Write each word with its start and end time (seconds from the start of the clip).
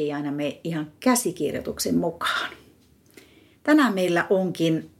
kaikki 0.00 0.10
ei 0.10 0.12
aina 0.12 0.32
mene 0.32 0.60
ihan 0.64 0.92
käsikirjoituksen 1.00 1.96
mukaan. 1.96 2.50
Tänään 3.62 3.94
meillä 3.94 4.26
onkin 4.30 4.90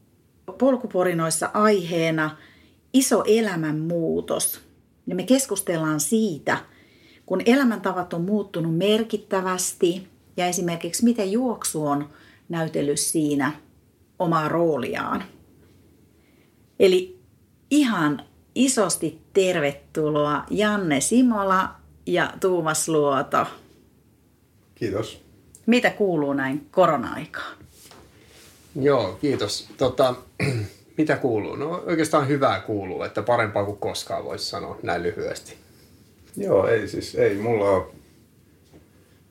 polkuporinoissa 0.58 1.50
aiheena 1.54 2.36
iso 2.92 3.24
elämänmuutos. 3.26 4.60
Ja 5.06 5.14
me 5.14 5.22
keskustellaan 5.22 6.00
siitä, 6.00 6.58
kun 7.26 7.42
elämäntavat 7.46 8.12
on 8.12 8.22
muuttunut 8.22 8.76
merkittävästi 8.76 10.08
ja 10.36 10.46
esimerkiksi 10.46 11.04
miten 11.04 11.32
juoksu 11.32 11.86
on 11.86 12.08
näytellyt 12.48 13.00
siinä 13.00 13.52
omaa 14.18 14.48
rooliaan. 14.48 15.24
Eli 16.78 17.18
ihan 17.70 18.22
isosti 18.54 19.20
tervetuloa 19.32 20.44
Janne 20.50 21.00
Simola 21.00 21.68
ja 22.06 22.32
Tuumas 22.40 22.88
Luoto. 22.88 23.46
Kiitos. 24.80 25.22
Mitä 25.66 25.90
kuuluu 25.90 26.32
näin 26.32 26.66
korona-aikaan? 26.70 27.56
Joo, 28.80 29.18
kiitos. 29.20 29.68
Tota, 29.76 30.14
mitä 30.98 31.16
kuuluu? 31.16 31.56
No 31.56 31.82
oikeastaan 31.86 32.28
hyvää 32.28 32.60
kuuluu, 32.60 33.02
että 33.02 33.22
parempaa 33.22 33.64
kuin 33.64 33.76
koskaan 33.76 34.24
voisi 34.24 34.44
sanoa 34.44 34.78
näin 34.82 35.02
lyhyesti. 35.02 35.54
Joo, 36.36 36.66
ei 36.66 36.88
siis, 36.88 37.14
ei 37.14 37.34
mulla 37.34 37.70
ole 37.70 37.86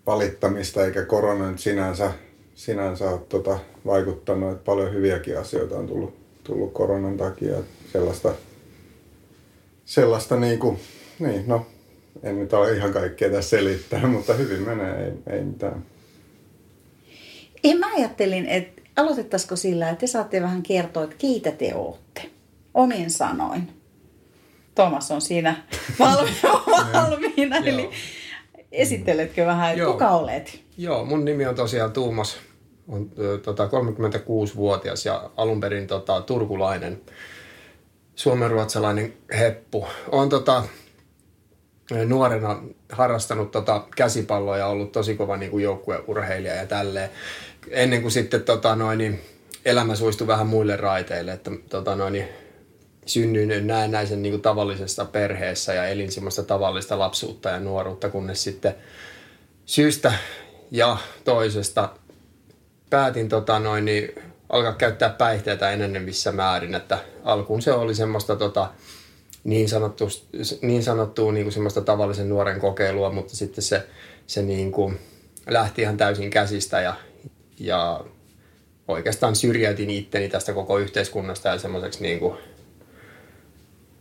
valittamista 0.06 0.86
eikä 0.86 1.06
korona 1.06 1.52
nyt 1.52 1.60
sinänsä, 1.60 2.12
sinänsä 2.56 3.10
ole 3.10 3.22
tota, 3.30 3.60
vaikuttanut, 3.86 4.52
että 4.52 4.66
paljon 4.66 4.94
hyviäkin 4.94 5.40
asioita 5.40 5.78
on 5.78 5.88
tullut, 5.88 6.16
tullut 6.44 6.74
koronan 6.74 7.18
takia. 7.18 7.56
Sellaista, 7.92 8.34
sellaista 9.86 10.36
niin 10.36 10.60
kuin, 10.60 10.80
niin 11.20 11.44
no, 11.48 11.66
en 12.24 12.40
nyt 12.40 12.54
ole 12.54 12.72
ihan 12.72 12.94
kaikkea 12.94 13.30
tässä 13.30 13.50
selittää, 13.50 14.08
mutta 14.16 14.34
hyvin 14.34 14.62
menee, 14.62 15.06
ei, 15.06 15.38
ei 15.38 15.44
mitään. 15.44 15.86
En 17.64 17.78
mä 17.78 17.94
ajattelin, 17.98 18.46
että 18.46 18.82
aloitettaisiko 18.96 19.56
sillä, 19.56 19.90
että 19.90 20.00
te 20.00 20.08
saatte 20.08 20.42
vähän 20.42 20.64
kertoa, 20.64 21.04
että 21.04 21.16
keitä 21.20 21.52
te 21.52 21.76
olette 21.76 22.30
omin 22.74 23.10
sanoin. 23.10 23.70
Thomas 24.76 25.12
on 25.12 25.22
siinä 25.22 25.64
valmiina, 26.94 27.58
eli 27.58 27.90
esitteletkö 28.72 29.46
vähän, 29.46 29.74
että 29.74 29.86
kuka 29.86 30.10
olet? 30.10 30.62
Joo, 30.78 31.06
mun 31.06 31.26
nimi 31.26 31.46
on 31.46 31.56
tosiaan 31.56 31.92
Tuumas, 31.92 32.38
on 32.88 33.12
tota, 33.44 33.66
36-vuotias 33.66 35.06
ja 35.06 35.30
alun 35.38 35.60
perin 35.60 35.88
tota, 35.88 36.22
turkulainen, 36.22 37.02
suomenruotsalainen 38.16 39.14
heppu. 39.40 39.88
Olen 40.12 40.30
tota, 40.30 40.64
nuorena 42.06 42.62
harrastanut 42.92 43.52
tota 43.52 43.84
käsipalloa 43.96 44.58
ja 44.58 44.68
ollut 44.68 44.92
tosi 44.92 45.16
kova 45.16 45.38
niin 45.38 45.52
kuin 45.52 45.64
joukkueurheilija 45.64 46.56
ja 46.56 46.66
tälleen. 46.66 47.10
Ennen 47.70 48.02
kuin 48.02 48.12
sitten 48.12 48.44
tota, 48.44 48.76
noin, 48.76 48.98
niin 48.98 49.22
elämä 49.66 49.96
suistui 49.96 50.28
vähän 50.28 50.48
muille 50.48 50.76
raiteille, 50.76 51.32
että 51.32 51.52
tota, 51.70 51.96
noin, 51.96 52.14
niin 52.14 52.28
synnyin 53.06 53.68
näennäisen 53.68 54.22
niin 54.22 54.34
kuin 54.34 54.42
tavallisessa 54.42 55.06
perheessä 55.06 55.74
ja 55.74 55.88
elin 55.88 56.12
semmoista 56.12 56.44
tavallista 56.44 57.00
lapsuutta 57.00 57.50
ja 57.50 57.60
nuoruutta, 57.60 58.10
kunnes 58.10 58.44
sitten 58.44 58.76
syystä 59.66 60.14
ja 60.72 60.98
toisesta 61.24 61.90
päätin 62.90 63.30
tota, 63.30 63.60
noin, 63.60 63.86
niin, 63.86 64.16
alkaa 64.50 64.74
käyttää 64.74 65.10
päihteitä 65.10 65.72
enenevissä 65.72 66.32
määrin, 66.32 66.76
että 66.76 67.00
alkuun 67.24 67.62
se 67.62 67.74
oli 67.74 67.96
semmoista 67.96 68.36
tota, 68.36 68.70
niin, 69.44 69.70
sanottu, 69.70 70.08
niin 70.62 70.84
sanottua 70.84 71.32
niin 71.32 71.44
kuin 71.44 71.54
semmoista 71.54 71.82
tavallisen 71.82 72.30
nuoren 72.30 72.60
kokeilua, 72.60 73.12
mutta 73.12 73.36
sitten 73.36 73.64
se, 73.64 73.88
se 74.28 74.42
niin 74.42 74.72
kuin 74.72 75.00
lähti 75.48 75.82
ihan 75.82 75.98
täysin 75.98 76.30
käsistä 76.30 76.82
ja, 76.82 76.94
ja 77.60 78.04
oikeastaan 78.88 79.36
syrjäytin 79.36 79.90
itteni 79.90 80.30
tästä 80.30 80.54
koko 80.54 80.78
yhteiskunnasta 80.78 81.50
ja 81.50 81.60
semmoiseksi 81.60 82.02
niin 82.02 82.20
kuin 82.20 82.38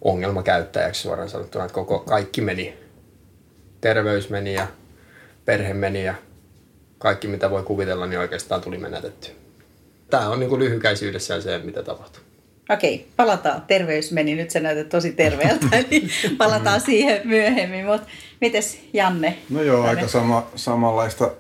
ongelmakäyttäjäksi 0.00 1.02
suoraan 1.02 1.28
sanottuna, 1.28 1.64
että 1.64 1.74
koko, 1.74 1.98
kaikki 1.98 2.40
meni. 2.40 2.78
Terveys 3.80 4.30
meni 4.30 4.54
ja 4.54 4.66
perhe 5.44 5.74
meni 5.74 6.04
ja 6.04 6.14
kaikki 6.98 7.28
mitä 7.28 7.50
voi 7.50 7.62
kuvitella, 7.62 8.06
niin 8.06 8.20
oikeastaan 8.20 8.60
tuli 8.60 8.78
menetetty. 8.78 9.28
Tämä 10.10 10.28
on 10.28 10.40
niin 10.40 10.50
kuin 10.50 10.60
lyhykäisyydessään 10.60 11.42
se, 11.42 11.58
mitä 11.58 11.82
tapahtuu. 11.82 12.27
Okei, 12.68 13.08
palataan. 13.16 13.62
Terveys 13.62 14.12
meni. 14.12 14.34
Nyt 14.34 14.50
sä 14.50 14.60
näytät 14.60 14.88
tosi 14.88 15.12
terveeltä, 15.12 15.66
niin 15.90 16.10
palataan 16.38 16.80
siihen 16.80 17.20
myöhemmin. 17.24 17.86
Mutta 17.86 18.08
mites 18.40 18.80
Janne? 18.92 19.38
No 19.50 19.62
joo, 19.62 19.76
tänne? 19.76 19.98
aika 19.98 20.08
sama, 20.08 20.46
samanlaista. 20.54 21.30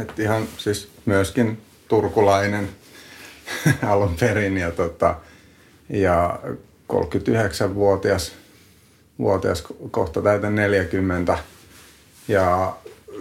Että 0.00 0.22
ihan 0.22 0.48
siis 0.56 0.88
myöskin 1.04 1.58
turkulainen 1.88 2.68
alun 3.90 4.16
perin 4.20 4.56
ja, 4.56 4.70
tota, 4.70 5.16
ja 5.88 6.40
39-vuotias 6.92 8.32
vuotias, 9.18 9.64
kohta 9.90 10.22
täytän 10.22 10.54
40. 10.54 11.38
Ja 12.28 12.76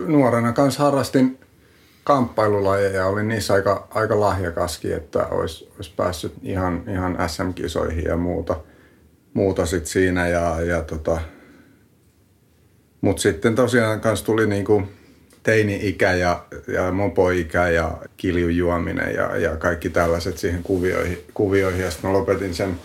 nuorena 0.07 0.53
kanssa 0.53 0.83
harrastin 0.83 1.39
kamppailulajeja 2.03 3.05
olin 3.05 3.27
niissä 3.27 3.53
aika, 3.53 3.87
aika 3.89 4.19
lahjakaskin, 4.19 4.93
että 4.95 5.25
olisi, 5.25 5.71
olisi 5.75 5.93
päässyt 5.95 6.33
ihan, 6.43 6.83
ihan 6.87 7.17
SM-kisoihin 7.27 8.03
ja 8.03 8.17
muuta, 8.17 8.55
muuta 9.33 9.65
sit 9.65 9.85
siinä. 9.85 10.27
Ja, 10.27 10.61
ja 10.61 10.81
tota, 10.81 11.21
Mutta 13.01 13.21
sitten 13.21 13.55
tosiaan 13.55 14.01
kanssa 14.01 14.25
tuli 14.25 14.47
niinku 14.47 14.83
teini-ikä 15.43 16.13
ja, 16.13 16.45
ja 16.67 16.91
mopo-ikä 16.91 17.67
ja 17.67 17.97
kiljujuominen 18.17 19.15
ja, 19.15 19.37
ja 19.37 19.57
kaikki 19.57 19.89
tällaiset 19.89 20.37
siihen 20.37 20.63
kuvioihin. 20.63 21.17
kuvioihin. 21.33 21.81
Ja 21.81 21.91
sitten 21.91 22.09
mä 22.09 22.17
lopetin 22.17 22.53
sen 22.53 22.79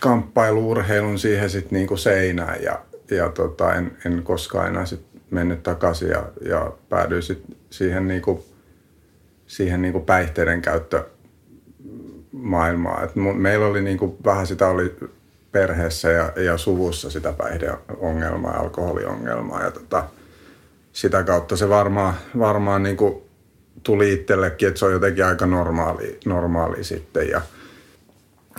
kamppailuurheilun 0.00 1.18
siihen 1.18 1.50
sitten 1.50 1.76
niinku 1.76 1.96
seinään 1.96 2.62
ja, 2.62 2.80
ja 3.10 3.28
tota, 3.28 3.74
en, 3.74 3.96
en 4.06 4.22
koskaan 4.22 4.68
enää 4.68 4.86
sit 4.86 5.00
mennyt 5.30 5.62
takaisin 5.62 6.08
ja, 6.08 6.24
ja 6.48 6.72
päädyin 6.88 7.22
sitten 7.22 7.56
siihen 7.70 8.08
niinku 8.08 8.44
siihen 9.52 9.82
niin 9.82 9.92
kuin 9.92 10.04
päihteiden 10.04 10.62
käyttö 10.62 11.04
maailmaa. 12.32 13.02
Et 13.02 13.10
meillä 13.34 13.66
oli 13.66 13.82
niin 13.82 13.98
kuin, 13.98 14.16
vähän 14.24 14.46
sitä 14.46 14.68
oli 14.68 14.96
perheessä 15.52 16.10
ja, 16.10 16.32
ja 16.36 16.58
suvussa 16.58 17.10
sitä 17.10 17.32
päihdeongelmaa 17.32 18.52
ja 18.52 18.60
alkoholiongelmaa. 18.60 19.62
Ja 19.62 19.70
tota, 19.70 20.04
sitä 20.92 21.22
kautta 21.22 21.56
se 21.56 21.68
varmaan, 21.68 22.14
varmaan 22.38 22.82
niin 22.82 22.96
kuin 22.96 23.22
tuli 23.82 24.12
itsellekin, 24.12 24.68
että 24.68 24.78
se 24.78 24.84
on 24.84 24.92
jotenkin 24.92 25.24
aika 25.24 25.46
normaali, 25.46 26.20
normaali 26.26 26.84
sitten. 26.84 27.28
Ja, 27.28 27.40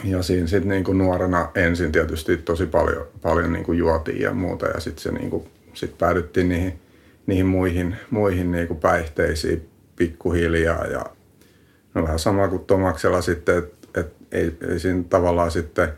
ja 0.03 0.23
siinä 0.23 0.47
sitten 0.47 0.69
niin 0.69 0.83
kuin 0.83 0.97
nuorena 0.97 1.49
ensin 1.55 1.91
tietysti 1.91 2.37
tosi 2.37 2.65
paljon, 2.65 3.07
paljon 3.21 3.53
niin 3.53 3.65
kuin 3.65 3.77
juotiin 3.77 4.21
ja 4.21 4.33
muuta 4.33 4.65
ja 4.67 4.79
sitten 4.79 5.13
niin 5.13 5.29
kuin, 5.29 5.47
sit 5.73 5.97
päädyttiin 5.97 6.49
niihin, 6.49 6.79
niihin 7.27 7.45
muihin, 7.45 7.95
muihin 8.09 8.51
niin 8.51 8.67
kuin 8.67 8.79
päihteisiin 8.79 9.72
pikkuhiljaa 10.03 10.85
ja 10.85 11.05
no 11.93 12.03
vähän 12.03 12.19
sama 12.19 12.47
kuin 12.47 12.65
Tomaksella 12.65 13.21
sitten, 13.21 13.57
että 13.57 13.99
et 13.99 14.13
ei, 14.31 14.57
ei 14.69 14.79
siinä 14.79 15.03
tavallaan 15.09 15.51
sitten, 15.51 15.89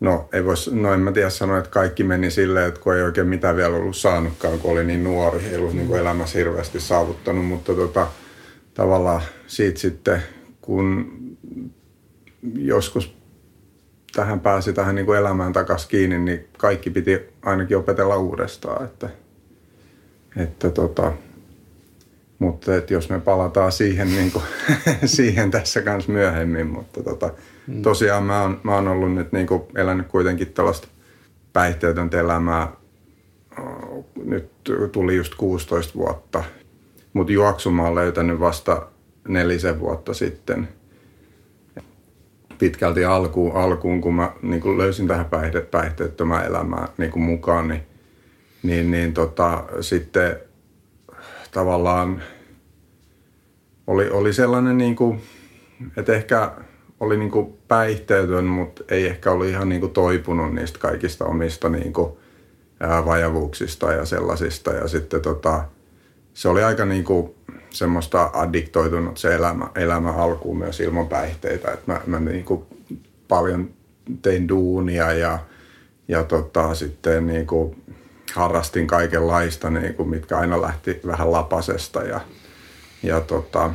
no 0.00 0.28
ei 0.32 0.44
vois, 0.44 0.72
no 0.72 0.94
en 0.94 1.00
mä 1.00 1.12
tiedä 1.12 1.30
sanoa, 1.30 1.58
että 1.58 1.70
kaikki 1.70 2.04
meni 2.04 2.30
silleen, 2.30 2.68
että 2.68 2.80
kun 2.80 2.96
ei 2.96 3.02
oikein 3.02 3.26
mitään 3.26 3.56
vielä 3.56 3.76
ollut 3.76 3.96
saanutkaan, 3.96 4.58
kun 4.58 4.72
oli 4.72 4.84
niin 4.84 5.04
nuori, 5.04 5.44
ei 5.44 5.56
ollut 5.56 5.74
niin 5.74 5.86
kuin 5.86 6.00
elämässä 6.00 6.38
hirveästi 6.38 6.80
saavuttanut, 6.80 7.46
mutta 7.46 7.74
tota, 7.74 8.06
tavallaan 8.74 9.22
siitä 9.46 9.80
sitten, 9.80 10.22
kun 10.60 11.10
joskus 12.54 13.16
tähän 14.14 14.40
pääsi 14.40 14.72
tähän 14.72 14.94
niin 14.94 15.06
kuin 15.06 15.18
elämään 15.18 15.52
takaisin 15.52 15.88
kiinni, 15.88 16.18
niin 16.18 16.46
kaikki 16.58 16.90
piti 16.90 17.20
ainakin 17.42 17.76
opetella 17.76 18.16
uudestaan, 18.16 18.84
että, 18.84 19.08
että 20.36 20.70
tota, 20.70 21.12
mutta 22.38 22.76
et 22.76 22.90
jos 22.90 23.10
me 23.10 23.20
palataan 23.20 23.72
siihen, 23.72 24.08
niin 24.08 24.32
kuin, 24.32 24.44
siihen 25.04 25.50
tässä 25.50 25.82
kanssa 25.82 26.12
myöhemmin, 26.12 26.66
mutta 26.66 27.02
tota, 27.02 27.30
mm. 27.66 27.82
tosiaan 27.82 28.24
mä 28.24 28.42
oon, 28.42 28.60
mä 28.62 28.74
oon 28.74 28.88
ollut 28.88 29.14
nyt 29.14 29.32
niin 29.32 29.46
kuin, 29.46 29.62
elänyt 29.76 30.06
kuitenkin 30.06 30.52
tällaista 30.52 30.88
päihteetöntä 31.52 32.20
elämää. 32.20 32.72
Nyt 34.24 34.50
tuli 34.92 35.16
just 35.16 35.34
16 35.34 35.94
vuotta, 35.94 36.44
mutta 37.12 37.32
juoksu 37.32 37.70
mä 37.70 37.82
oon 37.82 37.94
löytänyt 37.94 38.40
vasta 38.40 38.86
nelisen 39.28 39.80
vuotta 39.80 40.14
sitten. 40.14 40.68
Pitkälti 42.58 43.04
alkuun, 43.04 43.56
alkuun 43.56 44.00
kun 44.00 44.14
mä 44.14 44.32
niin 44.42 44.60
kuin 44.60 44.78
löysin 44.78 45.08
tähän 45.08 45.26
päihde, 45.26 45.60
päihteettömään 45.60 46.46
elämään 46.46 46.88
niin 46.98 47.10
kuin 47.10 47.22
mukaan, 47.22 47.68
niin, 47.68 47.82
niin, 48.62 48.90
niin 48.90 49.14
tota, 49.14 49.64
sitten 49.80 50.36
tavallaan 51.54 52.22
oli, 53.86 54.10
oli 54.10 54.32
sellainen, 54.32 54.78
niin 54.78 54.96
kuin, 54.96 55.20
että 55.96 56.12
ehkä 56.12 56.52
oli 57.00 57.16
niin 57.16 57.30
kuin 57.30 57.58
päihteetön, 57.68 58.44
mutta 58.44 58.84
ei 58.88 59.06
ehkä 59.06 59.30
ollut 59.30 59.46
ihan 59.46 59.68
niin 59.68 59.80
kuin 59.80 59.92
toipunut 59.92 60.54
niistä 60.54 60.78
kaikista 60.78 61.24
omista 61.24 61.68
niin 61.68 61.92
kuin, 61.92 62.12
ää, 62.80 63.04
vajavuuksista 63.04 63.92
ja 63.92 64.04
sellaisista. 64.04 64.72
Ja 64.72 64.88
sitten 64.88 65.20
tota, 65.20 65.64
se 66.34 66.48
oli 66.48 66.62
aika 66.62 66.84
niin 66.84 67.04
kuin 67.04 67.34
semmoista 67.70 68.30
addiktoitunut 68.32 69.18
se 69.18 69.34
elämä, 69.34 69.68
elämä 69.74 70.12
alkuun 70.12 70.58
myös 70.58 70.80
ilman 70.80 71.08
päihteitä. 71.08 71.72
Et 71.72 71.86
mä, 71.86 72.00
mä 72.06 72.20
niin 72.20 72.44
kuin 72.44 72.64
paljon 73.28 73.70
tein 74.22 74.48
duunia 74.48 75.12
ja, 75.12 75.38
ja 76.08 76.24
tota, 76.24 76.74
sitten 76.74 77.26
niin 77.26 77.46
kuin 77.46 77.83
harrastin 78.32 78.86
kaikenlaista, 78.86 79.70
niin 79.70 79.94
kuin, 79.94 80.08
mitkä 80.08 80.38
aina 80.38 80.62
lähti 80.62 81.00
vähän 81.06 81.32
lapasesta 81.32 82.02
ja, 82.02 82.20
ja 83.02 83.20
tota, 83.20 83.70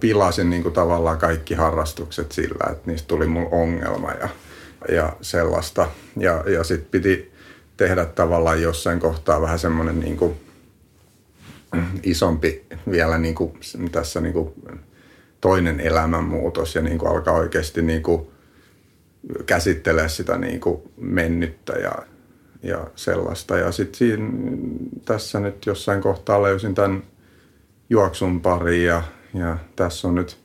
pilasin 0.00 0.50
niin 0.50 0.62
kuin 0.62 0.72
tavallaan 0.72 1.18
kaikki 1.18 1.54
harrastukset 1.54 2.32
sillä, 2.32 2.70
että 2.72 2.90
niistä 2.90 3.08
tuli 3.08 3.26
mun 3.26 3.48
ongelma 3.50 4.10
ja, 4.10 4.28
ja 4.88 5.12
sellaista. 5.20 5.88
Ja, 6.16 6.44
ja 6.46 6.64
sitten 6.64 6.88
piti 6.90 7.32
tehdä 7.76 8.04
tavallaan 8.04 8.62
jossain 8.62 9.00
kohtaa 9.00 9.40
vähän 9.40 9.58
semmoinen 9.58 10.00
niin 10.00 10.16
kuin 10.16 10.36
isompi 12.02 12.64
vielä 12.90 13.18
niin 13.18 13.34
kuin 13.34 13.52
tässä 13.92 14.20
niin 14.20 14.32
kuin 14.32 14.52
toinen 15.40 15.80
elämänmuutos 15.80 16.74
ja 16.74 16.82
niin 16.82 16.98
kuin 16.98 17.10
alkaa 17.10 17.34
oikeasti 17.34 17.82
niin 17.82 18.02
kuin 18.02 18.26
käsittelee 19.46 20.08
sitä 20.08 20.38
niin 20.38 20.60
kuin 20.60 20.82
mennyttä 20.96 21.72
ja, 21.72 21.92
ja 22.64 22.86
sellaista. 22.96 23.58
Ja 23.58 23.72
sitten 23.72 24.30
tässä 25.04 25.40
nyt 25.40 25.66
jossain 25.66 26.00
kohtaa 26.00 26.42
löysin 26.42 26.74
tämän 26.74 27.02
juoksun 27.90 28.40
pari 28.40 28.84
ja, 28.84 29.02
ja 29.34 29.56
tässä 29.76 30.08
on 30.08 30.14
nyt 30.14 30.38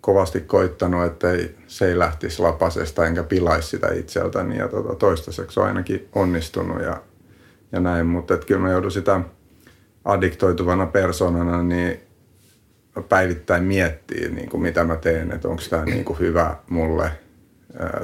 kovasti 0.00 0.40
koittanut, 0.40 1.04
että 1.04 1.30
ei, 1.30 1.54
se 1.66 1.88
ei 1.88 1.98
lähtisi 1.98 2.42
lapasesta 2.42 3.06
enkä 3.06 3.22
pilaisi 3.22 3.68
sitä 3.68 3.92
itseltäni 3.92 4.58
ja 4.58 4.68
tota, 4.68 4.94
toistaiseksi 4.94 5.60
on 5.60 5.66
ainakin 5.66 6.08
onnistunut 6.14 6.82
ja, 6.82 7.02
ja 7.72 7.80
näin, 7.80 8.06
mutta 8.06 8.38
kyllä 8.38 8.60
mä 8.60 8.70
joudun 8.70 8.90
sitä 8.90 9.20
addiktoituvana 10.04 10.86
persoonana 10.86 11.62
niin 11.62 12.00
päivittäin 13.08 13.64
miettiä, 13.64 14.28
niin 14.28 14.48
kuin 14.48 14.62
mitä 14.62 14.84
mä 14.84 14.96
teen, 14.96 15.32
että 15.32 15.48
onko 15.48 15.62
tämä 15.70 15.84
niin 15.84 16.04
kuin 16.04 16.18
hyvä 16.18 16.56
mulle, 16.70 17.10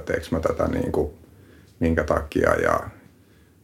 teekö 0.04 0.26
mä 0.30 0.40
tätä 0.40 0.68
niin 0.68 0.92
kuin, 0.92 1.10
minkä 1.80 2.04
takia 2.04 2.54
ja 2.54 2.80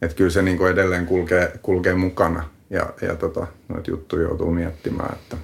että 0.01 0.17
kyllä 0.17 0.29
se 0.29 0.41
niin 0.41 0.57
kuin 0.57 0.71
edelleen 0.71 1.05
kulkee, 1.05 1.59
kulkee 1.61 1.93
mukana 1.93 2.49
ja, 2.69 2.93
ja 3.01 3.15
tota, 3.15 3.47
noita 3.67 3.91
juttuja 3.91 4.23
joutuu 4.23 4.51
miettimään. 4.51 5.13
Että. 5.13 5.37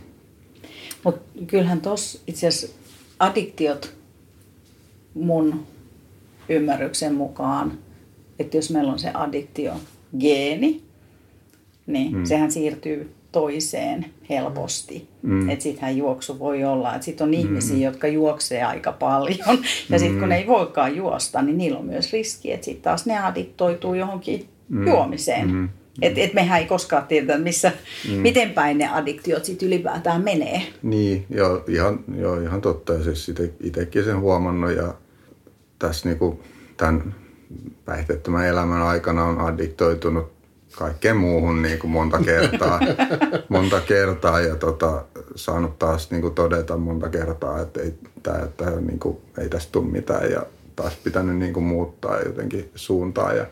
Mutta 1.04 1.40
kyllähän 1.48 1.82
tuossa 1.82 2.20
itse 2.28 2.48
asiassa 2.48 2.78
addiktiot 3.20 3.96
mun 5.14 5.68
ymmärryksen 6.50 7.14
mukaan, 7.14 7.78
että 8.40 8.58
jos 8.58 8.70
meillä 8.70 8.92
on 8.92 9.00
se 9.00 9.12
addiktio 9.14 9.74
geeni, 10.20 10.84
niin 11.88 12.18
mm. 12.18 12.26
sehän 12.26 12.52
siirtyy 12.52 13.16
toiseen 13.32 14.06
helposti. 14.30 15.08
Mm. 15.22 15.50
Että 15.50 15.64
sittenhän 15.64 15.98
juoksu 15.98 16.40
voi 16.40 16.64
olla, 16.64 16.96
että 16.96 17.06
sitten 17.06 17.28
on 17.28 17.34
ihmisiä, 17.34 17.76
mm. 17.76 17.82
jotka 17.82 18.08
juoksee 18.08 18.64
aika 18.64 18.92
paljon. 18.92 19.60
Ja 19.90 20.00
sitten 20.00 20.20
kun 20.20 20.28
mm. 20.28 20.30
ne 20.30 20.38
ei 20.38 20.48
voikaan 20.48 20.96
juosta, 20.96 21.42
niin 21.42 21.58
niillä 21.58 21.80
on 21.80 21.86
myös 21.86 22.14
riski, 22.14 22.52
että 22.52 22.66
sitten 22.66 22.84
taas 22.84 23.06
ne 23.06 23.20
addiktoituu 23.20 23.94
johonkin 23.94 24.48
mm. 24.70 24.88
juomiseen. 24.88 25.52
Mm. 25.52 25.70
Et, 26.02 26.18
et 26.18 26.34
mehän 26.34 26.60
ei 26.60 26.66
koskaan 26.66 27.08
tiedetä, 27.08 27.38
missä, 27.38 27.72
mm. 28.10 28.14
miten 28.14 28.50
päin 28.50 28.78
ne 28.78 28.88
addiktiot 28.88 29.46
sitten 29.46 29.68
ylipäätään 29.68 30.22
menee. 30.22 30.62
Niin, 30.84 31.26
joo, 31.30 31.64
ihan, 31.68 32.00
joo, 32.18 32.40
ihan 32.40 32.62
totta. 32.62 32.94
Ja 32.94 33.04
siis 33.04 33.32
itsekin 33.60 34.04
sen 34.04 34.20
huomannut 34.20 34.76
ja 34.76 34.94
tässä 35.80 36.10
niinku 36.10 36.40
tämän 36.78 37.16
päihteettömän 37.86 38.48
elämän 38.48 38.82
aikana 38.82 39.24
on 39.24 39.40
addiktoitunut 39.40 40.41
kaikkeen 40.76 41.18
muuhun 41.18 41.62
niin 41.62 41.80
kuin 41.80 41.92
monta 41.92 42.20
kertaa, 42.20 42.80
monta 43.50 43.82
kertaa 43.82 44.42
ja 44.42 44.56
tota, 44.56 45.06
saanut 45.36 45.80
taas 45.80 46.12
niin 46.12 46.22
kuin 46.22 46.34
todeta 46.34 46.78
monta 46.78 47.10
kertaa, 47.10 47.62
että 47.62 47.82
ei, 47.82 47.94
tää, 48.24 48.48
tää, 48.58 48.80
niin 48.82 49.00
kuin, 49.00 49.18
ei 49.38 49.50
tästä 49.50 49.72
tule 49.72 49.92
mitään 49.92 50.32
ja 50.32 50.46
taas 50.76 50.96
pitänyt 50.96 51.38
niin 51.38 51.54
kuin 51.54 51.64
muuttaa 51.64 52.20
jotenkin 52.20 52.70
suuntaa 52.76 53.34
ja, 53.34 53.46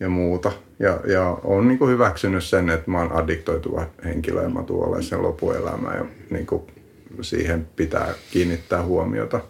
ja 0.00 0.08
muuta. 0.08 0.52
Ja, 0.78 1.00
ja 1.06 1.38
on 1.44 1.68
niin 1.68 1.78
kuin 1.78 1.90
hyväksynyt 1.90 2.44
sen, 2.44 2.70
että 2.70 2.90
mä 2.90 2.98
oon 2.98 3.12
addiktoituva 3.12 3.86
henkilö 4.04 4.42
ja 4.42 4.48
mä 4.48 4.62
tulen 4.62 5.02
sen 5.02 5.22
lopuelämään 5.22 5.98
ja 5.98 6.04
niin 6.30 6.46
kuin 6.46 6.62
siihen 7.20 7.66
pitää 7.76 8.14
kiinnittää 8.30 8.82
huomiota. 8.82 9.40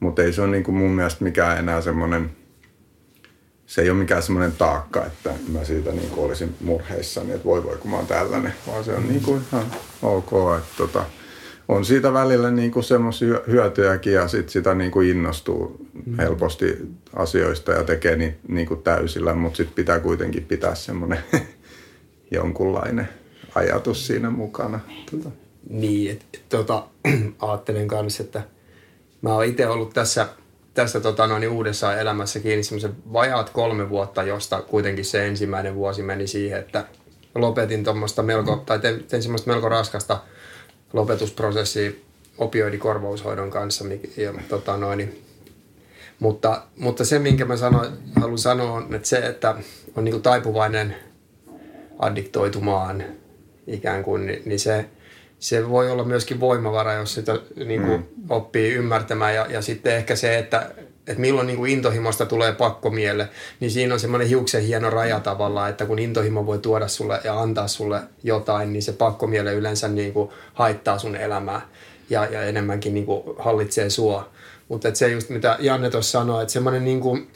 Mutta 0.00 0.22
ei 0.22 0.32
se 0.32 0.42
ole 0.42 0.50
niin 0.50 0.64
kuin 0.64 0.76
mun 0.76 0.90
mielestä 0.90 1.24
mikään 1.24 1.58
enää 1.58 1.80
semmoinen– 1.80 2.30
se 3.66 3.82
ei 3.82 3.90
ole 3.90 3.98
mikään 3.98 4.22
semmoinen 4.22 4.52
taakka, 4.52 5.06
että 5.06 5.30
mä 5.52 5.64
siitä 5.64 5.92
niin 5.92 6.10
kuin 6.10 6.26
olisin 6.26 6.54
murheissani, 6.60 7.32
että 7.32 7.44
voi 7.44 7.64
voi 7.64 7.76
kun 7.76 7.90
mä 7.90 7.96
oon 7.96 8.06
tällainen, 8.06 8.54
vaan 8.66 8.84
se 8.84 8.94
on 8.94 9.08
niin 9.08 9.22
kuin 9.22 9.42
ihan 9.52 9.66
ok, 10.02 10.32
että 10.58 10.72
tota, 10.76 11.04
on 11.68 11.84
siitä 11.84 12.12
välillä 12.12 12.50
niin 12.50 12.70
kuin 12.70 12.84
semmoisia 12.84 13.40
hyötyjäkin 13.46 14.12
ja 14.12 14.28
sit 14.28 14.48
sitä 14.48 14.74
niin 14.74 14.90
kuin 14.90 15.08
innostuu 15.08 15.86
mm. 16.06 16.16
helposti 16.16 16.76
asioista 17.16 17.72
ja 17.72 17.84
tekee 17.84 18.16
niin, 18.16 18.36
niin 18.48 18.66
kuin 18.66 18.82
täysillä, 18.82 19.34
mutta 19.34 19.56
sitten 19.56 19.74
pitää 19.74 20.00
kuitenkin 20.00 20.44
pitää 20.44 20.74
semmoinen 20.74 21.18
jonkunlainen 22.30 23.08
ajatus 23.54 24.06
siinä 24.06 24.30
mukana. 24.30 24.80
Tota. 25.10 25.30
Niin, 25.70 26.10
että 26.10 26.24
et, 26.34 26.48
tota, 26.48 26.86
ajattelen 27.38 27.88
kanssa, 27.88 28.22
että 28.22 28.42
mä 29.22 29.34
oon 29.34 29.44
itse 29.44 29.66
ollut 29.66 29.94
tässä– 29.94 30.28
tässä 30.74 31.00
tota, 31.00 31.26
noin, 31.26 31.48
uudessa 31.48 31.96
elämässä 31.96 32.40
kiinni 32.40 32.62
semmoisen 32.62 32.96
vajaat 33.12 33.50
kolme 33.50 33.90
vuotta, 33.90 34.22
josta 34.22 34.62
kuitenkin 34.62 35.04
se 35.04 35.26
ensimmäinen 35.26 35.74
vuosi 35.74 36.02
meni 36.02 36.26
siihen, 36.26 36.60
että 36.60 36.84
lopetin 37.34 37.84
tuommoista 37.84 38.22
melko, 38.22 38.62
tai 38.66 38.78
tein, 38.78 39.04
tein 39.04 39.22
semmoista 39.22 39.50
melko 39.50 39.68
raskasta 39.68 40.20
lopetusprosessia 40.92 41.90
opioidikorvaushoidon 42.38 43.50
kanssa. 43.50 43.84
Ja, 44.16 44.34
tota, 44.48 44.76
noin, 44.76 45.24
mutta, 46.18 46.62
mutta 46.78 47.04
se, 47.04 47.18
minkä 47.18 47.44
mä 47.44 47.56
sanoin, 47.56 47.92
haluan 48.20 48.38
sanoa, 48.38 48.72
on, 48.72 48.94
että 48.94 49.08
se, 49.08 49.16
että 49.16 49.54
on 49.96 50.04
niin 50.04 50.22
taipuvainen 50.22 50.96
addiktoitumaan 51.98 53.04
ikään 53.66 54.04
kuin, 54.04 54.26
niin, 54.26 54.42
niin 54.44 54.60
se, 54.60 54.86
se 55.38 55.68
voi 55.68 55.90
olla 55.90 56.04
myöskin 56.04 56.40
voimavara, 56.40 56.92
jos 56.92 57.14
sitä 57.14 57.38
niin 57.64 57.82
kuin, 57.82 58.00
mm. 58.00 58.30
oppii 58.30 58.72
ymmärtämään. 58.72 59.34
Ja, 59.34 59.46
ja 59.50 59.62
sitten 59.62 59.96
ehkä 59.96 60.16
se, 60.16 60.38
että, 60.38 60.70
että 61.06 61.20
milloin 61.20 61.46
niin 61.46 61.56
kuin 61.56 61.72
intohimosta 61.72 62.26
tulee 62.26 62.52
pakkomielle, 62.52 63.28
niin 63.60 63.70
siinä 63.70 63.94
on 63.94 64.00
semmoinen 64.00 64.28
hiuksen 64.28 64.62
hieno 64.62 64.90
raja 64.90 65.20
tavallaan, 65.20 65.70
että 65.70 65.86
kun 65.86 65.98
intohimo 65.98 66.46
voi 66.46 66.58
tuoda 66.58 66.88
sulle 66.88 67.20
ja 67.24 67.40
antaa 67.40 67.68
sulle 67.68 68.00
jotain, 68.22 68.72
niin 68.72 68.82
se 68.82 68.92
pakkomiele 68.92 69.54
yleensä 69.54 69.88
niin 69.88 70.12
kuin 70.12 70.30
haittaa 70.54 70.98
sun 70.98 71.16
elämää 71.16 71.60
ja, 72.10 72.24
ja 72.24 72.42
enemmänkin 72.42 72.94
niin 72.94 73.06
kuin 73.06 73.22
hallitsee 73.38 73.90
sua. 73.90 74.30
Mutta 74.68 74.94
se 74.94 75.08
just 75.08 75.28
mitä 75.28 75.56
Janne 75.60 75.90
tuossa 75.90 76.18
sanoi, 76.18 76.42
että 76.42 76.52
semmoinen 76.52 76.84
niin 76.84 77.00
kuin 77.00 77.30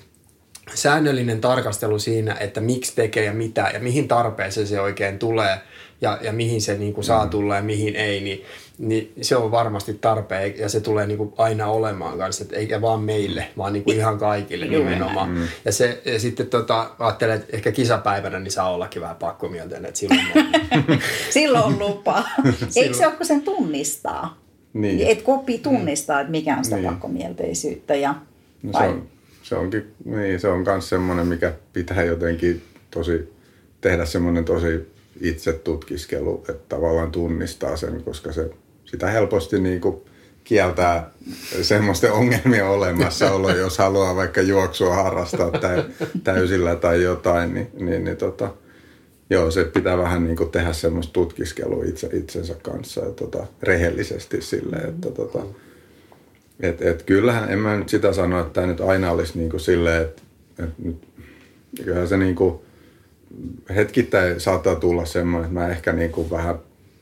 säännöllinen 0.75 1.41
tarkastelu 1.41 1.99
siinä, 1.99 2.37
että 2.41 2.61
miksi 2.61 2.93
tekee 2.97 3.25
ja 3.25 3.33
mitä 3.33 3.71
ja 3.75 3.81
mihin 3.81 4.09
tarpeeseen 4.09 4.67
se 4.67 4.81
oikein 4.81 5.19
tulee– 5.19 5.59
ja, 6.01 6.19
ja 6.23 6.33
mihin 6.33 6.63
se 6.63 6.79
niin 6.79 6.95
kuin 6.95 7.05
saa 7.05 7.25
mm. 7.25 7.31
tulla 7.31 7.57
ja 7.57 7.63
mihin 7.63 7.97
ei, 7.97 8.21
niin, 8.21 8.45
niin 8.79 9.13
se 9.21 9.37
on 9.37 9.51
varmasti 9.51 9.95
tarpeen 9.95 10.59
ja 10.59 10.69
se 10.69 10.81
tulee 10.81 11.07
niin 11.07 11.19
kuin 11.19 11.33
aina 11.39 11.67
olemaan 11.67 12.19
kanssa, 12.19 12.45
että 12.45 12.57
eikä 12.57 12.81
vaan 12.81 13.01
meille, 13.01 13.47
vaan 13.57 13.73
niin 13.73 13.85
kuin 13.85 13.97
ihan 13.97 14.19
kaikille 14.19 14.67
nimenomaan. 14.67 15.31
Mm. 15.31 15.49
Ja, 15.65 15.73
se, 15.73 16.03
ja 16.05 16.21
sitten 16.21 16.47
tota, 16.47 16.91
ajattelen, 16.99 17.37
että 17.37 17.57
ehkä 17.57 17.73
kisapäivänä 17.73 18.39
niin 18.39 18.53
saa 18.53 18.75
ollakin 18.75 19.03
vähän 19.03 19.17
pakkomielteinen, 19.17 19.89
että 19.89 20.01
silloin 20.01 20.27
on... 20.37 20.99
silloin 21.31 21.65
on 21.65 21.79
lupa. 21.79 22.25
Eikö 22.77 22.95
se 22.95 23.07
ole, 23.07 23.17
kun 23.17 23.27
sen 23.27 23.43
tunnistaa? 23.43 24.39
Niin. 24.73 25.07
Et 25.07 25.23
kopi 25.23 25.59
tunnistaa, 25.59 26.21
että 26.21 26.31
mikä 26.31 26.57
on 26.57 26.65
sitä 26.65 26.77
niin. 26.77 26.89
pakkomielteisyyttä. 26.89 27.95
Ja, 27.95 28.15
no 28.63 28.73
se, 28.79 28.85
on, 28.85 29.09
se 29.43 29.55
onkin, 29.55 29.95
niin, 30.05 30.41
se 30.41 30.49
on 30.49 30.65
myös 30.67 30.89
semmoinen, 30.89 31.27
mikä 31.27 31.53
pitää 31.73 32.03
jotenkin 32.03 32.63
tosi, 32.91 33.33
tehdä 33.81 34.05
semmoinen 34.05 34.45
tosi 34.45 34.98
itse 35.21 35.53
tutkiskelu, 35.53 36.45
että 36.49 36.65
tavallaan 36.69 37.11
tunnistaa 37.11 37.77
sen, 37.77 38.03
koska 38.03 38.33
se 38.33 38.51
sitä 38.85 39.11
helposti 39.11 39.61
niin 39.61 39.81
kuin 39.81 40.03
kieltää 40.45 41.11
semmoisten 41.63 42.13
ongelmien 42.13 42.67
olemassaolo, 42.67 43.51
jos 43.51 43.79
haluaa 43.79 44.17
vaikka 44.17 44.41
juoksua 44.41 44.95
harrastaa 44.95 45.51
täysillä 46.25 46.77
tai 46.77 47.03
jotain, 47.03 47.55
niin, 47.55 47.69
niin, 47.79 48.05
niin 48.05 48.17
tota, 48.17 48.55
joo, 49.31 49.51
se 49.51 49.65
pitää 49.65 49.99
vähän 49.99 50.25
niin 50.25 50.37
kuin 50.37 50.51
tehdä 50.51 50.73
semmoista 50.73 51.13
tutkiskelua 51.13 51.85
itse, 51.85 52.09
itsensä 52.13 52.55
kanssa 52.63 53.01
ja 53.01 53.11
tota, 53.11 53.47
rehellisesti 53.63 54.43
silleen, 54.43 54.89
että 54.89 55.11
tota, 55.11 55.39
et, 56.61 56.83
et 56.83 57.03
kyllähän, 57.03 57.51
en 57.51 57.59
mä 57.59 57.77
nyt 57.77 57.89
sitä 57.89 58.13
sano, 58.13 58.41
että 58.41 58.53
tämä 58.53 58.67
nyt 58.67 58.81
aina 58.81 59.11
olisi 59.11 59.39
niin 59.39 59.51
kuin 59.51 59.61
silleen, 59.61 60.03
että, 60.03 60.23
että 60.59 60.83
nyt, 60.83 61.09
kyllähän 61.85 62.09
se 62.09 62.17
niin 62.17 62.35
kuin, 62.35 62.61
hetkittäin 63.75 64.41
saattaa 64.41 64.75
tulla 64.75 65.05
semmoinen, 65.05 65.49
että 65.49 65.61
mä 65.61 65.69
ehkä 65.69 65.93
niin 65.93 66.13
kuin 66.13 66.31
vähän 66.31 66.59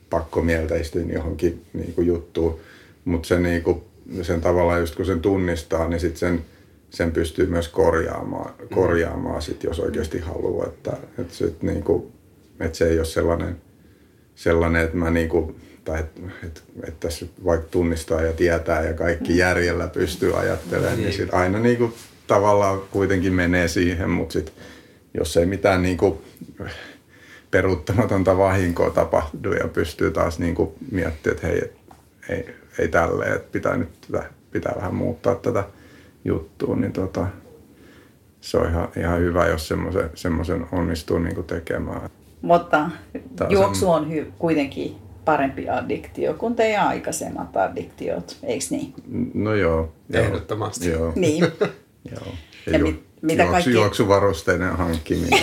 pakkomielteistyin 0.09 1.13
johonkin 1.13 1.65
niin 1.73 1.93
kuin 1.93 2.07
juttuun, 2.07 2.59
mutta 3.05 3.27
se 3.27 3.39
niin 3.39 3.63
kuin, 3.63 3.81
sen 4.21 4.41
tavallaan 4.41 4.79
just 4.79 4.95
kun 4.95 5.05
sen 5.05 5.21
tunnistaa, 5.21 5.87
niin 5.87 5.99
sitten 5.99 6.19
sen, 6.19 6.45
sen 6.89 7.11
pystyy 7.11 7.45
myös 7.45 7.67
korjaamaan, 7.67 8.53
mm. 8.59 8.67
korjaamaan 8.75 9.41
sit, 9.41 9.63
jos 9.63 9.79
oikeasti 9.79 10.19
haluaa, 10.19 10.67
että, 10.67 10.97
että, 11.19 11.35
sit 11.35 11.63
niin 11.63 11.83
kuin, 11.83 12.11
että 12.59 12.77
se 12.77 12.89
ei 12.89 12.97
ole 12.97 13.05
sellainen 13.05 13.57
sellainen, 14.37 14.83
että 14.83 14.97
mä 14.97 15.09
niinku, 15.09 15.55
tai 15.85 15.99
että 15.99 16.21
et, 16.43 16.63
et 16.87 16.99
tässä 16.99 17.25
vaikka 17.45 17.67
tunnistaa 17.71 18.21
ja 18.21 18.33
tietää 18.33 18.83
ja 18.83 18.93
kaikki 18.93 19.37
järjellä 19.37 19.87
pystyy 19.87 20.39
ajattelemaan, 20.39 20.95
niin, 20.95 21.03
niin. 21.03 21.17
sit 21.17 21.33
aina 21.33 21.59
niinku 21.59 21.93
tavallaan 22.27 22.81
kuitenkin 22.91 23.33
menee 23.33 23.67
siihen, 23.67 24.09
mutta 24.09 24.33
sit, 24.33 24.53
jos 25.17 25.37
ei 25.37 25.45
mitään 25.45 25.81
niinku 25.81 26.21
peruuttamatonta 27.51 28.37
vahinkoa 28.37 28.89
tapahdu 28.89 29.53
ja 29.53 29.67
pystyy 29.67 30.11
taas 30.11 30.39
niinku 30.39 30.75
miettimään, 30.91 31.35
että 31.35 31.47
hei, 31.47 31.61
ei, 32.29 32.55
ei 32.79 32.87
tälleen, 32.87 33.35
että 33.35 33.51
pitää 33.51 33.77
nyt 33.77 33.89
pitää 34.51 34.73
vähän 34.75 34.95
muuttaa 34.95 35.35
tätä 35.35 35.63
juttua, 36.25 36.75
niin 36.75 36.93
tota, 36.93 37.27
se 38.41 38.57
on 38.57 38.69
ihan, 38.69 38.87
ihan 38.99 39.19
hyvä, 39.19 39.47
jos 39.47 39.67
semmoisen, 39.67 40.09
semmoisen 40.15 40.65
onnistuu 40.71 41.19
niinku 41.19 41.43
tekemään. 41.43 42.09
Mutta 42.41 42.89
juoksu 43.49 43.91
on 43.91 44.11
hy- 44.11 44.31
kuitenkin 44.39 44.95
parempi 45.25 45.69
addiktio 45.69 46.33
kuin 46.33 46.55
teidän 46.55 46.87
aikaisemmat 46.87 47.57
addiktiot, 47.57 48.37
eikö 48.43 48.65
niin? 48.69 48.93
No 49.33 49.55
joo. 49.55 49.93
Ehdottomasti. 50.13 50.89
Joo. 50.89 51.13
Niin. 51.15 51.43
joo. 52.11 52.33
Ja, 52.65 52.73
ja 52.73 52.79
mit, 52.79 53.06
mitä 53.27 53.43
juoksu, 53.43 53.51
kaikki... 53.51 53.71
Juoksuvarusteiden 53.71 54.77
hankkiminen. 54.77 55.39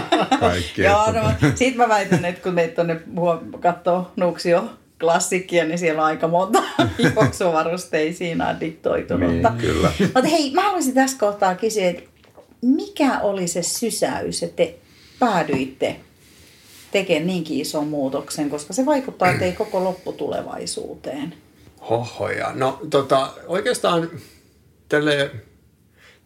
Kaikki. 0.40 0.82
joo, 0.82 1.12
no, 1.12 1.32
sit 1.54 1.76
mä 1.76 1.88
väitän, 1.88 2.24
että 2.24 2.42
kun 2.42 2.54
meitä 2.54 2.74
tuonne 2.74 3.00
katsoo 3.60 4.10
Nuuksio 4.16 4.64
klassikkia, 5.00 5.64
niin 5.64 5.78
siellä 5.78 6.02
on 6.02 6.06
aika 6.06 6.28
monta 6.28 6.62
juoksuvarusteisiin 7.14 8.42
addiktoitunutta. 8.42 9.50
Niin, 9.50 9.60
kyllä. 9.60 9.92
Mutta 9.98 10.28
hei, 10.30 10.50
mä 10.54 10.62
haluaisin 10.62 10.94
tässä 10.94 11.18
kohtaa 11.18 11.54
kysyä, 11.54 11.88
että 11.88 12.02
mikä 12.62 13.20
oli 13.20 13.48
se 13.48 13.62
sysäys, 13.62 14.42
että 14.42 14.56
te 14.56 14.74
päädyitte 15.18 15.96
tekemään 16.92 17.26
niinkin 17.26 17.60
ison 17.60 17.88
muutoksen, 17.88 18.50
koska 18.50 18.72
se 18.72 18.86
vaikuttaa 18.86 19.38
teihin 19.38 19.56
koko 19.56 19.84
lopputulevaisuuteen. 19.84 21.34
Hohoja. 21.90 22.52
No 22.54 22.80
tota, 22.90 23.32
oikeastaan 23.46 24.10
tälle 24.88 25.30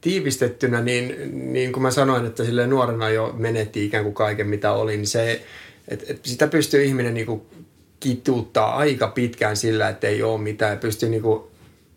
tiivistettynä, 0.00 0.81
niin, 0.81 1.31
niin 1.53 1.73
kuin 1.73 1.83
mä 1.83 1.91
sanoin, 1.91 2.26
että 2.26 2.45
sille 2.45 2.67
nuorena 2.67 3.11
jo 3.11 3.35
menetti 3.37 3.85
ikään 3.85 4.05
kuin 4.05 4.15
kaiken 4.15 4.49
mitä 4.49 4.73
oli, 4.73 4.97
niin 4.97 5.07
se, 5.07 5.43
että 5.88 6.07
et 6.09 6.21
sitä 6.25 6.47
pystyy 6.47 6.85
ihminen 6.85 7.15
niin 7.15 7.26
kuin 7.26 7.43
kituuttaa 8.00 8.76
aika 8.76 9.09
pitkään 9.09 9.57
sillä, 9.57 9.88
että 9.88 10.07
ei 10.07 10.23
ole 10.23 10.41
mitään 10.41 10.73
ja 10.73 10.76
pystyy 10.76 11.09
niin 11.09 11.23
kuin 11.23 11.43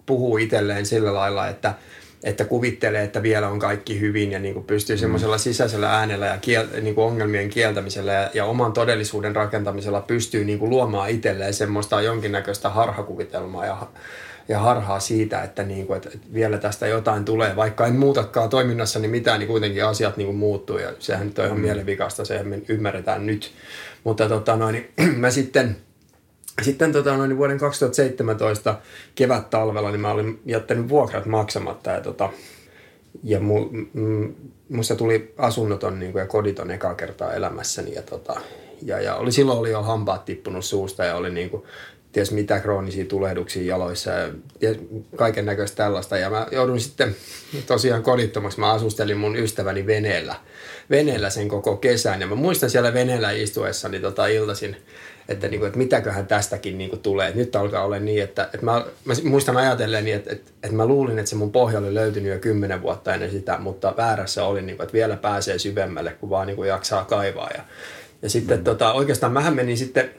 puhua 0.06 0.40
itselleen 0.40 0.86
sillä 0.86 1.14
lailla, 1.14 1.48
että– 1.48 1.74
että 2.24 2.46
kuvittelee, 2.46 3.04
että 3.04 3.24
vielä 3.24 3.48
on 3.48 3.60
kaikki 3.60 4.00
hyvin 4.00 4.32
ja 4.32 4.40
niin 4.40 4.54
kuin 4.54 4.66
pystyy 4.66 4.96
mm. 4.96 5.00
semmoisella 5.00 5.38
sisäisellä 5.38 5.98
äänellä 5.98 6.26
ja 6.26 6.38
kiel, 6.38 6.68
niin 6.82 6.96
kuin 6.96 7.06
ongelmien 7.06 7.50
kieltämisellä 7.50 8.14
ja, 8.14 8.30
ja 8.34 8.46
oman 8.46 8.74
todellisuuden 8.74 9.36
rakentamisella 9.36 10.02
pystyy 10.02 10.46
niin 10.46 10.60
kuin 10.60 10.70
luomaan 10.70 11.10
itselleen 11.10 11.54
semmoista 11.54 12.02
jonkinnäköistä 12.02 12.70
harhakuvitelmaa 12.70 13.66
ja, 13.66 13.88
ja 14.50 14.60
harhaa 14.60 15.00
siitä, 15.00 15.44
että, 15.44 15.64
niin 15.64 15.88
kuin, 15.88 15.98
että 15.98 16.10
vielä 16.34 16.58
tästä 16.58 16.88
jotain 16.88 17.26
tulee. 17.26 17.56
Vaikka 17.56 17.88
en 17.88 17.96
muutakaan 17.96 18.50
toiminnassa 18.50 19.00
niin 19.00 19.12
mitään, 19.12 19.40
niin 19.40 19.48
kuitenkin 19.48 19.86
asiat 19.86 20.18
niin 20.18 20.26
kuin 20.26 20.38
muuttuu 20.38 20.78
ja 20.78 20.94
sehän 21.00 21.28
nyt 21.28 21.40
on 21.40 21.46
ihan 21.46 21.58
mm. 21.58 21.64
mielenvikasta, 21.64 22.26
sehän 22.26 22.48
me 22.48 22.62
ymmärretään 22.68 23.26
nyt. 23.26 23.52
Mutta 24.04 24.30
tota 24.30 24.56
noin, 24.56 24.74
niin, 24.74 25.16
mä 25.22 25.32
sitten– 25.32 25.76
sitten 26.62 26.92
tota, 26.92 27.18
noin, 27.18 27.38
vuoden 27.38 27.58
2017 27.58 28.78
kevät-talvella 29.16 29.92
niin 29.92 30.02
mä 30.02 30.12
olin 30.12 30.40
jättänyt 30.46 30.90
vuokrat 30.90 31.26
maksamatta 31.26 31.90
ja, 31.90 32.02
tota, 32.02 32.30
ja 33.24 33.40
mu, 33.40 33.70
m, 33.94 34.28
musta 34.70 34.96
tuli 34.96 35.34
asunnoton 35.38 36.00
niin 36.00 36.12
kuin, 36.12 36.20
ja 36.20 36.28
koditon 36.28 36.72
eka 36.72 36.96
kertaa 36.96 37.34
elämässäni 37.34 37.94
ja, 37.94 38.02
tota, 38.02 38.42
ja, 38.82 39.00
ja 39.00 39.16
oli, 39.16 39.32
silloin 39.32 39.60
oli 39.60 39.72
jo 39.72 39.82
hampaat 39.82 40.26
tippunut 40.26 40.66
suusta 40.66 41.06
ja 41.06 41.16
oli 41.16 41.32
niin 41.32 41.50
kuin, 41.50 41.64
ties 42.12 42.32
mitä 42.32 42.60
kroonisia 42.60 43.06
tulehduksia 43.06 43.64
jaloissa 43.64 44.12
ja, 44.12 44.30
ja 44.62 44.76
kaiken 45.16 45.46
näköistä 45.46 45.78
tällaista. 45.78 46.18
Ja 46.18 46.30
mä 46.30 46.48
joudun 46.52 46.80
sitten 46.80 47.16
tosiaan 47.68 48.04
kodittomaksi. 48.04 48.60
Mä 48.60 48.72
asustelin 48.72 49.18
mun 49.18 49.36
ystäväni 49.36 49.88
veneellä, 49.88 50.36
veneellä 50.90 51.30
sen 51.30 51.48
koko 51.48 51.78
kesän. 51.78 52.22
Ja 52.22 52.28
mä 52.28 52.36
muistan 52.36 52.70
siellä 52.70 52.94
veneellä 52.94 53.32
istuessani 53.32 54.00
tota 54.00 54.28
iltaisin 54.28 54.78
että, 55.30 55.48
niin 55.48 55.60
kuin, 55.60 55.68
että 55.68 55.78
mitäköhän 55.78 56.28
tästäkin 56.28 56.78
niin 56.78 56.90
kuin 56.90 57.02
tulee. 57.02 57.28
Että 57.28 57.40
nyt 57.40 57.56
alkaa 57.56 57.84
olla 57.84 58.00
niin, 58.00 58.24
että, 58.24 58.44
että 58.44 58.66
mä, 58.66 58.86
mä 59.06 59.14
muistan 59.24 59.58
ajatellen 59.58 60.06
niin, 60.06 60.16
että, 60.16 60.32
että, 60.32 60.52
että 60.64 60.76
mä 60.76 60.86
luulin, 60.86 61.20
että 61.20 61.30
se 61.30 61.36
mun 61.36 61.52
pohja 61.52 61.80
oli 61.80 61.94
löytynyt 61.94 62.34
jo 62.34 62.40
kymmenen 62.40 62.82
vuotta 62.82 63.14
ennen 63.14 63.32
sitä, 63.32 63.58
mutta 63.58 63.94
väärässä 63.98 64.46
oli, 64.46 64.62
niin 64.62 64.78
kuin, 64.78 64.84
että 64.84 64.94
vielä 64.94 65.16
pääsee 65.16 65.60
syvemmälle, 65.60 66.12
kun 66.12 66.30
vaan 66.30 66.48
niin 66.48 66.56
kuin 66.56 66.70
jaksaa 66.70 67.06
kaivaa. 67.06 67.50
Ja, 67.58 67.64
ja 68.22 68.30
sitten 68.30 68.58
mm. 68.58 68.64
tota, 68.64 68.94
oikeastaan 68.94 69.34
mähän 69.34 69.56
menin 69.56 69.78
sitten 69.78 70.10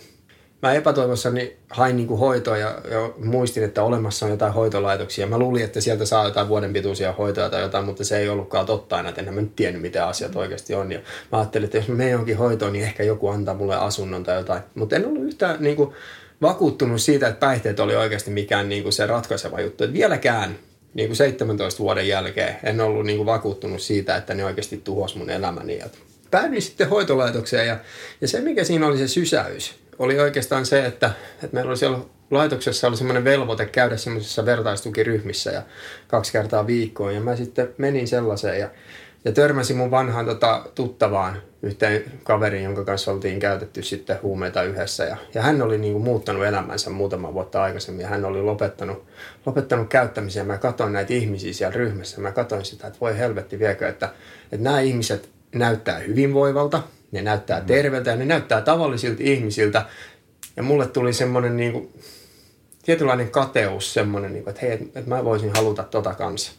mä 0.62 0.73
epätoivossani 0.73 1.57
hain 1.71 1.97
niin 1.97 2.09
kuin 2.09 2.21
hoitoa 2.21 2.57
ja, 2.57 2.81
ja 2.90 3.12
muistin, 3.25 3.64
että 3.64 3.83
olemassa 3.83 4.26
on 4.26 4.33
jotain 4.33 4.52
hoitolaitoksia. 4.52 5.26
Mä 5.26 5.38
luulin, 5.38 5.64
että 5.64 5.81
sieltä 5.81 6.05
saa 6.05 6.25
jotain 6.25 6.49
vuoden 6.49 6.73
pituisia 6.73 7.12
hoitoja 7.12 7.50
tai 7.50 7.62
jotain, 7.62 7.85
mutta 7.85 8.05
se 8.05 8.19
ei 8.19 8.29
ollutkaan 8.29 8.67
totta 8.67 8.97
aina, 8.97 9.09
että 9.09 9.21
en 9.21 9.35
mä 9.35 9.40
nyt 9.40 9.57
tiennyt, 9.57 9.83
mitä 9.83 10.07
asiat 10.07 10.37
oikeasti 10.37 10.75
on. 10.75 10.93
Ja 10.93 10.99
mä 11.33 11.38
ajattelin, 11.38 11.64
että 11.64 11.79
jos 11.79 11.88
mä 11.88 11.95
menen 11.95 12.12
jonkin 12.12 12.37
hoitoon, 12.37 12.73
niin 12.73 12.85
ehkä 12.85 13.02
joku 13.02 13.29
antaa 13.29 13.55
mulle 13.55 13.76
asunnon 13.76 14.25
tai 14.25 14.37
jotain. 14.37 14.62
Mutta 14.75 14.97
en 14.97 15.07
ollut 15.07 15.25
yhtään 15.25 15.57
niin 15.61 15.76
kuin, 15.76 15.95
vakuuttunut 16.43 17.00
siitä, 17.00 17.29
että 17.29 17.40
päihteet 17.40 17.81
oli 17.81 17.97
oikeasti 17.97 18.31
mikään 18.31 18.69
niin 18.69 18.83
kuin 18.83 18.93
se 18.93 19.07
ratkaiseva 19.07 19.61
juttu. 19.61 19.85
Että 19.85 19.95
vieläkään 19.95 20.59
niin 20.95 21.09
kuin 21.09 21.17
17 21.17 21.79
vuoden 21.79 22.09
jälkeen 22.09 22.57
en 22.64 22.81
ollut 22.81 23.07
niin 23.07 23.17
kuin 23.17 23.26
vakuuttunut 23.26 23.81
siitä, 23.81 24.17
että 24.17 24.35
ne 24.35 24.45
oikeasti 24.45 24.81
tuhos 24.85 25.17
mun 25.17 25.31
elämäni. 25.31 25.81
Päädyin 26.31 26.62
sitten 26.62 26.88
hoitolaitokseen 26.88 27.67
ja, 27.67 27.76
ja 28.21 28.29
se, 28.29 28.40
mikä 28.40 28.64
siinä 28.64 28.87
oli 28.87 28.99
se 28.99 29.09
sysäys, 29.09 29.80
oli 30.00 30.21
oikeastaan 30.21 30.66
se, 30.66 30.87
että, 30.87 31.11
että 31.35 31.54
meillä 31.54 31.69
oli 31.69 31.76
siellä 31.76 31.99
laitoksessa 32.30 32.88
oli 32.88 32.97
semmoinen 32.97 33.25
velvoite 33.25 33.66
käydä 33.66 33.97
semmoisissa 33.97 34.47
vertaistukiryhmissä 34.47 35.50
ja 35.50 35.62
kaksi 36.09 36.33
kertaa 36.33 36.66
viikkoon. 36.66 37.14
Ja 37.14 37.21
mä 37.21 37.37
sitten 37.37 37.69
menin 37.78 38.09
sellaiseen 38.09 38.61
ja, 38.61 38.69
ja 39.25 39.33
törmäsin 39.33 39.76
mun 39.76 39.90
vanhaan 39.90 40.26
tota, 40.26 40.64
tuttavaan 40.75 41.42
yhteen 41.62 42.04
kaveriin, 42.23 42.64
jonka 42.64 42.85
kanssa 42.85 43.12
oltiin 43.12 43.40
käytetty 43.40 43.83
sitten 43.83 44.19
huumeita 44.23 44.62
yhdessä. 44.62 45.04
Ja, 45.04 45.16
ja 45.35 45.42
hän 45.42 45.62
oli 45.62 45.78
niin 45.78 45.92
kuin, 45.92 46.04
muuttanut 46.04 46.45
elämänsä 46.45 46.90
muutama 46.90 47.35
vuotta 47.35 47.62
aikaisemmin 47.62 48.02
ja 48.02 48.09
hän 48.09 48.25
oli 48.25 48.42
lopettanut, 48.42 49.04
lopettanut 49.47 49.88
käyttämisen. 49.88 50.47
Mä 50.47 50.59
katsoin 50.59 50.92
näitä 50.92 51.14
ihmisiä 51.14 51.52
siellä 51.52 51.76
ryhmässä. 51.76 52.21
Mä 52.21 52.33
katsoin 52.33 52.64
sitä, 52.64 52.87
että 52.87 53.00
voi 53.00 53.19
helvetti 53.19 53.59
viekö, 53.59 53.88
että, 53.88 54.09
että 54.52 54.64
nämä 54.64 54.80
ihmiset 54.80 55.28
näyttää 55.54 55.99
hyvinvoivalta– 55.99 56.83
ne 57.12 57.23
näyttää 57.23 57.61
terveeltä 57.61 58.11
ja 58.11 58.17
ne 58.17 58.25
näyttää 58.25 58.61
tavallisilta 58.61 59.23
ihmisiltä. 59.23 59.87
Ja 60.57 60.62
mulle 60.62 60.87
tuli 60.87 61.12
semmoinen 61.12 61.57
niin 61.57 61.73
kuin, 61.73 61.93
tietynlainen 62.83 63.31
kateus 63.31 63.95
semmoinen, 63.95 64.33
niin 64.33 64.45
kuin, 64.45 64.50
että 64.50 64.67
hei, 64.67 64.73
että 64.73 65.02
mä 65.07 65.25
voisin 65.25 65.50
haluta 65.55 65.83
tota 65.83 66.14
kanssa. 66.14 66.52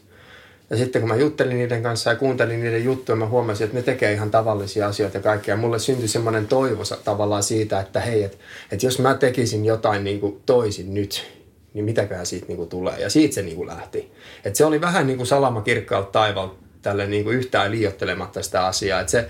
Ja 0.70 0.76
sitten 0.76 1.02
kun 1.02 1.08
mä 1.08 1.16
juttelin 1.16 1.56
niiden 1.56 1.82
kanssa 1.82 2.10
ja 2.10 2.16
kuuntelin 2.16 2.60
niiden 2.60 2.84
juttuja, 2.84 3.16
mä 3.16 3.26
huomasin, 3.26 3.64
että 3.64 3.76
ne 3.76 3.82
tekee 3.82 4.12
ihan 4.12 4.30
tavallisia 4.30 4.86
asioita 4.86 5.16
ja 5.16 5.22
kaikkea. 5.22 5.56
Mulle 5.56 5.78
syntyi 5.78 6.08
semmoinen 6.08 6.46
toivo 6.46 6.82
tavallaan 7.04 7.42
siitä, 7.42 7.80
että 7.80 8.00
hei, 8.00 8.22
että, 8.22 8.36
että 8.72 8.86
jos 8.86 8.98
mä 8.98 9.14
tekisin 9.14 9.64
jotain 9.64 10.04
niin 10.04 10.20
kuin 10.20 10.42
toisin 10.46 10.94
nyt, 10.94 11.26
niin 11.74 11.84
mitäköhän 11.84 12.26
siitä 12.26 12.46
niin 12.46 12.56
kuin 12.56 12.68
tulee. 12.68 12.98
Ja 12.98 13.10
siitä 13.10 13.34
se 13.34 13.42
niin 13.42 13.56
kuin 13.56 13.68
lähti. 13.68 14.12
Et 14.44 14.56
se 14.56 14.64
oli 14.64 14.80
vähän 14.80 15.06
niin 15.06 15.16
kuin 15.16 15.26
salama 15.26 15.62
kirkkaalta 15.62 16.10
taivalta 16.10 16.61
tälle 16.82 17.06
niin 17.06 17.24
kuin 17.24 17.36
yhtään 17.36 17.70
liiottelematta 17.70 18.42
sitä 18.42 18.66
asiaa. 18.66 19.00
Että 19.00 19.10
se 19.10 19.28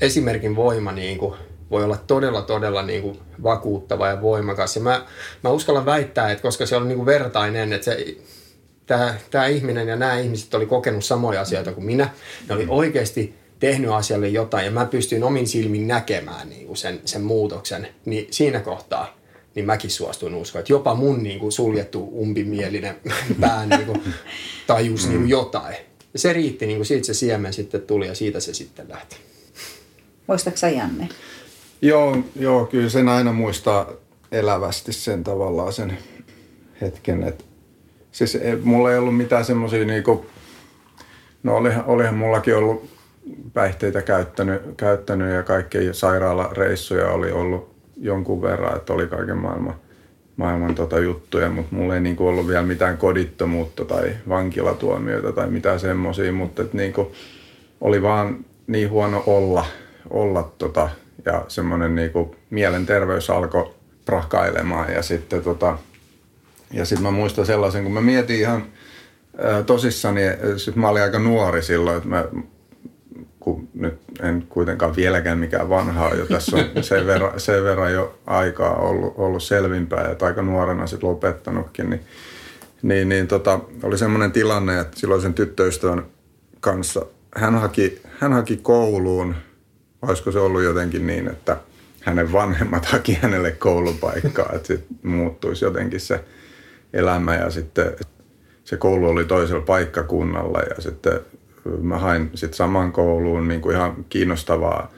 esimerkin 0.00 0.56
voima 0.56 0.92
niin 0.92 1.18
kuin 1.18 1.34
voi 1.70 1.84
olla 1.84 1.98
todella, 2.06 2.42
todella 2.42 2.82
niin 2.82 3.02
kuin 3.02 3.18
vakuuttava 3.42 4.08
ja 4.08 4.22
voimakas. 4.22 4.76
Ja 4.76 4.82
mä, 4.82 5.06
mä 5.42 5.50
uskallan 5.50 5.86
väittää, 5.86 6.30
että 6.30 6.42
koska 6.42 6.66
se 6.66 6.76
on 6.76 6.88
niin 6.88 6.96
kuin 6.96 7.06
vertainen, 7.06 7.72
että 7.72 7.84
se, 7.84 8.16
tämä, 8.86 9.14
tämä 9.30 9.46
ihminen 9.46 9.88
ja 9.88 9.96
nämä 9.96 10.18
ihmiset 10.18 10.54
oli 10.54 10.66
kokenut 10.66 11.04
samoja 11.04 11.40
asioita 11.40 11.72
kuin 11.72 11.84
minä. 11.84 12.10
Ne 12.48 12.54
oli 12.54 12.66
oikeasti 12.68 13.34
tehnyt 13.60 13.90
asialle 13.90 14.28
jotain 14.28 14.64
ja 14.64 14.70
mä 14.70 14.86
pystyin 14.86 15.24
omin 15.24 15.46
silmin 15.46 15.88
näkemään 15.88 16.48
niin 16.48 16.66
kuin 16.66 16.76
sen, 16.76 17.00
sen 17.04 17.22
muutoksen. 17.22 17.88
Niin 18.04 18.26
siinä 18.30 18.60
kohtaa 18.60 19.18
niin 19.54 19.66
mäkin 19.66 19.90
suostuin 19.90 20.34
uskoa, 20.34 20.58
että 20.58 20.72
jopa 20.72 20.94
mun 20.94 21.22
niin 21.22 21.40
kuin 21.40 21.52
suljettu 21.52 22.08
umpimielinen 22.12 22.96
pää 23.40 23.66
niin 23.66 23.86
kuin, 23.86 24.02
tajus 24.66 25.08
niin 25.08 25.18
kuin 25.18 25.28
jotain. 25.28 25.76
Ja 26.18 26.22
se 26.22 26.32
riitti, 26.32 26.66
niin 26.66 26.78
kuin 26.78 26.86
siitä 26.86 27.06
se 27.06 27.14
siemen 27.14 27.52
sitten 27.52 27.82
tuli 27.82 28.06
ja 28.06 28.14
siitä 28.14 28.40
se 28.40 28.54
sitten 28.54 28.86
lähti. 28.88 29.16
Muistatko 30.26 30.66
Janne? 30.66 31.08
Joo, 31.82 32.16
joo, 32.36 32.66
kyllä 32.66 32.88
sen 32.88 33.08
aina 33.08 33.32
muistaa 33.32 33.92
elävästi 34.32 34.92
sen 34.92 35.24
tavallaan 35.24 35.72
sen 35.72 35.98
hetken, 36.80 37.22
että 37.22 37.44
siis 38.12 38.34
ei, 38.34 38.56
mulla 38.56 38.92
ei 38.92 38.98
ollut 38.98 39.16
mitään 39.16 39.44
semmoisia 39.44 39.84
niinku, 39.84 40.26
no 41.42 41.56
olihan, 41.56 41.84
olihan 41.86 42.14
mullakin 42.14 42.56
ollut 42.56 42.90
päihteitä 43.52 44.02
käyttänyt, 44.02 44.62
käyttänyt 44.76 45.34
ja 45.34 45.42
kaikkea 45.42 45.94
sairaalareissuja 45.94 47.08
oli 47.08 47.32
ollut 47.32 47.74
jonkun 47.96 48.42
verran, 48.42 48.76
että 48.76 48.92
oli 48.92 49.06
kaiken 49.06 49.38
maailman 49.38 49.74
maailman 50.38 50.74
tota 50.74 50.98
juttuja, 50.98 51.50
mutta 51.50 51.76
mulla 51.76 51.94
ei 51.94 52.00
niinku 52.00 52.28
ollut 52.28 52.48
vielä 52.48 52.62
mitään 52.62 52.98
kodittomuutta 52.98 53.84
tai 53.84 54.16
vankilatuomioita 54.28 55.32
tai 55.32 55.50
mitään 55.50 55.80
semmoisia, 55.80 56.32
mutta 56.32 56.62
et 56.62 56.74
niinku 56.74 57.12
oli 57.80 58.02
vaan 58.02 58.44
niin 58.66 58.90
huono 58.90 59.22
olla, 59.26 59.66
olla 60.10 60.52
tota, 60.58 60.88
ja 61.24 61.44
semmoinen 61.48 61.94
niin 61.94 62.10
kuin 62.10 62.36
mielenterveys 62.50 63.30
alkoi 63.30 63.74
prahkailemaan 64.04 64.92
ja 64.92 65.02
sitten 65.02 65.42
tota, 65.42 65.78
ja 66.72 66.84
sitten 66.84 67.02
mä 67.02 67.10
muistan 67.10 67.46
sellaisen, 67.46 67.82
kun 67.82 67.92
mä 67.92 68.00
mietin 68.00 68.38
ihan 68.38 68.64
ää, 69.38 69.62
tosissani, 69.62 70.22
sit 70.56 70.76
mä 70.76 70.88
olin 70.88 71.02
aika 71.02 71.18
nuori 71.18 71.62
silloin, 71.62 71.96
että 71.96 72.08
mä 72.08 72.24
kun 73.48 73.68
nyt 73.74 73.98
en 74.22 74.44
kuitenkaan 74.48 74.96
vieläkään 74.96 75.38
mikään 75.38 75.68
vanha 75.68 76.08
jo 76.08 76.26
tässä 76.26 76.56
on 76.56 76.64
sen 76.84 77.06
verran, 77.06 77.40
sen 77.40 77.64
verran 77.64 77.92
jo 77.92 78.18
aikaa 78.26 78.76
ollut, 78.76 79.14
ollut 79.16 79.42
selvinpäin, 79.42 80.10
että 80.10 80.26
aika 80.26 80.42
nuorena 80.42 80.86
sitten 80.86 81.08
lopettanutkin, 81.08 81.90
niin, 81.90 82.00
niin, 82.82 83.08
niin 83.08 83.26
tota, 83.26 83.60
oli 83.82 83.98
semmoinen 83.98 84.32
tilanne, 84.32 84.80
että 84.80 85.00
silloin 85.00 85.22
sen 85.22 85.34
tyttöystävän 85.34 86.06
kanssa 86.60 87.06
hän 87.34 87.54
haki, 87.54 88.00
hän 88.18 88.32
haki 88.32 88.56
kouluun, 88.56 89.34
olisiko 90.02 90.32
se 90.32 90.38
ollut 90.38 90.62
jotenkin 90.62 91.06
niin, 91.06 91.28
että 91.28 91.56
hänen 92.00 92.32
vanhemmat 92.32 92.86
haki 92.92 93.18
hänelle 93.22 93.50
koulupaikkaa, 93.50 94.52
että 94.54 94.66
sitten 94.66 94.96
muuttuisi 95.02 95.64
jotenkin 95.64 96.00
se 96.00 96.24
elämä 96.92 97.34
ja 97.34 97.50
sitten 97.50 97.92
se 98.64 98.76
koulu 98.76 99.08
oli 99.08 99.24
toisella 99.24 99.62
paikkakunnalla 99.62 100.58
ja 100.58 100.82
sitten 100.82 101.20
mä 101.80 101.98
hain 101.98 102.30
sitten 102.34 102.56
saman 102.56 102.92
kouluun 102.92 103.48
niin 103.48 103.60
kuin 103.60 103.76
ihan 103.76 104.04
kiinnostavaa 104.08 104.92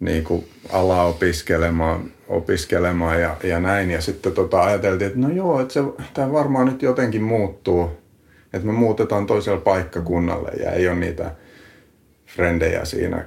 niin 0.00 0.24
kuin 0.24 0.48
alaa 0.72 1.06
opiskelemaan, 1.06 2.10
opiskelemaan 2.28 3.20
ja, 3.20 3.36
ja 3.44 3.60
näin. 3.60 3.90
Ja 3.90 4.00
sitten 4.00 4.32
tota, 4.32 4.62
ajateltiin, 4.62 5.08
että 5.08 5.20
no 5.20 5.30
joo, 5.30 5.60
että 5.60 5.80
tämä 6.14 6.32
varmaan 6.32 6.66
nyt 6.66 6.82
jotenkin 6.82 7.22
muuttuu. 7.22 7.90
Että 8.52 8.66
me 8.66 8.72
muutetaan 8.72 9.26
toiselle 9.26 9.60
paikkakunnalle 9.60 10.50
ja 10.50 10.72
ei 10.72 10.88
ole 10.88 10.96
niitä 10.96 11.30
frendejä 12.26 12.84
siinä, 12.84 13.24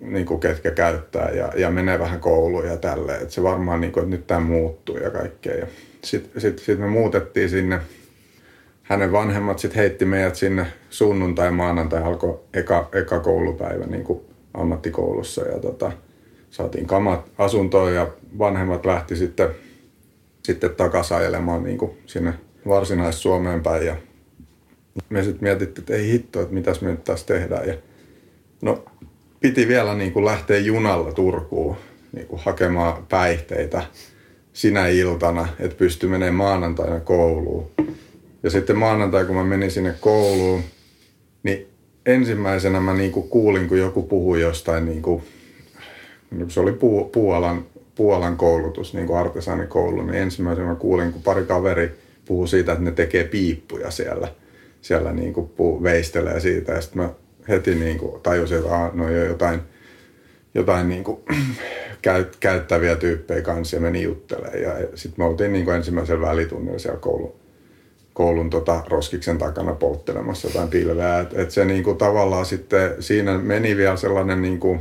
niin 0.00 0.26
kuin 0.26 0.40
ketkä 0.40 0.70
käyttää 0.70 1.30
ja, 1.30 1.52
ja 1.56 1.70
menee 1.70 1.98
vähän 1.98 2.20
kouluun 2.20 2.66
ja 2.66 2.76
tälleen. 2.76 3.22
Että 3.22 3.34
se 3.34 3.42
varmaan, 3.42 3.80
niin 3.80 3.92
kuin, 3.92 4.02
että 4.02 4.16
nyt 4.16 4.26
tämä 4.26 4.40
muuttuu 4.40 4.96
ja 4.96 5.10
kaikkea. 5.10 5.66
Sitten 6.04 6.40
sit, 6.40 6.58
sit 6.58 6.78
me 6.78 6.86
muutettiin 6.86 7.50
sinne 7.50 7.80
hänen 8.88 9.12
vanhemmat 9.12 9.58
sitten 9.58 9.80
heitti 9.80 10.04
meidät 10.04 10.34
sinne 10.34 10.66
sunnuntai 10.90 11.50
maanantai 11.50 12.02
alkoi 12.02 12.40
eka, 12.54 12.88
eka 12.92 13.20
koulupäivä 13.20 13.86
niin 13.86 14.04
kuin 14.04 14.20
ammattikoulussa 14.54 15.42
ja 15.42 15.58
tota, 15.58 15.92
saatiin 16.50 16.86
kamat 16.86 17.30
asuntoon 17.38 17.94
ja 17.94 18.08
vanhemmat 18.38 18.86
lähti 18.86 19.16
sitten, 19.16 19.48
sitten 20.42 20.70
takaisin 20.70 21.16
ajelemaan 21.16 21.62
niin 21.62 21.78
kuin 21.78 21.90
sinne 22.06 22.34
varsinais-Suomeen 22.68 23.62
päin 23.62 23.86
ja 23.86 23.96
me 25.08 25.22
sitten 25.22 25.42
mietittiin, 25.42 25.82
että 25.82 25.94
ei 25.94 26.12
hitto, 26.12 26.40
että 26.40 26.54
mitäs 26.54 26.80
me 26.80 26.90
nyt 26.90 27.04
taas 27.04 27.24
tehdään 27.24 27.68
ja 27.68 27.74
no 28.62 28.84
piti 29.40 29.68
vielä 29.68 29.94
niin 29.94 30.12
kuin 30.12 30.24
lähteä 30.24 30.58
junalla 30.58 31.12
Turkuun 31.12 31.76
niin 32.12 32.26
kuin 32.26 32.42
hakemaan 32.44 33.06
päihteitä 33.08 33.82
sinä 34.52 34.88
iltana, 34.88 35.48
että 35.58 35.76
pystyi 35.76 36.08
menemään 36.08 36.34
maanantaina 36.34 37.00
kouluun. 37.00 37.70
Ja 38.42 38.50
sitten 38.50 38.78
maanantai, 38.78 39.24
kun 39.24 39.36
mä 39.36 39.44
menin 39.44 39.70
sinne 39.70 39.94
kouluun, 40.00 40.62
niin 41.42 41.66
ensimmäisenä 42.06 42.80
mä 42.80 42.94
niinku 42.94 43.22
kuulin, 43.22 43.68
kun 43.68 43.78
joku 43.78 44.02
puhui 44.02 44.40
jostain, 44.40 44.84
niinku, 44.84 45.22
se 46.48 46.60
oli 46.60 46.72
puu, 46.72 47.04
puualan, 47.04 47.66
puualan 47.94 48.36
koulutus, 48.36 48.94
niin 48.94 49.06
kuin 49.06 49.18
artesaanikoulu, 49.18 50.02
niin 50.02 50.22
ensimmäisenä 50.22 50.68
mä 50.68 50.74
kuulin, 50.74 51.12
kun 51.12 51.22
pari 51.22 51.44
kaveri 51.44 51.90
puhuu 52.24 52.46
siitä, 52.46 52.72
että 52.72 52.84
ne 52.84 52.90
tekee 52.90 53.24
piippuja 53.24 53.90
siellä, 53.90 54.28
siellä 54.80 55.12
niin 55.12 55.32
kuin 55.32 55.48
puu, 55.48 55.82
veistelee 55.82 56.40
siitä. 56.40 56.72
Ja 56.72 56.80
sitten 56.80 57.02
mä 57.02 57.10
heti 57.48 57.74
niin 57.74 57.98
kuin 57.98 58.22
tajusin, 58.22 58.58
että 58.58 58.90
no 58.94 59.04
on 59.04 59.12
jotain, 59.12 59.60
jotain 60.54 60.88
niin 60.88 61.04
kuin, 61.04 61.20
käyt, 62.02 62.36
käyttäviä 62.36 62.96
tyyppejä 62.96 63.42
kanssa 63.42 63.76
ja 63.76 63.80
meni 63.80 64.02
juttelemaan. 64.02 64.62
Ja 64.62 64.74
sitten 64.94 65.24
me 65.24 65.24
oltiin 65.24 65.52
niin 65.52 65.64
kuin 65.64 65.76
ensimmäisellä 65.76 66.26
välitunnilla 66.26 66.78
siellä 66.78 67.00
koulun, 67.00 67.34
koulun 68.18 68.50
tota, 68.50 68.82
roskiksen 68.88 69.38
takana 69.38 69.74
polttelemassa 69.74 70.48
jotain 70.48 70.68
pilveä. 70.68 71.20
Et, 71.20 71.38
et 71.38 71.50
se 71.50 71.64
niinku 71.64 71.94
tavallaan 71.94 72.46
sitten, 72.46 73.02
siinä 73.02 73.38
meni 73.38 73.76
vielä 73.76 73.96
sellainen 73.96 74.42
niinku 74.42 74.78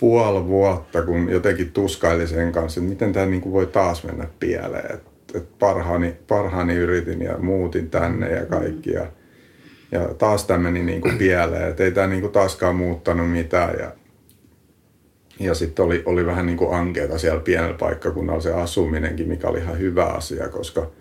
puoli 0.00 0.46
vuotta, 0.46 1.02
kun 1.02 1.28
jotenkin 1.28 1.72
tuskaili 1.72 2.26
sen 2.26 2.52
kanssa, 2.52 2.80
että 2.80 2.90
miten 2.90 3.12
tämä 3.12 3.26
niinku 3.26 3.52
voi 3.52 3.66
taas 3.66 4.04
mennä 4.04 4.26
pieleen. 4.40 4.94
Et, 4.94 5.02
et 5.34 5.58
parhaani, 5.58 6.16
parhaani 6.28 6.74
yritin 6.74 7.22
ja 7.22 7.38
muutin 7.38 7.90
tänne 7.90 8.30
ja 8.30 8.46
kaikki. 8.46 8.90
Ja, 8.90 9.06
ja 9.92 10.14
taas 10.14 10.44
tämä 10.44 10.58
meni 10.58 10.82
niinku 10.82 11.08
pieleen, 11.18 11.68
että 11.70 11.84
ei 11.84 11.92
tämä 11.92 12.06
niinku 12.06 12.28
taaskaan 12.28 12.76
muuttanut 12.76 13.30
mitään. 13.30 13.74
Ja, 13.78 13.92
ja 15.40 15.54
sitten 15.54 15.84
oli, 15.84 16.02
oli 16.06 16.26
vähän 16.26 16.46
niin 16.46 16.58
kuin 16.58 16.74
ankeeta 16.74 17.18
siellä 17.18 17.40
pienellä 17.40 17.78
paikkakunnalla 17.78 18.40
se 18.40 18.52
asuminenkin, 18.52 19.28
mikä 19.28 19.48
oli 19.48 19.58
ihan 19.58 19.78
hyvä 19.78 20.04
asia, 20.04 20.48
koska– 20.48 20.86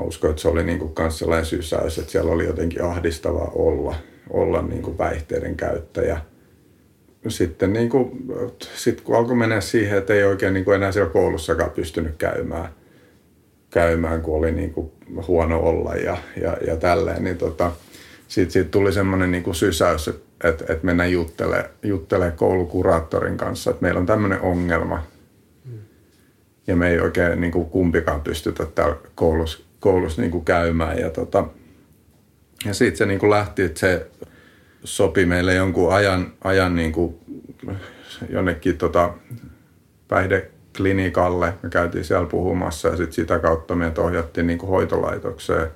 mä 0.00 0.06
uskon, 0.06 0.30
että 0.30 0.42
se 0.42 0.48
oli 0.48 0.64
niin 0.64 0.92
myös 0.98 1.18
sellainen 1.18 1.46
sysäys, 1.46 1.98
että 1.98 2.12
siellä 2.12 2.32
oli 2.32 2.46
jotenkin 2.46 2.84
ahdistavaa 2.84 3.50
olla, 3.54 3.94
olla 4.30 4.62
niin 4.62 4.82
kuin 4.82 4.96
päihteiden 4.96 5.56
käyttäjä. 5.56 6.20
Sitten 7.28 7.72
niin 7.72 7.88
kuin, 7.88 8.10
sit 8.74 9.00
kun 9.00 9.16
alkoi 9.16 9.36
mennä 9.36 9.60
siihen, 9.60 9.98
että 9.98 10.14
ei 10.14 10.24
oikein 10.24 10.54
niin 10.54 10.64
kuin 10.64 10.74
enää 10.74 10.92
siellä 10.92 11.10
koulussakaan 11.10 11.70
pystynyt 11.70 12.16
käymään, 12.16 12.68
käymään 13.70 14.22
kun 14.22 14.38
oli 14.38 14.52
niin 14.52 14.72
kuin 14.72 14.92
huono 15.28 15.60
olla 15.60 15.94
ja, 15.94 16.16
ja, 16.42 16.56
ja 16.66 16.76
tälleen, 16.76 17.24
niin 17.24 17.38
tota, 17.38 17.72
sitten 18.28 18.50
siitä 18.50 18.70
tuli 18.70 18.92
semmoinen 18.92 19.30
niin 19.30 19.42
kuin 19.42 19.54
sysäys, 19.54 20.08
että, 20.08 20.48
että, 20.48 20.64
että 20.68 20.86
mennään 20.86 21.12
juttelemaan 21.12 21.64
juttele 21.82 22.30
koulukuraattorin 22.30 23.36
kanssa, 23.36 23.70
että 23.70 23.82
meillä 23.82 24.00
on 24.00 24.06
tämmöinen 24.06 24.40
ongelma, 24.40 25.02
ja 26.66 26.76
me 26.76 26.90
ei 26.90 27.00
oikein 27.00 27.40
niin 27.40 27.52
kuin 27.52 27.66
kumpikaan 27.66 28.20
pystytä 28.20 28.66
täällä 28.66 28.96
koulussa 29.14 29.69
koulussa 29.80 30.22
niin 30.22 30.30
kuin 30.30 30.44
käymään. 30.44 30.98
Ja, 30.98 31.10
tota, 31.10 31.46
ja 32.64 32.74
siitä 32.74 32.96
se 32.96 33.06
niin 33.06 33.20
kuin 33.20 33.30
lähti, 33.30 33.62
että 33.62 33.80
se 33.80 34.06
sopi 34.84 35.26
meille 35.26 35.54
jonkun 35.54 35.92
ajan, 35.92 36.32
ajan 36.44 36.76
niin 36.76 36.92
kuin 36.92 37.14
jonnekin 38.28 38.78
tota 38.78 39.14
päihdeklinikalle. 40.08 41.54
Me 41.62 41.68
käytiin 41.70 42.04
siellä 42.04 42.26
puhumassa 42.26 42.88
ja 42.88 42.96
sit 42.96 43.12
sitä 43.12 43.38
kautta 43.38 43.74
meidät 43.74 43.98
ohjattiin 43.98 44.46
niin 44.46 44.58
kuin 44.58 44.70
hoitolaitokseen. 44.70 45.68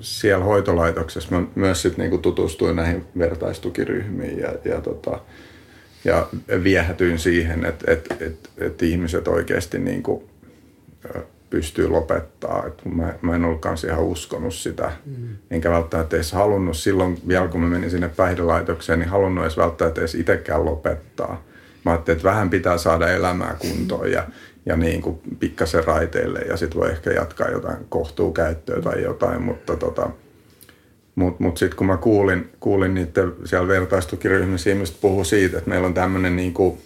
Siellä 0.00 0.44
hoitolaitoksessa 0.44 1.40
mä 1.40 1.46
myös 1.54 1.82
sit 1.82 1.96
niin 1.96 2.10
kuin 2.10 2.22
tutustuin 2.22 2.76
näihin 2.76 3.04
vertaistukiryhmiin 3.18 4.38
ja, 4.38 4.52
ja, 4.64 4.80
tota, 4.80 5.20
ja 6.04 6.28
viehätyin 6.64 7.18
siihen, 7.18 7.64
että 7.64 7.92
että 7.92 8.14
että 8.20 8.48
että 8.58 8.84
ihmiset 8.84 9.28
oikeasti 9.28 9.78
niin 9.78 10.02
kuin 10.02 10.22
pystyy 11.54 11.88
lopettaa. 11.88 12.66
Et 12.66 12.84
mä, 12.84 13.14
mä 13.22 13.34
en 13.34 13.44
ollutkaan 13.44 13.76
ihan 13.86 14.04
uskonut 14.04 14.54
sitä. 14.54 14.92
Mm. 15.06 15.28
Enkä 15.50 15.70
välttämättä 15.70 16.16
edes 16.16 16.32
halunnut 16.32 16.76
silloin, 16.76 17.18
vielä 17.28 17.48
kun 17.48 17.60
mä 17.60 17.66
menin 17.66 17.90
sinne 17.90 18.08
päihdelaitokseen, 18.08 18.98
niin 18.98 19.08
halunnut 19.08 19.44
edes 19.44 19.56
välttämättä 19.56 20.00
edes 20.00 20.14
itsekään 20.14 20.64
lopettaa. 20.64 21.42
Mä 21.84 21.90
ajattelin, 21.90 22.16
että 22.16 22.28
vähän 22.28 22.50
pitää 22.50 22.78
saada 22.78 23.10
elämää 23.10 23.56
kuntoon 23.58 24.12
ja, 24.12 24.26
ja 24.66 24.76
niin 24.76 25.02
kuin 25.02 25.20
pikkasen 25.38 25.84
raiteille 25.84 26.38
ja 26.38 26.56
sitten 26.56 26.80
voi 26.80 26.90
ehkä 26.90 27.10
jatkaa 27.10 27.50
jotain 27.50 27.78
kohtuukäyttöä 27.88 28.82
tai 28.82 29.02
jotain, 29.02 29.42
mutta 29.42 29.76
tota, 29.76 30.10
mutta 31.14 31.42
mut 31.42 31.56
sitten 31.56 31.76
kun 31.76 31.86
mä 31.86 31.96
kuulin, 31.96 32.50
kuulin 32.60 32.94
niiden 32.94 33.32
siellä 33.44 33.68
vertaistukiryhmissä 33.68 34.70
ihmiset 34.70 35.00
puhu 35.00 35.24
siitä, 35.24 35.58
että 35.58 35.70
meillä 35.70 35.86
on 35.86 35.94
tämmöinen 35.94 36.36
niinku, 36.36 36.78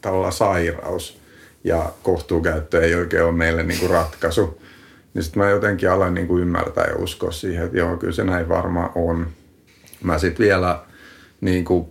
tavallaan 0.00 0.32
sairaus, 0.32 1.18
ja 1.64 1.92
kohtuukäyttö 2.02 2.82
ei 2.82 2.94
oikein 2.94 3.24
ole 3.24 3.32
meille 3.32 3.62
niin 3.62 3.80
kuin 3.80 3.90
ratkaisu. 3.90 4.62
Niin 5.14 5.22
sitten 5.22 5.42
mä 5.42 5.50
jotenkin 5.50 5.90
aloin 5.90 6.14
niin 6.14 6.26
kuin 6.26 6.42
ymmärtää 6.42 6.84
ja 6.84 6.96
uskoa 6.96 7.30
siihen, 7.30 7.64
että 7.64 7.78
joo, 7.78 7.96
kyllä 7.96 8.12
se 8.12 8.24
näin 8.24 8.48
varmaan 8.48 8.90
on. 8.94 9.26
Mä 10.02 10.18
sitten 10.18 10.46
vielä 10.46 10.80
niin 11.40 11.64
kuin, 11.64 11.86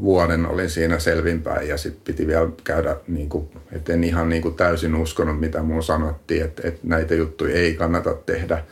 vuoden 0.00 0.46
olin 0.46 0.70
siinä 0.70 0.98
selvinpäin 0.98 1.68
ja 1.68 1.76
sitten 1.76 2.02
piti 2.04 2.26
vielä 2.26 2.48
käydä, 2.64 2.96
niin 3.08 3.28
kuin, 3.28 3.48
että 3.72 3.92
en 3.92 4.04
ihan 4.04 4.28
niin 4.28 4.42
kuin 4.42 4.54
täysin 4.54 4.94
uskonut, 4.94 5.40
mitä 5.40 5.62
mun 5.62 5.82
sanottiin, 5.82 6.44
että, 6.44 6.68
että 6.68 6.80
näitä 6.82 7.14
juttuja 7.14 7.54
ei 7.54 7.74
kannata 7.74 8.14
tehdä 8.14 8.64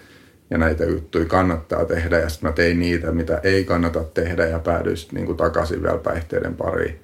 ja 0.50 0.58
näitä 0.58 0.84
juttuja 0.84 1.24
kannattaa 1.24 1.84
tehdä. 1.84 2.18
Ja 2.18 2.28
sitten 2.28 2.50
mä 2.50 2.52
tein 2.52 2.80
niitä, 2.80 3.12
mitä 3.12 3.40
ei 3.42 3.64
kannata 3.64 4.04
tehdä 4.04 4.46
ja 4.46 4.58
päädyin 4.58 4.96
sitten 4.96 5.24
niin 5.24 5.36
takaisin 5.36 5.82
vielä 5.82 5.98
päihteiden 5.98 6.54
pariin. 6.54 7.00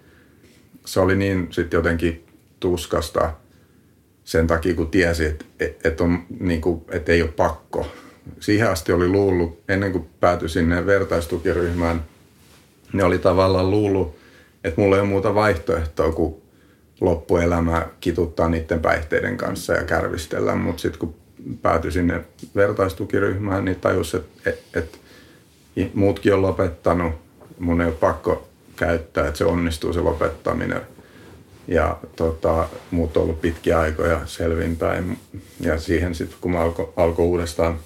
Se 0.84 1.00
oli 1.00 1.16
niin 1.16 1.48
sitten 1.50 1.78
jotenkin 1.78 2.25
tuskasta 2.60 3.32
sen 4.24 4.46
takia, 4.46 4.74
kun 4.74 4.90
tiesi, 4.90 5.24
että, 5.24 5.44
että, 5.84 6.04
on, 6.04 6.22
niin 6.40 6.60
kuin, 6.60 6.84
että 6.90 7.12
ei 7.12 7.22
ole 7.22 7.30
pakko. 7.30 7.86
Siihen 8.40 8.70
asti 8.70 8.92
oli 8.92 9.08
luullut, 9.08 9.60
ennen 9.68 9.92
kuin 9.92 10.08
päätyi 10.20 10.48
sinne 10.48 10.86
vertaistukiryhmään, 10.86 12.04
ne 12.92 13.04
oli 13.04 13.18
tavallaan 13.18 13.70
luullut, 13.70 14.16
että 14.64 14.80
mulla 14.80 14.96
ei 14.96 15.00
ole 15.00 15.08
muuta 15.08 15.34
vaihtoehtoa 15.34 16.12
kuin 16.12 16.34
loppuelämää 17.00 17.88
kituttaa 18.00 18.48
niiden 18.48 18.80
päihteiden 18.80 19.36
kanssa 19.36 19.72
ja 19.72 19.84
kärvistellä. 19.84 20.54
Mutta 20.54 20.82
sitten 20.82 21.00
kun 21.00 21.14
päätyi 21.62 21.92
sinne 21.92 22.24
vertaistukiryhmään, 22.56 23.64
niin 23.64 23.80
tajus, 23.80 24.14
että, 24.14 24.50
että, 24.50 24.78
että 24.80 24.98
muutkin 25.94 26.34
on 26.34 26.42
lopettanut. 26.42 27.12
Mun 27.58 27.80
ei 27.80 27.86
ole 27.86 27.94
pakko 27.94 28.48
käyttää, 28.76 29.26
että 29.26 29.38
se 29.38 29.44
onnistuu 29.44 29.92
se 29.92 30.00
lopettaminen. 30.00 30.80
Ja 31.68 31.98
tota, 32.16 32.68
muut 32.90 33.16
on 33.16 33.22
ollut 33.22 33.40
pitkiä 33.40 33.80
aikoja 33.80 34.20
selvinpäin. 34.26 35.18
Ja 35.60 35.80
siihen 35.80 36.14
sitten, 36.14 36.38
kun 36.40 36.52
mä 36.52 36.60
alkoi 36.60 36.92
alko 36.96 37.24
uudestaan 37.24 37.78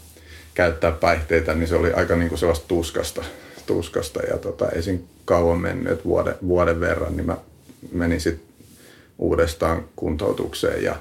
käyttää 0.54 0.92
päihteitä, 0.92 1.54
niin 1.54 1.68
se 1.68 1.76
oli 1.76 1.92
aika 1.92 2.16
niin 2.16 2.28
kuin 2.28 2.38
sellaista 2.38 2.68
tuskasta. 2.68 3.24
tuskasta. 3.66 4.20
Ja 4.22 4.38
tota, 4.38 4.68
ei 4.68 4.82
siinä 4.82 5.00
kauan 5.24 5.60
mennyt, 5.60 5.92
että 5.92 6.04
vuoden, 6.04 6.34
vuoden 6.46 6.80
verran, 6.80 7.16
niin 7.16 7.26
mä 7.26 7.36
menin 7.92 8.20
sitten 8.20 8.46
uudestaan 9.18 9.84
kuntoutukseen 9.96 10.82
ja 10.82 10.96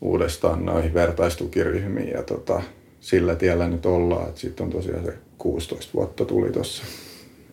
uudestaan 0.00 0.64
noihin 0.64 0.94
vertaistukiryhmiin. 0.94 2.10
Ja 2.10 2.22
tota, 2.22 2.62
sillä 3.00 3.34
tiellä 3.34 3.68
nyt 3.68 3.86
ollaan. 3.86 4.28
Sitten 4.34 4.64
on 4.66 4.72
tosiaan 4.72 5.04
se 5.04 5.14
16 5.38 5.90
vuotta 5.94 6.24
tuli 6.24 6.52
tuossa 6.52 6.84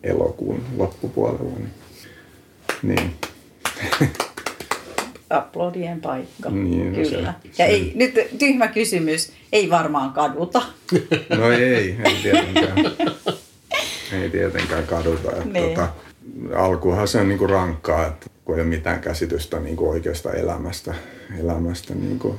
elokuun 0.02 0.62
loppupuolella. 0.76 1.58
Niin, 1.58 1.70
niin. 2.82 3.12
Aplodien 5.30 6.00
paikka, 6.00 6.50
Niin, 6.50 6.92
no 6.92 6.96
kyllä. 6.96 7.08
se- 7.42 7.48
ja 7.48 7.52
se- 7.52 7.64
ei, 7.64 7.92
nyt 7.94 8.14
tyhmä 8.38 8.68
kysymys, 8.68 9.32
ei 9.52 9.70
varmaan 9.70 10.12
kaduta. 10.12 10.62
No 11.38 11.50
ei, 11.52 11.96
ei 12.04 12.16
tietenkään. 12.22 12.76
ei 14.22 14.30
tietenkään 14.30 14.86
kaduta. 14.86 15.30
Että 15.32 15.44
Niin. 15.44 15.68
tota, 15.68 15.88
alkuhan 16.54 17.08
se 17.08 17.20
on 17.20 17.28
niinku 17.28 17.46
rankkaa, 17.46 18.06
että 18.06 18.26
kun 18.44 18.54
ei 18.54 18.60
ole 18.60 18.68
mitään 18.70 19.00
käsitystä 19.00 19.60
niinku 19.60 19.88
oikeasta 19.90 20.32
elämästä. 20.32 20.94
elämästä 21.40 21.94
niinku. 21.94 22.36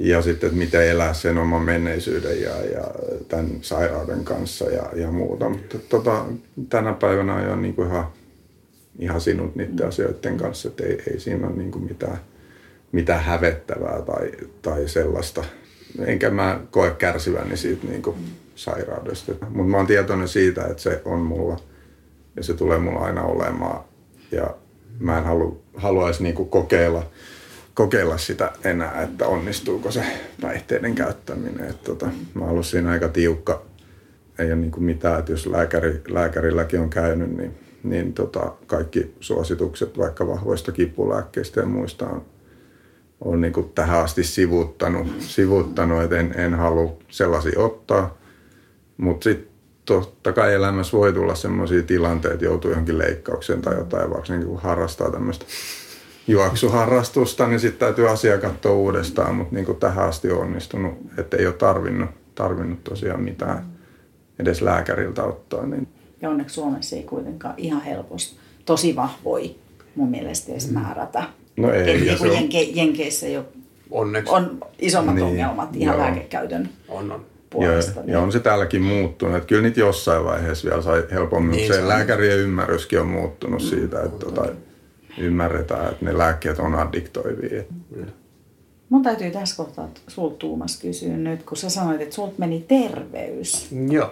Ja 0.00 0.22
sitten, 0.22 0.46
että 0.46 0.58
miten 0.58 0.88
elää 0.90 1.14
sen 1.14 1.38
oman 1.38 1.62
menneisyyden 1.62 2.40
ja, 2.42 2.50
ja 2.64 2.84
tämän 3.28 3.46
sairauden 3.62 4.24
kanssa 4.24 4.64
ja, 4.70 4.82
ja 4.96 5.10
muuta. 5.10 5.48
Mutta 5.48 5.78
tota, 5.88 6.24
tänä 6.68 6.92
päivänä 6.92 7.34
on 7.34 7.62
niinku 7.62 7.82
ihan, 7.82 8.06
ihan 8.98 9.20
sinut 9.20 9.56
niiden 9.56 9.88
asioiden 9.88 10.36
kanssa, 10.36 10.68
että 10.68 10.84
ei, 10.84 11.02
ei 11.10 11.20
siinä 11.20 11.46
ole 11.46 11.56
niinku 11.56 11.78
mitään, 11.78 12.18
mitään 12.92 13.24
hävettävää 13.24 14.02
tai, 14.02 14.30
tai 14.62 14.88
sellaista. 14.88 15.44
Enkä 15.98 16.30
mä 16.30 16.60
koe 16.70 16.90
kärsiväni 16.90 17.56
siitä 17.56 17.86
niinku 17.86 18.16
sairaudesta. 18.54 19.32
Mutta 19.32 19.70
mä 19.70 19.76
oon 19.76 19.86
tietoinen 19.86 20.28
siitä, 20.28 20.66
että 20.66 20.82
se 20.82 21.02
on 21.04 21.20
mulla 21.20 21.56
ja 22.36 22.42
se 22.42 22.54
tulee 22.54 22.78
mulla 22.78 23.00
aina 23.00 23.22
olemaan. 23.22 23.84
Ja 24.32 24.54
mä 25.00 25.18
en 25.18 25.24
halu, 25.24 25.62
haluaisi 25.76 26.22
niinku 26.22 26.44
kokeilla, 26.44 27.06
kokeilla 27.74 28.18
sitä 28.18 28.52
enää, 28.64 29.02
että 29.02 29.26
onnistuuko 29.26 29.90
se 29.90 30.04
päihteiden 30.40 30.94
käyttäminen. 30.94 31.70
Et 31.70 31.82
tota, 31.82 32.06
mä 32.34 32.40
oon 32.40 32.50
ollut 32.50 32.66
siinä 32.66 32.90
aika 32.90 33.08
tiukka. 33.08 33.62
Ei 34.38 34.46
ole 34.46 34.56
niinku 34.56 34.80
mitään, 34.80 35.18
että 35.18 35.32
jos 35.32 35.46
lääkäri, 35.46 36.00
lääkärilläkin 36.08 36.80
on 36.80 36.90
käynyt, 36.90 37.36
niin, 37.36 37.54
niin 37.84 38.12
tota, 38.12 38.52
kaikki 38.66 39.14
suositukset 39.20 39.98
vaikka 39.98 40.26
vahvoista 40.26 40.72
kipulääkkeistä 40.72 41.60
ja 41.60 41.66
muista 41.66 42.06
on, 42.06 42.24
on 43.20 43.40
niinku 43.40 43.62
tähän 43.62 44.00
asti 44.00 44.24
sivuttanut, 44.24 45.06
sivuttanut 45.18 46.02
että 46.02 46.18
en, 46.18 46.34
en 46.36 46.54
halua 46.54 46.96
sellaisia 47.08 47.60
ottaa. 47.60 48.18
Mutta 48.96 49.24
sitten 49.24 49.52
totta 49.84 50.32
kai 50.32 50.54
elämässä 50.54 50.96
voi 50.96 51.12
tulla 51.12 51.34
sellaisia 51.34 51.82
tilanteita, 51.82 52.34
että 52.34 52.44
joutuu 52.44 52.70
johonkin 52.70 52.98
leikkaukseen 52.98 53.62
tai 53.62 53.74
jotain, 53.74 54.10
vaikka 54.10 54.32
niin 54.32 54.46
kun 54.46 54.60
harrastaa 54.60 55.10
tämmöistä 55.10 55.44
juoksuharrastusta, 56.26 57.48
niin 57.48 57.60
sitten 57.60 57.78
täytyy 57.78 58.10
asiaa 58.10 58.38
katsoa 58.38 58.72
uudestaan, 58.72 59.34
mutta 59.34 59.54
niin 59.54 59.76
tähän 59.80 60.08
asti 60.08 60.30
on 60.30 60.40
onnistunut, 60.40 60.94
että 61.18 61.36
ei 61.36 61.46
ole 61.46 61.54
tarvinnut, 61.54 62.10
tarvinnut 62.34 62.84
tosiaan 62.84 63.22
mitään 63.22 63.66
edes 64.38 64.62
lääkäriltä 64.62 65.24
ottaa. 65.24 65.66
Niin 65.66 65.88
Ja 66.22 66.30
onneksi 66.30 66.54
Suomessa 66.54 66.96
ei 66.96 67.02
kuitenkaan 67.02 67.54
ihan 67.56 67.82
helposti 67.82 68.36
tosi 68.64 68.96
vahvoi 68.96 69.54
mun 69.94 70.08
mielestä 70.10 70.52
edes 70.52 70.70
määrätä. 70.70 71.22
No 71.56 71.72
ei, 71.72 71.80
Et 71.80 71.86
ja 71.88 71.94
niin 72.04 72.18
se 72.18 72.26
on- 72.28 72.32
Jenke, 72.34 72.62
Jenkeissä 72.62 73.28
jo 73.28 73.44
Onneksi 73.90 74.32
on 74.32 74.60
isommat 74.78 75.14
Niin, 75.14 75.24
ongelmat 75.24 75.76
ihan 75.76 75.96
joo. 75.96 76.04
lääkekäytön 76.06 76.68
on. 76.88 77.12
on. 77.12 77.20
ja, 77.20 77.26
puolesta. 77.50 78.00
ja 78.06 78.20
on 78.20 78.32
se 78.32 78.40
täälläkin 78.40 78.82
muuttunut, 78.82 79.36
että 79.36 79.46
kyllä 79.46 79.62
niitä 79.62 79.80
jossain 79.80 80.24
vaiheessa 80.24 80.68
vielä 80.70 80.82
sai 80.82 81.02
helpommin, 81.12 81.50
Niin, 81.50 81.58
niin, 81.58 81.68
se 81.68 81.74
se 81.76 81.82
on. 81.82 81.88
lääkärien 81.88 82.38
ymmärryskin 82.38 83.00
on 83.00 83.06
muuttunut 83.06 83.62
siitä, 83.62 84.02
että 84.02 84.18
tota, 84.26 84.46
ymmärretään, 85.18 85.92
että 85.92 86.04
ne 86.04 86.18
lääkkeet 86.18 86.58
on 86.58 86.74
addiktoivia. 86.74 87.62
Mun 88.88 89.02
täytyy 89.02 89.30
tässä 89.30 89.56
kohtaa 89.56 89.88
sulta 90.08 90.36
Tuumas 90.36 90.80
kysyä 90.80 91.16
nyt, 91.16 91.42
kun 91.42 91.56
sä 91.56 91.70
sanoit, 91.70 92.00
että 92.00 92.14
sulta 92.14 92.34
meni 92.38 92.64
terveys. 92.68 93.68
Joo. 93.90 94.10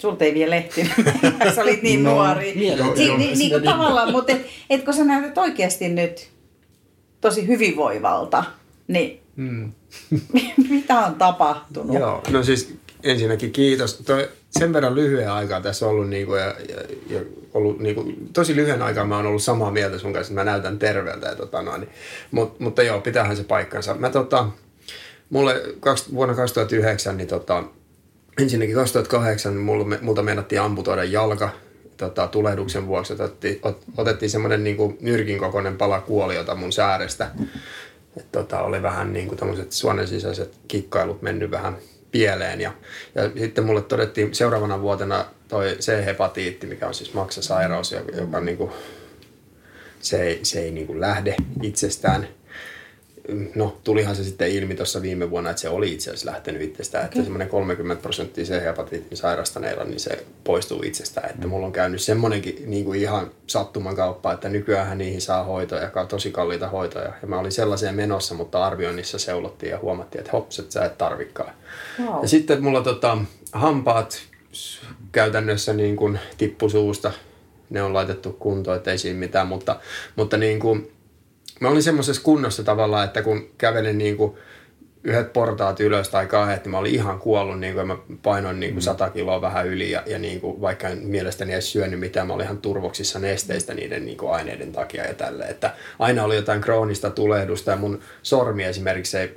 Sulta 0.00 0.24
ei 0.24 0.34
vielä 0.34 0.56
ehtinyt, 0.56 0.92
sä 1.54 1.62
olit 1.62 1.82
niin 1.82 2.02
No, 2.04 2.10
nuori. 2.14 2.52
mielenterveys. 2.56 2.98
Si- 2.98 3.16
niin, 3.16 3.38
niin 3.38 3.50
kuin 3.50 3.62
Niin. 3.62 3.72
tavallaan, 3.72 4.12
mutta 4.12 4.32
et, 4.32 4.46
et 4.70 4.84
kun 4.84 4.94
sä 4.94 5.04
näytät 5.04 5.38
oikeasti 5.38 5.88
nyt 5.88 6.28
tosi 7.20 7.46
hyvinvoivalta, 7.46 8.44
niin 8.88 9.20
Mm. 9.36 9.72
mitä 10.70 10.98
on 10.98 11.14
tapahtunut? 11.14 11.98
Joo, 11.98 12.22
no 12.30 12.42
siis 12.42 12.74
ensinnäkin 13.02 13.52
kiitos. 13.52 13.96
Toi, 13.96 14.28
sen 14.50 14.72
verran 14.72 14.94
lyhyen 14.94 15.30
aikaa 15.32 15.60
tässä 15.60 15.86
ollut, 15.86 16.08
niinku, 16.08 16.34
ja, 16.34 16.44
ja, 16.46 16.76
ja 17.10 17.20
ollut 17.54 17.78
niinku, 17.80 18.12
tosi 18.32 18.56
lyhyen 18.56 18.82
aikaa 18.82 19.04
mä 19.04 19.16
oon 19.16 19.26
ollut 19.26 19.42
samaa 19.42 19.70
mieltä 19.70 19.98
sun 19.98 20.12
kanssa, 20.12 20.32
että 20.32 20.44
mä 20.44 20.50
näytän 20.50 20.78
terveeltä. 20.78 21.26
Ja, 21.26 21.34
tota, 21.34 21.62
noin, 21.62 21.88
Mut, 22.30 22.60
mutta 22.60 22.82
joo, 22.82 23.00
pitäähän 23.00 23.36
se 23.36 23.44
paikkansa. 23.44 23.94
Mä 23.94 24.10
tota, 24.10 24.48
mulle 25.30 25.62
kaks, 25.80 26.12
vuonna 26.14 26.34
2009, 26.34 27.16
niin 27.16 27.28
tota, 27.28 27.64
ensinnäkin 28.40 28.74
2008 28.74 29.56
mulla, 29.56 29.96
multa 30.00 30.22
meinattiin 30.22 30.60
amputoida 30.60 31.04
jalka 31.04 31.50
tota, 31.96 32.26
tulehduksen 32.26 32.86
vuoksi. 32.86 33.12
Otettiin, 33.12 33.58
ot, 33.62 33.84
otettiin 33.96 34.30
semmoinen 34.30 34.64
niinku, 34.64 34.96
nyrkin 35.00 35.38
kokoinen 35.38 35.76
pala 35.76 36.00
kuoliota 36.00 36.54
mun 36.54 36.72
säärestä. 36.72 37.30
Et, 38.16 38.32
tota, 38.32 38.62
oli 38.62 38.82
vähän 38.82 39.12
niin 39.12 39.28
kuin 39.28 39.38
tämmöiset 39.38 39.72
suonen 39.72 40.08
sisäiset 40.08 40.58
kikkailut 40.68 41.22
mennyt 41.22 41.50
vähän 41.50 41.76
pieleen. 42.12 42.60
Ja, 42.60 42.72
ja 43.14 43.30
sitten 43.38 43.64
mulle 43.64 43.82
todettiin 43.82 44.34
seuraavana 44.34 44.80
vuotena 44.80 45.24
toi 45.48 45.76
C-hepatiitti, 45.80 46.66
mikä 46.66 46.86
on 46.86 46.94
siis 46.94 47.14
maksasairaus, 47.14 47.92
joka, 47.92 48.16
joka 48.16 48.40
niin 48.40 48.56
kuin, 48.56 48.70
se 50.00 50.22
ei, 50.22 50.40
se 50.42 50.60
ei 50.60 50.70
niin 50.70 50.86
kuin 50.86 51.00
lähde 51.00 51.36
itsestään. 51.62 52.28
No, 53.54 53.76
tulihan 53.84 54.16
se 54.16 54.24
sitten 54.24 54.50
ilmi 54.50 54.74
tuossa 54.74 55.02
viime 55.02 55.30
vuonna, 55.30 55.50
että 55.50 55.62
se 55.62 55.68
oli 55.68 55.92
itse 55.92 56.10
asiassa 56.10 56.30
lähtenyt 56.30 56.62
itsestään, 56.62 57.04
että 57.04 57.22
semmoinen 57.22 57.48
30 57.48 58.02
prosenttia 58.02 58.44
C-hepatiitin 58.44 59.16
sairastaneilla, 59.16 59.84
niin 59.84 60.00
se 60.00 60.24
poistuu 60.44 60.82
itsestään. 60.82 61.30
Että 61.30 61.46
mulla 61.46 61.66
on 61.66 61.72
käynyt 61.72 62.00
semmoinenkin 62.00 62.62
niin 62.66 62.84
kuin 62.84 63.00
ihan 63.00 63.30
sattuman 63.46 63.96
kauppa, 63.96 64.32
että 64.32 64.48
nykyään 64.48 64.98
niihin 64.98 65.20
saa 65.20 65.44
hoitoja, 65.44 65.90
tosi 66.08 66.30
kalliita 66.30 66.68
hoitoja. 66.68 67.12
Ja 67.22 67.28
mä 67.28 67.38
olin 67.38 67.52
sellaiseen 67.52 67.94
menossa, 67.94 68.34
mutta 68.34 68.66
arvioinnissa 68.66 69.18
seulottiin 69.18 69.70
ja 69.70 69.78
huomattiin, 69.78 70.20
että 70.20 70.32
hops, 70.32 70.58
että 70.58 70.72
sä 70.72 70.84
et 70.84 70.98
tarvikaan. 70.98 71.54
Wow. 72.00 72.22
Ja 72.22 72.28
sitten 72.28 72.62
mulla 72.62 72.80
tota, 72.80 73.18
hampaat 73.52 74.22
käytännössä 75.12 75.72
niin 75.72 75.96
kuin 75.96 76.18
tippu 76.38 76.68
suusta. 76.68 77.12
Ne 77.70 77.82
on 77.82 77.94
laitettu 77.94 78.32
kuntoon, 78.32 78.76
ettei 78.76 78.98
siinä 78.98 79.18
mitään, 79.18 79.46
mutta, 79.46 79.80
mutta 80.16 80.36
niin 80.36 80.60
kuin, 80.60 80.92
mä 81.60 81.68
olin 81.68 81.82
semmoisessa 81.82 82.22
kunnossa 82.22 82.64
tavallaan, 82.64 83.04
että 83.04 83.22
kun 83.22 83.50
kävelin 83.58 83.98
niin 83.98 84.16
kuin 84.16 84.36
yhdet 85.04 85.32
portaat 85.32 85.80
ylös 85.80 86.08
tai 86.08 86.26
kahdet, 86.26 86.64
niin 86.64 86.70
mä 86.70 86.78
olin 86.78 86.94
ihan 86.94 87.18
kuollut, 87.18 87.60
niin 87.60 87.74
kuin, 87.74 87.86
mä 87.86 87.96
painoin 88.22 88.60
niin 88.60 88.72
kuin 88.72 88.82
100 88.82 89.10
kiloa 89.10 89.40
vähän 89.40 89.66
yli, 89.66 89.90
ja, 89.90 90.02
ja 90.06 90.18
niin 90.18 90.40
kuin, 90.40 90.60
vaikka 90.60 90.88
en 90.88 90.98
mielestäni 90.98 91.52
edes 91.52 91.72
syönyt 91.72 92.00
mitään, 92.00 92.26
mä 92.26 92.32
olin 92.32 92.44
ihan 92.44 92.58
turvoksissa 92.58 93.18
nesteistä 93.18 93.74
niiden 93.74 94.06
niin 94.06 94.16
kuin 94.18 94.32
aineiden 94.32 94.72
takia 94.72 95.06
ja 95.06 95.14
tälle, 95.14 95.44
että 95.44 95.74
aina 95.98 96.24
oli 96.24 96.36
jotain 96.36 96.60
kroonista 96.60 97.10
tulehdusta, 97.10 97.70
ja 97.70 97.76
mun 97.76 98.00
sormi 98.22 98.64
esimerkiksi 98.64 99.18
ei, 99.18 99.36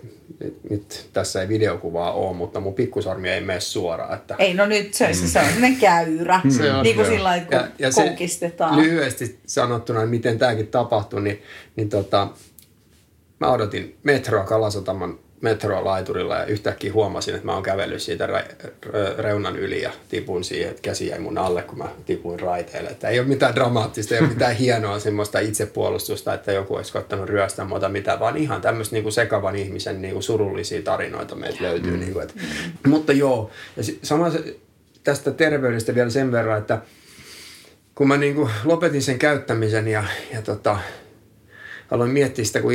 nyt 0.69 1.09
tässä 1.13 1.41
ei 1.41 1.47
videokuvaa 1.47 2.11
ole, 2.13 2.35
mutta 2.35 2.59
mun 2.59 2.73
pikkusormi 2.73 3.29
ei 3.29 3.41
mene 3.41 3.59
suoraan, 3.59 4.13
että 4.15 4.35
Ei, 4.39 4.53
no 4.53 4.65
nyt 4.65 4.93
se, 4.93 5.13
se, 5.13 5.27
se 5.27 5.39
on 5.39 5.45
sellainen 5.45 5.75
käyrä. 5.75 6.41
Se 6.57 6.73
on, 6.73 6.83
niin 6.83 6.95
kuin 6.95 7.07
sillä 7.07 7.23
lailla, 7.23 7.45
kun 7.45 7.53
Ja- 7.53 7.67
ja 7.79 7.91
se 7.91 8.03
koukistetaan. 8.03 8.77
Lyhyesti 8.77 9.39
sanottuna, 9.45 10.05
miten 10.05 10.39
tämäkin 10.39 10.67
tapahtui, 10.67 11.21
niin, 11.21 11.41
niin 11.75 11.89
tota, 11.89 12.27
mä 13.39 13.51
odotin 13.51 13.97
metroa 14.03 14.43
Kalasotaman 14.43 15.19
metroa 15.43 15.85
laiturilla 15.85 16.35
ja 16.35 16.45
yhtäkkiä 16.45 16.93
huomasin, 16.93 17.35
että 17.35 17.45
mä 17.45 17.53
oon 17.53 17.63
kävellyt 17.63 18.01
siitä 18.01 18.27
re- 18.27 18.65
re- 18.85 19.17
reunan 19.21 19.55
yli 19.55 19.81
ja 19.81 19.91
tipun 20.09 20.43
siihen, 20.43 20.69
että 20.69 20.81
käsi 20.81 21.07
jäi 21.07 21.19
mun 21.19 21.37
alle, 21.37 21.61
kun 21.61 21.77
mä 21.77 21.89
tipuin 22.05 22.39
raiteille. 22.39 22.89
Että 22.89 23.09
ei 23.09 23.19
ole 23.19 23.27
mitään 23.27 23.55
dramaattista, 23.55 24.15
ei 24.15 24.21
ole 24.21 24.29
mitään 24.29 24.55
hienoa 24.55 24.99
semmoista 24.99 25.39
itsepuolustusta, 25.39 26.33
että 26.33 26.51
joku 26.51 26.75
olisi 26.75 26.93
koittanut 26.93 27.29
ryöstää 27.29 27.65
muuta 27.65 27.89
mitään, 27.89 28.19
vaan 28.19 28.37
ihan 28.37 28.61
tämmöistä 28.61 28.95
niinku 28.95 29.11
sekavan 29.11 29.55
ihmisen 29.55 30.01
niinku 30.01 30.21
surullisia 30.21 30.81
tarinoita 30.81 31.35
meiltä 31.35 31.63
löytyy. 31.63 31.91
Mm. 31.91 31.99
Niinku, 31.99 32.19
et. 32.19 32.35
Mutta 32.87 33.13
joo, 33.13 33.49
ja 33.77 33.83
sama 34.03 34.29
se, 34.29 34.55
tästä 35.03 35.31
terveydestä 35.31 35.95
vielä 35.95 36.09
sen 36.09 36.31
verran, 36.31 36.57
että 36.57 36.81
kun 37.95 38.07
mä 38.07 38.17
niinku 38.17 38.49
lopetin 38.63 39.01
sen 39.01 39.19
käyttämisen 39.19 39.87
ja, 39.87 40.03
ja 40.33 40.41
tota, 40.41 40.77
aloin 41.91 42.11
miettiä 42.11 42.45
sitä, 42.45 42.61
kun 42.61 42.73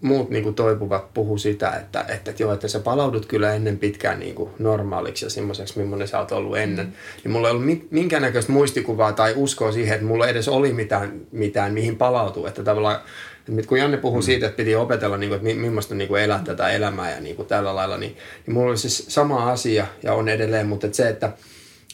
muut 0.00 0.30
niin 0.30 0.42
kuin 0.42 0.54
toipuvat 0.54 1.14
puhu 1.14 1.38
sitä, 1.38 1.70
että, 1.70 2.00
että, 2.00 2.30
että 2.30 2.42
joo, 2.42 2.52
että 2.52 2.68
sä 2.68 2.80
palaudut 2.80 3.26
kyllä 3.26 3.54
ennen 3.54 3.78
pitkään 3.78 4.18
niin 4.18 4.34
kuin 4.34 4.50
normaaliksi 4.58 5.26
ja 5.26 5.30
semmoiseksi, 5.30 5.78
millainen 5.78 6.08
sä 6.08 6.18
oot 6.18 6.32
ollut 6.32 6.58
ennen. 6.58 6.86
Mm. 6.86 6.92
Niin 7.24 7.32
mulla 7.32 7.48
ei 7.48 7.54
ollut 7.54 7.90
minkäännäköistä 7.90 8.52
muistikuvaa 8.52 9.12
tai 9.12 9.32
uskoa 9.36 9.72
siihen, 9.72 9.94
että 9.94 10.06
mulla 10.06 10.28
edes 10.28 10.48
oli 10.48 10.72
mitään, 10.72 11.20
mitään 11.32 11.72
mihin 11.72 11.96
palautua. 11.96 12.48
Että 12.48 12.64
tavallaan 12.64 13.00
et 13.58 13.66
kun 13.66 13.78
Janne 13.78 13.96
puhui 13.96 14.18
mm. 14.18 14.22
siitä, 14.22 14.46
että 14.46 14.56
piti 14.56 14.74
opetella, 14.74 15.16
niin 15.16 15.30
kuin, 15.30 15.48
että 15.48 15.60
millaista 15.60 15.94
niin 15.94 16.08
kuin 16.08 16.22
elää 16.22 16.42
tätä 16.44 16.68
elämää 16.68 17.14
ja 17.14 17.20
niin 17.20 17.36
kuin 17.36 17.48
tällä 17.48 17.74
lailla, 17.74 17.96
niin, 17.96 18.16
niin 18.46 18.54
mulla 18.54 18.68
oli 18.68 18.76
siis 18.76 19.04
sama 19.08 19.50
asia 19.50 19.86
ja 20.02 20.14
on 20.14 20.28
edelleen, 20.28 20.66
mutta 20.66 20.86
että 20.86 20.96
se, 20.96 21.08
että 21.08 21.32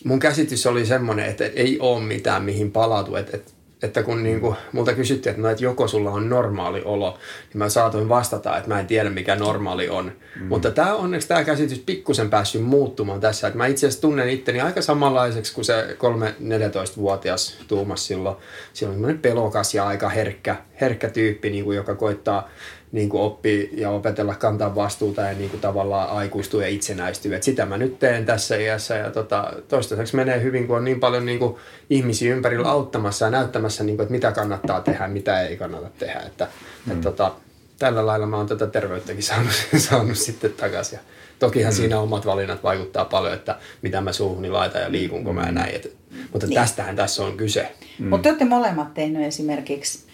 mun 0.04 0.18
käsitys 0.18 0.66
oli 0.66 0.86
semmoinen, 0.86 1.26
että 1.26 1.44
ei 1.44 1.78
ole 1.80 2.02
mitään 2.02 2.42
mihin 2.42 2.72
palautua. 2.72 3.18
Että, 3.18 3.36
että 3.36 3.52
että 3.86 4.02
kun 4.02 4.22
niin 4.22 4.40
kuin, 4.40 4.56
multa 4.72 4.94
kysyttiin, 4.94 5.30
että, 5.30 5.42
no, 5.42 5.48
että 5.48 5.64
joko 5.64 5.88
sulla 5.88 6.10
on 6.10 6.28
normaali 6.28 6.82
olo, 6.84 7.18
niin 7.52 7.58
mä 7.58 7.68
saatoin 7.68 8.08
vastata, 8.08 8.56
että 8.56 8.68
mä 8.68 8.80
en 8.80 8.86
tiedä 8.86 9.10
mikä 9.10 9.36
normaali 9.36 9.88
on. 9.88 10.12
Mm. 10.40 10.46
Mutta 10.46 10.70
tämä 10.70 10.94
onneksi 10.94 11.28
tämä 11.28 11.44
käsitys 11.44 11.78
pikkusen 11.78 12.30
päässyt 12.30 12.62
muuttumaan 12.62 13.20
tässä. 13.20 13.46
Että 13.46 13.58
mä 13.58 13.66
itse 13.66 13.86
asiassa 13.86 14.02
tunnen 14.02 14.28
itteni 14.28 14.60
aika 14.60 14.82
samanlaiseksi 14.82 15.54
kuin 15.54 15.64
se 15.64 15.96
3-14-vuotias 15.98 17.58
Tuumas 17.68 18.06
silloin. 18.06 18.36
Silloin 18.72 19.04
on 19.04 19.18
pelokas 19.18 19.74
ja 19.74 19.86
aika 19.86 20.08
herkkä, 20.08 20.56
herkkä 20.80 21.10
tyyppi, 21.10 21.50
niin 21.50 21.64
kuin, 21.64 21.76
joka 21.76 21.94
koittaa 21.94 22.48
niin 22.96 23.08
kuin 23.08 23.22
oppii 23.22 23.70
ja 23.72 23.90
opetella 23.90 24.34
kantaa 24.34 24.74
vastuuta 24.74 25.22
ja 25.22 25.32
niin 25.32 25.50
kuin 25.50 25.60
tavallaan 25.60 26.10
aikuistuu 26.10 26.60
ja 26.60 26.68
itsenäistyy. 26.68 27.34
Et 27.34 27.42
sitä 27.42 27.66
mä 27.66 27.78
nyt 27.78 27.98
teen 27.98 28.26
tässä 28.26 28.56
iässä 28.56 28.94
ja 28.94 29.10
tota, 29.10 29.52
toistaiseksi 29.68 30.16
menee 30.16 30.42
hyvin, 30.42 30.66
kun 30.66 30.76
on 30.76 30.84
niin 30.84 31.00
paljon 31.00 31.26
niin 31.26 31.38
kuin 31.38 31.56
ihmisiä 31.90 32.34
ympärillä 32.34 32.68
auttamassa 32.68 33.24
ja 33.24 33.30
näyttämässä, 33.30 33.84
niin 33.84 33.96
kuin, 33.96 34.04
että 34.04 34.12
mitä 34.12 34.32
kannattaa 34.32 34.80
tehdä 34.80 35.08
mitä 35.08 35.42
ei 35.42 35.56
kannata 35.56 35.90
tehdä. 35.98 36.20
Että, 36.20 36.48
mm. 36.86 36.92
et, 36.92 37.00
tota, 37.00 37.32
tällä 37.78 38.06
lailla 38.06 38.26
mä 38.26 38.36
oon 38.36 38.46
tätä 38.46 38.66
terveyttäkin 38.66 39.22
saanut, 39.22 39.52
saanut 39.88 40.18
sitten 40.18 40.52
takaisin. 40.52 40.96
Ja 40.96 41.02
tokihan 41.38 41.72
mm. 41.72 41.76
siinä 41.76 42.00
omat 42.00 42.26
valinnat 42.26 42.62
vaikuttaa 42.62 43.04
paljon, 43.04 43.34
että 43.34 43.58
mitä 43.82 44.00
mä 44.00 44.12
suuhuni 44.12 44.50
laitan 44.50 44.82
ja 44.82 44.92
liikunko 44.92 45.32
mä 45.32 45.52
näin. 45.52 45.74
Et, 45.74 45.96
mutta 46.32 46.46
niin. 46.46 46.60
tästähän 46.60 46.96
tässä 46.96 47.24
on 47.24 47.36
kyse. 47.36 47.72
Mm. 47.98 48.08
Mutta 48.08 48.22
te 48.22 48.28
olette 48.28 48.44
molemmat 48.44 48.94
tehneet 48.94 49.26
esimerkiksi 49.26 50.06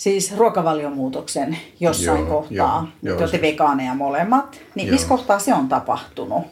siis 0.00 0.36
ruokavaliomuutoksen 0.36 1.56
jossain 1.80 2.18
joo, 2.18 2.28
kohtaa. 2.28 2.92
Joo, 3.02 3.16
Te 3.16 3.22
olette 3.22 3.40
vegaaneja 3.40 3.94
molemmat. 3.94 4.60
Niin 4.74 4.88
joo. 4.88 4.92
missä 4.92 5.08
kohtaa 5.08 5.38
se 5.38 5.54
on 5.54 5.68
tapahtunut? 5.68 6.42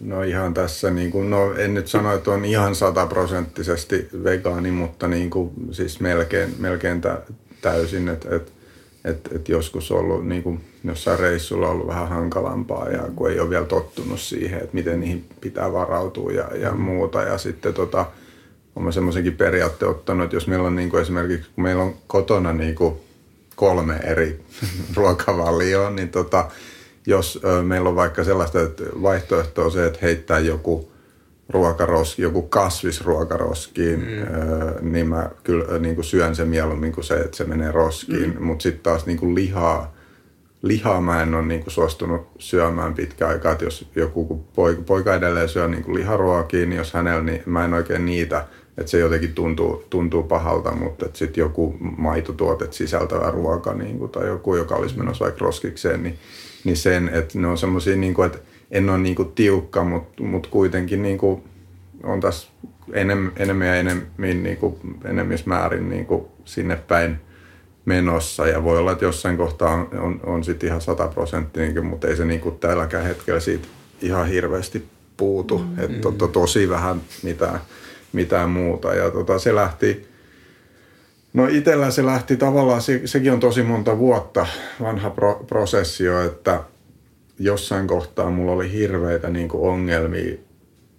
No 0.00 0.22
ihan 0.22 0.54
tässä, 0.54 0.90
niin 0.90 1.10
kuin, 1.10 1.30
no 1.30 1.54
en 1.54 1.74
nyt 1.74 1.88
sano, 1.88 2.14
että 2.14 2.30
on 2.30 2.44
ihan 2.44 2.74
sataprosenttisesti 2.74 4.08
vegaani, 4.24 4.70
mutta 4.70 5.08
niin 5.08 5.30
kuin, 5.30 5.50
siis 5.70 6.00
melkein, 6.00 6.54
melkein 6.58 7.02
täysin, 7.60 8.08
että 8.08 8.36
et, 8.36 8.52
et, 9.04 9.28
et 9.32 9.48
joskus 9.48 9.90
on 9.90 9.98
ollut 9.98 10.26
niin 10.26 10.42
kuin, 10.42 10.60
jossain 10.84 11.18
reissulla 11.18 11.68
ollut 11.68 11.86
vähän 11.86 12.08
hankalampaa 12.08 12.88
ja 12.88 13.02
kun 13.16 13.30
ei 13.30 13.40
ole 13.40 13.50
vielä 13.50 13.66
tottunut 13.66 14.20
siihen, 14.20 14.58
että 14.58 14.74
miten 14.74 15.00
niihin 15.00 15.24
pitää 15.40 15.72
varautua 15.72 16.32
ja, 16.32 16.56
ja 16.56 16.72
muuta. 16.72 17.22
Ja 17.22 17.38
sitten 17.38 17.74
tota, 17.74 18.06
olen 18.76 18.92
semmoisenkin 18.92 19.36
periaatteen 19.36 19.90
ottanut, 19.90 20.24
että 20.24 20.36
jos 20.36 20.46
meillä 20.46 20.66
on 20.66 20.76
niin 20.76 20.90
kuin 20.90 21.02
esimerkiksi, 21.02 21.50
kun 21.54 21.64
meillä 21.64 21.82
on 21.82 21.94
kotona 22.06 22.52
niin 22.52 22.74
kuin 22.74 22.94
kolme 23.56 23.96
eri 23.96 24.40
ruokavalioa, 24.96 25.90
niin 25.90 26.08
tota, 26.08 26.50
jos 27.06 27.42
meillä 27.62 27.88
on 27.88 27.96
vaikka 27.96 28.24
sellaista, 28.24 28.60
että 28.60 28.84
vaihtoehto 29.02 29.64
on 29.64 29.72
se, 29.72 29.86
että 29.86 29.98
heittää 30.02 30.38
joku 30.38 30.90
ruokaroski, 31.48 32.22
joku 32.22 32.42
kasvisruokaroskiin, 32.42 34.00
mm. 34.00 34.92
niin 34.92 35.08
mä 35.08 35.30
kyllä 35.42 35.78
niin 35.78 35.94
kuin 35.94 36.04
syön 36.04 36.36
sen 36.36 36.48
mieluummin 36.48 36.92
kuin 36.92 37.04
se, 37.04 37.14
että 37.14 37.36
se 37.36 37.44
menee 37.44 37.72
roskiin. 37.72 38.34
Mm. 38.34 38.44
Mutta 38.44 38.62
sitten 38.62 38.82
taas 38.82 39.06
niin 39.06 39.18
kuin 39.18 39.34
lihaa, 39.34 39.94
lihaa 40.62 41.00
mä 41.00 41.22
en 41.22 41.34
ole 41.34 41.46
niin 41.46 41.62
kuin 41.62 41.72
suostunut 41.72 42.28
syömään 42.38 42.94
pitkä 42.94 43.28
aikaa, 43.28 43.56
jos 43.60 43.88
joku 43.96 44.44
poika, 44.54 44.82
poika 44.82 45.14
edelleen 45.14 45.48
syö 45.48 45.68
niin 45.68 45.84
kuin 45.84 45.94
liharuokia, 45.94 46.66
niin 46.66 46.76
jos 46.76 46.92
hänellä, 46.92 47.22
niin 47.22 47.42
mä 47.46 47.64
en 47.64 47.74
oikein 47.74 48.06
niitä– 48.06 48.44
että 48.78 48.90
se 48.90 48.98
jotenkin 48.98 49.34
tuntuu, 49.34 49.84
tuntuu 49.90 50.22
pahalta, 50.22 50.72
mutta 50.72 51.06
sitten 51.12 51.42
joku 51.42 51.76
maitotuotet 51.80 52.72
sisältävä 52.72 53.30
ruoka 53.30 53.74
niin 53.74 53.98
kuin, 53.98 54.10
tai 54.10 54.26
joku, 54.26 54.56
joka 54.56 54.74
olisi 54.74 54.98
menossa 54.98 55.24
vaikka 55.24 55.44
roskikseen, 55.44 56.02
niin, 56.02 56.18
niin 56.64 56.76
sen, 56.76 57.08
että 57.08 57.38
ne 57.38 57.46
on 57.46 57.58
semmoisia, 57.58 57.96
niin 57.96 58.14
kuin, 58.14 58.26
että 58.26 58.38
en 58.70 58.90
ole 58.90 58.98
niin 58.98 59.14
kuin 59.14 59.32
tiukka, 59.34 59.84
mutta, 59.84 60.22
mutta 60.22 60.48
kuitenkin 60.48 61.02
niin 61.02 61.18
kuin, 61.18 61.42
on 62.02 62.20
tässä 62.20 62.48
enemmän, 62.92 63.32
enemmän 63.36 63.66
ja 63.66 63.74
enemmän, 63.74 64.06
niin 64.18 64.56
kuin, 64.56 64.76
enemmissä 65.04 65.48
määrin 65.48 65.88
niin 65.88 66.06
kuin 66.06 66.24
sinne 66.44 66.76
päin 66.76 67.16
menossa. 67.84 68.46
Ja 68.46 68.64
voi 68.64 68.78
olla, 68.78 68.92
että 68.92 69.04
jossain 69.04 69.36
kohtaa 69.36 69.72
on, 69.72 69.88
on, 69.98 70.20
on 70.26 70.44
sitten 70.44 70.66
ihan 70.66 70.80
sataprosenttinen, 70.80 71.86
mutta 71.86 72.08
ei 72.08 72.16
se 72.16 72.24
niin 72.24 72.40
kuin 72.40 72.58
tälläkään 72.58 73.04
hetkellä 73.04 73.40
siitä 73.40 73.68
ihan 74.02 74.28
hirveästi 74.28 74.84
puutu. 75.16 75.58
Mm. 75.58 75.78
Että 75.78 76.00
to, 76.00 76.12
to, 76.12 76.28
tosi 76.28 76.68
vähän 76.68 77.00
mitään 77.22 77.60
mitään 78.14 78.50
muuta. 78.50 78.94
Ja 78.94 79.10
tota, 79.10 79.38
se 79.38 79.54
lähti, 79.54 80.06
no 81.32 81.46
itsellä 81.46 81.90
se 81.90 82.06
lähti 82.06 82.36
tavallaan, 82.36 82.82
se, 82.82 83.00
sekin 83.04 83.32
on 83.32 83.40
tosi 83.40 83.62
monta 83.62 83.98
vuotta 83.98 84.46
vanha 84.80 85.10
pro, 85.10 85.44
prosessi 85.46 86.04
jo, 86.04 86.24
että 86.24 86.60
jossain 87.38 87.86
kohtaa 87.86 88.30
mulla 88.30 88.52
oli 88.52 88.72
hirveitä 88.72 89.30
niin 89.30 89.48
kuin 89.48 89.68
ongelmia 89.68 90.36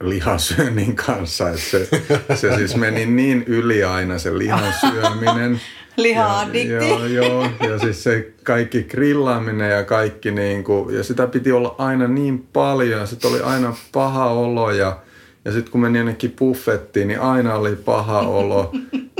lihasyönnin 0.01 0.95
kanssa, 0.95 1.49
että 1.49 1.61
se, 1.61 1.87
se 2.35 2.55
siis 2.55 2.75
meni 2.75 3.05
niin 3.05 3.43
yli 3.47 3.83
aina 3.83 4.19
se 4.19 4.37
lihan 4.37 4.73
syöminen. 4.79 5.61
Liha-addikti. 5.97 6.73
Joo, 6.73 7.05
joo, 7.05 7.43
ja 7.43 7.79
siis 7.79 8.03
se 8.03 8.33
kaikki 8.43 8.83
grillaaminen 8.83 9.71
ja 9.71 9.83
kaikki 9.83 10.31
niin 10.31 10.63
kuin, 10.63 10.95
ja 10.95 11.03
sitä 11.03 11.27
piti 11.27 11.51
olla 11.51 11.75
aina 11.77 12.07
niin 12.07 12.47
paljon 12.53 12.99
ja 12.99 13.05
sitten 13.05 13.31
oli 13.31 13.39
aina 13.41 13.75
paha 13.91 14.29
olo 14.29 14.71
ja 14.71 14.97
ja 15.45 15.51
sitten 15.51 15.71
kun 15.71 15.81
meni 15.81 15.97
jonnekin 15.97 16.31
buffettiin, 16.31 17.07
niin 17.07 17.19
aina 17.19 17.55
oli 17.55 17.75
paha 17.75 18.19
olo. 18.19 18.71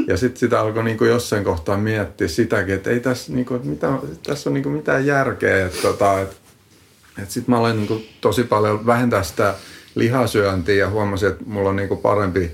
Ja 0.08 0.18
sitten 0.18 0.40
sitä 0.40 0.60
alkoi 0.60 0.84
niinku 0.84 1.06
jossain 1.06 1.44
kohtaa 1.44 1.78
miettiä 1.78 2.28
sitäkin, 2.28 2.76
että 2.76 2.90
ei 2.90 3.00
tässä, 3.00 3.34
niinku, 3.34 3.60
mitä, 3.64 3.90
tässä 4.24 4.50
on 4.50 4.54
niinku 4.54 4.70
mitään 4.70 5.06
järkeä. 5.06 5.66
Että 5.66 5.82
tota, 5.82 6.22
et, 6.22 6.38
et 7.24 7.32
sitten 7.32 7.56
mä 7.56 7.60
aloin 7.60 7.78
niinku 7.78 8.02
tosi 8.22 8.44
paljon 8.44 8.86
vähentää 8.86 9.24
sitä 9.24 9.56
lihasyöntiä 9.96 10.76
ja 10.76 10.90
huomasin, 10.90 11.30
että 11.30 11.44
mulla 11.48 11.70
on 11.70 11.76
niinku 11.76 11.96
parempi 11.96 12.52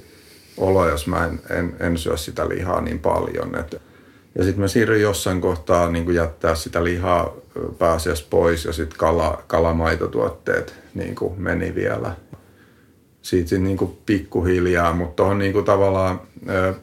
olo, 0.57 0.89
jos 0.89 1.07
mä 1.07 1.25
en, 1.25 1.39
en, 1.49 1.75
en 1.79 1.97
syö 1.97 2.17
sitä 2.17 2.49
lihaa 2.49 2.81
niin 2.81 2.99
paljon. 2.99 3.55
Et, 3.59 3.81
ja 4.35 4.43
sitten 4.43 4.61
mä 4.61 4.67
siirryin 4.67 5.01
jossain 5.01 5.41
kohtaa 5.41 5.89
niin 5.89 6.13
jättää 6.13 6.55
sitä 6.55 6.83
lihaa 6.83 7.33
pääasiassa 7.79 8.25
pois 8.29 8.65
ja 8.65 8.73
sitten 8.73 8.97
kala, 8.97 9.43
kalamaitotuotteet 9.47 10.75
niin 10.93 11.15
meni 11.37 11.75
vielä 11.75 12.15
siitä 13.21 13.57
niin 13.57 13.77
kuin 13.77 13.97
pikkuhiljaa, 14.05 14.93
mutta 14.93 15.15
tuohon 15.15 15.37
niin 15.37 15.53
kuin 15.53 15.65
tavallaan 15.65 16.21
ö, 16.49 16.73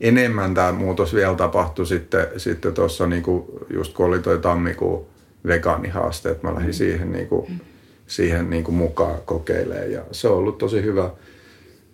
enemmän 0.00 0.54
tämä 0.54 0.72
muutos 0.72 1.14
vielä 1.14 1.34
tapahtui 1.34 1.86
sitten, 1.86 2.26
sitten 2.36 2.74
tuossa 2.74 3.06
niin 3.06 3.22
kuin, 3.22 3.44
just 3.70 3.94
kun 3.94 4.06
oli 4.06 4.18
toi 4.18 4.38
tammikuun 4.38 5.06
vegaanihaaste, 5.46 6.30
että 6.30 6.46
mä 6.46 6.54
lähdin 6.54 6.70
mm. 6.70 6.72
siihen, 6.72 7.12
niin 7.12 7.28
kuin, 7.28 7.60
siihen 8.06 8.50
niin 8.50 8.64
kuin 8.64 8.74
mukaan 8.74 9.18
kokeilemaan 9.24 9.92
ja 9.92 10.02
se 10.12 10.28
on 10.28 10.36
ollut 10.36 10.58
tosi 10.58 10.82
hyvä, 10.82 11.10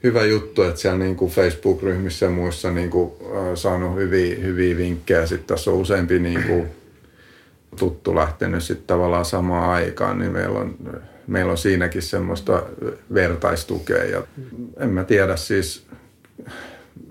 hyvä 0.03 0.25
juttu, 0.25 0.63
että 0.63 0.81
siellä 0.81 0.99
niin 0.99 1.17
kuin 1.17 1.31
Facebook-ryhmissä 1.31 2.27
ja 2.27 2.31
muissa 2.31 2.71
niin 2.71 2.91
kuin, 2.91 3.13
äh, 3.23 3.55
saanut 3.55 3.97
hyviä, 3.97 4.37
hyviä 4.37 4.77
vinkkejä. 4.77 5.27
Sitten 5.27 5.47
tässä 5.47 5.71
on 5.71 5.77
useampi 5.77 6.19
niin 6.19 6.43
kuin, 6.43 6.67
tuttu 7.77 8.15
lähtenyt 8.15 8.63
sitten 8.63 8.87
tavallaan 8.87 9.25
samaan 9.25 9.71
aikaan, 9.71 10.19
niin 10.19 10.33
meillä 10.33 10.59
on 10.59 10.77
meillä 11.33 11.51
on 11.51 11.59
siinäkin 11.59 12.03
semmoista 12.03 12.63
vertaistukea. 13.15 14.05
Ja 14.05 14.23
en 14.77 14.89
mä 14.89 15.05
tiedä 15.05 15.37
siis, 15.37 15.87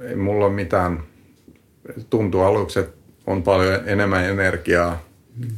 ei 0.01 0.15
mulla 0.15 0.45
ole 0.45 0.53
mitään, 0.53 1.03
tuntuu 2.09 2.41
aluksi, 2.41 2.79
että 2.79 2.97
on 3.27 3.43
paljon 3.43 3.79
enemmän 3.85 4.25
energiaa, 4.25 5.03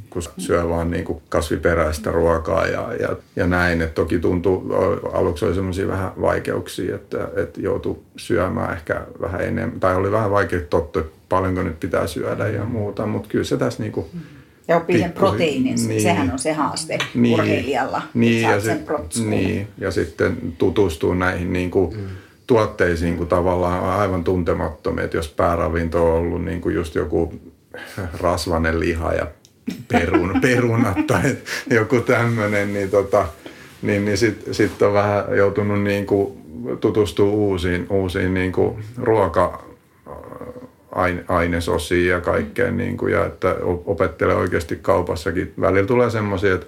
kun 0.09 0.21
syö 0.37 0.69
vaan 0.69 0.91
niin 0.91 1.05
kuin 1.05 1.21
kasviperäistä 1.29 2.11
ruokaa 2.11 2.67
ja, 2.67 2.93
ja, 2.99 3.15
ja 3.35 3.47
näin. 3.47 3.81
Et 3.81 3.93
toki 3.93 4.19
tuntuu, 4.19 4.73
aluksi 5.13 5.45
oli 5.45 5.55
semmoisia 5.55 5.87
vähän 5.87 6.11
vaikeuksia, 6.21 6.95
että, 6.95 7.27
että 7.35 7.61
joutui 7.61 7.99
syömään 8.17 8.73
ehkä 8.73 9.01
vähän 9.21 9.41
enemmän, 9.41 9.79
tai 9.79 9.95
oli 9.95 10.11
vähän 10.11 10.31
vaikea 10.31 10.61
tottua, 10.69 11.03
paljonko 11.29 11.63
nyt 11.63 11.79
pitää 11.79 12.07
syödä 12.07 12.47
ja 12.47 12.65
muuta, 12.65 13.05
mutta 13.05 13.29
kyllä 13.29 13.45
se 13.45 13.57
tässä 13.57 13.83
niin 13.83 13.91
kuin, 13.91 14.05
ja 14.67 14.77
oppii 14.77 14.99
sen 14.99 15.11
proteiinin, 15.11 15.87
niin, 15.87 16.01
sehän 16.01 16.31
on 16.31 16.39
se 16.39 16.53
haaste 16.53 16.97
niin, 17.13 17.33
urheilijalla. 17.33 18.01
Niin 18.13 18.41
ja, 18.41 18.61
sit, 18.61 19.25
niin, 19.25 19.67
ja 19.77 19.91
sitten 19.91 20.37
tutustuu 20.57 21.13
näihin 21.13 21.53
niin 21.53 21.71
kuin, 21.71 21.97
mm. 21.97 22.03
tuotteisiin, 22.47 23.17
kun 23.17 23.27
tavallaan 23.27 23.79
on 23.79 23.89
aivan 23.89 24.23
tuntemattomia. 24.23 25.03
Että 25.03 25.17
jos 25.17 25.27
pääravinto 25.27 26.05
on 26.05 26.19
ollut 26.19 26.45
niin 26.45 26.61
kuin 26.61 26.75
just 26.75 26.95
joku 26.95 27.33
rasvanen 28.19 28.79
liha 28.79 29.13
ja 29.13 29.27
perun, 29.87 30.39
perunat 30.41 31.07
tai 31.07 31.37
joku 31.69 31.99
tämmöinen, 31.99 32.73
niin, 32.73 32.89
tota, 32.89 33.27
niin, 33.81 34.05
niin 34.05 34.17
sitten 34.17 34.53
sit 34.53 34.81
on 34.81 34.93
vähän 34.93 35.25
joutunut 35.37 35.83
niin 35.83 36.05
kuin 36.05 36.33
tutustua 36.79 37.29
uusiin, 37.29 37.87
uusiin 37.89 38.33
niin 38.33 38.51
kuin 38.51 38.83
ruoka 38.97 39.72
ainesosia 41.27 42.15
ja 42.15 42.21
kaikkea, 42.21 42.71
niin 42.71 42.97
kuin, 42.97 43.13
ja 43.13 43.25
että 43.25 43.55
opettelee 43.85 44.35
oikeasti 44.35 44.79
kaupassakin. 44.81 45.53
Välillä 45.61 45.87
tulee 45.87 46.09
semmoisia, 46.09 46.53
että 46.53 46.67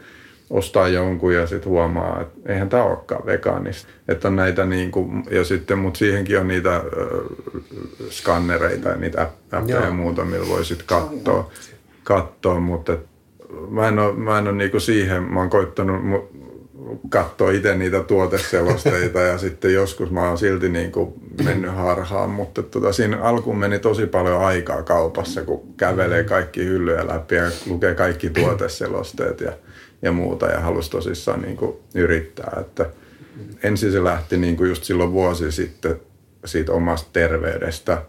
ostaa 0.49 0.87
jonkun 0.87 1.33
ja 1.33 1.47
sitten 1.47 1.69
huomaa, 1.69 2.21
että 2.21 2.53
eihän 2.53 2.69
tämä 2.69 2.83
olekaan 2.83 3.25
vegaanista. 3.25 3.91
Että 4.07 4.27
on 4.27 4.35
näitä 4.35 4.65
niin 4.65 4.91
kuin, 4.91 5.23
ja 5.31 5.43
sitten, 5.43 5.79
mutta 5.79 5.97
siihenkin 5.97 6.39
on 6.39 6.47
niitä 6.47 6.75
äh, 6.75 6.83
skannereita 8.09 8.89
ja 8.89 8.95
niitä 8.95 9.21
appeja 9.21 9.85
ja 9.85 9.91
muuta, 9.91 10.25
millä 10.25 10.47
voi 10.47 10.65
sitten 10.65 10.87
katsoa, 10.87 11.51
katsoa, 12.03 12.59
mutta 12.59 12.93
et, 12.93 13.05
mä 13.69 13.87
en 13.87 13.99
ole, 13.99 14.13
mä 14.13 14.39
en 14.39 14.47
ole 14.47 14.55
niin 14.57 14.71
kuin 14.71 14.81
siihen, 14.81 15.23
mä 15.23 15.39
oon 15.39 15.49
koittanut 15.49 16.01
katsoa 17.09 17.51
itse 17.51 17.75
niitä 17.75 18.03
tuoteselosteita 18.03 19.19
ja 19.19 19.37
sitten 19.37 19.73
joskus 19.73 20.11
mä 20.11 20.27
oon 20.27 20.37
silti 20.37 20.69
niin 20.69 20.91
kuin 20.91 21.13
mennyt 21.43 21.75
harhaan, 21.75 22.29
mutta 22.29 22.63
tota, 22.63 22.93
siinä 22.93 23.21
alkuun 23.21 23.57
meni 23.57 23.79
tosi 23.79 24.05
paljon 24.05 24.41
aikaa 24.41 24.83
kaupassa, 24.83 25.41
kun 25.43 25.73
kävelee 25.77 26.23
kaikki 26.23 26.65
hyllyjä 26.65 27.07
läpi 27.07 27.35
ja 27.35 27.51
lukee 27.65 27.95
kaikki 27.95 28.29
tuoteselosteet 28.29 29.41
ja 29.41 29.51
ja 30.01 30.11
muuta 30.11 30.45
ja 30.45 30.59
halusi 30.59 30.91
tosissaan 30.91 31.41
niin 31.41 31.57
kuin 31.57 31.75
yrittää. 31.95 32.57
Että 32.61 32.85
ensin 33.63 33.91
se 33.91 34.03
lähti 34.03 34.37
niin 34.37 34.57
kuin 34.57 34.69
just 34.69 34.83
silloin 34.83 35.11
vuosi 35.11 35.51
sitten 35.51 36.01
siitä 36.45 36.71
omasta 36.71 37.09
terveydestä, 37.13 38.01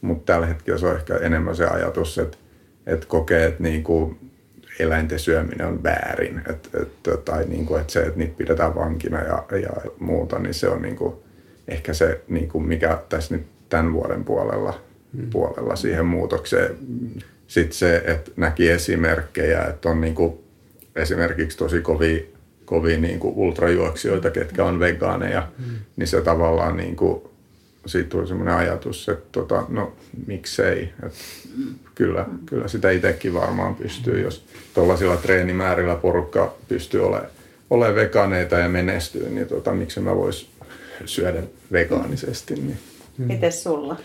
mutta 0.00 0.32
tällä 0.32 0.46
hetkellä 0.46 0.78
se 0.78 0.86
on 0.86 0.96
ehkä 0.96 1.16
enemmän 1.16 1.56
se 1.56 1.66
ajatus, 1.66 2.18
että, 2.18 2.36
että 2.86 3.06
kokee, 3.06 3.46
että 3.46 3.62
niin 3.62 3.82
kuin 3.82 4.23
eläinten 4.78 5.18
syöminen 5.18 5.66
on 5.66 5.82
väärin. 5.82 6.42
että 6.50 6.68
että, 6.82 7.16
tai 7.16 7.44
niin 7.44 7.66
kuin, 7.66 7.80
että 7.80 7.92
se, 7.92 8.00
että 8.00 8.18
niitä 8.18 8.34
pidetään 8.36 8.74
vankina 8.74 9.20
ja, 9.20 9.44
ja 9.50 9.90
muuta, 9.98 10.38
niin 10.38 10.54
se 10.54 10.68
on 10.68 10.82
niin 10.82 10.96
kuin 10.96 11.14
ehkä 11.68 11.92
se, 11.92 12.20
niin 12.28 12.48
kuin 12.48 12.66
mikä 12.66 12.98
tässä 13.08 13.36
nyt 13.36 13.46
tämän 13.68 13.92
vuoden 13.92 14.24
puolella, 14.24 14.80
hmm. 15.16 15.30
puolella 15.30 15.76
siihen 15.76 16.06
muutokseen. 16.06 16.76
Sitten 17.46 17.76
se, 17.76 18.02
että 18.06 18.30
näki 18.36 18.70
esimerkkejä, 18.70 19.64
että 19.64 19.88
on 19.88 20.00
niin 20.00 20.14
kuin 20.14 20.34
esimerkiksi 20.96 21.58
tosi 21.58 21.80
kovia, 21.80 22.22
kovia 22.64 22.98
niin 22.98 23.20
kuin 23.20 23.34
ultrajuoksijoita, 23.34 24.30
ketkä 24.30 24.64
on 24.64 24.80
vegaaneja, 24.80 25.48
mm. 25.58 25.64
niin 25.96 26.06
se 26.06 26.20
tavallaan 26.20 26.76
niin 26.76 26.96
kuin, 26.96 27.22
siitä 27.86 28.10
tuli 28.10 28.26
semmoinen 28.26 28.54
ajatus, 28.54 29.08
että 29.08 29.28
tota, 29.32 29.64
no 29.68 29.92
miksei. 30.26 30.92
Että 31.02 31.18
kyllä, 31.94 32.26
kyllä 32.46 32.68
sitä 32.68 32.90
itsekin 32.90 33.34
varmaan 33.34 33.74
pystyy, 33.74 34.20
jos 34.20 34.44
tuollaisilla 34.74 35.16
treenimäärillä 35.16 35.94
porukka 35.94 36.54
pystyy 36.68 37.06
olemaan 37.06 37.30
ole 37.70 37.94
vegaaneita 37.94 38.58
ja 38.58 38.68
menestyy, 38.68 39.28
niin 39.30 39.46
tota, 39.46 39.72
miksi 39.72 40.00
mä 40.00 40.16
vois 40.16 40.50
syödä 41.04 41.42
vegaanisesti. 41.72 42.54
Niin. 42.54 42.78
Miten 43.18 43.52
sulla? 43.52 43.96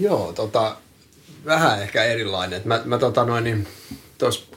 Joo, 0.00 0.32
tota, 0.32 0.76
vähän 1.44 1.82
ehkä 1.82 2.04
erilainen. 2.04 2.62
Mä, 2.64 2.82
mä 2.84 2.98
tota 2.98 3.24
noin, 3.24 3.44
niin, 3.44 3.66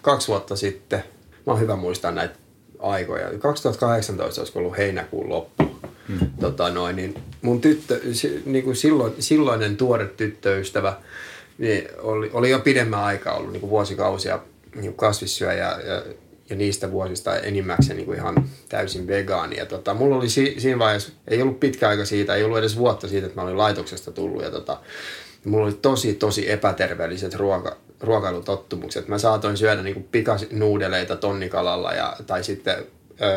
kaksi 0.01 0.27
vuotta 0.27 0.55
sitten 0.55 1.03
mä 1.45 1.53
oon 1.53 1.61
hyvä 1.61 1.75
muistaa 1.75 2.11
näitä 2.11 2.35
aikoja. 2.79 3.39
2018 3.39 4.41
olisi 4.41 4.59
ollut 4.59 4.77
heinäkuun 4.77 5.29
loppu. 5.29 5.70
Hmm. 6.19 6.29
Tota 6.39 6.69
noin, 6.69 6.95
niin 6.95 7.15
mun 7.41 7.61
tyttö, 7.61 8.01
niin 8.45 8.63
kuin 8.63 8.75
silloin, 8.75 9.13
silloinen 9.19 9.77
tuore 9.77 10.07
tyttöystävä, 10.07 10.97
niin 11.57 11.87
oli, 11.99 12.29
oli 12.33 12.49
jo 12.49 12.59
pidemmän 12.59 13.03
aikaa 13.03 13.37
ollut 13.37 13.51
niin 13.51 13.61
kuin 13.61 13.69
vuosikausia 13.69 14.39
niin 14.75 14.93
kasvissyöjä 14.93 15.53
ja, 15.53 15.79
ja, 15.85 16.03
ja, 16.49 16.55
niistä 16.55 16.91
vuosista 16.91 17.37
enimmäkseen 17.37 17.97
niin 17.97 18.05
kuin 18.05 18.17
ihan 18.17 18.49
täysin 18.69 19.07
vegaani. 19.07 19.57
Ja 19.57 19.65
tota, 19.65 19.93
mulla 19.93 20.15
oli 20.15 20.29
si, 20.29 20.55
siinä 20.57 20.79
vaiheessa, 20.79 21.11
ei 21.27 21.41
ollut 21.41 21.59
pitkä 21.59 21.89
aika 21.89 22.05
siitä, 22.05 22.35
ei 22.35 22.43
ollut 22.43 22.57
edes 22.57 22.77
vuotta 22.77 23.07
siitä, 23.07 23.27
että 23.27 23.41
mä 23.41 23.45
olin 23.45 23.57
laitoksesta 23.57 24.11
tullut. 24.11 24.43
Ja 24.43 24.51
tota, 24.51 24.79
mulla 25.45 25.65
oli 25.65 25.73
tosi, 25.81 26.13
tosi 26.13 26.51
epäterveelliset 26.51 27.35
ruoka, 27.35 27.77
ruokailutottumukset. 27.99 29.07
Mä 29.07 29.17
saatoin 29.17 29.57
syödä 29.57 29.83
niin 29.83 30.07
pikasinuudeleita 30.11 31.15
tonnikalalla 31.15 31.93
ja, 31.93 32.17
tai 32.27 32.43
sitten 32.43 32.85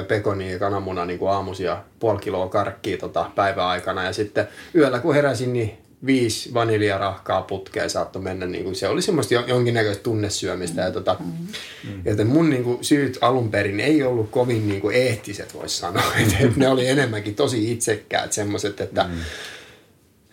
pekoni 0.08 0.52
ja 0.52 0.58
kananmuna 0.58 1.04
niin 1.04 1.28
aamusia 1.28 1.82
puoli 1.98 2.18
kiloa 2.20 2.48
karkkia 2.48 2.98
tota 2.98 3.30
päiväaikana 3.34 4.04
ja 4.04 4.12
sitten 4.12 4.48
yöllä 4.74 4.98
kun 4.98 5.14
heräsin, 5.14 5.52
niin 5.52 5.78
viisi 6.06 6.54
vaniljarahkaa 6.54 7.42
putkeen 7.42 7.90
saattoi 7.90 8.22
mennä, 8.22 8.46
niin 8.46 8.64
kuin 8.64 8.76
se 8.76 8.88
oli 8.88 9.02
semmoista 9.02 9.34
jonkinnäköistä 9.34 10.02
tunnesyömistä. 10.02 10.82
Ja 10.82 10.90
tota, 10.90 11.16
mm. 11.20 12.02
Joten 12.04 12.26
mun 12.26 12.50
niin 12.50 12.64
kuin, 12.64 12.84
syyt 12.84 13.18
alun 13.20 13.50
perin 13.50 13.80
ei 13.80 14.02
ollut 14.02 14.30
kovin 14.30 14.68
niin 14.68 14.80
kuin, 14.80 14.96
eettiset, 14.96 15.54
voisi 15.54 15.76
sanoa. 15.76 16.04
Et, 16.40 16.56
ne 16.56 16.68
oli 16.68 16.88
enemmänkin 16.88 17.34
tosi 17.34 17.72
itsekkäät 17.72 18.32
semmoiset, 18.32 18.80
että 18.80 19.02
mm 19.02 19.10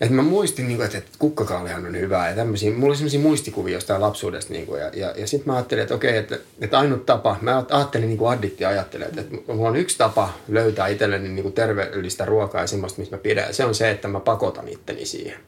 että 0.01 0.13
mä 0.13 0.21
muistin, 0.21 0.67
niin 0.67 0.77
kuin, 0.77 0.85
että, 0.85 0.97
että 0.97 1.11
kukkakaalihan 1.19 1.85
on 1.85 1.99
hyvää 1.99 2.29
ja 2.29 2.35
tämmöisiä. 2.35 2.73
Mulla 2.73 2.87
oli 2.87 2.95
semmoisia 2.95 3.19
muistikuvia 3.19 3.73
jostain 3.73 4.01
lapsuudesta. 4.01 4.53
Niin 4.53 4.65
kuin, 4.65 4.81
ja 4.81 4.91
ja, 4.93 5.13
ja 5.17 5.27
sitten 5.27 5.47
mä 5.47 5.55
ajattelin, 5.55 5.81
että 5.81 5.95
okei, 5.95 6.17
että, 6.17 6.37
että 6.61 6.79
ainut 6.79 7.05
tapa, 7.05 7.37
mä 7.41 7.65
ajattelin 7.69 8.07
niin 8.07 8.17
kuin 8.17 8.37
additti 8.37 8.65
ajattelee, 8.65 9.07
että, 9.07 9.21
että 9.21 9.53
mulla 9.53 9.69
on 9.69 9.75
yksi 9.75 9.97
tapa 9.97 10.33
löytää 10.47 10.87
itselleni 10.87 11.29
niin 11.29 11.43
kuin 11.43 11.53
terveellistä 11.53 12.25
ruokaa 12.25 12.61
ja 12.61 12.67
semmoista, 12.67 12.99
mistä 12.99 13.15
mä 13.15 13.21
pidän. 13.21 13.47
Ja 13.47 13.53
se 13.53 13.65
on 13.65 13.75
se, 13.75 13.91
että 13.91 14.07
mä 14.07 14.19
pakotan 14.19 14.67
itteni 14.67 15.05
siihen. 15.05 15.39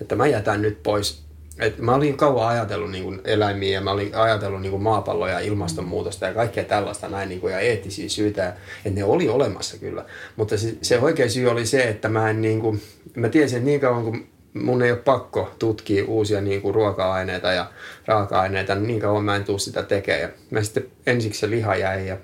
Että 0.00 0.16
mä 0.16 0.26
jätän 0.26 0.62
nyt 0.62 0.82
pois 0.82 1.22
et 1.58 1.78
mä 1.78 1.94
olin 1.94 2.16
kauan 2.16 2.48
ajatellut 2.48 2.90
niin 2.90 3.04
kuin 3.04 3.20
eläimiä 3.24 3.72
ja 3.72 3.80
mä 3.80 3.90
olin 3.90 4.14
ajatellut 4.14 4.60
niin 4.60 4.70
kuin 4.70 4.82
maapalloa 4.82 5.28
ja 5.28 5.40
ilmastonmuutosta 5.40 6.26
ja 6.26 6.34
kaikkea 6.34 6.64
tällaista 6.64 7.08
näin 7.08 7.28
niin 7.28 7.40
kuin, 7.40 7.52
ja 7.52 7.60
eettisiä 7.60 8.08
syitä, 8.08 8.48
että 8.84 9.00
ne 9.00 9.04
oli 9.04 9.28
olemassa 9.28 9.78
kyllä. 9.78 10.04
Mutta 10.36 10.58
se, 10.58 10.76
se 10.82 10.98
oikea 10.98 11.28
syy 11.28 11.50
oli 11.50 11.66
se, 11.66 11.82
että 11.82 12.08
mä 12.08 12.30
en 12.30 12.42
niin 12.42 12.60
kuin, 12.60 12.82
mä 13.14 13.28
tiesin, 13.28 13.58
että 13.58 13.66
niin 13.66 13.80
kauan 13.80 14.04
kuin 14.04 14.28
mun 14.54 14.82
ei 14.82 14.90
ole 14.90 14.98
pakko 14.98 15.50
tutkia 15.58 16.04
uusia 16.04 16.40
niin 16.40 16.62
kuin 16.62 16.74
ruoka-aineita 16.74 17.52
ja 17.52 17.66
raaka-aineita, 18.06 18.74
niin 18.74 19.00
kauan 19.00 19.24
mä 19.24 19.36
en 19.36 19.44
tule 19.44 19.58
sitä 19.58 19.82
tekemään. 19.82 20.22
Ja 20.22 20.28
mä 20.50 20.62
sitten 20.62 20.86
ensiksi 21.06 21.40
se 21.40 21.50
liha 21.50 21.76
jäi 21.76 22.06
ja 22.06 22.16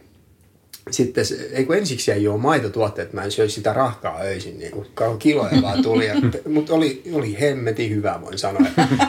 sitten, 0.91 1.25
ei 1.53 1.65
kun 1.65 1.77
ensiksi 1.77 2.13
ei 2.13 2.29
ole 2.29 2.41
maitotuotteet, 2.41 3.13
mä 3.13 3.23
en 3.23 3.31
syö 3.31 3.49
sitä 3.49 3.73
rahkaa 3.73 4.21
öisin, 4.21 4.59
niin 4.59 4.73
kuin 4.73 4.87
kiloja 5.19 5.63
vaan 5.63 5.83
tuli, 5.83 6.09
mutta 6.55 6.75
oli, 6.75 7.03
oli 7.13 7.41
hemmeti 7.41 7.91
hyvä, 7.91 8.19
voin 8.23 8.39
sanoa. 8.39 8.67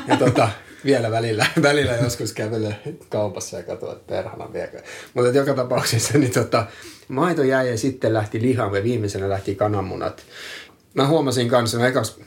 Ja 0.08 0.18
tota, 0.18 0.50
vielä 0.86 1.12
välillä, 1.12 1.46
välillä 1.62 1.96
joskus 1.96 2.34
kävelee 2.34 2.76
kaupassa 3.10 3.58
ja 3.58 3.64
katsoa, 3.64 3.94
että 3.94 4.14
perhana 4.14 4.54
viekö. 4.54 4.82
Mutta 5.14 5.38
joka 5.38 5.54
tapauksessa 5.54 6.18
niin 6.18 6.34
tota, 6.34 6.66
maito 7.08 7.44
jäi 7.44 7.70
ja 7.70 7.78
sitten 7.78 8.14
lähti 8.14 8.42
liha 8.42 8.78
ja 8.78 8.84
viimeisenä 8.84 9.30
lähti 9.30 9.56
kananmunat. 9.56 10.24
Mä 10.94 11.08
huomasin 11.08 11.50
kanssa, 11.50 11.78
no 11.78 11.86
ekas 11.86 12.20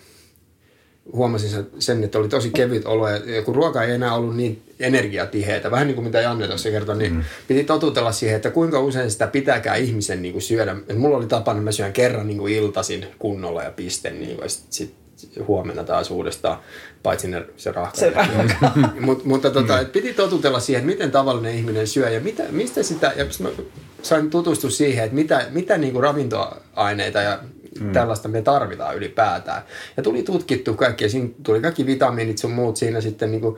huomasin 1.12 1.66
sen, 1.78 2.04
että 2.04 2.18
oli 2.18 2.28
tosi 2.28 2.50
kevyt 2.50 2.86
olo 2.86 3.08
ja 3.08 3.42
kun 3.42 3.54
ruoka 3.54 3.82
ei 3.82 3.94
enää 3.94 4.14
ollut 4.14 4.36
niin 4.36 4.62
energiatiheitä, 4.80 5.70
vähän 5.70 5.86
niin 5.86 5.94
kuin 5.94 6.04
mitä 6.04 6.20
Janne 6.20 6.48
tuossa 6.48 6.70
kertoi, 6.70 6.96
niin 6.96 7.14
mm. 7.14 7.24
piti 7.48 7.64
totutella 7.64 8.12
siihen, 8.12 8.36
että 8.36 8.50
kuinka 8.50 8.80
usein 8.80 9.10
sitä 9.10 9.26
pitääkään 9.26 9.80
ihmisen 9.80 10.22
niin 10.22 10.32
kuin 10.32 10.42
syödä. 10.42 10.76
Et 10.88 10.98
mulla 10.98 11.16
oli 11.16 11.26
tapana, 11.26 11.58
että 11.58 11.64
mä 11.64 11.72
syön 11.72 11.92
kerran 11.92 12.26
niin 12.26 12.38
kuin 12.38 12.52
iltasin 12.54 13.06
kunnolla 13.18 13.62
ja 13.62 13.70
piste, 13.70 14.10
niin 14.10 14.36
kuin, 14.36 14.50
sit, 14.50 14.94
sit 15.16 15.46
huomenna 15.46 15.84
taas 15.84 16.10
uudestaan, 16.10 16.58
paitsi 17.02 17.28
ne, 17.28 17.44
se 17.56 17.72
rahka. 17.72 17.98
Se 17.98 18.10
rahka. 18.10 18.72
Mut, 19.00 19.24
mutta 19.24 19.50
tota, 19.50 19.80
et 19.80 19.92
piti 19.92 20.14
totutella 20.14 20.60
siihen, 20.60 20.80
että 20.80 20.92
miten 20.92 21.10
tavallinen 21.10 21.54
ihminen 21.54 21.86
syö 21.86 22.10
ja 22.10 22.20
mitä, 22.20 22.42
mistä 22.50 22.82
sitä, 22.82 23.12
ja 23.16 23.24
sain 24.02 24.30
tutustua 24.30 24.70
siihen, 24.70 25.04
että 25.04 25.14
mitä, 25.14 25.46
mitä 25.50 25.78
niin 25.78 25.92
kuin 25.92 26.02
ravintoaineita 26.02 27.20
ja 27.20 27.38
mm. 27.80 27.92
tällaista 27.92 28.28
me 28.28 28.42
tarvitaan 28.42 28.96
ylipäätään. 28.96 29.62
Ja 29.96 30.02
tuli 30.02 30.22
tutkittu 30.22 30.74
kaikki, 30.74 31.04
ja 31.04 31.11
siinä 31.11 31.28
tuli 31.42 31.61
kaikki 31.61 31.87
vitamiinit 31.87 32.38
sun 32.38 32.52
muut 32.52 32.76
siinä 32.76 33.00
sitten 33.00 33.30
niin 33.30 33.40
kuin, 33.40 33.56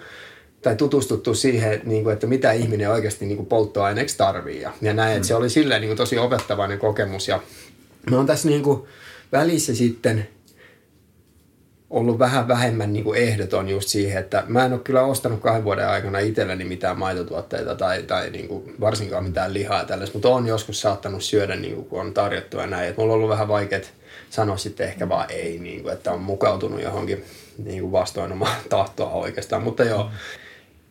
tai 0.63 0.77
tutustuttu 0.77 1.35
siihen, 1.35 1.81
niin 1.85 2.03
kuin, 2.03 2.13
että 2.13 2.27
mitä 2.27 2.53
ihminen 2.53 2.91
oikeasti 2.91 3.27
niin 3.27 3.37
kuin 3.37 3.47
polttoaineeksi 3.47 4.19
tarvii. 4.19 4.61
Ja, 4.61 4.73
ja 4.83 4.95
näin, 4.95 5.13
mm. 5.13 5.17
että 5.17 5.29
se 5.29 5.35
oli 5.35 5.51
silleen 5.51 5.81
niin 5.81 5.89
kuin, 5.89 5.97
tosi 5.97 6.19
opettavainen 6.19 6.79
kokemus. 6.79 7.29
Ja 7.29 7.41
mä 8.11 8.17
oon 8.17 8.27
tässä 8.27 8.49
niin 8.49 8.63
kuin, 8.63 8.83
välissä 9.33 9.75
sitten 9.75 10.29
ollut 11.91 12.19
vähän 12.19 12.49
vähemmän 12.49 12.93
niin 12.93 13.05
kuin 13.05 13.19
ehdoton 13.19 13.69
just 13.69 13.89
siihen, 13.89 14.19
että 14.19 14.45
mä 14.47 14.65
en 14.65 14.73
ole 14.73 14.81
kyllä 14.81 15.03
ostanut 15.03 15.41
kahden 15.41 15.65
vuoden 15.65 15.89
aikana 15.89 16.19
itselleni 16.19 16.65
mitään 16.65 16.99
maitotuotteita 16.99 17.75
tai, 17.75 18.03
tai 18.03 18.31
niin 18.31 18.49
kuin 18.49 18.75
varsinkaan 18.81 19.25
mitään 19.25 19.55
lihaa 19.55 19.85
tällaista, 19.85 20.15
mutta 20.15 20.29
on 20.29 20.47
joskus 20.47 20.81
saattanut 20.81 21.23
syödä, 21.23 21.57
niin 21.57 21.75
kuin, 21.75 21.87
kun 21.87 22.01
on 22.01 22.15
tarjottu 22.15 22.57
ja 22.57 22.67
näin. 22.67 22.89
Et 22.89 22.97
mulla 22.97 23.13
on 23.13 23.17
ollut 23.17 23.31
vähän 23.31 23.49
vaikeat 23.49 23.93
sanoa 24.35 24.57
sitten 24.57 24.87
ehkä 24.87 25.09
vaan 25.09 25.31
ei, 25.31 25.59
niin 25.59 25.83
kuin, 25.83 25.93
että 25.93 26.13
on 26.13 26.21
mukautunut 26.21 26.83
johonkin 26.83 27.25
niin 27.65 27.81
kuin 27.81 27.93
vastoin 27.93 28.33
omaa 28.33 28.57
tahtoa 28.69 29.11
oikeastaan. 29.11 29.63
Mutta 29.63 29.85
joo, 29.85 30.11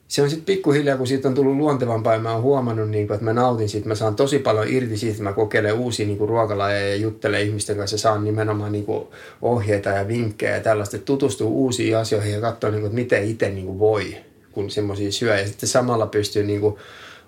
se 0.07 0.21
on 0.21 0.29
sitten 0.29 0.45
pikkuhiljaa, 0.45 0.97
kun 0.97 1.07
siitä 1.07 1.27
on 1.27 1.33
tullut 1.35 1.55
luontevampaa 1.55 2.13
ja 2.13 2.19
mä 2.19 2.33
oon 2.33 2.41
huomannut, 2.41 2.89
niin 2.89 3.07
kuin, 3.07 3.15
että 3.15 3.25
mä 3.25 3.33
nautin 3.33 3.69
siitä, 3.69 3.87
mä 3.87 3.95
saan 3.95 4.15
tosi 4.15 4.39
paljon 4.39 4.67
irti 4.69 4.97
siitä, 4.97 5.11
että 5.11 5.23
mä 5.23 5.33
kokeilen 5.33 5.73
uusia 5.73 6.07
niin 6.07 6.19
ruokalajeja 6.19 6.89
ja 6.89 6.95
juttelen 6.95 7.41
ihmisten 7.41 7.77
kanssa 7.77 7.93
ja 7.93 7.99
saan 7.99 8.23
nimenomaan 8.23 8.71
niin 8.71 8.85
kuin, 8.85 9.07
ohjeita 9.41 9.89
ja 9.89 10.07
vinkkejä 10.07 10.55
ja 10.55 10.61
tällaista, 10.61 10.95
että 10.95 11.05
tutustuu 11.05 11.63
uusiin 11.63 11.97
asioihin 11.97 12.33
ja 12.33 12.41
katsoa, 12.41 12.69
niin 12.69 12.81
kuin, 12.81 12.89
että 12.89 13.01
miten 13.01 13.23
itse 13.23 13.49
niin 13.49 13.65
kuin, 13.65 13.79
voi, 13.79 14.17
kun 14.51 14.69
semmoisia 14.69 15.11
syö. 15.11 15.39
Ja 15.39 15.47
sitten 15.47 15.69
samalla 15.69 16.07
pystyy 16.07 16.43
niin 16.43 16.61
kuin, 16.61 16.75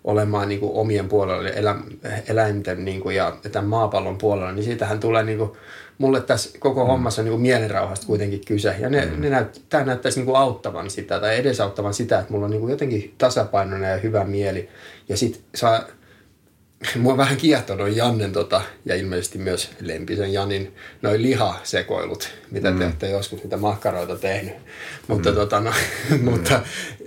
olemaan 0.04 0.50
niin 0.50 0.60
kuin 0.60 0.72
omien 0.74 1.10
puolella, 1.10 1.50
elä, 1.50 1.76
eläinten 2.28 2.86
niin 2.86 3.02
kuin, 3.02 3.16
ja 3.16 3.38
tämän 3.52 3.70
maapallon 3.70 4.18
puolella, 4.18 4.52
niin 4.52 4.66
siitähän 4.66 5.00
tulee 5.00 5.24
niin 5.24 5.38
kuin, 5.38 5.52
mulle 5.98 6.22
tässä 6.22 6.60
koko 6.60 6.84
mm. 6.84 6.88
hommassa 6.88 7.22
on 7.22 7.26
niin 7.26 7.32
kuin 7.32 7.42
mielenrauhasta 7.42 8.08
kuitenkin 8.08 8.46
kyse. 8.48 8.76
Ja 8.80 8.90
ne, 8.90 9.06
mm. 9.06 9.22
ne 9.22 9.30
näyt, 9.30 9.62
tämä 9.70 9.86
näyttäisi 9.86 10.20
niin 10.20 10.26
kuin 10.26 10.38
auttavan 10.38 10.90
sitä 10.90 11.20
tai 11.20 11.38
edesauttavan 11.38 11.94
sitä, 11.94 12.20
että 12.20 12.34
mulla 12.34 12.46
on 12.46 12.52
niin 12.52 12.62
kuin 12.62 12.72
jotenkin 12.72 13.16
tasapainoinen 13.18 13.92
ja 13.92 13.98
hyvä 13.98 14.24
mieli. 14.24 14.70
Ja 15.10 15.18
sitten 15.18 15.42
saa 15.56 15.84
mua 17.02 17.18
vähän 17.18 17.38
kiehtonut 17.38 17.96
Jannen 17.96 18.32
tota, 18.32 18.62
ja 18.86 18.96
ilmeisesti 18.96 19.38
myös 19.38 19.70
Lempisen 19.82 20.34
Janin 20.34 20.76
noin 21.02 21.22
lihasekoilut, 21.22 22.30
mitä 22.52 22.72
mm. 22.72 22.78
te 22.78 22.86
olette 22.86 23.10
joskus 23.10 23.44
niitä 23.44 23.58
makkaroita 23.58 24.16
tehnyt. 24.16 24.54
Mutta, 25.08 25.30
mm. 25.30 25.36
tota, 25.36 25.60
no, 25.60 25.74
mm. 26.10 26.24
mutta 26.32 26.60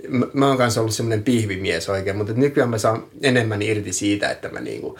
mä, 0.07 0.25
mä 0.33 0.47
oon 0.47 0.57
kanssa 0.57 0.81
ollut 0.81 0.95
semmoinen 0.95 1.23
pihvimies 1.23 1.89
oikein, 1.89 2.15
mutta 2.15 2.33
nykyään 2.33 2.69
mä 2.69 2.77
saan 2.77 3.03
enemmän 3.21 3.61
irti 3.61 3.93
siitä, 3.93 4.29
että 4.29 4.49
mä 4.49 4.59
niinku, 4.59 4.99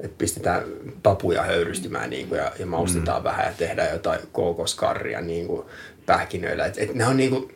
että 0.00 0.18
pistetään 0.18 0.62
papuja 1.02 1.42
höyrystymään 1.42 2.10
niinku, 2.10 2.34
ja, 2.34 2.52
ja 2.58 2.66
maustetaan 2.66 3.22
mm. 3.22 3.24
vähän 3.24 3.46
ja 3.46 3.52
tehdään 3.58 3.92
jotain 3.92 4.20
kookoskarria 4.32 5.20
niinku, 5.20 5.70
pähkinöillä. 6.06 6.66
Et, 6.66 6.74
et 6.78 6.94
ne 6.94 7.06
on 7.06 7.16
niinku, 7.16 7.50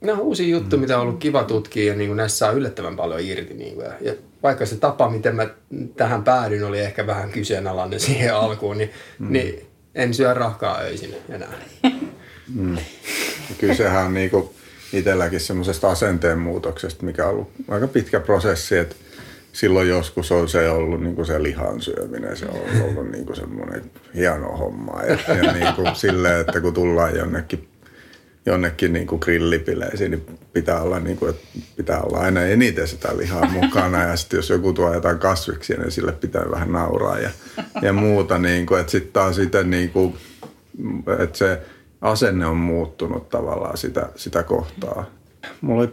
ne 0.00 0.12
on 0.12 0.20
uusi 0.20 0.50
juttu, 0.50 0.76
mm. 0.76 0.80
mitä 0.80 0.96
on 0.96 1.02
ollut 1.02 1.18
kiva 1.18 1.44
tutkia 1.44 1.92
ja 1.92 1.98
niin 1.98 2.08
kuin 2.08 2.16
näissä 2.16 2.38
saa 2.38 2.50
yllättävän 2.50 2.96
paljon 2.96 3.20
irti. 3.20 3.54
Niin 3.54 3.74
kuin, 3.74 3.86
ja, 3.86 3.92
ja 4.00 4.14
vaikka 4.42 4.66
se 4.66 4.76
tapa, 4.76 5.10
miten 5.10 5.36
mä 5.36 5.48
tähän 5.96 6.24
päädyin, 6.24 6.64
oli 6.64 6.80
ehkä 6.80 7.06
vähän 7.06 7.30
kyseenalainen 7.30 8.00
siihen 8.06 8.34
alkuun, 8.34 8.78
niin, 8.78 8.90
mm. 9.18 9.32
niin 9.32 9.66
en 9.94 10.14
syö 10.14 10.34
rahkaa 10.34 10.78
öisin 10.80 11.14
enää. 11.28 11.52
Mm. 12.54 12.76
Kyllä 13.58 13.74
sehän 13.74 14.04
on 14.04 14.14
niinku 14.14 14.54
itselläkin 14.92 15.40
semmoisesta 15.40 15.90
asenteen 15.90 16.38
muutoksesta, 16.38 17.04
mikä 17.04 17.26
on 17.26 17.30
ollut 17.30 17.50
aika 17.68 17.88
pitkä 17.88 18.20
prosessi, 18.20 18.76
että 18.76 18.96
silloin 19.54 19.88
joskus 19.88 20.32
on 20.32 20.48
se 20.48 20.70
ollut 20.70 21.02
niin 21.02 21.14
kuin 21.14 21.26
se 21.26 21.42
lihan 21.42 21.80
syöminen, 21.80 22.36
se 22.36 22.46
on 22.46 22.84
ollut 22.84 23.10
niin 23.10 23.26
kuin 23.26 23.36
semmoinen 23.36 23.90
hieno 24.14 24.56
homma. 24.56 25.02
Ja, 25.02 25.34
ja 25.34 25.52
niin 25.52 25.74
kuin 25.74 25.94
silleen, 25.94 26.40
että 26.40 26.60
kun 26.60 26.74
tullaan 26.74 27.16
jonnekin 27.16 27.68
jonnekin 28.46 28.92
niin 28.92 29.06
kuin 29.06 29.20
grillipileisiin, 29.22 30.10
niin 30.10 30.26
pitää 30.52 30.82
olla, 30.82 31.00
niin 31.00 31.16
kuin, 31.16 31.30
että 31.30 31.46
pitää 31.76 32.00
olla 32.00 32.18
aina 32.18 32.42
eniten 32.42 32.88
sitä 32.88 33.16
lihaa 33.16 33.50
mukana. 33.50 34.02
Ja 34.02 34.16
sitten 34.16 34.38
jos 34.38 34.50
joku 34.50 34.72
tuo 34.72 34.94
jotain 34.94 35.18
kasviksia, 35.18 35.78
niin 35.78 35.90
sille 35.90 36.12
pitää 36.12 36.50
vähän 36.50 36.72
nauraa 36.72 37.18
ja, 37.18 37.30
ja 37.82 37.92
muuta. 37.92 38.38
Niin 38.38 38.66
kuin, 38.66 38.80
että 38.80 38.90
sitten 38.90 39.12
taas 39.12 39.36
sitten 39.36 39.70
niin 39.70 39.90
kuin, 39.90 40.14
että 41.18 41.38
se 41.38 41.60
asenne 42.00 42.46
on 42.46 42.56
muuttunut 42.56 43.28
tavallaan 43.28 43.76
sitä, 43.76 44.08
sitä 44.16 44.42
kohtaa. 44.42 45.04
Mulle 45.60 45.88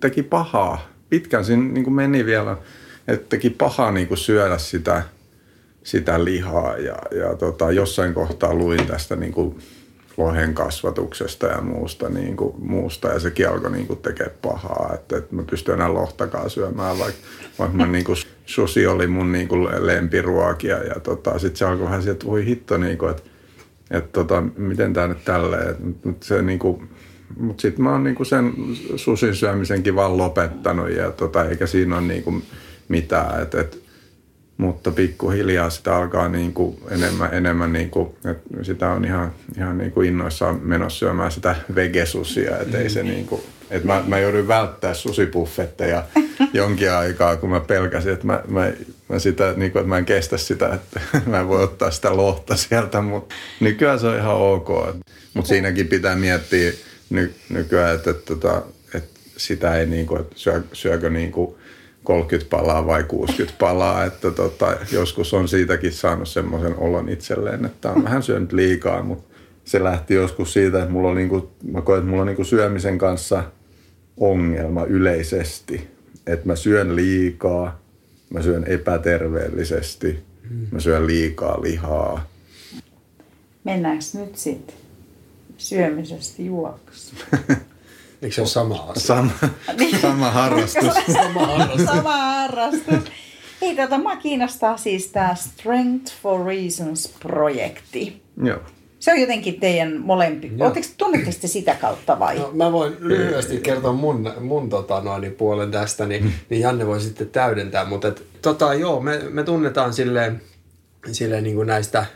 teki 0.00 0.22
pahaa. 0.22 0.88
Pitkän 1.08 1.44
siinä 1.44 1.62
niin 1.62 1.84
kuin 1.84 1.94
meni 1.94 2.26
vielä, 2.26 2.56
että 3.08 3.26
teki 3.28 3.50
pahaa 3.50 3.92
niin 3.92 4.08
kuin 4.08 4.18
syödä 4.18 4.58
sitä, 4.58 5.02
sitä 5.82 6.24
lihaa. 6.24 6.76
Ja, 6.76 6.96
ja 7.18 7.36
tota, 7.36 7.72
jossain 7.72 8.14
kohtaa 8.14 8.54
luin 8.54 8.86
tästä 8.86 9.16
niin 9.16 9.32
kuin 9.32 9.58
lohen 10.16 10.54
kasvatuksesta 10.54 11.46
ja 11.46 11.60
muusta, 11.60 12.08
niin 12.08 12.36
kuin, 12.36 12.54
muusta. 12.58 13.08
Ja 13.08 13.20
sekin 13.20 13.48
alkoi 13.48 13.72
niin 13.72 13.86
kuin, 13.86 13.98
tekee 13.98 14.30
pahaa, 14.42 14.90
että, 14.94 15.16
että 15.16 15.34
mä 15.34 15.42
pystyn 15.50 15.74
enää 15.74 15.94
lohtakaan 15.94 16.50
syömään, 16.50 16.98
vaikka, 16.98 17.20
vaikka 17.58 17.76
mä, 17.76 17.86
niin 17.86 18.04
kuin, 18.04 18.16
susi 18.46 18.86
oli 18.86 19.06
mun 19.06 19.32
niin 19.32 19.48
kuin, 19.48 19.86
lempiruokia. 19.86 20.84
Ja 20.84 21.00
tota, 21.00 21.38
sitten 21.38 21.56
se 21.56 21.64
alkoi 21.64 21.86
vähän 21.86 22.02
sieltä, 22.02 22.16
että 22.16 22.26
voi 22.26 22.46
hitto, 22.46 22.76
niin 22.76 22.98
kuin, 22.98 23.10
että, 23.10 23.22
että 23.90 24.10
tota, 24.12 24.40
miten 24.56 24.92
tämä 24.92 25.06
nyt 25.06 25.24
tälleen, 25.24 25.76
mutta 26.04 26.26
se 26.26 26.42
niin 26.42 26.58
kuin, 26.58 26.88
mutta 27.36 27.62
sitten 27.62 27.84
mä 27.84 27.92
oon 27.92 28.04
niinku 28.04 28.24
sen 28.24 28.52
susin 28.96 29.34
syömisenkin 29.34 29.96
vaan 29.96 30.18
lopettanut. 30.18 30.90
Ja 30.90 31.10
tota, 31.10 31.44
eikä 31.44 31.66
siinä 31.66 31.96
ole 31.98 32.06
niinku 32.06 32.42
mitään. 32.92 33.42
Et, 33.42 33.54
et, 33.54 33.82
mutta 34.56 34.90
pikkuhiljaa 34.90 35.70
sitä 35.70 35.96
alkaa 35.96 36.28
niin 36.28 36.52
kuin 36.52 36.76
enemmän, 36.90 37.28
enemmän 37.32 37.72
niin 37.72 37.90
kuin, 37.90 38.08
että 38.24 38.64
sitä 38.64 38.90
on 38.90 39.04
ihan, 39.04 39.32
ihan 39.58 39.78
niin 39.78 39.92
kuin 39.92 40.08
innoissaan 40.08 40.60
menossa 40.62 40.98
syömään 40.98 41.32
sitä 41.32 41.56
vegesusia, 41.74 42.58
että 42.58 42.78
ei 42.78 42.90
se 42.90 43.02
niin 43.02 43.26
kuin, 43.26 43.42
että 43.70 43.86
mä, 43.86 44.04
mä 44.06 44.18
joudun 44.18 44.48
välttää 44.48 44.94
susipuffetteja 44.94 46.04
jonkin 46.52 46.92
aikaa, 46.92 47.36
kun 47.36 47.50
mä 47.50 47.60
pelkäsin, 47.60 48.12
että 48.12 48.26
mä, 48.26 48.42
mä, 48.48 48.72
mä, 49.08 49.18
sitä, 49.18 49.54
niin 49.56 49.72
kuin, 49.72 49.80
että 49.80 49.88
mä 49.88 49.98
en 49.98 50.04
kestä 50.04 50.36
sitä, 50.36 50.74
että 50.74 51.00
mä 51.30 51.40
en 51.40 51.48
voi 51.48 51.62
ottaa 51.62 51.90
sitä 51.90 52.16
lohta 52.16 52.56
sieltä, 52.56 53.00
mutta 53.00 53.34
nykyään 53.60 53.98
se 53.98 54.06
on 54.06 54.18
ihan 54.18 54.36
ok. 54.36 54.68
Mutta 55.34 55.48
siinäkin 55.48 55.88
pitää 55.88 56.16
miettiä 56.16 56.72
ny, 57.10 57.34
nykyään, 57.48 57.94
että, 57.94 58.10
että, 58.10 58.32
että, 58.32 58.62
että 58.94 59.20
sitä 59.36 59.76
ei 59.76 59.86
niin 59.86 60.06
kuin, 60.06 60.20
että 60.20 60.34
syö, 60.36 60.62
syökö 60.72 61.10
niin 61.10 61.32
kuin 61.32 61.54
30 62.04 62.50
palaa 62.50 62.86
vai 62.86 63.04
60 63.04 63.58
palaa, 63.58 64.04
että 64.04 64.30
tota, 64.30 64.76
joskus 64.92 65.34
on 65.34 65.48
siitäkin 65.48 65.92
saanut 65.92 66.28
semmoisen 66.28 66.78
olon 66.78 67.08
itselleen, 67.08 67.64
että 67.64 67.90
on 67.90 68.04
vähän 68.04 68.22
syönyt 68.22 68.52
liikaa, 68.52 69.02
mutta 69.02 69.34
se 69.64 69.84
lähti 69.84 70.14
joskus 70.14 70.52
siitä, 70.52 70.78
että 70.78 70.90
mulla 70.90 71.08
on 71.08 71.16
niinku, 71.16 71.50
mä 71.72 71.80
koen, 71.80 71.98
että 71.98 72.10
mulla 72.10 72.22
on 72.22 72.26
niinku 72.26 72.44
syömisen 72.44 72.98
kanssa 72.98 73.44
ongelma 74.16 74.84
yleisesti, 74.84 75.88
että 76.26 76.46
mä 76.46 76.56
syön 76.56 76.96
liikaa, 76.96 77.80
mä 78.30 78.42
syön 78.42 78.64
epäterveellisesti, 78.64 80.18
mä 80.70 80.80
syön 80.80 81.06
liikaa 81.06 81.62
lihaa. 81.62 82.26
Mennäänkö 83.64 84.04
nyt 84.14 84.36
sitten 84.36 84.76
syömisestä 85.56 86.42
juoksu? 86.42 87.14
Eikö 88.22 88.34
se 88.34 88.40
ole 88.40 88.48
sama 88.48 88.74
asia? 88.74 89.06
Sama, 89.06 89.30
sama 90.00 90.30
harrastus. 90.30 90.94
sama 91.22 91.46
harrastus. 91.46 91.86
sama 91.86 92.16
harrastus. 92.16 93.12
Hei, 93.62 93.76
tota, 93.76 93.98
mä 93.98 94.16
kiinnostaa 94.16 94.76
siis 94.76 95.06
tämä 95.06 95.34
Strength 95.34 96.12
for 96.22 96.46
Reasons-projekti. 96.46 98.22
Joo. 98.42 98.58
Se 98.98 99.12
on 99.12 99.20
jotenkin 99.20 99.60
teidän 99.60 100.00
molempi. 100.00 100.52
Oletteko, 100.60 100.86
tunnetteko 100.96 101.36
te 101.40 101.46
sitä 101.46 101.74
kautta 101.74 102.18
vai? 102.18 102.38
No, 102.38 102.50
mä 102.52 102.72
voin 102.72 102.96
lyhyesti 103.00 103.60
kertoa 103.60 103.92
mun, 103.92 104.32
mun 104.40 104.68
tota, 104.68 105.00
noin, 105.00 105.32
puolen 105.32 105.70
tästä, 105.70 106.06
niin, 106.06 106.24
mm. 106.24 106.32
niin 106.50 106.60
Janne 106.60 106.86
voi 106.86 107.00
sitten 107.00 107.28
täydentää. 107.28 107.84
Mutta 107.84 108.08
et, 108.08 108.22
tota, 108.42 108.74
joo, 108.74 109.00
me, 109.00 109.18
me 109.30 109.44
tunnetaan 109.44 109.92
silleen, 109.92 110.42
silleen 111.12 111.44
niin 111.44 111.56
kuin 111.56 111.66
näistä 111.66 112.06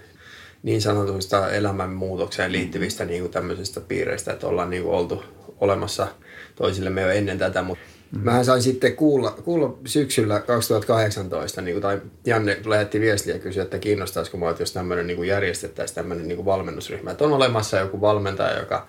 niin 0.67 0.83
sanotuista 0.83 1.51
elämänmuutokseen 1.51 2.53
liittyvistä 2.53 3.05
niin 3.05 3.21
kuin 3.21 3.33
tämmöisistä 3.33 3.81
piireistä, 3.81 4.33
että 4.33 4.47
ollaan 4.47 4.71
niin 4.71 4.83
kuin 4.83 4.95
oltu 4.95 5.23
olemassa 5.61 6.09
toisillemme 6.55 7.01
jo 7.01 7.11
ennen 7.11 7.39
tätä, 7.39 7.63
mutta 7.63 7.85
mm. 8.13 8.21
Mähän 8.21 8.45
sain 8.45 8.63
sitten 8.63 8.97
kuulla, 8.97 9.31
kuulla 9.31 9.79
syksyllä 9.85 10.41
2018, 10.41 11.63
niin 11.63 11.75
kuin, 11.75 11.83
tai 11.83 12.01
Janne 12.25 12.59
lähetti 12.65 13.01
viestiä 13.01 13.35
ja 13.35 13.41
kysyi, 13.41 13.63
että 13.63 13.79
kiinnostaisiko 13.79 14.37
mua, 14.37 14.51
että 14.51 14.63
jos 14.63 14.73
tämmöinen 14.73 15.07
niin 15.07 15.25
järjestettäisiin 15.25 15.95
tämmöinen 15.95 16.29
niin 16.29 16.37
kuin 16.37 16.47
valmennusryhmä. 16.47 17.11
Että 17.11 17.25
on 17.25 17.33
olemassa 17.33 17.79
joku 17.79 18.01
valmentaja, 18.01 18.59
joka, 18.59 18.87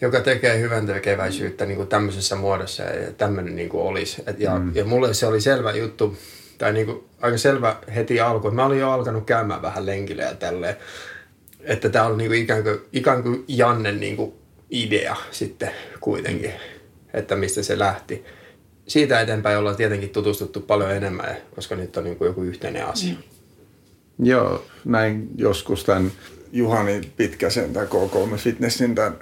joka 0.00 0.20
tekee 0.20 0.60
hyvän 0.60 0.86
tekeväisyyttä 0.86 1.66
niin 1.66 1.76
kuin 1.76 1.88
tämmöisessä 1.88 2.36
muodossa 2.36 2.82
ja 2.82 3.12
tämmöinen 3.12 3.56
niin 3.56 3.68
kuin 3.68 3.82
olisi. 3.82 4.22
Et, 4.26 4.40
ja, 4.40 4.58
mm. 4.58 4.72
ja 4.74 4.84
mulle 4.84 5.14
se 5.14 5.26
oli 5.26 5.40
selvä 5.40 5.72
juttu, 5.72 6.16
tai 6.62 6.72
niin 6.72 6.86
kuin, 6.86 7.04
aika 7.20 7.38
selvä 7.38 7.76
heti 7.94 8.20
alku. 8.20 8.50
Mä 8.50 8.66
olin 8.66 8.78
jo 8.78 8.90
alkanut 8.90 9.26
käymään 9.26 9.62
vähän 9.62 9.86
lenkille 9.86 10.22
ja 10.22 10.34
tälleen. 10.34 10.76
Että 11.60 11.88
tämä 11.88 12.04
on 12.04 12.18
niin 12.18 12.30
kuin 12.30 12.42
ikään, 12.42 12.62
kuin, 12.62 12.78
ikään 12.92 13.22
kuin 13.22 13.44
Janne 13.48 13.92
niin 13.92 14.16
kuin 14.16 14.32
idea 14.70 15.16
sitten 15.30 15.70
kuitenkin, 16.00 16.52
että 17.14 17.36
mistä 17.36 17.62
se 17.62 17.78
lähti. 17.78 18.24
Siitä 18.86 19.20
eteenpäin 19.20 19.58
ollaan 19.58 19.76
tietenkin 19.76 20.10
tutustuttu 20.10 20.60
paljon 20.60 20.92
enemmän, 20.92 21.36
koska 21.54 21.76
nyt 21.76 21.96
on 21.96 22.04
niin 22.04 22.16
kuin 22.16 22.26
joku 22.26 22.42
yhteinen 22.42 22.86
asia. 22.86 23.14
Mm. 23.14 24.26
Joo, 24.26 24.64
näin 24.84 25.28
joskus 25.36 25.84
tämän 25.84 26.12
Juhani 26.52 27.00
Pitkäsen 27.16 27.72
tai 27.72 27.86
K3 27.86 28.36
Fitnessin 28.36 28.94
tämän 28.94 29.18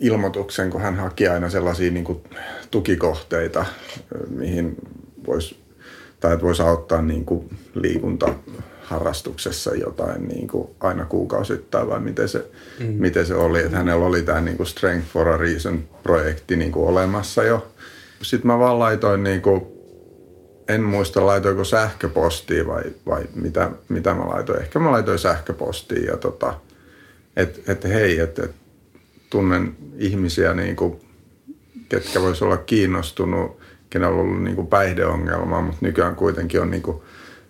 ilmoituksen, 0.00 0.70
kun 0.70 0.80
hän 0.80 0.96
haki 0.96 1.28
aina 1.28 1.50
sellaisia 1.50 1.90
niin 1.90 2.04
kuin 2.04 2.24
tukikohteita, 2.70 3.64
mihin 4.28 4.76
voisi 5.26 5.59
tai 6.20 6.32
että 6.32 6.46
voisi 6.46 6.62
auttaa 6.62 7.02
niin 7.02 7.24
kuin 7.24 7.56
liikunta 7.74 8.34
harrastuksessa 8.82 9.74
jotain 9.74 10.28
niin 10.28 10.48
kuin 10.48 10.70
aina 10.80 11.04
kuukausittain 11.04 11.88
vai 11.88 12.00
miten 12.00 12.28
se, 12.28 12.50
mm. 12.80 12.86
miten 12.86 13.26
se 13.26 13.34
oli. 13.34 13.60
Että 13.60 13.76
hänellä 13.76 14.06
oli 14.06 14.22
tämä 14.22 14.40
niin 14.40 14.56
kuin 14.56 14.66
Strength 14.66 15.08
for 15.08 15.28
a 15.28 15.36
Reason-projekti 15.36 16.56
niin 16.56 16.72
kuin 16.72 16.88
olemassa 16.88 17.42
jo. 17.42 17.72
Sitten 18.22 18.46
mä 18.46 18.58
vaan 18.58 18.78
laitoin, 18.78 19.22
niin 19.22 19.42
kuin, 19.42 19.66
en 20.68 20.82
muista 20.82 21.26
laitoinko 21.26 21.64
sähköpostia 21.64 22.66
vai, 22.66 22.82
vai 23.06 23.22
mitä, 23.34 23.70
mitä 23.88 24.14
mä 24.14 24.28
laitoin. 24.28 24.60
Ehkä 24.60 24.78
mä 24.78 24.90
laitoin 24.90 25.18
sähköpostia 25.18 26.10
ja 26.10 26.16
tota, 26.16 26.54
että 27.36 27.72
et 27.72 27.84
hei, 27.84 28.18
että 28.18 28.44
et, 28.44 28.54
tunnen 29.30 29.76
ihmisiä, 29.98 30.54
niin 30.54 30.76
kuin, 30.76 31.00
ketkä 31.88 32.20
vois 32.20 32.42
olla 32.42 32.56
kiinnostunut, 32.56 33.59
kenellä 33.90 34.14
on 34.14 34.20
ollut 34.20 34.42
niin 34.42 34.56
kuin 34.56 34.66
päihdeongelma, 34.66 35.60
mutta 35.60 35.78
nykyään 35.80 36.16
kuitenkin 36.16 36.60
on 36.60 36.70
niin 36.70 36.82
kuin 36.82 37.02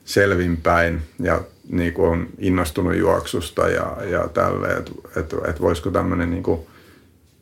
selvinpäin 0.04 1.02
ja 1.20 1.40
niin 1.68 1.92
kuin 1.92 2.08
on 2.08 2.26
innostunut 2.38 2.96
juoksusta 2.96 3.68
ja, 3.68 3.96
ja 4.10 4.28
tälle, 4.28 4.68
että 4.68 4.92
et, 5.16 5.34
et 5.48 5.60
voisiko 5.60 5.90
tämmöinen 5.90 6.30
niin 6.30 6.44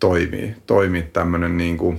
toimia, 0.00 0.54
toimia 0.66 1.02
tämmöinen 1.12 1.56
niin 1.56 1.98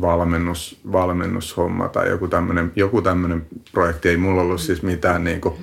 valmennus, 0.00 0.80
valmennushomma 0.92 1.88
tai 1.88 2.08
joku 2.08 2.28
tämmöinen 2.28 2.72
joku 2.76 3.02
tämmöinen 3.02 3.46
projekti. 3.72 4.08
Ei 4.08 4.16
mulla 4.16 4.42
ollut 4.42 4.60
siis 4.60 4.82
mitään 4.82 5.24
niin 5.24 5.40
kuin 5.40 5.54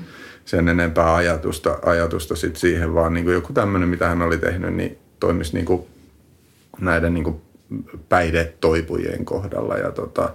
sen 0.45 0.67
enempää 0.67 1.15
ajatusta, 1.15 1.80
ajatusta 1.86 2.36
sit 2.36 2.55
siihen, 2.55 2.93
vaan 2.93 3.13
niin 3.13 3.24
kuin 3.24 3.34
joku 3.34 3.53
tämmöinen, 3.53 3.89
mitä 3.89 4.07
hän 4.07 4.21
oli 4.21 4.38
tehnyt, 4.38 4.74
niin 4.74 4.97
toimisi 5.19 5.53
niin 5.53 5.65
kuin 5.65 5.84
näiden 6.82 7.13
niin 7.13 7.24
kuin 7.24 7.41
päihdetoipujien 8.09 9.26
kohdalla. 9.26 9.78
Ja 9.78 9.91
tota, 9.91 10.34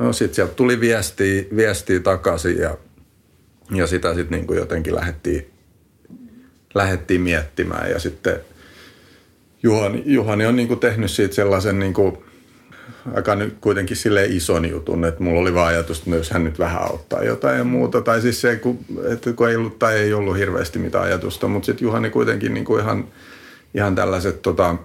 no 0.00 0.12
sitten 0.12 0.34
sieltä 0.34 0.54
tuli 0.54 0.80
viestiä, 0.80 1.44
viestiä 1.56 2.00
takaisin 2.00 2.58
ja, 2.58 2.76
ja 3.70 3.86
sitä 3.86 4.14
sitten 4.14 4.40
niin 4.40 4.56
jotenkin 4.58 4.94
lähdettiin, 4.94 5.50
lähdettiin 6.74 7.20
miettimään. 7.20 7.90
Ja 7.90 7.98
sitten 7.98 8.40
Juhani, 9.62 10.02
Juhani 10.06 10.46
on 10.46 10.56
niin 10.56 10.68
kuin 10.68 10.80
tehnyt 10.80 11.10
siitä 11.10 11.34
sellaisen 11.34 11.78
niin 11.78 11.94
kuin 11.94 12.18
aika 13.14 13.34
nyt 13.34 13.56
kuitenkin 13.60 13.96
sille 13.96 14.24
ison 14.24 14.70
jutun, 14.70 15.04
että 15.04 15.22
mulla 15.22 15.40
oli 15.40 15.54
vaan 15.54 15.68
ajatus, 15.68 15.98
että 15.98 16.10
jos 16.10 16.30
hän 16.30 16.44
nyt 16.44 16.58
vähän 16.58 16.82
auttaa 16.82 17.24
jotain 17.24 17.58
ja 17.58 17.64
muuta. 17.64 18.00
Tai 18.00 18.20
siis 18.20 18.40
se, 18.40 18.56
kun, 18.56 18.78
että 19.12 19.32
kun 19.32 19.48
ei 19.48 19.56
ollut 19.56 19.78
tai 19.78 19.94
ei 19.94 20.12
ollut 20.12 20.36
hirveästi 20.36 20.78
mitään 20.78 21.04
ajatusta, 21.04 21.48
mutta 21.48 21.66
sitten 21.66 21.86
Juhani 21.86 22.10
kuitenkin 22.10 22.54
niin 22.54 22.64
kuin 22.64 22.82
ihan, 22.82 23.08
ihan 23.74 23.94
tällaiset 23.94 24.42
tota, 24.42 24.76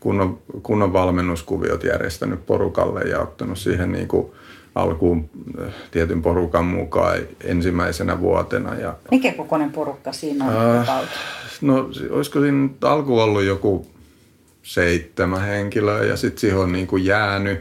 kunnon, 0.00 0.38
kunnon 0.62 0.92
valmennuskuviot 0.92 1.84
järjestänyt 1.84 2.46
porukalle 2.46 3.00
ja 3.00 3.20
ottanut 3.20 3.58
siihen 3.58 3.92
niin 3.92 4.08
kuin 4.08 4.32
alkuun 4.76 5.30
äh, 5.60 5.74
tietyn 5.90 6.22
porukan 6.22 6.64
mukaan 6.64 7.18
ensimmäisenä 7.44 8.20
vuotena. 8.20 8.74
Ja, 8.74 8.96
Mikä 9.10 9.32
kokoinen 9.32 9.70
porukka 9.70 10.12
siinä 10.12 10.44
on? 10.44 10.76
Äh, 10.76 11.02
no 11.60 11.90
olisiko 12.10 12.40
siinä 12.40 12.68
alku 12.82 13.18
ollut 13.18 13.42
joku 13.42 13.86
seitsemän 14.62 15.42
henkilöä 15.42 16.04
ja 16.04 16.16
sitten 16.16 16.40
siihen 16.40 16.58
on 16.58 16.72
niin 16.72 16.86
kuin 16.86 17.04
jäänyt 17.04 17.58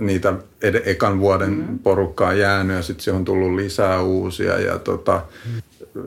niitä 0.00 0.34
ed- 0.62 0.82
ekan 0.84 1.20
vuoden 1.20 1.50
mm. 1.50 1.78
porukkaa 1.78 2.32
jäänyt 2.32 2.76
ja 2.76 2.82
sitten 2.82 3.04
siihen 3.04 3.18
on 3.18 3.24
tullut 3.24 3.54
lisää 3.54 4.02
uusia 4.02 4.58
ja 4.58 4.78
tota, 4.78 5.22
mm. 5.44 5.62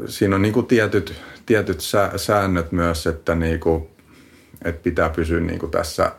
siinä 0.05 0.35
on 0.35 0.41
niin 0.41 0.53
kuin 0.53 0.65
tietyt, 0.65 1.13
tietyt 1.45 1.81
sä- 1.81 2.11
säännöt 2.15 2.71
myös, 2.71 3.07
että 3.07 3.35
niin 3.35 3.59
kuin, 3.59 3.87
että 4.65 4.83
pitää 4.83 5.09
pysyä 5.09 5.39
niin 5.39 5.59
kuin 5.59 5.71
tässä 5.71 6.11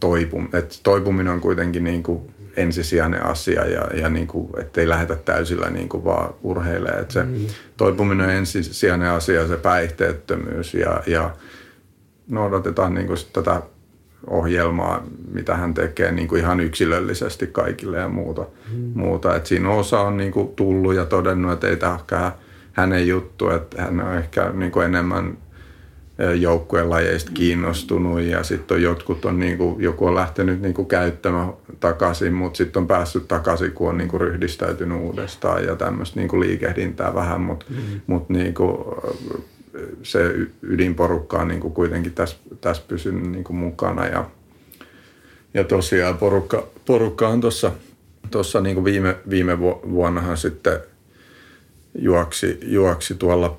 toipum, 0.00 0.48
että 0.52 0.74
toipuminen 0.82 1.32
on 1.32 1.40
kuitenkin 1.40 1.84
niin 1.84 2.02
kuin 2.02 2.34
ensisijainen 2.56 3.26
asia 3.26 3.66
ja, 3.66 3.86
ja 3.94 4.08
niin 4.08 4.26
kuin, 4.26 4.48
ettei 4.58 4.88
lähetä 4.88 5.16
täysillä 5.16 5.70
niin 5.70 5.88
kuin 5.88 6.04
vaan 6.04 6.34
urheilemaan. 6.42 7.00
Että 7.00 7.14
se 7.14 7.22
mm. 7.22 7.46
toipuminen 7.76 8.26
on 8.26 8.32
ensisijainen 8.32 9.10
asia, 9.10 9.48
se 9.48 9.56
päihteettömyys 9.56 10.74
ja, 10.74 11.02
ja 11.06 11.30
noudatetaan 12.28 12.94
niin 12.94 13.06
kuin 13.06 13.18
tätä 13.32 13.62
ohjelmaa, 14.26 15.04
mitä 15.32 15.56
hän 15.56 15.74
tekee 15.74 16.12
niin 16.12 16.28
kuin 16.28 16.40
ihan 16.40 16.60
yksilöllisesti 16.60 17.46
kaikille 17.46 17.98
ja 17.98 18.08
muuta. 18.08 18.46
Mm. 18.72 18.92
muuta. 18.94 19.36
Et 19.36 19.46
siinä 19.46 19.70
osa 19.70 20.00
on 20.00 20.16
niin 20.16 20.32
kuin 20.32 20.48
tullut 20.48 20.94
ja 20.94 21.04
todennut, 21.04 21.52
että 21.52 21.68
ei 21.68 21.76
tämä 21.76 22.32
hänen 22.72 23.08
juttu, 23.08 23.50
että 23.50 23.82
hän 23.82 24.00
on 24.00 24.14
ehkä 24.14 24.50
niin 24.52 24.72
kuin 24.72 24.86
enemmän 24.86 25.38
joukkueen 26.18 26.90
lajeista 26.90 27.30
kiinnostunut 27.34 28.20
ja 28.20 28.42
sitten 28.42 28.82
jotkut 28.82 29.24
on 29.24 29.40
niin 29.40 29.58
kuin, 29.58 29.82
joku 29.82 30.06
on 30.06 30.14
lähtenyt 30.14 30.62
niin 30.62 30.74
kuin 30.74 30.88
käyttämään 30.88 31.52
takaisin, 31.80 32.32
mutta 32.32 32.56
sitten 32.56 32.80
on 32.80 32.86
päässyt 32.86 33.28
takaisin, 33.28 33.72
kun 33.72 33.88
on 33.88 33.98
niin 33.98 34.08
kuin 34.08 34.20
ryhdistäytynyt 34.20 35.00
uudestaan 35.00 35.64
ja 35.64 35.76
tämmöistä 35.76 36.20
niin 36.20 36.28
kuin 36.28 36.40
liikehdintää 36.40 37.14
vähän, 37.14 37.40
mutta 37.40 37.66
mm. 37.68 38.00
mut 38.06 38.28
niin 38.28 38.54
kuin, 38.54 38.76
se 40.02 40.34
ydinporukka 40.62 41.38
on 41.38 41.48
niin 41.48 41.60
kuin 41.60 41.74
kuitenkin 41.74 42.12
tässä, 42.12 42.36
tässä 42.60 42.82
pysynyt 42.88 43.30
niin 43.30 43.44
kuin 43.44 43.56
mukana 43.56 44.06
ja, 44.06 44.30
ja 45.54 45.64
tosiaan 45.64 46.18
porukka, 46.18 46.66
porukka 46.86 47.28
on 47.28 47.40
tuossa 47.40 47.72
tossa 48.30 48.60
niin 48.60 48.74
kuin 48.74 48.84
viime, 48.84 49.16
viime 49.30 49.60
vuonnahan 49.60 50.36
sitten 50.36 50.80
juoksi, 51.98 52.58
juoksi 52.62 53.14
tuolla 53.14 53.58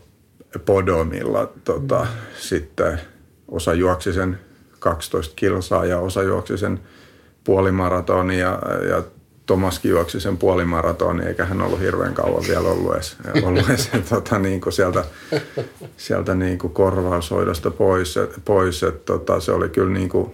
Podomilla 0.66 1.52
tota, 1.64 2.08
sitten 2.39 3.02
osa 3.48 3.74
juoksi 3.74 4.14
sen 4.14 4.39
12 4.80 5.34
kilsaa 5.36 5.86
ja 5.86 6.00
osa 6.00 6.24
juoksi 6.24 6.58
sen 6.58 6.80
puolimaratonin 7.43 8.39
ja, 8.39 8.60
ja 8.89 9.04
Tomaskin 9.48 9.91
juoksi 9.91 10.20
sen 10.20 10.38
puolimaratonin, 10.38 11.28
eikä 11.28 11.45
hän 11.45 11.62
ollut 11.62 11.80
hirveän 11.80 12.14
kauan 12.14 12.43
vielä 12.48 12.68
ollut 12.68 12.93
edes, 12.93 13.18
ollut 13.43 13.70
edes 13.70 13.89
tota, 14.10 14.39
niin 14.39 14.62
kuin 14.62 14.74
sieltä, 14.74 15.06
sieltä 15.98 16.36
niin 16.36 16.58
kuin 16.58 16.74
korvaushoidosta 16.74 17.72
pois. 17.72 18.18
Et, 18.18 18.41
pois 18.45 18.84
et, 18.84 19.06
tota, 19.06 19.39
se 19.39 19.52
oli 19.52 19.70
kyllä 19.70 19.93
niin 19.93 20.10
kuin, 20.10 20.32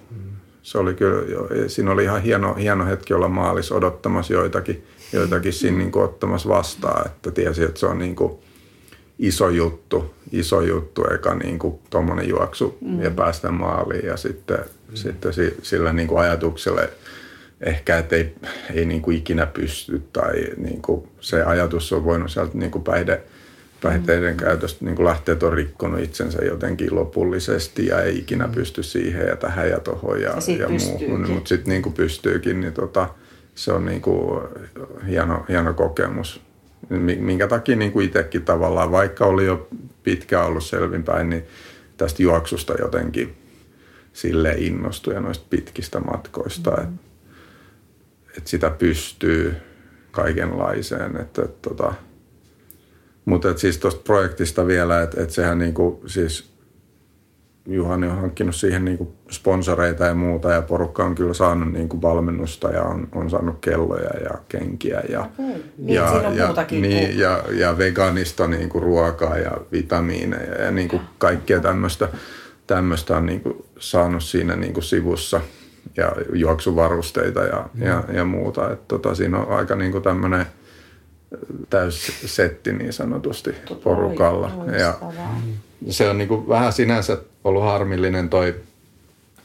se 0.63 0.77
oli 0.77 0.93
kyllä, 0.93 1.23
siinä 1.67 1.91
oli 1.91 2.03
ihan 2.03 2.21
hieno, 2.21 2.53
hieno 2.53 2.85
hetki 2.85 3.13
olla 3.13 3.27
maalis 3.27 3.71
odottamassa 3.71 4.33
joitakin, 4.33 4.87
joitakin 5.11 5.53
siinä 5.53 5.77
niin 5.77 5.91
kuin 5.91 6.05
ottamassa 6.05 6.49
vastaan, 6.49 7.05
että 7.05 7.31
tiesi, 7.31 7.63
että 7.63 7.79
se 7.79 7.85
on 7.85 7.99
niin 7.99 8.15
kuin 8.15 8.33
iso 9.19 9.49
juttu, 9.49 10.13
iso 10.31 10.61
juttu, 10.61 11.03
eka 11.13 11.35
niin 11.35 11.59
kuin 11.59 11.79
tuommoinen 11.89 12.29
juoksu 12.29 12.77
mm. 12.81 13.01
ja 13.01 13.11
päästä 13.11 13.51
maaliin 13.51 14.05
ja 14.05 14.17
sitten, 14.17 14.57
mm. 14.57 14.95
sitten 14.95 15.33
sillä 15.61 15.93
niin 15.93 16.07
kuin 16.07 16.19
ajatuksella– 16.19 16.81
ehkä, 17.63 17.97
että 17.97 18.15
ei, 18.15 18.35
ei 18.73 18.85
niin 18.85 19.01
kuin 19.01 19.17
ikinä 19.17 19.45
pysty 19.45 20.01
tai 20.13 20.33
niin 20.57 20.81
kuin 20.81 21.07
se 21.19 21.43
ajatus 21.43 21.93
on 21.93 22.05
voinut 22.05 22.31
sieltä 22.31 22.57
niin 22.57 22.71
kuin 22.71 22.83
päihde, 22.83 23.21
päihteiden 23.81 24.37
käytöstä 24.37 24.85
niin 24.85 24.95
kuin 24.95 25.05
lähteä, 25.05 25.33
että 25.33 25.47
on 25.47 25.53
rikkonut 25.53 25.99
itsensä 25.99 26.45
jotenkin 26.45 26.95
lopullisesti 26.95 27.85
ja 27.85 28.01
ei 28.01 28.17
ikinä 28.17 28.47
mm. 28.47 28.53
pysty 28.53 28.83
siihen 28.83 29.27
ja 29.27 29.35
tähän 29.35 29.69
ja 29.69 29.79
tohon 29.79 30.21
ja, 30.21 30.29
ja, 30.47 30.55
ja 30.57 30.69
muuhun. 30.69 31.31
Mutta 31.31 31.49
sitten 31.49 31.71
niin 31.71 31.81
kuin 31.81 31.93
pystyykin, 31.93 32.61
niin 32.61 32.73
tota, 32.73 33.09
se 33.55 33.73
on 33.73 33.85
niin 33.85 34.01
kuin 34.01 34.43
hieno, 35.07 35.45
hieno 35.49 35.73
kokemus. 35.73 36.41
Minkä 37.19 37.47
takia 37.47 37.75
niin 37.75 37.91
kuin 37.91 38.05
itsekin 38.05 38.45
tavallaan, 38.45 38.91
vaikka 38.91 39.25
oli 39.25 39.45
jo 39.45 39.67
pitkään 40.03 40.45
ollut 40.45 40.63
selvinpäin, 40.63 41.29
niin 41.29 41.43
tästä 41.97 42.23
juoksusta 42.23 42.73
jotenkin 42.79 43.35
sille 44.13 44.51
innostui 44.57 45.13
ja 45.13 45.19
noista 45.19 45.45
pitkistä 45.49 45.99
matkoista. 45.99 46.71
Mm. 46.71 46.83
Että 46.83 47.03
että 48.37 48.49
sitä 48.49 48.69
pystyy 48.69 49.55
kaikenlaiseen. 50.11 51.21
Että, 51.21 51.41
että, 51.41 51.69
tota, 51.69 51.93
mutta 53.25 53.49
että 53.49 53.61
siis 53.61 53.77
tuosta 53.77 54.01
projektista 54.03 54.67
vielä, 54.67 55.01
että, 55.01 55.21
että 55.21 55.35
sehän 55.35 55.59
niinku, 55.59 56.03
siis 56.05 56.52
Juhani 57.65 58.07
on 58.07 58.17
hankkinut 58.17 58.55
siihen 58.55 58.85
niinku 58.85 59.13
sponsoreita 59.31 60.05
ja 60.05 60.13
muuta 60.13 60.51
ja 60.51 60.61
porukka 60.61 61.03
on 61.03 61.15
kyllä 61.15 61.33
saanut 61.33 61.71
niinku 61.71 62.01
valmennusta 62.01 62.69
ja 62.69 62.83
on, 62.83 63.07
on 63.11 63.29
saanut 63.29 63.57
kelloja 63.61 64.19
ja 64.19 64.37
kenkiä 64.49 65.01
ja, 65.09 65.19
okay. 65.19 65.61
niin, 65.77 65.95
ja, 65.95 66.21
ja, 66.33 66.53
niin, 66.71 67.19
ja, 67.19 67.43
ja 67.51 67.77
veganista 67.77 68.47
niinku 68.47 68.79
ruokaa 68.79 69.37
ja 69.37 69.51
vitamiineja 69.71 70.63
ja 70.63 70.71
niinku 70.71 71.01
kaikkea 71.17 71.59
tämmöistä 71.59 72.07
tämmöistä 72.67 73.17
on 73.17 73.25
niinku 73.25 73.65
saanut 73.79 74.23
siinä 74.23 74.55
niinku 74.55 74.81
sivussa– 74.81 75.41
ja 75.97 76.11
juoksuvarusteita 76.33 77.43
ja, 77.43 77.69
mm. 77.73 77.83
ja, 77.83 78.03
ja 78.13 78.25
muuta. 78.25 78.71
Et 78.71 78.87
tota, 78.87 79.15
siinä 79.15 79.39
on 79.39 79.57
aika 79.57 79.75
niinku 79.75 79.99
tämmöinen 79.99 80.45
setti 82.25 82.73
niin 82.73 82.93
sanotusti 82.93 83.51
Totta 83.51 83.83
porukalla. 83.83 84.51
Ja 84.79 84.97
se 85.89 86.09
on 86.09 86.17
niinku 86.17 86.49
vähän 86.49 86.73
sinänsä 86.73 87.17
ollut 87.43 87.63
harmillinen 87.63 88.29
toi, 88.29 88.55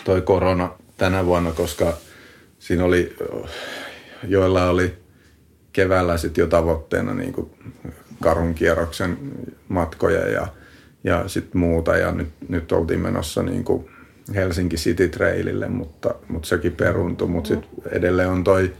toi 0.04 0.22
korona 0.22 0.70
tänä 0.96 1.26
vuonna, 1.26 1.52
koska 1.52 1.92
siinä 2.58 2.84
oli, 2.84 3.16
joilla 4.28 4.70
oli 4.70 4.94
keväällä 5.72 6.16
sitten 6.16 6.42
jo 6.42 6.48
tavoitteena 6.48 7.14
niinku 7.14 7.50
karun 8.20 8.54
kierroksen 8.54 9.18
matkoja 9.68 10.28
ja, 10.28 10.48
ja 11.04 11.28
sitten 11.28 11.60
muuta. 11.60 11.96
Ja 11.96 12.12
nyt, 12.12 12.28
nyt 12.48 12.72
oltiin 12.72 13.00
menossa 13.00 13.42
niinku 13.42 13.90
Helsinki 14.34 14.76
City 14.76 15.08
Trailille, 15.08 15.68
mutta, 15.68 16.14
mutta 16.28 16.48
sekin 16.48 16.72
peruntui. 16.72 17.28
Mutta 17.28 17.48
sitten 17.48 17.70
edelleen 17.92 18.28
on 18.28 18.44
toi 18.44 18.72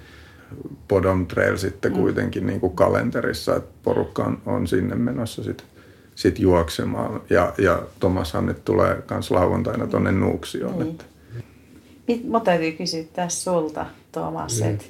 Podom 0.88 1.26
Trail 1.26 1.56
sitten 1.56 1.92
mm. 1.92 1.98
kuitenkin 1.98 2.46
niin 2.46 2.61
kuin 2.61 2.76
kalenterissa, 2.76 3.56
että 3.56 3.70
porukka 3.82 4.24
on, 4.24 4.42
on 4.46 4.66
sinne 4.66 4.94
menossa 4.94 5.44
sitten 5.44 5.66
sit 6.18 6.38
juoksemaan. 6.38 7.20
Ja, 7.30 7.52
ja 7.58 7.82
Tomashan 8.00 8.46
nyt 8.46 8.64
tulee 8.64 9.02
myös 9.10 9.30
lauantaina 9.30 9.86
tuonne 9.86 10.12
Nuuksioon. 10.12 10.78
Niin. 10.78 10.90
Että. 10.90 11.04
Mä 12.28 12.40
täytyy 12.40 12.72
kysyä 12.72 13.04
tässä 13.12 13.42
sulta, 13.42 13.86
Tomas, 14.12 14.60
mm. 14.60 14.70
että 14.70 14.84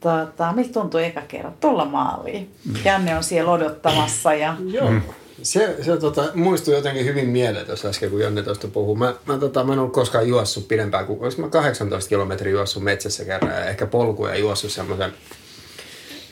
tota, 0.00 0.52
miltä 0.52 0.72
tuntuu 0.72 1.00
eka 1.00 1.20
kerran 1.28 1.54
tulla 1.60 1.84
maaliin? 1.84 2.50
Mm. 2.64 2.74
Janne 2.84 3.16
on 3.16 3.24
siellä 3.24 3.50
odottamassa 3.50 4.34
ja... 4.34 4.56
Joo. 4.66 4.90
Mm. 4.90 5.00
Se, 5.42 5.76
se 5.82 5.96
tota, 5.96 6.24
muistui 6.34 6.74
jotenkin 6.74 7.04
hyvin 7.04 7.28
mieleen 7.28 7.66
tuossa 7.66 7.88
äsken, 7.88 8.10
kun 8.10 8.20
Janne 8.20 8.42
tuosta 8.42 8.68
puhuu. 8.68 8.96
Mä, 8.96 9.14
mä, 9.26 9.38
tota, 9.38 9.64
mä 9.64 9.72
en 9.72 9.78
ollut 9.78 9.92
koskaan 9.92 10.28
juossut 10.28 10.68
pidempään 10.68 11.06
kuin, 11.06 11.20
mä 11.38 11.48
18 11.48 12.08
kilometriä 12.08 12.52
juossut 12.52 12.82
metsässä 12.82 13.24
kerran 13.24 13.52
ja 13.52 13.64
ehkä 13.64 13.86
polkuja 13.86 14.36
juossut 14.36 14.70
semmoisen 14.70 15.12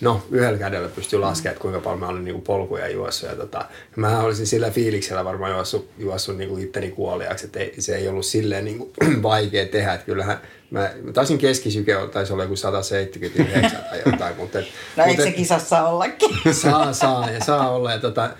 no 0.02 0.22
yhdellä 0.30 0.58
kädellä 0.58 0.88
pystyy 0.88 1.18
laskemaan, 1.18 1.52
että 1.52 1.62
kuinka 1.62 1.80
paljon 1.80 2.00
mä 2.00 2.08
olin 2.08 2.24
niin 2.24 2.34
kuin 2.34 2.44
polkuja 2.44 2.88
juossut. 2.88 3.28
Ja 3.28 3.36
tota, 3.36 3.64
mä 3.96 4.20
olisin 4.20 4.46
sillä 4.46 4.70
fiiliksellä 4.70 5.24
varmaan 5.24 5.52
juossut, 5.52 5.90
juossut 5.98 6.36
niin 6.36 6.48
kuin 6.48 6.62
itteni 6.62 6.90
kuoliaksi, 6.90 7.46
että 7.46 7.60
ei, 7.60 7.74
se 7.78 7.96
ei 7.96 8.08
ollut 8.08 8.26
silleen 8.26 8.64
niin 8.64 8.78
kuin 8.78 8.92
vaikea 9.22 9.66
tehdä. 9.66 9.94
Että 9.94 10.06
kyllähän 10.06 10.40
mä, 10.70 10.90
mä 11.02 11.12
taisin 11.12 11.38
keskisyke, 11.38 11.96
taisi 12.12 12.32
olla 12.32 12.42
joku 12.42 12.56
179 12.56 13.84
tai 13.90 14.02
jotain. 14.06 14.36
Mutta, 14.36 14.58
et, 14.58 14.66
no 14.96 15.04
eikö 15.04 15.22
se 15.22 15.32
kisassa 15.32 15.88
ollakin? 15.88 16.30
Saa, 16.62 16.92
saa 16.92 17.30
ja 17.30 17.44
saa 17.44 17.70
olla. 17.70 17.92
Ja 17.92 17.98
tota, 17.98 18.30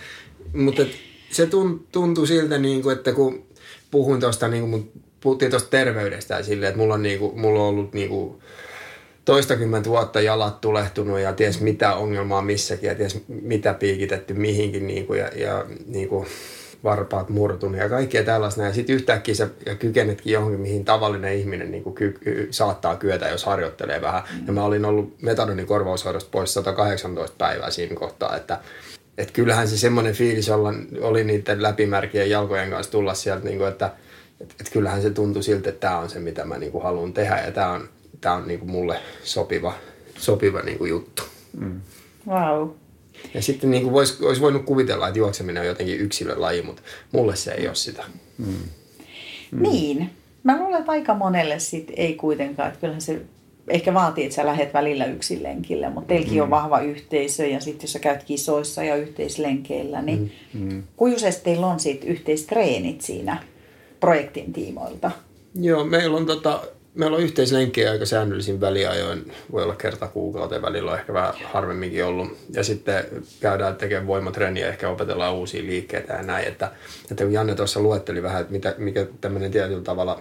mutta 0.53 0.83
et, 0.83 0.91
se 1.31 1.49
tuntuu 1.93 2.27
siltä, 2.27 2.59
niin 2.59 2.83
kuin, 2.83 2.97
että 2.97 3.13
kun 3.13 3.47
puhuin 3.91 4.21
tuosta, 4.21 4.49
niin 4.49 4.71
kuin, 4.71 4.93
puhuttiin 5.21 5.51
tuosta 5.51 5.71
terveydestä 5.71 6.35
ja 6.35 6.43
silleen, 6.43 6.71
että 6.71 6.81
mulla 6.81 6.95
on, 6.95 7.03
niin 7.03 7.19
kuin, 7.19 7.41
mulla 7.41 7.61
on 7.61 7.69
ollut 7.69 7.93
niin 7.93 8.09
kuin, 8.09 8.43
toistakymmentä 9.25 9.91
vuotta 9.91 10.21
jalat 10.21 10.61
tulehtunut 10.61 11.21
ja 11.21 11.33
ties 11.33 11.61
mitä 11.61 11.95
ongelmaa 11.95 12.43
missäkin 12.43 12.89
ja 12.89 12.95
ties 12.95 13.25
mitä 13.29 13.75
piikitetty 13.75 14.35
mihinkin 14.35 14.87
niin 14.87 15.07
kuin, 15.07 15.21
ja, 15.21 15.29
ja 15.37 15.65
niin 15.87 16.09
kuin, 16.09 16.27
varpaat 16.85 17.29
murtunut 17.29 17.81
ja 17.81 17.89
kaikkea 17.89 18.25
tällaista. 18.25 18.63
Ja 18.63 18.73
sitten 18.73 18.95
yhtäkkiä 18.95 19.35
sä 19.35 19.49
kykenetkin 19.79 20.33
johonkin, 20.33 20.61
mihin 20.61 20.85
tavallinen 20.85 21.35
ihminen 21.35 21.71
niin 21.71 21.83
kuin 21.83 21.95
ky- 21.95 22.19
ky- 22.21 22.49
saattaa 22.51 22.97
kyetä, 22.97 23.29
jos 23.29 23.45
harjoittelee 23.45 24.01
vähän. 24.01 24.23
Mm. 24.41 24.47
Ja 24.47 24.53
mä 24.53 24.65
olin 24.65 24.85
ollut 24.85 25.23
metadonin 25.23 25.67
korvaushoidosta 25.67 26.31
pois 26.33 26.55
118 26.55 27.37
päivää 27.39 27.71
siinä 27.71 27.95
kohtaa, 27.95 28.37
että 28.37 28.59
et 29.19 29.31
kyllähän 29.31 29.69
se 29.69 29.79
semmoinen 29.79 30.15
fiilis 30.15 30.49
olla, 30.49 30.75
oli 31.01 31.25
niiden 31.25 31.63
läpimärkien 31.63 32.31
jalkojen 32.31 32.71
kanssa 32.71 32.93
tulla 32.93 33.15
sieltä, 33.15 33.45
niin 33.45 33.59
kuin, 33.59 33.69
että 33.69 33.91
et, 34.41 34.55
et 34.61 34.71
kyllähän 34.73 35.03
se 35.03 35.11
tuntui 35.11 35.43
siltä, 35.43 35.69
että 35.69 35.81
tämä 35.81 35.99
on 35.99 36.11
se, 36.11 36.19
mitä 36.19 36.45
mä 36.45 36.59
niin 36.59 36.73
kuin 36.73 36.85
haluan 36.85 37.13
tehdä 37.13 37.43
ja 37.47 37.53
tämä 37.53 37.71
on, 37.71 37.89
tää 38.23 38.33
on 38.33 38.49
niin 38.49 38.61
kuin 38.61 38.71
mulle 38.71 39.01
sopiva, 39.23 39.75
sopiva 40.19 40.61
niin 40.61 40.79
kuin 40.79 40.91
juttu. 40.91 41.23
Mm. 41.59 41.81
Wow. 42.29 42.69
Ja 43.35 43.43
sitten 43.43 43.71
niin 43.71 43.83
kuin 43.83 43.93
vois, 43.93 44.21
olisi 44.21 44.41
voinut 44.41 44.65
kuvitella, 44.65 45.09
että 45.09 45.19
juokseminen 45.19 45.61
on 45.61 45.67
jotenkin 45.67 46.01
yksilölaji, 46.01 46.63
mutta 46.63 46.83
mulle 47.13 47.37
se 47.37 47.53
ei 47.53 47.67
ole 47.67 47.75
sitä. 47.75 48.05
Mm. 48.39 48.55
Mm. 49.51 49.63
Niin. 49.63 50.11
Mä 50.43 50.59
luulen, 50.59 50.81
että 50.81 50.93
aika 50.93 51.15
monelle 51.15 51.59
sit 51.59 51.93
ei 51.97 52.15
kuitenkaan. 52.15 52.69
Että 52.69 52.81
kyllähän 52.81 53.01
se 53.01 53.23
ehkä 53.69 53.95
vaatii, 53.95 54.25
että 54.25 54.37
sä 54.37 54.47
lähdet 54.47 54.75
välillä 54.75 55.05
yksinlenkille, 55.05 55.91
mutta 55.91 56.09
teilläkin 56.09 56.37
mm. 56.37 56.43
on 56.43 56.51
vahva 56.51 56.81
yhteisö 56.81 57.47
ja 57.47 57.61
sitten 57.61 57.85
jos 57.85 57.93
sä 57.93 57.99
käyt 57.99 58.23
kisoissa 58.23 58.85
ja 58.85 58.97
yhteislenkeillä, 58.97 60.03
niin 60.03 60.33
mm. 60.55 60.73
mm. 60.73 60.83
kuinka 60.97 61.21
teillä 61.45 61.67
on 61.67 61.81
sitten 61.81 62.09
yhteistreenit 62.09 63.01
siinä 63.01 63.45
projektin 64.01 64.53
tiimoilta? 64.53 65.11
Joo, 65.55 65.85
meillä 65.85 66.17
on 66.17 66.27
tota, 66.27 66.63
meillä 66.95 67.17
on 67.17 67.23
yhteislenkkejä 67.23 67.91
aika 67.91 68.07
säännöllisin 68.07 68.61
väliajoin. 68.61 69.33
Voi 69.53 69.63
olla 69.63 69.75
kerta 69.75 70.09
kuukauteen 70.09 70.63
välillä 70.63 70.91
on 70.91 70.99
ehkä 70.99 71.13
vähän 71.13 71.35
harvemminkin 71.45 72.05
ollut. 72.05 72.29
Ja 72.53 72.65
sitten 72.65 73.05
käydään 73.41 73.77
tekemään 73.77 74.07
voimatreeniä, 74.07 74.69
ehkä 74.69 74.89
opetellaan 74.89 75.35
uusia 75.35 75.63
liikkeitä 75.63 76.13
ja 76.13 76.23
näin. 76.23 76.49
Että, 76.49 76.71
että 77.11 77.25
kun 77.25 77.33
Janne 77.33 77.55
tuossa 77.55 77.81
luetteli 77.81 78.23
vähän, 78.23 78.41
että 78.41 78.53
mitä, 78.53 78.75
mikä 78.79 79.07
tämmöinen 79.21 79.51
tietyllä 79.51 79.83
tavalla 79.83 80.21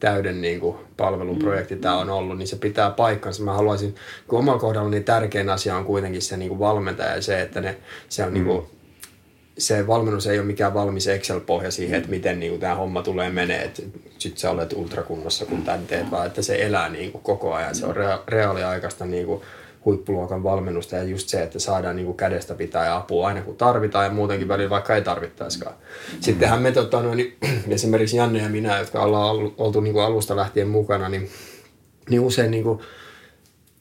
täyden 0.00 0.40
niin 0.40 0.60
kuin, 0.60 0.76
palveluprojekti 0.96 1.74
mm. 1.74 1.80
tämä 1.80 1.98
on 1.98 2.10
ollut, 2.10 2.38
niin 2.38 2.48
se 2.48 2.56
pitää 2.56 2.90
paikkansa. 2.90 3.42
Mä 3.42 3.52
haluaisin, 3.52 3.94
kun 4.28 4.38
omalla 4.38 4.60
kohdalla 4.60 4.90
niin 4.90 5.04
tärkein 5.04 5.50
asia 5.50 5.76
on 5.76 5.84
kuitenkin 5.84 6.22
se 6.22 6.36
niin 6.36 6.48
kuin 6.48 6.58
valmentaja 6.58 7.14
ja 7.14 7.22
se, 7.22 7.42
että 7.42 7.60
ne, 7.60 7.76
se 8.08 8.22
on 8.22 8.28
mm. 8.28 8.34
niin 8.34 8.44
kuin, 8.44 8.66
se 9.62 9.86
valmennus 9.86 10.26
ei 10.26 10.38
ole 10.38 10.46
mikään 10.46 10.74
valmis 10.74 11.08
Excel-pohja 11.08 11.70
siihen, 11.70 11.98
että 11.98 12.10
miten 12.10 12.40
niin 12.40 12.60
tämä 12.60 12.74
homma 12.74 13.02
tulee 13.02 13.30
menee, 13.30 13.64
että 13.64 13.82
sit 14.18 14.38
sä 14.38 14.50
olet 14.50 14.72
ultrakunnossa, 14.72 15.46
kun 15.46 15.62
tämän 15.62 15.86
teet, 15.86 16.10
vaan 16.10 16.26
että 16.26 16.42
se 16.42 16.62
elää 16.62 16.88
niin 16.88 17.12
kuin 17.12 17.22
koko 17.22 17.54
ajan. 17.54 17.74
Se 17.74 17.86
on 17.86 17.96
rea- 17.96 18.22
reaaliaikaista 18.28 19.06
niin 19.06 19.26
kuin 19.26 19.42
huippuluokan 19.84 20.42
valmennusta 20.42 20.96
ja 20.96 21.02
just 21.02 21.28
se, 21.28 21.42
että 21.42 21.58
saadaan 21.58 21.96
niin 21.96 22.06
kuin 22.06 22.16
kädestä 22.16 22.54
pitää 22.54 22.86
ja 22.86 22.96
apua 22.96 23.26
aina 23.26 23.42
kun 23.42 23.56
tarvitaan 23.56 24.04
ja 24.04 24.10
muutenkin 24.10 24.48
välillä 24.48 24.70
vaikka 24.70 24.94
ei 24.94 25.02
tarvittaisikaan. 25.02 25.74
Sittenhän 26.20 26.62
me 26.62 26.72
tota, 26.72 27.02
no, 27.02 27.14
niin, 27.14 27.36
esimerkiksi 27.68 28.16
Janne 28.16 28.42
ja 28.42 28.48
minä, 28.48 28.78
jotka 28.78 29.02
ollaan 29.02 29.52
oltu 29.58 29.80
niin 29.80 29.92
kuin 29.92 30.04
alusta 30.04 30.36
lähtien 30.36 30.68
mukana, 30.68 31.08
niin, 31.08 31.28
niin 32.10 32.20
usein 32.20 32.50
niin 32.50 32.64
kuin, 32.64 32.80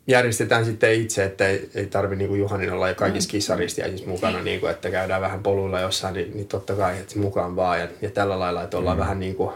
järjestetään 0.07 0.65
sitten 0.65 0.93
itse, 0.93 1.23
että 1.23 1.47
ei, 1.47 1.69
ei 1.75 1.85
tarvi 1.85 2.15
niin 2.15 2.39
Juhanin 2.39 2.71
olla 2.71 2.93
kaikissa 2.93 3.55
mm. 3.55 4.09
mukana, 4.09 4.41
niin 4.41 4.59
kuin, 4.59 4.71
että 4.71 4.91
käydään 4.91 5.21
vähän 5.21 5.43
poluilla 5.43 5.79
jossain, 5.79 6.13
niin, 6.13 6.31
niin 6.33 6.47
totta 6.47 6.75
kai, 6.75 6.97
että 6.97 7.19
mukaan 7.19 7.55
vaan. 7.55 7.79
Ja, 7.79 7.87
ja 8.01 8.09
tällä 8.09 8.39
lailla, 8.39 8.63
että 8.63 8.77
ollaan 8.77 8.97
mm. 8.97 9.01
vähän 9.01 9.19
niin 9.19 9.35
kuin, 9.35 9.51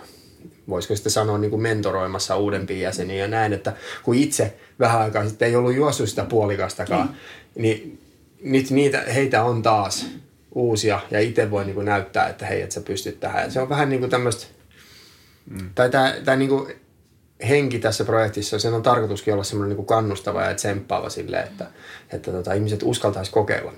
voisiko 0.70 0.96
sitten 0.96 1.12
sanoa 1.12 1.38
niin 1.38 1.52
kuin 1.52 1.62
mentoroimassa 1.62 2.38
uudempia 2.38 2.78
jäseniä 2.78 3.18
ja 3.18 3.28
näin, 3.28 3.54
että 3.54 3.74
kun 4.04 4.16
itse 4.16 4.54
vähän 4.80 5.02
aikaa 5.02 5.28
sitten 5.28 5.48
ei 5.48 5.56
ollut 5.56 5.76
juossut 5.76 6.10
sitä 6.10 6.24
puolikastakaan, 6.24 7.08
mm. 7.08 7.16
niin 7.62 8.00
nyt 8.42 8.72
niitä, 8.72 9.02
heitä 9.02 9.44
on 9.44 9.62
taas 9.62 10.06
uusia 10.56 11.00
ja 11.12 11.20
itse 11.20 11.52
voi 11.52 11.66
niin 11.66 11.76
kuin 11.76 11.86
näyttää, 11.86 12.30
että 12.30 12.46
hei, 12.46 12.62
että 12.62 12.74
sä 12.74 12.82
pystyt 12.82 13.20
tähän. 13.20 13.44
Ja 13.44 13.50
se 13.50 13.62
on 13.62 13.70
vähän 13.70 13.90
niin 13.90 14.00
kuin 14.00 14.12
tämmöistä, 14.12 14.46
mm. 15.46 15.70
tai 15.76 15.90
tämä, 15.90 16.16
tämä 16.26 16.38
niin 16.38 16.50
kuin 16.50 16.76
henki 17.50 17.80
tässä 17.80 18.06
projektissa, 18.06 18.60
sen 18.60 18.74
on 18.74 18.84
tarkoituskin 18.84 19.34
olla 19.34 19.44
semmoinen 19.44 19.78
niin 19.78 19.86
kannustava 19.86 20.44
ja 20.44 20.56
tsemppaava 20.56 21.10
sille, 21.10 21.40
että, 21.40 21.68
että 22.12 22.32
tota, 22.32 22.54
ihmiset 22.54 22.84
uskaltaisi 22.84 23.32
kokeilla. 23.32 23.74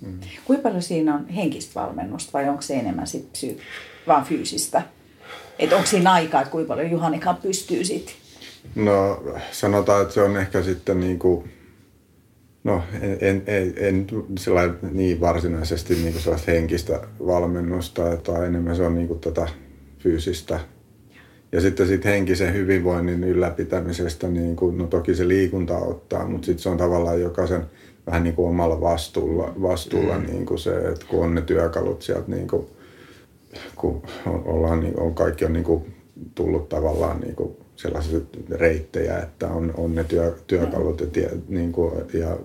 Mm. 0.00 0.20
Kuinka 0.44 0.62
paljon 0.62 0.82
siinä 0.82 1.14
on 1.14 1.28
henkistä 1.28 1.80
valmennusta 1.80 2.32
vai 2.32 2.48
onko 2.48 2.62
se 2.62 2.74
enemmän 2.74 3.06
sit 3.06 3.32
psy- 3.32 3.58
vaan 4.06 4.24
fyysistä? 4.24 4.82
Että 5.58 5.76
onko 5.76 5.88
siinä 5.88 6.12
aikaa, 6.12 6.40
että 6.40 6.52
kuinka 6.52 6.68
paljon 6.68 6.90
Juhanikaan 6.90 7.36
pystyy 7.36 7.84
sitten? 7.84 8.14
No 8.74 9.22
sanotaan, 9.52 10.02
että 10.02 10.14
se 10.14 10.22
on 10.22 10.36
ehkä 10.36 10.62
sitten 10.62 11.00
niin 11.00 11.18
kuin, 11.18 11.50
no 12.64 12.82
en, 13.00 13.18
en, 13.20 13.42
en, 13.46 13.74
en 13.76 14.06
niin 14.92 15.20
varsinaisesti 15.20 15.94
niin 15.94 16.12
kuin 16.12 16.22
sellaista 16.22 16.50
henkistä 16.50 17.00
valmennusta, 17.26 18.12
että 18.12 18.46
enemmän 18.46 18.76
se 18.76 18.82
on 18.82 18.94
niin 18.94 19.08
kuin 19.08 19.20
tota 19.20 19.48
fyysistä 19.98 20.60
ja 21.52 21.60
sitten 21.60 21.86
sit 21.86 22.04
henkisen 22.04 22.54
hyvinvoinnin 22.54 23.24
ylläpitämisestä, 23.24 24.28
niin 24.28 24.56
kuin, 24.56 24.78
no 24.78 24.86
toki 24.86 25.14
se 25.14 25.28
liikunta 25.28 25.78
ottaa, 25.78 26.28
mutta 26.28 26.46
sitten 26.46 26.62
se 26.62 26.68
on 26.68 26.76
tavallaan 26.76 27.20
jokaisen 27.20 27.62
vähän 28.06 28.22
niin 28.22 28.34
kuin 28.34 28.48
omalla 28.48 28.80
vastuulla, 28.80 29.54
vastuulla 29.62 30.18
mm. 30.18 30.26
niin 30.26 30.46
kuin 30.46 30.58
se, 30.58 30.76
että 30.76 31.06
kun 31.08 31.24
on 31.24 31.34
ne 31.34 31.40
työkalut 31.40 32.02
sieltä, 32.02 32.30
niin 32.30 32.48
kuin, 32.48 32.66
kun 33.76 34.02
ollaan, 34.26 34.80
niin 34.80 35.00
on, 35.00 35.14
kaikki 35.14 35.44
on 35.44 35.52
niin 35.52 35.64
kuin 35.64 35.94
tullut 36.34 36.68
tavallaan 36.68 37.20
niin 37.20 37.36
kuin 37.36 37.56
sellaisia 37.78 38.20
reittejä, 38.50 39.18
että 39.18 39.48
on, 39.48 39.74
on 39.76 39.94
ne 39.94 40.04
työ, 40.04 40.36
työkalut 40.46 41.00
ja, 41.00 41.06
tie, 41.06 41.30
niin 41.48 41.72
kuin, 41.72 41.92
ja 42.14 42.36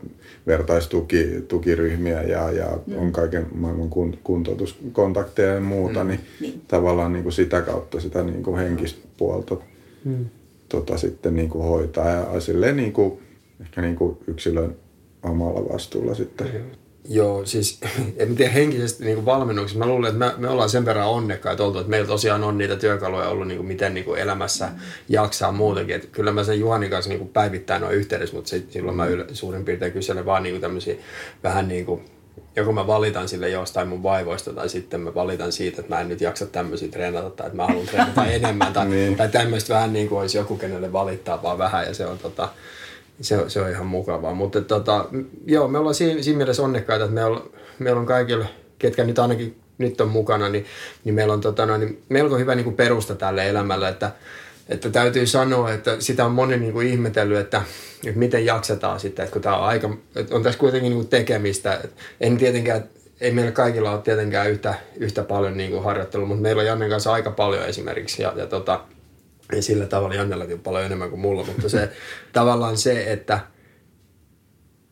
vertaistukiryhmiä 0.47 2.23
ja, 2.23 2.51
ja 2.51 2.77
mm. 2.87 2.97
on 2.97 3.11
kaiken 3.11 3.47
maailman 3.55 3.89
kun, 3.89 4.17
kuntoutuskontakteja 4.23 5.53
ja 5.53 5.61
muuta, 5.61 6.03
mm. 6.03 6.09
niin, 6.09 6.19
niin 6.41 6.61
tavallaan 6.67 7.13
niin 7.13 7.23
kuin 7.23 7.33
sitä 7.33 7.61
kautta 7.61 7.99
sitä 7.99 8.23
niin 8.23 8.43
kuin 8.43 8.57
henkistä 8.57 9.07
puolta 9.17 9.57
mm. 10.05 10.25
tota, 10.69 10.97
sitten 10.97 11.35
niin 11.35 11.49
kuin 11.49 11.65
hoitaa 11.65 12.09
ja 12.09 12.39
silleen 12.39 12.77
niin 12.77 12.93
kuin, 12.93 13.19
ehkä 13.61 13.81
niin 13.81 13.95
kuin 13.95 14.17
yksilön 14.27 14.75
omalla 15.23 15.73
vastuulla 15.73 16.15
sitten. 16.15 16.47
Mm. 16.47 16.82
Joo, 17.09 17.45
siis 17.45 17.79
en 18.17 18.35
tiedä 18.35 18.51
henkisesti 18.51 19.05
niin 19.05 19.25
valmennuksessa. 19.25 19.79
Mä 19.79 19.85
luulen, 19.85 20.09
että 20.09 20.19
me, 20.25 20.33
me 20.37 20.49
ollaan 20.49 20.69
sen 20.69 20.85
verran 20.85 21.07
onnekkaita 21.07 21.63
oltu, 21.63 21.79
että 21.79 21.89
meillä 21.89 22.07
tosiaan 22.07 22.43
on 22.43 22.57
niitä 22.57 22.75
työkaluja 22.75 23.29
ollut, 23.29 23.47
niin 23.47 23.57
kuin 23.57 23.67
miten 23.67 23.93
niin 23.93 24.05
kuin 24.05 24.19
elämässä 24.19 24.69
jaksaa 25.09 25.51
muutenkin. 25.51 25.95
Että 25.95 26.07
kyllä 26.11 26.31
mä 26.31 26.43
sen 26.43 26.59
Juhanin 26.59 26.89
kanssa 26.89 27.09
niin 27.09 27.19
kuin 27.19 27.29
päivittäin 27.29 27.83
on 27.83 27.93
yhteydessä, 27.93 28.35
mutta 28.35 28.55
silloin 28.69 28.97
mä 28.97 29.05
yle, 29.05 29.25
suurin 29.33 29.65
piirtein 29.65 29.91
kyselen 29.91 30.25
vaan 30.25 30.43
niin 30.43 30.53
kuin 30.53 30.61
tämmöisiä 30.61 30.95
vähän 31.43 31.67
niin 31.67 31.85
kuin 31.85 32.05
joko 32.55 32.71
mä 32.71 32.87
valitan 32.87 33.27
sille 33.27 33.49
jostain 33.49 33.87
mun 33.87 34.03
vaivoista 34.03 34.53
tai 34.53 34.69
sitten 34.69 35.01
mä 35.01 35.15
valitan 35.15 35.51
siitä, 35.51 35.81
että 35.81 35.95
mä 35.95 36.01
en 36.01 36.09
nyt 36.09 36.21
jaksa 36.21 36.45
tämmöisiä 36.45 36.87
treenata 36.87 37.29
tai 37.29 37.47
että 37.47 37.57
mä 37.57 37.67
haluan 37.67 37.87
treenata 37.87 38.25
enemmän 38.31 38.73
tai, 38.73 38.85
niin. 38.85 39.15
tai 39.15 39.29
tämmöistä 39.29 39.73
vähän 39.73 39.93
niin 39.93 40.09
kuin 40.09 40.21
olisi 40.21 40.37
joku, 40.37 40.57
kenelle 40.57 40.93
valittaa 40.93 41.43
vaan 41.43 41.57
vähän 41.57 41.85
ja 41.85 41.93
se 41.93 42.07
on 42.07 42.17
tota, 42.17 42.49
se, 43.21 43.49
se 43.49 43.61
on 43.61 43.69
ihan 43.69 43.85
mukavaa. 43.85 44.33
Mutta 44.33 44.61
tota, 44.61 45.05
joo, 45.45 45.67
me 45.67 45.77
ollaan 45.77 45.95
siinä, 45.95 46.21
siinä 46.21 46.37
mielessä 46.37 46.63
onnekkaita, 46.63 47.05
että 47.05 47.15
meillä, 47.15 47.41
meillä 47.79 47.99
on 47.99 48.05
kaikille, 48.05 48.45
ketkä 48.79 49.03
nyt 49.03 49.19
ainakin 49.19 49.63
nyt 49.77 50.01
on 50.01 50.09
mukana, 50.09 50.49
niin, 50.49 50.65
niin 51.03 51.15
meillä 51.15 51.33
on 51.33 51.41
tota, 51.41 51.65
no, 51.65 51.77
niin 51.77 52.03
melko 52.09 52.37
hyvä 52.37 52.55
niin 52.55 52.63
kuin 52.63 52.75
perusta 52.75 53.15
tälle 53.15 53.49
elämälle, 53.49 53.89
että, 53.89 54.11
että 54.69 54.89
täytyy 54.89 55.27
sanoa, 55.27 55.71
että 55.71 55.95
sitä 55.99 56.25
on 56.25 56.31
moni 56.31 56.57
niin 56.57 56.73
kuin 56.73 56.87
ihmetellyt, 56.87 57.37
että, 57.37 57.61
että 58.05 58.19
miten 58.19 58.45
jaksetaan 58.45 58.99
sitten, 58.99 59.23
että 59.23 59.33
kun 59.33 59.41
tämä 59.41 59.57
on 59.57 59.63
aika, 59.63 59.97
että 60.15 60.35
on 60.35 60.43
tässä 60.43 60.59
kuitenkin 60.59 60.89
niin 60.89 60.97
kuin 60.97 61.07
tekemistä. 61.07 61.81
En 62.21 62.37
tietenkään, 62.37 62.83
ei 63.21 63.31
meillä 63.31 63.51
kaikilla 63.51 63.91
ole 63.91 64.01
tietenkään 64.01 64.49
yhtä, 64.49 64.73
yhtä 64.97 65.23
paljon 65.23 65.57
niin 65.57 65.71
kuin 65.71 65.83
harjoittelua, 65.83 66.27
mutta 66.27 66.41
meillä 66.41 66.59
on 66.59 66.65
Jannen 66.65 66.89
kanssa 66.89 67.13
aika 67.13 67.31
paljon 67.31 67.65
esimerkiksi. 67.65 68.21
Ja, 68.21 68.33
ja 68.35 68.47
tota, 68.47 68.79
ei 69.53 69.61
sillä 69.61 69.85
tavalla 69.85 70.15
Jannellakin 70.15 70.59
paljon 70.59 70.85
enemmän 70.85 71.09
kuin 71.09 71.19
mulla, 71.19 71.45
mutta 71.45 71.69
se 71.69 71.89
tavallaan 72.33 72.77
se, 72.77 73.11
että 73.11 73.39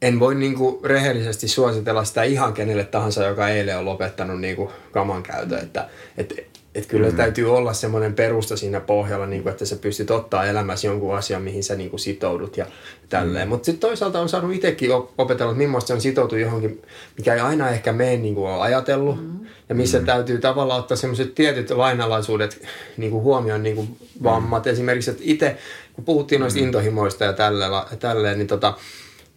en 0.01 0.19
voi 0.19 0.35
niinku 0.35 0.81
rehellisesti 0.83 1.47
suositella 1.47 2.03
sitä 2.03 2.23
ihan 2.23 2.53
kenelle 2.53 2.83
tahansa, 2.83 3.23
joka 3.23 3.49
eilen 3.49 3.77
on 3.77 3.85
lopettanut 3.85 4.41
niinku 4.41 4.71
kaman 4.91 5.23
käytön. 5.23 5.59
Että, 5.59 5.89
et, 6.17 6.50
Että 6.75 6.89
kyllä 6.89 7.09
mm. 7.09 7.15
täytyy 7.15 7.55
olla 7.55 7.73
semmoinen 7.73 8.13
perusta 8.13 8.57
siinä 8.57 8.79
pohjalla, 8.79 9.25
niin 9.25 9.43
kuin, 9.43 9.51
että 9.51 9.65
sä 9.65 9.75
pystyt 9.75 10.11
ottaa 10.11 10.45
elämässä 10.45 10.87
jonkun 10.87 11.15
asian, 11.15 11.41
mihin 11.41 11.63
sä 11.63 11.75
niin 11.75 11.89
kuin 11.89 11.99
sitoudut 11.99 12.57
ja 12.57 12.65
tälleen. 13.09 13.47
Mm. 13.47 13.49
Mutta 13.49 13.65
sitten 13.65 13.89
toisaalta 13.89 14.19
on 14.19 14.29
saanut 14.29 14.53
itsekin 14.53 14.91
opetella, 15.17 15.51
että 15.51 15.63
millaista 15.63 15.87
se 15.87 15.93
on 15.93 16.01
sitoutua 16.01 16.39
johonkin, 16.39 16.81
mikä 17.17 17.33
ei 17.33 17.39
aina 17.39 17.69
ehkä 17.69 17.93
mene 17.93 18.17
niin 18.17 18.35
kuin 18.35 18.51
on 18.51 18.61
ajatellut. 18.61 19.21
Mm. 19.21 19.39
Ja 19.69 19.75
missä 19.75 19.99
mm. 19.99 20.05
täytyy 20.05 20.37
tavallaan 20.37 20.79
ottaa 20.79 20.97
semmoiset 20.97 21.35
tietyt 21.35 21.69
lainalaisuudet 21.69 22.61
niin 22.97 23.11
kuin 23.11 23.23
huomioon, 23.23 23.63
niin 23.63 23.75
kuin 23.75 23.97
vammat. 24.23 24.65
Mm. 24.65 24.71
Esimerkiksi, 24.71 25.11
että 25.11 25.23
itse, 25.25 25.57
kun 25.93 26.05
puhuttiin 26.05 26.41
noista 26.41 26.59
mm. 26.59 26.65
intohimoista 26.65 27.23
ja 27.23 27.33
tälleen, 27.33 27.71
tälleen 27.99 28.37
niin 28.37 28.47
tota, 28.47 28.73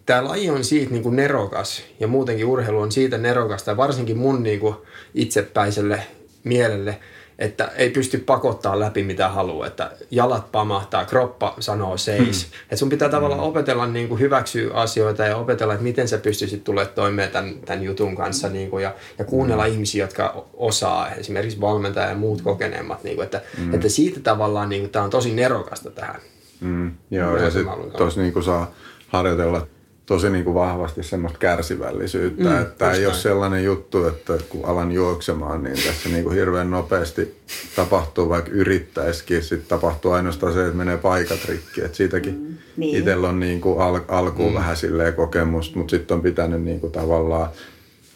tämä 0.06 0.24
laji 0.24 0.50
on 0.50 0.64
siitä 0.64 0.92
niin 0.92 1.02
kuin 1.02 1.16
nerokas 1.16 1.82
ja 2.00 2.06
muutenkin 2.06 2.46
urheilu 2.46 2.80
on 2.80 2.92
siitä 2.92 3.18
nerokasta 3.18 3.70
ja 3.70 3.76
varsinkin 3.76 4.18
mun 4.18 4.42
niin 4.42 4.60
kuin 4.60 4.74
itsepäiselle 5.14 6.02
mielelle, 6.44 7.00
että 7.38 7.72
ei 7.76 7.90
pysty 7.90 8.18
pakottaa 8.18 8.80
läpi 8.80 9.02
mitä 9.02 9.28
haluaa, 9.28 9.66
että 9.66 9.90
jalat 10.10 10.52
pamahtaa, 10.52 11.04
kroppa 11.04 11.54
sanoo 11.60 11.96
seis. 11.96 12.46
Hmm. 12.46 12.60
Että 12.62 12.76
sun 12.76 12.88
pitää 12.88 13.08
tavallaan 13.08 13.40
hmm. 13.40 13.48
opetella 13.48 13.86
niin 13.86 14.08
kuin 14.08 14.20
hyväksyä 14.20 14.74
asioita 14.74 15.24
ja 15.24 15.36
opetella, 15.36 15.74
että 15.74 15.84
miten 15.84 16.08
sä 16.08 16.18
pystyisit 16.18 16.64
tulemaan 16.64 16.94
toimeen 16.94 17.30
tämän, 17.30 17.54
tämän 17.64 17.82
jutun 17.82 18.16
kanssa 18.16 18.48
niin 18.48 18.70
kuin, 18.70 18.82
ja, 18.82 18.94
ja 19.18 19.24
kuunnella 19.24 19.64
hmm. 19.64 19.72
ihmisiä, 19.72 20.04
jotka 20.04 20.44
osaa, 20.54 21.10
esimerkiksi 21.10 21.60
valmentaja 21.60 22.08
ja 22.08 22.14
muut 22.14 22.42
kokeneemmat. 22.42 23.04
Niin 23.04 23.16
kuin, 23.16 23.24
että, 23.24 23.42
hmm. 23.56 23.74
että 23.74 23.88
siitä 23.88 24.20
tavallaan 24.20 24.68
niin 24.68 24.82
kuin, 24.82 24.90
tämä 24.90 25.04
on 25.04 25.10
tosi 25.10 25.34
nerokasta 25.34 25.90
tähän. 25.90 26.20
Hmm. 26.60 26.92
Joo, 27.10 27.36
ja 27.36 27.50
sitten 27.50 27.90
tuossa 27.96 28.20
niin 28.20 28.42
saa 28.44 28.70
harjoitella 29.08 29.66
tosi 30.06 30.30
niin 30.30 30.44
kuin 30.44 30.54
vahvasti 30.54 31.02
semmoista 31.02 31.38
kärsivällisyyttä, 31.38 32.50
mm, 32.50 32.62
että 32.62 32.90
ei 32.90 33.06
ole 33.06 33.14
sellainen 33.14 33.64
juttu, 33.64 34.06
että 34.06 34.32
kun 34.48 34.64
alan 34.64 34.92
juoksemaan, 34.92 35.62
niin 35.62 35.76
tässä 35.76 36.08
niin 36.08 36.24
kuin 36.24 36.36
hirveän 36.36 36.70
nopeasti 36.70 37.36
tapahtuu, 37.76 38.28
vaikka 38.28 38.50
yrittäisikin, 38.50 39.42
sitten 39.42 39.68
tapahtuu 39.68 40.12
ainoastaan 40.12 40.52
se, 40.52 40.64
että 40.64 40.76
menee 40.76 40.96
paikat 40.96 41.44
rikki, 41.48 41.80
että 41.80 41.96
siitäkin 41.96 42.34
mm, 42.34 42.54
niin. 42.76 42.98
itsellä 42.98 43.28
on 43.28 43.40
niin 43.40 43.60
kuin 43.60 43.80
al- 43.80 44.00
alkuun 44.08 44.52
mm. 44.52 44.58
vähän 44.58 44.76
silleen 44.76 45.14
kokemusta, 45.14 45.78
mutta 45.78 45.90
sitten 45.90 46.14
on 46.14 46.22
pitänyt 46.22 46.62
niin 46.62 46.80
kuin 46.80 46.92
tavallaan 46.92 47.48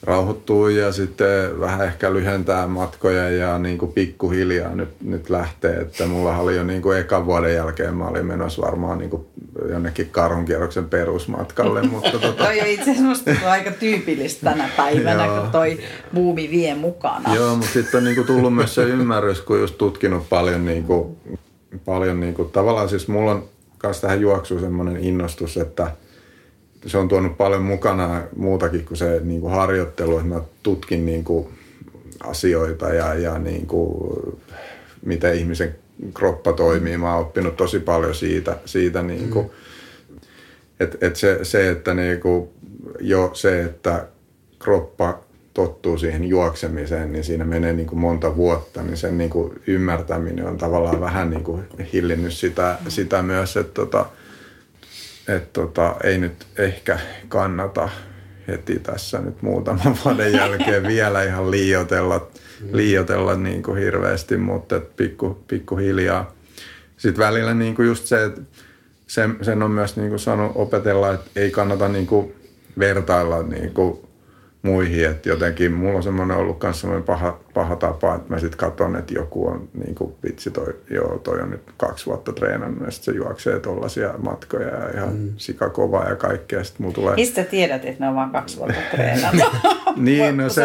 rauhoittuu 0.02 0.68
ja 0.68 0.92
sitten 0.92 1.60
vähän 1.60 1.86
ehkä 1.86 2.12
lyhentää 2.12 2.66
matkoja 2.66 3.30
ja 3.30 3.58
niin 3.58 3.78
kuin 3.78 3.92
pikkuhiljaa 3.92 4.74
nyt, 4.74 4.88
nyt 5.00 5.30
lähtee. 5.30 5.76
Että 5.76 6.06
mulla 6.06 6.36
oli 6.36 6.56
jo 6.56 6.64
niin 6.64 6.82
kuin 6.82 6.98
ekan 6.98 7.26
vuoden 7.26 7.54
jälkeen, 7.54 7.94
mä 7.94 8.06
olin 8.06 8.26
menossa 8.26 8.62
varmaan 8.62 8.98
niin 8.98 9.10
kuin 9.10 9.26
jonnekin 9.70 10.10
karhunkierroksen 10.10 10.88
perusmatkalle. 10.88 11.82
mutta 11.92 12.10
tota... 12.10 12.44
toi 12.44 12.60
on 12.60 12.66
itse 12.66 12.90
asiassa 12.90 13.50
aika 13.50 13.70
tyypillistä 13.70 14.50
tänä 14.50 14.70
päivänä, 14.76 15.28
kun 15.28 15.50
toi 15.50 15.78
buumi 16.14 16.50
vie 16.50 16.74
mukana. 16.74 17.34
Joo, 17.34 17.56
mutta 17.56 17.72
sitten 17.72 17.98
on 17.98 18.04
niin 18.04 18.16
kuin 18.16 18.26
tullut 18.26 18.54
myös 18.54 18.74
se 18.74 18.82
ymmärrys, 18.82 19.40
kun 19.40 19.60
just 19.60 19.78
tutkinut 19.78 20.28
paljon, 20.28 20.64
niin 20.64 20.84
kuin, 20.84 21.16
paljon 21.84 22.20
niin 22.20 22.34
kuin, 22.34 22.50
tavallaan 22.50 22.88
siis 22.88 23.08
mulla 23.08 23.30
on 23.30 23.48
myös 23.82 24.00
tähän 24.00 24.20
juoksuun 24.20 24.60
semmoinen 24.60 24.96
innostus, 24.96 25.56
että– 25.56 25.90
se 26.86 26.98
on 26.98 27.08
tuonut 27.08 27.36
paljon 27.36 27.62
mukana 27.62 28.22
muutakin 28.36 28.84
kuin 28.84 28.98
se 28.98 29.20
niin 29.24 29.40
kuin 29.40 29.52
harjoittelu, 29.52 30.16
että 30.18 30.28
mä 30.28 30.40
tutkin 30.62 31.06
niin 31.06 31.24
kuin 31.24 31.48
asioita 32.24 32.88
ja, 32.88 33.14
ja 33.14 33.38
niin 33.38 33.66
kuin, 33.66 34.12
miten 35.04 35.34
ihmisen 35.34 35.74
kroppa 36.14 36.52
toimii. 36.52 36.96
Mä 36.96 37.14
oon 37.14 37.26
oppinut 37.26 37.56
tosi 37.56 37.80
paljon 37.80 38.14
siitä, 38.14 38.56
siitä 38.64 39.02
niin 39.02 39.30
kuin, 39.30 39.46
mm. 39.46 40.16
että 40.80 40.98
et 41.00 41.16
se, 41.16 41.38
se, 41.42 41.70
että 41.70 41.94
niin 41.94 42.20
kuin, 42.20 42.48
jo 43.00 43.30
se, 43.34 43.62
että 43.62 44.06
kroppa 44.58 45.18
tottuu 45.54 45.98
siihen 45.98 46.24
juoksemiseen, 46.24 47.12
niin 47.12 47.24
siinä 47.24 47.44
menee 47.44 47.72
niin 47.72 47.86
kuin 47.86 47.98
monta 47.98 48.36
vuotta, 48.36 48.82
niin 48.82 48.96
sen 48.96 49.18
niin 49.18 49.30
kuin 49.30 49.60
ymmärtäminen 49.66 50.46
on 50.46 50.58
tavallaan 50.58 51.00
vähän 51.00 51.30
niin 51.30 51.44
kuin 51.44 51.62
hillinnyt 51.92 52.32
sitä, 52.32 52.78
sitä 52.88 53.22
myös, 53.22 53.56
että 53.56 53.74
tota, 53.74 54.06
että 55.28 55.48
tota, 55.52 55.96
ei 56.04 56.18
nyt 56.18 56.46
ehkä 56.58 56.98
kannata 57.28 57.88
heti 58.48 58.78
tässä 58.78 59.18
nyt 59.18 59.42
muutaman 59.42 59.96
vuoden 60.04 60.32
jälkeen 60.32 60.82
vielä 60.82 61.22
ihan 61.22 61.50
liiotella, 61.50 62.28
liiotella 62.72 63.34
niin 63.34 63.62
kuin 63.62 63.78
hirveästi, 63.78 64.36
mutta 64.36 64.80
pikku, 64.96 65.44
pikkuhiljaa. 65.48 66.32
Sitten 66.96 67.24
välillä 67.24 67.54
niin 67.54 67.74
kuin 67.74 67.88
just 67.88 68.06
se, 68.06 68.24
että 68.24 68.40
sen, 69.06 69.36
sen 69.42 69.62
on 69.62 69.70
myös 69.70 69.96
niin 69.96 70.08
kuin 70.08 70.18
sanonut 70.18 70.52
opetella, 70.54 71.12
että 71.12 71.30
ei 71.36 71.50
kannata 71.50 71.88
niin 71.88 72.06
kuin 72.06 72.34
vertailla 72.78 73.42
niin 73.42 73.74
kuin 73.74 74.07
muihin. 74.62 75.04
Että 75.04 75.28
jotenkin 75.28 75.72
mulla 75.72 75.96
on 75.96 76.02
semmoinen 76.02 76.36
ollut 76.36 76.62
myös 76.62 76.80
semmoinen 76.80 77.04
paha, 77.04 77.38
paha 77.54 77.76
tapa, 77.76 78.14
että 78.14 78.34
mä 78.34 78.38
sitten 78.38 78.58
katson, 78.58 78.96
että 78.96 79.14
joku 79.14 79.46
on 79.46 79.68
niin 79.84 79.94
kuin 79.94 80.14
vitsi 80.24 80.50
toi, 80.50 80.76
joo, 80.90 81.18
toi 81.18 81.40
on 81.40 81.50
nyt 81.50 81.62
kaksi 81.76 82.06
vuotta 82.06 82.32
treenannut 82.32 82.84
ja 82.84 82.90
sitten 82.90 83.14
se 83.14 83.18
juoksee 83.18 83.60
tollaisia 83.60 84.14
matkoja 84.18 84.68
ja 84.68 84.90
ihan 84.94 85.16
mm. 85.16 85.32
sikakova 85.36 86.04
ja 86.04 86.16
kaikkea. 86.16 86.64
Sitten 86.64 86.82
mulla 86.82 86.94
tulee... 86.94 87.14
Mistä 87.14 87.44
tiedät, 87.44 87.84
että 87.84 88.04
ne 88.04 88.08
on 88.08 88.14
vaan 88.14 88.30
kaksi 88.30 88.56
vuotta 88.56 88.80
treenannut? 88.90 89.52
niin, 89.96 90.36
no 90.36 90.48
se, 90.48 90.62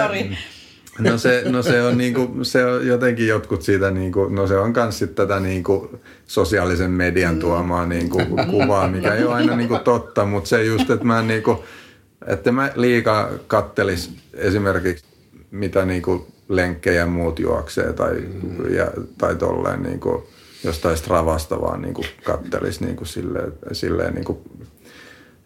No 1.00 1.18
se, 1.18 1.44
no 1.50 1.64
se 1.64 1.84
on 1.84 1.98
niinku, 1.98 2.44
se 2.44 2.66
on 2.66 2.88
jotenkin 2.88 3.28
jotkut 3.28 3.62
siitä 3.62 3.92
niinku, 3.92 4.26
no 4.26 4.48
se 4.48 4.58
on 4.58 4.74
kans 4.74 5.00
sit 5.00 5.16
tätä 5.16 5.40
niinku 5.40 6.00
sosiaalisen 6.28 6.92
median 6.92 7.34
mm. 7.34 7.40
tuomaa 7.40 7.86
niinku 7.86 8.18
kuvaa, 8.52 8.88
mikä 8.88 9.14
ei 9.14 9.24
ole 9.24 9.34
aina 9.34 9.56
niinku 9.56 9.80
totta, 9.84 10.26
mutta 10.26 10.50
se 10.50 10.64
just, 10.64 10.90
että 10.90 11.06
mä 11.06 11.22
niinku, 11.22 11.64
että 12.28 12.52
mä 12.52 12.72
liikaa 12.76 13.30
kattelis 13.48 14.12
esimerkiksi 14.34 15.06
mitä 15.52 15.86
niinku 15.86 16.28
lenkkejä 16.50 17.06
muut 17.06 17.40
juoksee 17.40 17.94
tai, 17.94 18.14
mm. 18.44 18.76
ja, 18.76 18.88
tai 19.18 19.36
tolleen 19.36 19.84
niinku 19.84 20.28
jostain 20.64 20.98
Stravasta 20.98 21.62
vaan 21.62 21.82
niinku 21.82 22.06
kattelis 22.24 22.82
niinku 22.82 23.06
silleen, 23.06 23.54
silleen 23.72 24.14
niinku, 24.14 24.42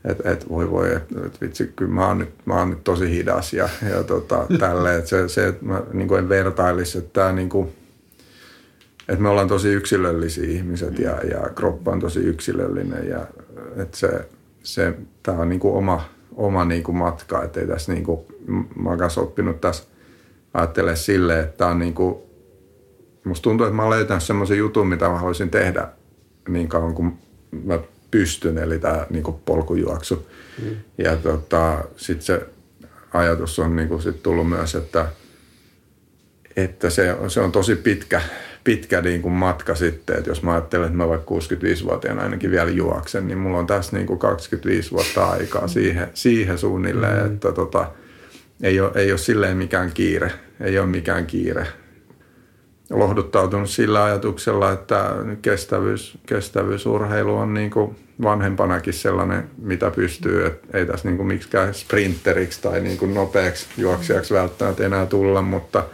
että 0.06 0.32
et 0.32 0.50
voi 0.50 0.72
voi, 0.72 0.96
että 0.96 1.16
et 1.26 1.42
vitsi, 1.42 1.72
kyllä 1.76 1.92
mä 1.92 2.08
oon 2.08 2.18
nyt, 2.18 2.30
mä 2.46 2.54
oon 2.54 2.70
nyt 2.70 2.84
tosi 2.84 3.10
hidas 3.10 3.54
ja, 3.54 3.70
ja 3.90 4.04
tota, 4.04 4.46
tälleen, 4.60 4.98
että 4.98 5.10
se, 5.10 5.30
se 5.30 5.48
että 5.48 5.66
mä 5.66 5.84
niinku 5.94 6.16
en 6.16 6.30
vertailisi, 6.30 6.98
että 6.98 7.10
tää 7.14 7.32
niinku, 7.32 7.74
että 9.00 9.22
me 9.22 9.30
ollaan 9.30 9.48
tosi 9.48 9.70
yksilöllisiä 9.70 10.50
ihmiset 10.50 11.00
ja, 11.00 11.12
ja 11.12 11.50
kroppa 11.56 11.92
on 11.92 12.00
tosi 12.00 12.20
yksilöllinen 12.20 13.10
ja 13.10 13.28
että 13.76 13.98
se, 13.98 14.28
se 14.64 14.94
tämä 15.24 15.38
on 15.38 15.50
niinku 15.50 15.78
oma, 15.78 16.10
oma 16.38 16.66
niin 16.66 16.84
kuin 16.84 16.98
matka, 16.98 17.44
että 17.44 17.60
ei 17.60 17.68
tässä 17.68 17.94
niin 17.94 18.04
kuin, 18.04 18.20
mä 18.76 18.90
oon 18.90 18.98
kanssa 18.98 19.22
oppinut 19.22 19.62
tässä 19.62 19.84
ajattelee 20.54 20.96
silleen, 20.96 21.44
että 21.44 21.68
on 21.68 21.80
niin 21.80 21.94
kuin, 21.94 22.16
musta 23.24 23.44
tuntuu, 23.44 23.66
että 23.66 23.76
mä 23.76 23.82
oon 23.82 23.92
löytänyt 23.92 24.24
semmoisen 24.24 24.58
jutun, 24.58 24.88
mitä 24.88 25.10
mä 25.10 25.18
haluaisin 25.18 25.50
tehdä 25.50 25.88
niin 26.48 26.68
kauan 26.68 26.94
kuin 26.94 27.18
mä 27.64 27.80
pystyn, 28.12 28.58
eli 28.58 28.80
tämä 28.80 29.06
niin 29.10 29.24
kuin 29.24 29.38
polkujuoksu. 29.46 30.28
Mm. 30.64 30.76
Ja 30.98 31.16
tota, 31.16 31.84
sitten 31.96 32.26
se 32.26 32.46
ajatus 33.14 33.60
on 33.60 33.76
niin 33.76 33.88
kuin 33.88 34.02
sit 34.02 34.24
tullut 34.24 34.50
myös, 34.50 34.76
että, 34.76 35.08
että 36.56 36.90
se, 36.90 37.16
se 37.28 37.42
on 37.42 37.52
tosi 37.52 37.76
pitkä, 37.76 38.22
pitkä 38.68 39.02
niin 39.02 39.22
kuin 39.22 39.34
matka 39.34 39.76
sitten, 39.76 40.18
että 40.18 40.30
jos 40.30 40.44
mä 40.44 40.52
ajattelen, 40.52 40.86
että 40.86 40.98
mä 40.98 41.10
vaikka 41.10 41.36
65-vuotiaana 41.36 42.22
ainakin 42.22 42.52
vielä 42.52 42.72
juoksen, 42.72 43.28
niin 43.28 43.38
mulla 43.38 43.58
on 43.58 43.68
tässä 43.68 43.96
niin 43.98 44.08
kuin 44.08 44.20
25 44.20 44.92
vuotta 44.92 45.26
aikaa 45.26 45.68
siihen, 45.68 46.08
siihen 46.14 46.58
suunnilleen, 46.58 47.20
mm. 47.20 47.34
että 47.34 47.52
tota, 47.52 47.92
ei, 48.64 48.80
ole, 48.80 48.92
ei 48.96 49.12
ole 49.12 49.18
silleen 49.18 49.58
mikään 49.58 49.92
kiire, 49.94 50.32
ei 50.62 50.80
ole 50.80 50.88
mikään 50.88 51.26
kiire. 51.26 51.68
Lohduttautunut 52.90 53.70
sillä 53.70 54.04
ajatuksella, 54.04 54.72
että 54.72 55.16
kestävyys, 55.42 56.18
kestävyysurheilu 56.26 57.36
on 57.36 57.54
niin 57.54 57.72
kuin 57.72 57.96
vanhempanakin 58.22 58.94
sellainen, 58.94 59.50
mitä 59.58 59.92
pystyy, 59.92 60.46
että 60.46 60.78
ei 60.78 60.86
tässä 60.86 61.08
niin 61.08 61.18
kuin 61.18 61.28
miksikään 61.28 61.74
sprinteriksi 61.74 62.62
tai 62.62 62.82
niin 62.82 62.98
kuin 62.98 63.14
nopeaksi 63.14 63.68
juoksijaksi 63.78 64.34
välttämättä 64.34 64.86
enää 64.86 65.06
tulla, 65.06 65.42
mutta– 65.42 65.84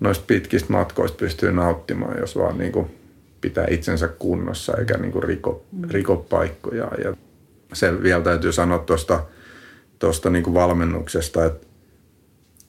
noista 0.00 0.24
pitkistä 0.26 0.72
matkoista 0.72 1.16
pystyy 1.16 1.52
nauttimaan, 1.52 2.18
jos 2.20 2.36
vaan 2.36 2.58
niin 2.58 2.72
kuin 2.72 2.96
pitää 3.40 3.66
itsensä 3.70 4.08
kunnossa 4.08 4.76
eikä 4.78 4.98
niin 4.98 5.12
kuin 5.12 5.22
riko, 5.22 5.64
mm. 5.72 5.90
riko 5.90 6.16
paikkoja. 6.16 6.90
Ja 7.04 7.16
se 7.72 8.02
vielä 8.02 8.22
täytyy 8.22 8.52
sanoa 8.52 8.78
tuosta 8.78 9.24
tosta 9.98 10.30
niin 10.30 10.54
valmennuksesta, 10.54 11.44
että 11.44 11.66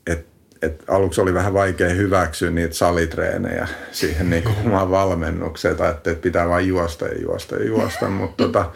et, 0.07 0.25
et 0.61 0.83
aluksi 0.87 1.21
oli 1.21 1.33
vähän 1.33 1.53
vaikea 1.53 1.89
hyväksyä 1.89 2.51
niitä 2.51 2.75
salitreenejä 2.75 3.67
siihen 3.91 4.29
niin 4.29 4.43
kuin 4.43 4.55
omaan 4.65 4.91
valmennukseen, 4.91 5.75
tai 5.75 5.91
että 5.91 6.15
pitää 6.15 6.49
vain 6.49 6.67
juosta 6.67 7.05
ja 7.05 7.21
juosta 7.21 7.55
ja 7.55 7.65
juosta, 7.65 8.09
mutta 8.19 8.43
tota, 8.43 8.71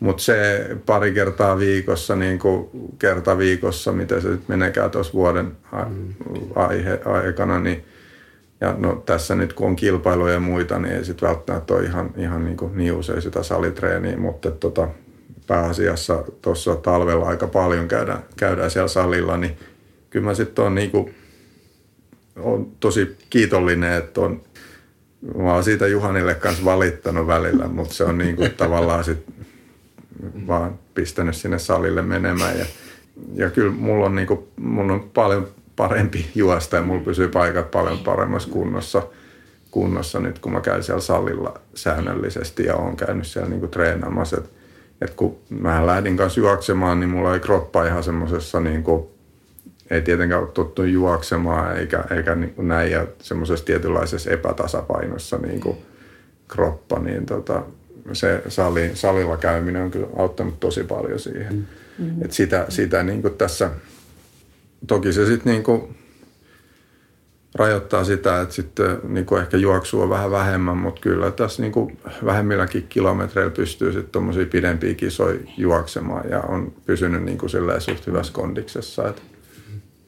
mutta 0.00 0.22
se 0.22 0.68
pari 0.86 1.12
kertaa 1.12 1.58
viikossa, 1.58 2.16
niin 2.16 2.38
kuin 2.38 2.70
kerta 2.98 3.38
viikossa, 3.38 3.92
miten 3.92 4.22
se 4.22 4.28
nyt 4.28 4.48
menekään 4.48 4.90
tuossa 4.90 5.12
vuoden 5.12 5.52
aihe, 6.54 7.00
aikana, 7.04 7.60
niin 7.60 7.84
ja 8.60 8.74
no, 8.78 9.02
tässä 9.06 9.34
nyt 9.34 9.52
kun 9.52 9.66
on 9.66 9.76
kilpailuja 9.76 10.34
ja 10.34 10.40
muita, 10.40 10.78
niin 10.78 10.94
ei 10.94 11.04
sitten 11.04 11.28
välttämättä 11.28 11.74
ole 11.74 11.84
ihan, 11.84 12.10
ihan 12.16 12.44
niin, 12.44 12.56
kuin, 12.56 12.76
niin 12.76 12.92
usein 12.92 13.22
sitä 13.22 13.42
salitreeniä, 13.42 14.16
mutta 14.16 14.50
tota, 14.50 14.88
pääasiassa 15.46 16.24
tuossa 16.42 16.76
talvella 16.76 17.28
aika 17.28 17.46
paljon 17.46 17.88
käydään, 17.88 18.22
käydään 18.36 18.70
siellä 18.70 18.88
salilla, 18.88 19.36
niin 19.36 19.56
kyllä 20.10 20.24
mä 20.24 20.34
sitten 20.34 20.64
on 20.64 20.74
niin 20.74 20.90
kuin 20.90 21.14
on 22.36 22.72
tosi 22.80 23.16
kiitollinen, 23.30 23.92
että 23.92 24.20
on, 24.20 24.42
mä 25.36 25.54
oon 25.54 25.64
siitä 25.64 25.86
Juhanille 25.86 26.34
kanssa 26.34 26.64
valittanut 26.64 27.26
välillä, 27.26 27.68
mutta 27.68 27.94
se 27.94 28.04
on 28.04 28.18
niin 28.18 28.36
kuin 28.36 28.50
tavallaan 28.56 29.04
sit 29.04 29.24
vaan 30.46 30.78
pistänyt 30.94 31.36
sinne 31.36 31.58
salille 31.58 32.02
menemään. 32.02 32.58
Ja, 32.58 32.66
ja 33.34 33.50
kyllä 33.50 33.72
mulla 33.72 34.06
on, 34.06 34.14
niin 34.14 34.26
kuin, 34.26 34.40
mulla 34.56 34.92
on 34.92 35.10
paljon 35.14 35.48
parempi 35.76 36.26
juosta 36.34 36.76
ja 36.76 36.82
mulla 36.82 37.04
pysyy 37.04 37.28
paikat 37.28 37.70
paljon 37.70 37.98
paremmassa 37.98 38.50
kunnossa, 38.50 39.02
kunnossa 39.70 40.20
nyt, 40.20 40.38
kun 40.38 40.52
mä 40.52 40.60
käyn 40.60 40.82
siellä 40.82 41.00
salilla 41.00 41.60
säännöllisesti 41.74 42.64
ja 42.64 42.76
on 42.76 42.96
käynyt 42.96 43.26
siellä 43.26 43.48
niin 43.48 43.60
kuin 43.60 43.70
treenaamassa. 43.70 44.36
Et, 44.36 44.50
et 45.00 45.14
kun 45.14 45.38
mä 45.48 45.86
lähdin 45.86 46.16
kanssa 46.16 46.40
juoksemaan, 46.40 47.00
niin 47.00 47.10
mulla 47.10 47.34
ei 47.34 47.40
kroppa 47.40 47.86
ihan 47.86 48.02
semmoisessa 48.02 48.60
niin 48.60 48.84
ei 49.90 50.02
tietenkään 50.02 50.40
ole 50.40 50.50
tottu 50.50 50.82
juoksemaan 50.82 51.76
eikä, 51.76 52.04
eikä 52.16 52.34
niin 52.34 52.54
kuin 52.54 52.68
näin 52.68 52.90
ja 52.92 53.06
semmoisessa 53.18 53.66
tietynlaisessa 53.66 54.30
epätasapainossa 54.30 55.36
niin 55.36 55.60
kuin 55.60 55.76
kroppa, 56.48 56.98
niin 56.98 57.26
tota, 57.26 57.62
se 58.12 58.42
sali, 58.48 58.90
salilla 58.94 59.36
käyminen 59.36 59.82
on 59.82 59.90
kyllä 59.90 60.06
auttanut 60.16 60.60
tosi 60.60 60.84
paljon 60.84 61.18
siihen. 61.18 61.68
Mm-hmm. 61.98 62.24
Et 62.24 62.32
sitä, 62.32 62.66
sitä 62.68 63.02
niin 63.02 63.22
kuin 63.22 63.34
tässä, 63.34 63.70
toki 64.86 65.12
se 65.12 65.26
sitten 65.26 65.52
niin 65.52 65.62
kuin 65.62 65.96
rajoittaa 67.54 68.04
sitä, 68.04 68.40
että 68.40 68.54
sitten 68.54 68.98
niin 69.08 69.26
kuin 69.26 69.42
ehkä 69.42 69.56
juoksua 69.56 70.02
on 70.02 70.10
vähän 70.10 70.30
vähemmän, 70.30 70.76
mutta 70.76 71.00
kyllä 71.00 71.30
tässä 71.30 71.62
niin 71.62 71.72
kuin 71.72 71.98
vähemmilläkin 72.24 72.86
kilometreillä 72.88 73.50
pystyy 73.50 73.92
sitten 73.92 74.12
tuommoisia 74.12 74.46
pidempiä 74.46 74.94
kisoja 74.94 75.38
juoksemaan 75.56 76.30
ja 76.30 76.40
on 76.40 76.72
pysynyt 76.86 77.22
niin 77.22 77.38
kuin 77.38 77.50
suht 77.50 78.06
hyvässä 78.06 78.32
kondiksessa. 78.32 79.08
Että 79.08 79.22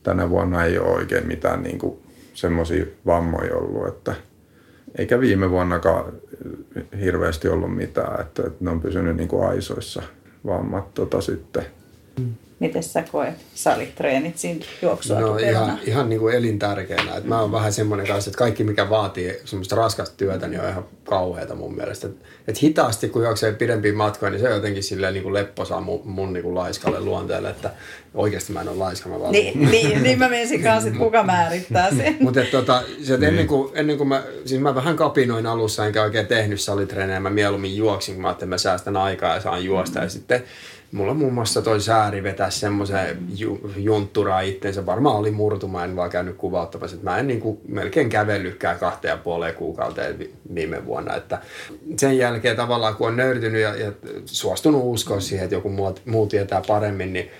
tänä 0.02 0.30
vuonna 0.30 0.64
ei 0.64 0.78
ole 0.78 0.88
oikein 0.88 1.26
mitään 1.26 1.62
niin 1.62 1.78
kuin 1.78 1.98
semmoisia 2.34 2.86
vammoja 3.06 3.56
ollut, 3.56 3.88
että 3.88 4.14
eikä 4.98 5.20
viime 5.20 5.50
vuonnakaan 5.50 6.12
hirveästi 7.00 7.48
ollut 7.48 7.76
mitään, 7.76 8.20
että, 8.20 8.42
että 8.46 8.64
ne 8.64 8.70
on 8.70 8.80
pysynyt 8.80 9.16
niin 9.16 9.28
kuin 9.28 9.48
aisoissa 9.48 10.02
vammat 10.46 10.94
tota 10.94 11.20
sitten. 11.20 11.66
Miten 12.58 12.82
sä 12.82 13.04
koet 13.12 13.34
salitreenit 13.54 14.38
siinä 14.38 14.64
juoksua 14.82 15.20
No 15.20 15.36
ihan, 15.36 15.78
ihan 15.86 16.08
niin 16.08 16.20
kuin 16.20 16.34
elintärkeänä. 16.34 17.16
Että 17.16 17.28
mä 17.28 17.40
oon 17.40 17.52
vähän 17.52 17.72
semmoinen 17.72 18.06
kanssa, 18.06 18.30
että 18.30 18.38
kaikki 18.38 18.64
mikä 18.64 18.90
vaatii 18.90 19.40
semmoista 19.44 19.76
raskasta 19.76 20.16
työtä, 20.16 20.48
niin 20.48 20.60
on 20.60 20.68
ihan 20.68 20.84
kauheata 21.04 21.54
mun 21.54 21.76
mielestä. 21.76 22.06
Että 22.06 22.26
et 22.48 22.62
hitaasti 22.62 23.08
kun 23.08 23.22
juoksee 23.22 23.52
pidempiä 23.52 23.92
matkoja, 23.92 24.30
niin 24.30 24.40
se 24.40 24.48
on 24.48 24.54
jotenkin 24.54 24.82
silleen 24.82 25.14
niin 25.14 25.22
kuin 25.22 25.34
lepposaa 25.34 25.80
mun, 25.80 26.00
mun 26.04 26.32
niin 26.32 26.42
kuin 26.42 26.54
laiskalle 26.54 27.00
luonteelle, 27.00 27.50
että 27.50 27.70
oikeasti 28.14 28.52
mä 28.52 28.60
en 28.60 28.68
ole 28.68 28.76
laiska. 28.76 29.08
Mä 29.08 29.20
vaan... 29.20 29.32
niin, 29.32 29.60
niin, 29.70 30.02
niin 30.02 30.18
mä 30.18 30.28
menisin 30.28 30.62
kanssa, 30.62 30.88
että 30.88 31.00
kuka 31.00 31.22
määrittää 31.22 31.90
sen. 31.90 32.16
Mutta 32.20 32.40
tota, 32.50 32.82
se, 33.02 33.14
että 33.14 33.26
ennen, 33.26 33.46
kuin, 33.46 33.70
ennen 33.74 33.96
kuin 33.96 34.08
mä, 34.08 34.22
siis 34.44 34.60
mä 34.60 34.74
vähän 34.74 34.96
kapinoin 34.96 35.46
alussa, 35.46 35.86
enkä 35.86 36.02
oikein 36.02 36.26
tehnyt 36.26 36.60
salitreenejä, 36.60 37.20
mä 37.20 37.30
mieluummin 37.30 37.76
juoksin, 37.76 38.14
kun 38.14 38.22
mä 38.22 38.28
ajattelin, 38.28 38.48
että 38.48 38.54
mä 38.54 38.58
säästän 38.58 38.96
aikaa 38.96 39.34
ja 39.34 39.40
saan 39.40 39.64
juosta. 39.64 39.98
Mm. 39.98 40.04
Ja 40.04 40.10
sitten 40.10 40.44
mulla 40.92 41.14
muun 41.14 41.32
muassa 41.34 41.62
toi 41.62 41.80
sääri 41.80 42.22
vetää 42.22 42.50
semmoisen 42.50 43.18
ju, 43.36 43.72
juntturaa 43.76 44.40
itteensä. 44.40 44.86
Varmaan 44.86 45.16
oli 45.16 45.30
murtuma, 45.30 45.84
en 45.84 45.96
vaan 45.96 46.10
käynyt 46.10 46.36
kuvauttamassa. 46.36 46.96
Mä 47.02 47.18
en 47.18 47.26
niin 47.26 47.40
kuin 47.40 47.60
melkein 47.68 48.08
kävellykään 48.08 48.78
kahteen 48.78 49.12
ja 49.12 49.16
puoleen 49.16 49.54
kuukauteen 49.54 50.28
viime 50.54 50.86
vuonna. 50.86 51.16
Että 51.16 51.38
sen 51.96 52.18
jälkeen 52.18 52.56
tavallaan 52.56 52.94
kun 52.96 53.08
on 53.08 53.16
nöyrtynyt 53.16 53.62
ja, 53.62 53.74
ja 53.74 53.92
suostunut 54.24 54.82
uskoa 54.84 55.20
siihen, 55.20 55.44
että 55.44 55.56
joku 55.56 55.68
muu, 55.68 55.98
muu 56.06 56.26
tietää 56.26 56.62
paremmin, 56.66 57.12
niin 57.12 57.30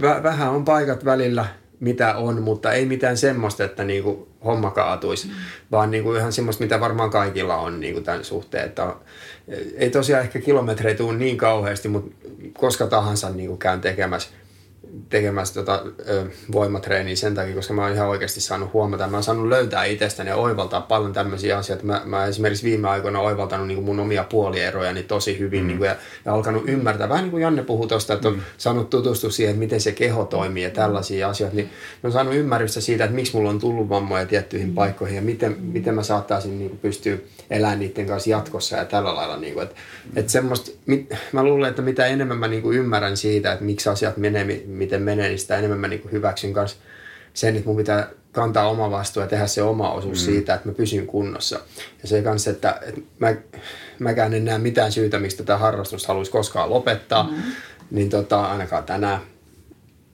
vä, 0.00 0.22
vähän 0.22 0.50
on 0.50 0.64
paikat 0.64 1.04
välillä 1.04 1.46
mitä 1.80 2.16
on, 2.16 2.42
mutta 2.42 2.72
ei 2.72 2.86
mitään 2.86 3.16
semmoista, 3.16 3.64
että 3.64 3.84
niinku 3.84 4.28
homma 4.44 4.70
kaatuisi, 4.70 5.26
mm. 5.28 5.34
vaan 5.70 5.90
niinku 5.90 6.14
ihan 6.14 6.32
semmoista, 6.32 6.64
mitä 6.64 6.80
varmaan 6.80 7.10
kaikilla 7.10 7.56
on 7.56 7.80
niinku 7.80 8.00
tämän 8.00 8.24
suhteen. 8.24 8.64
Että 8.64 8.94
ei 9.76 9.90
tosiaan 9.90 10.22
ehkä 10.22 10.38
kilometreitä 10.38 10.98
tule 10.98 11.16
niin 11.16 11.36
kauheasti, 11.36 11.88
mutta 11.88 12.16
koska 12.58 12.86
tahansa 12.86 13.30
niinku 13.30 13.56
käyn 13.56 13.80
tekemässä 13.80 14.28
tekemässä 15.08 15.54
tota, 15.54 15.82
ö, 16.08 16.24
voimatreeniä 16.52 17.16
sen 17.16 17.34
takia, 17.34 17.54
koska 17.54 17.74
mä 17.74 17.82
oon 17.82 17.92
ihan 17.92 18.08
oikeasti 18.08 18.40
saanut 18.40 18.72
huomata, 18.72 19.06
mä 19.06 19.16
oon 19.16 19.24
saanut 19.24 19.48
löytää 19.48 19.84
itsestäni 19.84 20.30
ja 20.30 20.36
oivaltaa 20.36 20.80
paljon 20.80 21.12
tämmöisiä 21.12 21.58
asioita. 21.58 21.84
Mä, 21.84 22.02
mä 22.04 22.26
esimerkiksi 22.26 22.64
viime 22.64 22.88
aikoina 22.88 23.20
oivaltanut 23.20 23.66
niin 23.66 23.82
mun 23.82 24.00
omia 24.00 24.24
puolierojani 24.24 25.02
tosi 25.02 25.38
hyvin 25.38 25.60
mm. 25.60 25.66
niin 25.66 25.78
kuin, 25.78 25.88
ja, 25.88 25.96
ja, 26.24 26.34
alkanut 26.34 26.68
ymmärtää, 26.68 27.08
vähän 27.08 27.24
niin 27.24 27.30
kuin 27.30 27.42
Janne 27.42 27.62
puhui 27.62 27.88
tuosta, 27.88 28.14
että 28.14 28.28
on 28.28 28.34
mm. 28.34 28.42
saanut 28.56 28.90
tutustua 28.90 29.30
siihen, 29.30 29.50
että 29.50 29.60
miten 29.64 29.80
se 29.80 29.92
keho 29.92 30.24
toimii 30.24 30.62
ja 30.62 30.70
tällaisia 30.70 31.28
asioita, 31.28 31.56
niin 31.56 31.66
mä 31.66 31.72
oon 32.02 32.12
saanut 32.12 32.34
ymmärrystä 32.34 32.80
siitä, 32.80 33.04
että 33.04 33.16
miksi 33.16 33.36
mulla 33.36 33.50
on 33.50 33.58
tullut 33.58 33.88
vammoja 33.88 34.26
tiettyihin 34.26 34.68
mm. 34.68 34.74
paikkoihin 34.74 35.16
ja 35.16 35.22
miten, 35.22 35.56
miten 35.60 35.94
mä 35.94 36.02
saattaisin 36.02 36.58
niin 36.58 36.70
kuin, 36.70 36.78
pystyä 36.78 37.16
elämään 37.50 37.78
niiden 37.78 38.06
kanssa 38.06 38.30
jatkossa 38.30 38.76
ja 38.76 38.84
tällä 38.84 39.14
lailla. 39.14 39.36
Niin 39.36 39.54
kuin, 39.54 39.62
että, 39.62 39.76
että 40.16 40.32
semmoista, 40.32 40.70
mit, 40.86 41.14
mä 41.32 41.42
luulen, 41.44 41.70
että 41.70 41.82
mitä 41.82 42.06
enemmän 42.06 42.38
mä 42.38 42.48
niin 42.48 42.62
kuin 42.62 42.78
ymmärrän 42.78 43.16
siitä, 43.16 43.52
että 43.52 43.64
miksi 43.64 43.88
asiat 43.88 44.16
menee, 44.16 44.64
miten 44.84 45.02
menee, 45.02 45.28
niin 45.28 45.38
sitä 45.38 45.58
enemmän 45.58 45.78
mä 45.78 45.88
niin 45.88 46.12
hyväksyn 46.12 46.52
kanssa 46.52 46.76
sen, 47.34 47.56
että 47.56 47.68
mun 47.68 47.76
pitää 47.76 48.10
kantaa 48.32 48.68
oma 48.68 48.90
vastuu 48.90 49.22
ja 49.22 49.28
tehdä 49.28 49.46
se 49.46 49.62
oma 49.62 49.92
osuus 49.92 50.18
mm. 50.18 50.24
siitä, 50.24 50.54
että 50.54 50.68
mä 50.68 50.74
pysyn 50.74 51.06
kunnossa. 51.06 51.60
Ja 52.02 52.08
se 52.08 52.22
kanssa, 52.22 52.50
että, 52.50 52.80
että 52.82 53.00
mä, 53.18 53.34
mäkään 53.98 54.34
en 54.34 54.44
näe 54.44 54.58
mitään 54.58 54.92
syytä, 54.92 55.18
mistä 55.18 55.42
tätä 55.42 55.58
harrastusta 55.58 56.08
haluaisi 56.08 56.32
koskaan 56.32 56.70
lopettaa, 56.70 57.22
mm. 57.22 57.42
niin 57.90 58.10
tota, 58.10 58.44
ainakaan 58.44 58.84
tänään. 58.84 59.20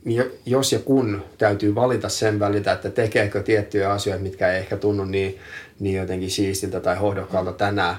Niin 0.05 0.25
jos 0.47 0.73
ja 0.73 0.79
kun 0.79 1.23
täytyy 1.39 1.75
valita 1.75 2.09
sen 2.09 2.41
välitä, 2.41 2.73
että 2.73 2.91
tekeekö 2.91 3.43
tiettyjä 3.43 3.91
asioita, 3.91 4.23
mitkä 4.23 4.53
ei 4.53 4.59
ehkä 4.59 4.77
tunnu 4.77 5.05
niin, 5.05 5.39
niin 5.81 5.97
jotenkin 5.97 6.31
siistiltä 6.31 6.81
tai 6.81 6.97
hohdokkaalta 6.97 7.53
tänään, 7.53 7.97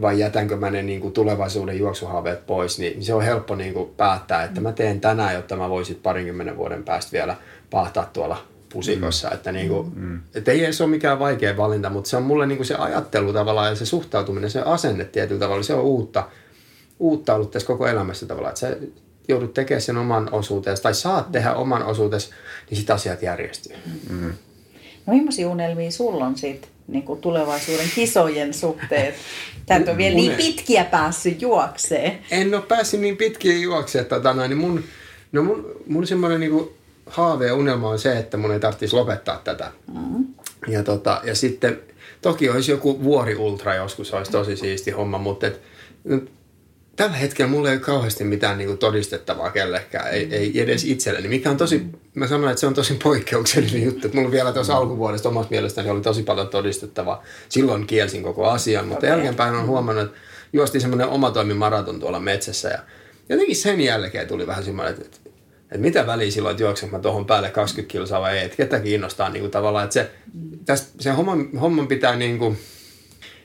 vai 0.00 0.18
jätänkö 0.18 0.56
mä 0.56 0.70
ne 0.70 0.82
niin 0.82 1.00
kuin 1.00 1.12
tulevaisuuden 1.12 1.78
juoksuhaaveet 1.78 2.46
pois, 2.46 2.78
niin 2.78 3.04
se 3.04 3.14
on 3.14 3.22
helppo 3.22 3.54
niin 3.54 3.74
kuin 3.74 3.90
päättää, 3.96 4.44
että 4.44 4.60
mä 4.60 4.72
teen 4.72 5.00
tänään, 5.00 5.34
jotta 5.34 5.56
mä 5.56 5.70
voisin 5.70 6.00
parinkymmenen 6.02 6.56
vuoden 6.56 6.84
päästä 6.84 7.12
vielä 7.12 7.36
pahtaa 7.70 8.10
tuolla 8.12 8.44
pusikossa. 8.72 9.28
Mm. 9.28 9.34
Että, 9.34 9.52
niin 9.52 9.68
kuin, 9.68 9.92
mm. 9.96 10.20
että 10.34 10.52
ei 10.52 10.72
se 10.72 10.82
ole 10.82 10.90
mikään 10.90 11.18
vaikea 11.18 11.56
valinta, 11.56 11.90
mutta 11.90 12.10
se 12.10 12.16
on 12.16 12.22
mulle 12.22 12.46
niin 12.46 12.56
kuin 12.56 12.66
se 12.66 12.74
ajattelu 12.74 13.32
tavallaan 13.32 13.68
ja 13.68 13.76
se 13.76 13.86
suhtautuminen, 13.86 14.50
se 14.50 14.60
asenne 14.60 15.04
tietyllä 15.04 15.40
tavalla, 15.40 15.62
se 15.62 15.74
on 15.74 15.84
uutta, 15.84 16.28
uutta 16.98 17.34
ollut 17.34 17.50
tässä 17.50 17.66
koko 17.66 17.86
elämässä 17.86 18.26
tavallaan, 18.26 18.50
että 18.50 18.60
sä 18.60 18.76
joudut 19.28 19.54
tekemään 19.54 19.82
sen 19.82 19.96
oman 19.96 20.28
osuutesi 20.32 20.82
tai 20.82 20.94
saat 20.94 21.32
tehdä 21.32 21.54
oman 21.54 21.82
osuutesi, 21.82 22.30
niin 22.70 22.76
sitten 22.76 22.96
asiat 22.96 23.22
järjestyy. 23.22 23.76
Mm. 24.10 24.32
No 25.06 25.14
millaisia 25.14 25.48
unelmia 25.48 25.90
sulla 25.90 26.26
on 26.26 26.36
siitä 26.36 26.68
niin 26.88 27.02
kuin 27.02 27.20
tulevaisuuden 27.20 27.90
kisojen 27.94 28.54
suhteet? 28.54 29.14
Tää 29.66 29.80
on 29.90 29.96
vielä 29.96 30.16
niin 30.16 30.32
pitkiä 30.32 30.84
päässyt 30.84 31.42
juokseen. 31.42 32.18
En 32.30 32.54
ole 32.54 32.62
päässyt 32.62 33.00
niin 33.00 33.16
pitkiä 33.16 33.56
juokseen. 33.56 34.06
Tota, 34.06 34.48
niin 34.48 34.58
mun, 34.58 34.84
no 35.32 35.42
mun, 35.42 35.72
mun 35.86 36.06
semmoinen 36.06 36.40
niin 36.40 36.70
haave 37.06 37.46
ja 37.46 37.54
unelma 37.54 37.88
on 37.88 37.98
se, 37.98 38.18
että 38.18 38.36
mun 38.36 38.52
ei 38.52 38.60
tarvitsisi 38.60 38.96
lopettaa 38.96 39.40
tätä. 39.44 39.72
Mm. 39.94 40.24
Ja, 40.68 40.82
tota, 40.82 41.20
ja 41.24 41.34
sitten 41.34 41.80
toki 42.22 42.50
olisi 42.50 42.70
joku 42.70 43.04
vuori 43.04 43.36
ultra 43.36 43.74
joskus, 43.74 44.14
olisi 44.14 44.32
tosi 44.32 44.56
siisti 44.56 44.90
homma, 44.90 45.18
mutta 45.18 45.46
et, 45.46 45.60
tällä 46.96 47.16
hetkellä 47.16 47.50
mulla 47.50 47.68
ei 47.68 47.76
ole 47.76 47.84
kauheasti 47.84 48.24
mitään 48.24 48.58
niin 48.58 48.68
kuin 48.68 48.78
todistettavaa 48.78 49.50
kellekään, 49.50 50.10
ei, 50.10 50.28
ei 50.30 50.60
edes 50.60 50.84
itselleni, 50.84 51.28
mikä 51.28 51.50
on 51.50 51.56
tosi, 51.56 51.86
mä 52.14 52.26
sanoin, 52.26 52.50
että 52.50 52.60
se 52.60 52.66
on 52.66 52.74
tosi 52.74 52.94
poikkeuksellinen 53.02 53.84
juttu, 53.84 54.06
että 54.06 54.18
mulla 54.18 54.30
vielä 54.30 54.52
tuossa 54.52 54.72
mm. 54.72 54.78
alkuvuodesta 54.78 55.28
omasta 55.28 55.50
mielestäni 55.50 55.90
oli 55.90 56.00
tosi 56.00 56.22
paljon 56.22 56.48
todistettavaa. 56.48 57.22
Silloin 57.48 57.86
kielsin 57.86 58.22
koko 58.22 58.48
asian, 58.48 58.86
mutta 58.86 58.98
okay. 58.98 59.10
jälkeenpäin 59.10 59.54
on 59.54 59.66
huomannut, 59.66 60.04
että 60.04 60.18
juosti 60.52 60.80
semmoinen 60.80 61.08
omatoimimaraton 61.08 62.00
tuolla 62.00 62.20
metsässä 62.20 62.68
ja 62.68 62.78
jotenkin 63.28 63.56
sen 63.56 63.80
jälkeen 63.80 64.28
tuli 64.28 64.46
vähän 64.46 64.64
semmoinen, 64.64 64.94
että, 64.94 65.04
että, 65.06 65.30
että 65.62 65.78
mitä 65.78 66.06
väliä 66.06 66.30
silloin, 66.30 66.52
että 66.52 66.62
juoksenko 66.62 66.96
mä 66.96 67.02
tuohon 67.02 67.26
päälle 67.26 67.50
20 67.50 67.92
kilsaa 67.92 68.20
vai 68.20 68.38
ei, 68.38 68.44
että 68.44 68.56
ketä 68.56 68.80
kiinnostaa 68.80 69.28
niin 69.28 69.40
kuin 69.40 69.50
tavallaan, 69.50 69.84
että 69.84 69.94
se, 69.94 70.10
tästä, 70.64 70.88
se 71.00 71.10
homman, 71.10 71.48
homman 71.60 71.88
pitää 71.88 72.16
niin 72.16 72.38
kuin, 72.38 72.58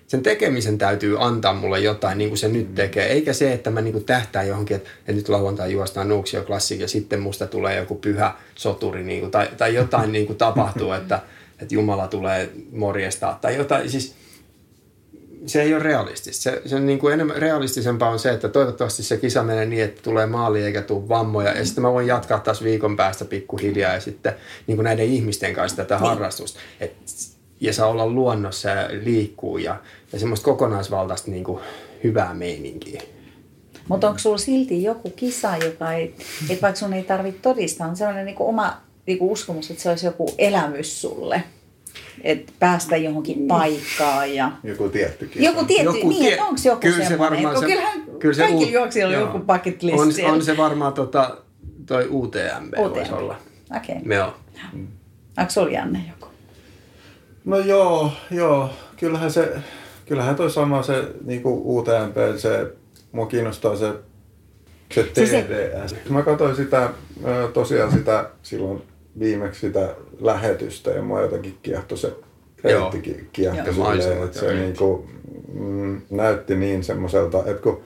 sen 0.10 0.24
tekemisen 0.24 0.78
täytyy 0.78 1.16
antaa 1.20 1.53
mulle 1.53 1.80
jotain, 1.80 2.18
niin 2.18 2.30
kuin 2.30 2.38
se 2.38 2.47
nyt 2.47 2.76
tekee. 2.76 3.05
Eikä 3.05 3.34
se, 3.34 3.53
että 3.53 3.70
mä 3.70 3.82
niin 3.82 3.91
kuin 3.91 4.05
tähtään 4.05 4.47
johonkin, 4.47 4.78
että, 4.78 4.89
että 4.99 5.12
nyt 5.12 5.30
lauantai 5.30 5.72
juostaan 5.72 6.10
Nuuksio 6.10 6.43
Classic 6.43 6.80
ja 6.80 6.88
sitten 6.88 7.20
musta 7.20 7.47
tulee 7.47 7.78
joku 7.78 7.95
pyhä 7.95 8.34
soturi 8.55 9.03
niin 9.03 9.20
kuin, 9.20 9.32
tai, 9.32 9.49
tai 9.57 9.76
jotain 9.76 10.12
niin 10.12 10.28
kuin 10.28 10.38
tapahtuu, 10.38 10.91
että, 10.91 11.20
että 11.62 11.76
Jumala 11.76 12.07
tulee 12.07 12.49
morjestaa 12.72 13.38
tai 13.41 13.55
jotain. 13.55 13.89
Siis, 13.89 14.16
se 15.45 15.62
ei 15.62 15.74
ole 15.74 15.84
realistista. 15.84 16.43
Se, 16.43 16.62
se 16.66 16.76
on 16.76 16.86
niin 16.86 16.99
kuin 16.99 17.14
enemmän 17.14 17.38
realistisempaa 17.38 18.10
on 18.10 18.20
se, 18.20 18.32
että 18.32 18.49
toivottavasti 18.49 19.03
se 19.03 19.18
kisa 19.18 19.43
menee 19.43 19.66
niin, 19.66 19.84
että 19.84 20.01
tulee 20.01 20.26
maali 20.26 20.64
eikä 20.64 20.82
tule 20.82 21.10
vammoja. 21.10 21.57
Ja 21.57 21.66
sitten 21.66 21.82
mä 21.82 21.93
voin 21.93 22.07
jatkaa 22.07 22.39
taas 22.39 22.64
viikon 22.64 22.97
päästä 22.97 23.26
pikkuhiljaa 23.26 23.93
ja 23.93 23.99
sitten 23.99 24.34
niin 24.68 24.78
kuin 24.78 24.84
näiden 24.84 25.05
ihmisten 25.05 25.53
kanssa 25.53 25.78
tätä 25.78 25.95
niin. 25.95 26.10
harrastusta. 26.10 26.60
Et 26.80 26.93
ja 27.60 27.74
saa 27.74 27.88
olla 27.88 28.07
luonnossa 28.07 28.70
ja 28.70 28.89
liikkuu 29.03 29.57
ja, 29.57 29.76
ja 30.14 30.20
semmoista 30.20 30.45
kokonaisvaltaista 30.45 31.32
niin 31.32 31.43
kuin, 31.43 31.60
hyvää 32.03 32.34
meininkiä. 32.34 33.01
Mutta 33.88 34.07
onko 34.07 34.20
sulla 34.20 34.38
silti 34.38 34.84
joku 34.84 35.10
kisa, 35.10 35.57
joka 35.57 35.93
ei, 35.93 36.16
että 36.49 36.62
vaikka 36.62 36.80
sun 36.80 36.93
ei 36.93 37.03
tarvitse 37.03 37.41
todistaa, 37.41 37.88
on 37.88 37.95
sellainen 37.95 38.26
niin 38.26 38.36
oma 38.39 38.78
niinku 39.05 39.32
uskomus, 39.32 39.72
että 39.72 39.84
se 39.84 39.89
olisi 39.89 40.05
joku 40.05 40.34
elämys 40.38 41.01
sulle. 41.01 41.43
Että 42.24 42.53
päästä 42.60 42.97
johonkin 42.97 43.47
paikkaan 43.47 44.36
ja... 44.36 44.51
Joku 44.64 44.89
tietty 44.89 45.28
kisa. 45.28 45.45
Joku 45.45 45.66
tietty, 45.66 45.86
Joku 45.86 46.10
niin, 46.10 46.22
tie- 46.22 46.32
että 46.32 46.43
onko 46.45 46.62
joku 46.66 46.80
kyllä 46.82 47.05
se 47.05 47.18
varmaan 47.18 47.60
se- 47.60 47.66
kyllähän 47.66 48.01
kyllä 48.20 48.36
se 48.36 48.41
kaikilla 48.41 48.66
uut- 48.66 48.74
juoksijoilla 48.74 49.18
on 49.18 49.24
joku 49.24 49.39
bucket 49.39 49.84
list 49.84 49.99
on, 49.99 50.14
siellä. 50.14 50.34
on 50.34 50.43
se 50.43 50.57
varmaan 50.57 50.93
tota, 50.93 51.38
toi 51.86 52.07
UTMB, 52.12 52.74
voisi 52.78 53.01
UTMB. 53.01 53.20
olla. 53.20 53.36
Okei. 53.78 53.95
Okay. 53.95 54.18
Joo. 54.18 54.34
Onko 55.38 55.51
sulla 55.51 55.70
Janne 55.70 56.03
joku? 56.10 56.32
No 57.45 57.60
joo, 57.60 58.12
joo. 58.32 58.70
Kyllähän 58.97 59.32
se, 59.32 59.53
kyllähän 60.10 60.36
toi 60.36 60.51
sama 60.51 60.84
se 60.84 61.03
niinku 61.26 61.78
UTMP, 61.78 62.38
se, 62.38 62.68
mua 63.12 63.26
kiinnostaa 63.26 63.76
se, 63.76 63.93
se 64.93 65.10
Siis 65.14 65.30
se- 65.30 65.41
TDS. 65.41 65.95
Mä 66.10 66.22
katsoin 66.22 66.55
sitä, 66.55 66.89
tosiaan 67.53 67.91
sitä 67.91 68.30
silloin 68.43 68.82
viimeksi 69.20 69.60
sitä 69.60 69.95
lähetystä 70.20 70.91
ja 70.91 71.01
mua 71.01 71.22
jotenkin 71.22 71.57
kiehtoi 71.62 71.97
se 71.97 72.14
reittikin 72.64 73.30
kiehtoi 73.34 73.76
Joo. 73.78 73.91
silleen, 73.91 74.24
että 74.24 74.39
se 74.39 74.53
niinku, 74.53 75.07
mm, 75.53 76.01
näytti 76.10 76.55
niin 76.55 76.84
semmoiselta, 76.84 77.38
että 77.38 77.62
kun 77.62 77.82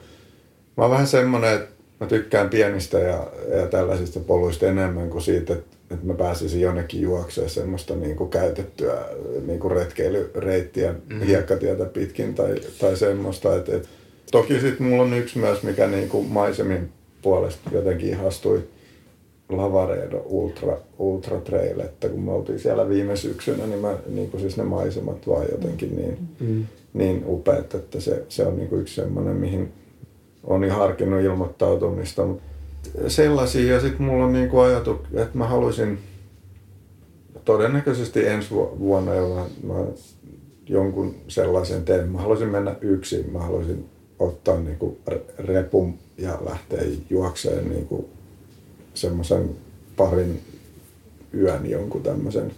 mä 0.77 0.83
oon 0.83 0.91
vähän 0.91 1.07
semmonen, 1.07 1.53
että 1.53 1.69
mä 1.99 2.07
tykkään 2.07 2.49
pienistä 2.49 2.99
ja, 2.99 3.27
ja 3.57 3.67
tällaisista 3.67 4.19
poluista 4.19 4.65
enemmän 4.65 5.09
kuin 5.09 5.21
siitä, 5.21 5.53
että, 5.53 5.77
että 5.93 6.05
mä 6.05 6.13
pääsisin 6.13 6.61
jonnekin 6.61 7.01
juokseen 7.01 7.49
semmoista 7.49 7.95
niin 7.95 8.15
kuin 8.15 8.29
käytettyä 8.29 9.05
niin 9.47 9.59
kuin 9.59 9.71
retkeilyreittiä 9.71 10.95
mm. 11.09 11.21
hiekkatietä 11.21 11.85
pitkin 11.85 12.35
tai, 12.35 12.55
tai 12.79 12.97
semmoista. 12.97 13.55
Että, 13.55 13.75
että 13.75 13.89
toki 14.31 14.59
sitten 14.59 14.87
mulla 14.87 15.03
on 15.03 15.13
yksi 15.13 15.39
myös, 15.39 15.63
mikä 15.63 15.87
niin 15.87 16.09
kuin 16.09 16.27
maisemin 16.27 16.89
puolesta 17.21 17.69
jotenkin 17.71 18.09
ihastui. 18.09 18.63
Lavaredo 19.49 20.23
Ultra, 20.25 20.77
Ultra 20.99 21.41
Trail, 21.41 21.79
että 21.79 22.09
kun 22.09 22.21
me 22.21 22.31
oltiin 22.31 22.59
siellä 22.59 22.89
viime 22.89 23.15
syksynä, 23.15 23.67
niin, 23.67 23.79
mä, 23.79 23.97
niin 24.07 24.31
kuin 24.31 24.41
siis 24.41 24.57
ne 24.57 24.63
maisemat 24.63 25.27
vaan 25.27 25.45
jotenkin 25.51 25.95
niin, 25.95 26.17
mm. 26.39 26.65
niin 26.93 27.23
upeat, 27.27 27.75
että 27.75 27.99
se, 27.99 28.23
se 28.29 28.45
on 28.45 28.57
niin 28.57 28.69
kuin 28.69 28.81
yksi 28.81 28.95
semmoinen, 28.95 29.35
mihin 29.35 29.71
on 30.43 30.63
jo 30.63 30.73
harkinnut 30.73 31.21
ilmoittautumista. 31.21 32.25
Mut 32.25 32.41
sellaisia 33.07 33.73
ja 33.73 33.81
sitten 33.81 34.01
mulla 34.01 34.25
on 34.25 34.33
niin 34.33 34.49
kuin 34.49 34.65
ajatu, 34.65 34.99
että 35.13 35.37
mä 35.37 35.47
haluaisin 35.47 35.99
todennäköisesti 37.45 38.27
ensi 38.27 38.51
vu- 38.51 38.79
vuonna 38.79 39.13
jo 39.13 39.49
mä, 39.63 39.73
jonkun 40.69 41.15
sellaisen 41.27 41.85
teen. 41.85 42.09
Mä 42.09 42.17
haluaisin 42.17 42.49
mennä 42.49 42.75
yksin, 42.81 43.29
mä 43.31 43.39
haluaisin 43.39 43.85
ottaa 44.19 44.59
niin 44.59 44.77
kuin 44.77 44.97
repun 45.37 45.93
ja 46.17 46.39
lähteä 46.45 46.83
juokseen 47.09 47.69
niin 47.69 47.85
kuin 47.85 48.05
semmoisen 48.93 49.49
parin 49.97 50.41
yön 51.33 51.69
jonkun 51.69 52.03
tämmöisen 52.03 52.51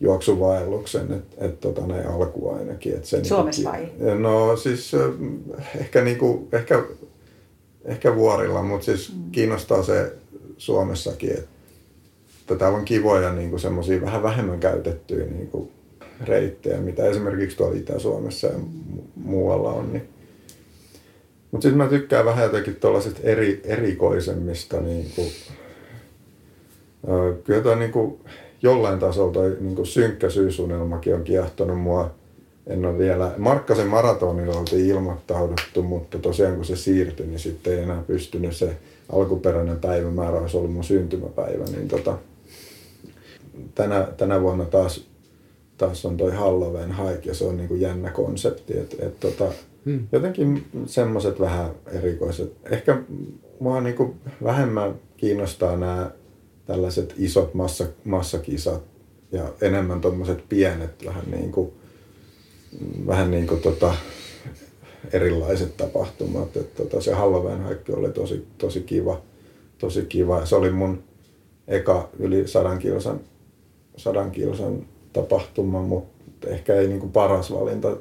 juoksuvaelluksen, 0.00 1.12
että 1.12 1.44
et, 1.44 1.60
tota, 1.60 1.86
näin 1.86 2.06
alku 2.06 2.50
ainakin. 2.50 2.94
Et 2.94 3.04
se 3.04 3.24
Suomessa 3.24 3.72
niinku, 3.72 4.04
vai? 4.04 4.14
No 4.18 4.56
siis 4.56 4.92
ehkä, 5.80 6.04
niinku, 6.04 6.48
ehkä, 6.52 6.84
ehkä 7.84 8.14
vuorilla, 8.16 8.62
mutta 8.62 8.84
siis 8.84 9.12
mm. 9.12 9.30
kiinnostaa 9.30 9.82
se 9.82 10.12
Suomessakin, 10.58 11.32
että 11.32 12.56
täällä 12.56 12.78
on 12.78 12.84
kivoja 12.84 13.32
niinku 13.32 13.58
semmoisia 13.58 14.00
vähän 14.00 14.22
vähemmän 14.22 14.60
käytettyjä 14.60 15.26
niinku 15.26 15.70
reittejä, 16.24 16.78
mitä 16.78 17.06
esimerkiksi 17.06 17.56
tuolla 17.56 17.76
Itä-Suomessa 17.76 18.46
ja 18.46 18.58
mu- 18.58 19.02
muualla 19.14 19.72
on. 19.72 19.92
Niin. 19.92 20.08
Mutta 21.50 21.62
sitten 21.62 21.78
mä 21.78 21.88
tykkään 21.88 22.24
vähän 22.24 22.44
jotenkin 22.44 22.76
tuollaisista 22.76 23.20
eri, 23.22 23.60
erikoisemmista 23.64 24.80
niinku, 24.80 25.22
Ö, 27.08 27.34
Kyllä 27.44 27.60
toi 27.60 27.76
niinku 27.76 28.20
jollain 28.62 28.98
tasolla 28.98 29.32
toi 29.32 29.56
niinku 29.60 29.84
synkkä 29.84 30.30
syysunelmakin 30.30 31.14
on 31.14 31.24
kiehtonut 31.24 31.80
mua. 31.80 32.14
En 32.70 32.86
ole 32.86 32.98
vielä, 32.98 33.34
Markkasen 33.38 33.86
maratonilla 33.86 34.58
oltiin 34.58 34.86
ilmoittauduttu, 34.86 35.82
mutta 35.82 36.18
tosiaan 36.18 36.56
kun 36.56 36.64
se 36.64 36.76
siirtyi, 36.76 37.26
niin 37.26 37.38
sitten 37.38 37.72
ei 37.72 37.82
enää 37.82 38.02
pystynyt 38.06 38.56
se 38.56 38.76
alkuperäinen 39.12 39.78
päivämäärä, 39.78 40.40
olisi 40.40 40.56
ollut 40.56 40.72
mun 40.72 40.84
syntymäpäivä, 40.84 41.64
niin 41.64 41.88
tota, 41.88 42.18
tänä, 43.74 44.08
tänä 44.16 44.40
vuonna 44.40 44.64
taas, 44.64 45.06
taas 45.78 46.06
on 46.06 46.16
toi 46.16 46.32
Halloween 46.32 46.96
Hike 46.96 47.28
ja 47.28 47.34
se 47.34 47.44
on 47.44 47.56
niinku 47.56 47.74
jännä 47.74 48.10
konsepti, 48.10 48.78
että 48.78 48.96
et 49.06 49.20
tota, 49.20 49.52
hmm. 49.84 50.06
jotenkin 50.12 50.64
semmoiset 50.86 51.40
vähän 51.40 51.70
erikoiset. 51.92 52.52
Ehkä 52.70 53.02
mua 53.60 53.80
niinku 53.80 54.14
vähemmän 54.44 54.94
kiinnostaa 55.16 55.76
nämä 55.76 56.10
tällaiset 56.66 57.14
isot 57.18 57.54
massa, 57.54 57.86
massakisat 58.04 58.82
ja 59.32 59.44
enemmän 59.60 60.00
tuommoiset 60.00 60.48
pienet 60.48 61.06
vähän 61.06 61.24
niin 61.30 61.52
kuin, 61.52 61.72
vähän 63.06 63.30
niin 63.30 63.46
kuin 63.46 63.60
tota, 63.60 63.94
erilaiset 65.12 65.76
tapahtumat. 65.76 66.56
Et 66.56 66.74
tota, 66.74 67.00
se 67.00 67.14
Halloween 67.14 67.62
haikki 67.62 67.92
oli 67.92 68.12
tosi, 68.12 68.46
tosi 68.58 68.80
kiva, 68.80 69.20
tosi 69.78 70.02
kiva. 70.02 70.46
Se 70.46 70.56
oli 70.56 70.70
mun 70.70 71.02
eka 71.68 72.08
yli 72.18 72.48
sadan 72.48 72.78
kilsan, 72.78 73.20
sadan 73.96 74.30
kilsan 74.30 74.86
tapahtuma, 75.12 75.82
mutta 75.82 76.48
ehkä 76.48 76.74
ei 76.74 76.88
niin 76.88 77.00
kuin 77.00 77.12
paras 77.12 77.52
valinta. 77.52 77.96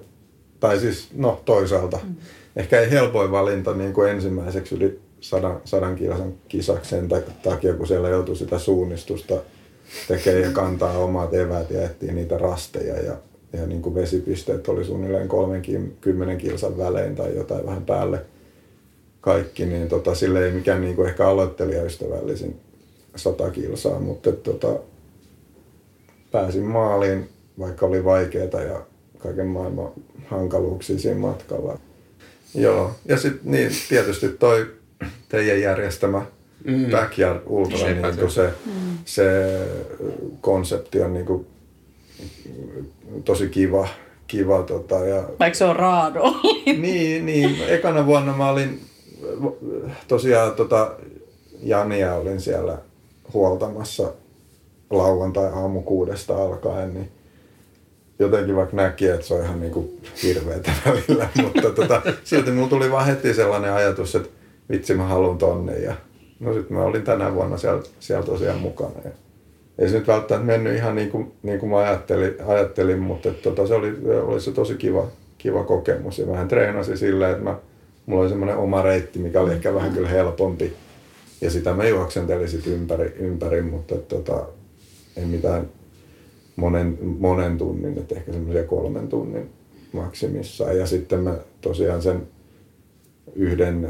Tai 0.59 0.79
siis, 0.79 1.07
no 1.15 1.41
toisaalta, 1.45 1.99
mm. 2.03 2.15
ehkä 2.55 2.79
ei 2.79 2.91
helpoin 2.91 3.31
valinta 3.31 3.73
niin 3.73 3.93
kuin 3.93 4.09
ensimmäiseksi 4.09 4.75
yli 4.75 4.99
sadan, 5.19 5.61
sadan 5.65 5.95
kilsan 5.95 6.33
kisaksi 6.47 6.89
sen 6.89 7.07
takia, 7.43 7.73
kun 7.73 7.87
siellä 7.87 8.09
joutui 8.09 8.35
sitä 8.35 8.59
suunnistusta 8.59 9.35
tekemään 10.07 10.43
ja 10.43 10.51
kantaa 10.51 10.97
omat 10.97 11.33
eväät 11.33 11.71
ja 11.71 11.83
etsii 11.83 12.11
niitä 12.11 12.37
rasteja 12.37 13.01
ja, 13.01 13.17
ja 13.53 13.67
niin 13.67 13.81
kuin 13.81 13.95
vesipisteet 13.95 14.67
oli 14.67 14.85
suunnilleen 14.85 15.27
30 15.27 16.35
kilsan 16.37 16.77
välein 16.77 17.15
tai 17.15 17.35
jotain 17.35 17.65
vähän 17.65 17.85
päälle 17.85 18.21
kaikki, 19.21 19.65
niin 19.65 19.87
tota, 19.87 20.15
sille 20.15 20.45
ei 20.45 20.51
mikään 20.51 20.81
niin 20.81 20.95
kuin 20.95 21.09
ehkä 21.09 21.27
aloittelijaystävällisin 21.27 22.59
100 23.15 23.51
kilsaa, 23.51 23.99
mutta 23.99 24.31
tota, 24.31 24.79
pääsin 26.31 26.63
maaliin, 26.63 27.29
vaikka 27.59 27.85
oli 27.85 28.03
vaikeaa 28.03 28.61
ja 28.61 28.81
kaiken 29.17 29.47
maailman 29.47 29.91
hankaluuksia 30.25 30.99
siinä 30.99 31.19
matkalla. 31.19 31.79
Joo, 32.55 32.91
ja 33.05 33.17
sitten 33.17 33.51
niin, 33.51 33.71
tietysti 33.89 34.29
toi 34.29 34.67
teidän 35.29 35.61
järjestämä 35.61 36.25
mm. 36.63 36.91
Backyard 36.91 37.41
Ultra, 37.45 37.87
niin 37.87 38.13
se. 38.15 38.29
se, 38.29 38.53
mm. 38.65 38.97
se 39.05 39.57
konsepti 40.41 41.01
on 41.01 41.13
niin 41.13 41.25
kuin, 41.25 41.47
tosi 43.25 43.49
kiva. 43.49 43.87
kiva 44.27 44.63
tota, 44.63 44.95
ja, 44.95 45.23
Vaikka 45.39 45.57
se 45.57 45.65
on 45.65 45.75
raado. 45.75 46.23
niin, 46.81 47.25
niin, 47.25 47.55
ekana 47.67 48.05
vuonna 48.05 48.37
mä 48.37 48.49
olin 48.49 48.81
tosiaan 50.07 50.51
tota, 50.55 50.91
Jania 51.63 52.15
olin 52.15 52.41
siellä 52.41 52.77
huoltamassa 53.33 54.13
lauantai 54.89 55.49
aamu 55.53 55.81
kuudesta 55.81 56.43
alkaen, 56.43 56.93
niin 56.93 57.11
jotenkin 58.19 58.55
vaikka 58.55 58.75
näki, 58.75 59.07
että 59.07 59.25
se 59.25 59.33
on 59.33 59.43
ihan 59.43 59.59
niinku 59.59 59.99
hirveetä 60.23 60.71
välillä, 60.85 61.29
mutta 61.43 61.69
tota, 61.69 62.01
silti 62.23 62.51
mulla 62.51 62.69
tuli 62.69 62.91
vaan 62.91 63.05
heti 63.05 63.33
sellainen 63.33 63.73
ajatus, 63.73 64.15
että 64.15 64.29
vitsi 64.69 64.93
mä 64.93 65.03
haluan 65.03 65.37
tonne 65.37 65.77
ja 65.77 65.93
no 66.39 66.53
sitten 66.53 66.77
mä 66.77 66.83
olin 66.83 67.03
tänä 67.03 67.33
vuonna 67.33 67.57
siellä, 67.57 67.83
siellä 67.99 68.25
tosiaan 68.25 68.59
mukana. 68.59 69.01
Ja 69.05 69.11
ei 69.79 69.89
se 69.89 69.97
nyt 69.97 70.07
välttämättä 70.07 70.47
mennyt 70.47 70.75
ihan 70.75 70.95
niin 70.95 71.09
kuin, 71.09 71.31
niin 71.43 71.59
kuin 71.59 71.69
mä 71.69 71.77
ajattelin, 71.77 72.35
ajattelin 72.47 72.99
mutta 72.99 73.29
että 73.29 73.41
tota, 73.41 73.67
se 73.67 73.73
oli, 73.73 73.93
oli 74.21 74.41
se 74.41 74.51
tosi 74.51 74.75
kiva, 74.75 75.07
kiva 75.37 75.63
kokemus 75.63 76.19
ja 76.19 76.27
vähän 76.27 76.47
treenasin 76.47 76.97
silleen, 76.97 77.31
että 77.31 77.43
mä, 77.43 77.55
mulla 78.05 78.21
oli 78.21 78.29
semmoinen 78.29 78.57
oma 78.57 78.81
reitti, 78.81 79.19
mikä 79.19 79.41
oli 79.41 79.51
ehkä 79.51 79.73
vähän 79.73 79.93
kyllä 79.93 80.09
helpompi 80.09 80.73
ja 81.41 81.51
sitä 81.51 81.73
mä 81.73 81.87
juoksentelin 81.87 82.49
sit 82.49 82.67
ympäri, 82.67 83.15
ympäri 83.19 83.61
mutta 83.61 83.95
että, 83.95 84.15
tota, 84.15 84.45
ei 85.17 85.25
mitään 85.25 85.69
monen, 86.55 86.97
monen 87.01 87.57
tunnin, 87.57 87.97
että 87.97 88.15
ehkä 88.15 88.31
semmoisia 88.31 88.63
kolmen 88.63 89.07
tunnin 89.07 89.49
maksimissaan. 89.91 90.77
Ja 90.77 90.85
sitten 90.85 91.19
mä 91.19 91.35
tosiaan 91.61 92.01
sen 92.01 92.27
yhden 93.35 93.89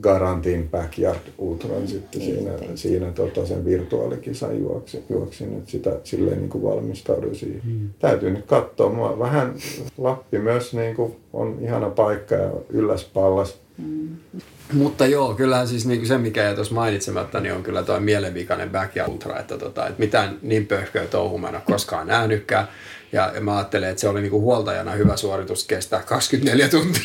Garantin 0.00 0.68
Backyard 0.68 1.20
Ultran 1.38 1.88
sitten 1.88 2.22
siinä, 2.22 2.50
siinä 2.74 3.12
tota, 3.12 3.46
sen 3.46 3.64
virtuaalikisan 3.64 4.60
juoksin, 4.60 5.04
juoksin 5.10 5.58
että 5.58 5.70
sitä 5.70 5.90
silleen 6.04 6.38
niin 6.38 6.48
kuin 6.48 6.64
valmistauduin 6.64 7.34
siihen. 7.34 7.60
Mm. 7.64 7.90
Täytyy 7.98 8.30
nyt 8.30 8.46
katsoa. 8.46 8.92
Mua 8.92 9.18
vähän 9.18 9.54
Lappi 9.98 10.38
myös 10.38 10.74
niin 10.74 10.96
kuin 10.96 11.16
on 11.32 11.58
ihana 11.60 11.90
paikka 11.90 12.34
ja 12.34 12.50
ylläs 12.68 13.04
pallas. 13.04 13.62
Mutta 14.72 15.06
joo, 15.06 15.34
kyllähän 15.34 15.68
siis 15.68 15.86
niin 15.86 16.06
se, 16.06 16.18
mikä 16.18 16.42
jäi 16.42 16.54
tuossa 16.54 16.74
mainitsematta, 16.74 17.40
niin 17.40 17.54
on 17.54 17.62
kyllä 17.62 17.82
tuo 17.82 18.00
mielenvikainen 18.00 18.70
Backyard 18.70 19.12
Ultra, 19.12 19.38
että, 19.38 19.58
tota, 19.58 19.86
että 19.86 20.00
mitään 20.00 20.38
niin 20.42 20.66
pöhköä 20.66 21.06
touhua 21.06 21.38
mä 21.38 21.48
en 21.48 21.54
ole 21.54 21.62
koskaan 21.66 22.06
nähnytkään. 22.06 22.68
Ja, 23.12 23.32
ja 23.34 23.40
mä 23.40 23.56
ajattelen, 23.56 23.90
että 23.90 24.00
se 24.00 24.08
oli 24.08 24.20
niinku 24.20 24.40
huoltajana 24.40 24.92
hyvä 24.92 25.16
suoritus 25.16 25.66
kestää 25.66 26.02
24 26.02 26.68
tuntia. 26.68 27.02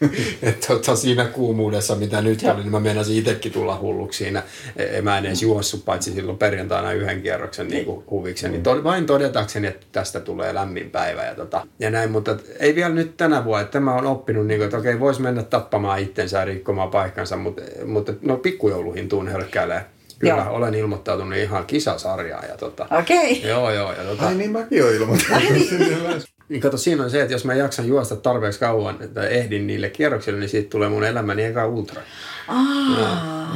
että 0.42 0.66
tota, 0.66 0.96
siinä 0.96 1.24
kuumuudessa, 1.24 1.94
mitä 1.94 2.22
nyt 2.22 2.42
oli, 2.42 2.60
niin 2.62 2.70
mä 2.70 2.80
meinasin 2.80 3.16
itsekin 3.16 3.52
tulla 3.52 3.78
hulluksi 3.80 4.18
siinä. 4.18 4.42
E, 4.76 5.02
Mä 5.02 5.18
en 5.18 5.26
edes 5.26 5.42
juossut, 5.42 5.84
paitsi 5.84 6.12
silloin 6.12 6.38
perjantaina 6.38 6.92
yhden 6.92 7.22
kierroksen 7.22 7.68
niin 7.68 7.84
kuin 7.84 8.04
huviksi. 8.10 8.48
Niin 8.48 8.62
to, 8.62 8.84
vain 8.84 9.06
todetakseni, 9.06 9.66
että 9.66 9.86
tästä 9.92 10.20
tulee 10.20 10.54
lämmin 10.54 10.90
päivä 10.90 11.24
ja, 11.24 11.34
tota, 11.34 11.66
ja 11.78 11.90
näin. 11.90 12.10
Mutta 12.10 12.30
et 12.32 12.56
ei 12.60 12.74
vielä 12.74 12.94
nyt 12.94 13.16
tänä 13.16 13.44
vuonna. 13.44 13.64
Että 13.64 13.80
mä 13.80 13.94
oon 13.94 14.06
oppinut, 14.06 14.46
niin 14.46 14.58
kuin, 14.58 14.64
että 14.64 14.76
okei, 14.78 15.00
voisi 15.00 15.22
mennä 15.22 15.42
tappamaan 15.42 16.00
itsensä 16.00 16.38
ja 16.38 16.44
rikkomaan 16.44 16.90
paikkansa, 16.90 17.36
mutta, 17.36 17.62
mutta 17.86 18.12
no 18.22 18.36
pikkujouluihin 18.36 19.08
tuun 19.08 19.28
hölkkäilee. 19.28 19.84
Kyllä, 20.18 20.34
Joo. 20.34 20.54
olen 20.56 20.74
ilmoittautunut 20.74 21.38
ihan 21.38 21.66
kisasarjaan. 21.66 22.48
Ja 22.48 22.56
tota, 22.56 22.86
Okei. 23.00 23.42
Joo, 23.48 23.70
joo. 23.72 23.92
Ja 23.92 24.02
tota, 24.04 24.26
Ai 24.26 24.34
niin, 24.34 24.52
mäkin 24.52 24.84
oon 24.84 24.94
ilmoittanut. 24.94 25.50
niin 25.50 26.22
kato, 26.60 26.76
siinä 26.76 27.04
on 27.04 27.10
se, 27.10 27.20
että 27.20 27.34
jos 27.34 27.44
mä 27.44 27.54
jaksan 27.54 27.88
juosta 27.88 28.16
tarpeeksi 28.16 28.60
kauan, 28.60 28.96
että 29.00 29.28
ehdin 29.28 29.66
niille 29.66 29.90
kierroksille, 29.90 30.40
niin 30.40 30.48
siitä 30.48 30.70
tulee 30.70 30.88
mun 30.88 31.04
elämäni 31.04 31.44
eka 31.44 31.66
ultra. 31.66 32.02
Aa. 32.48 33.54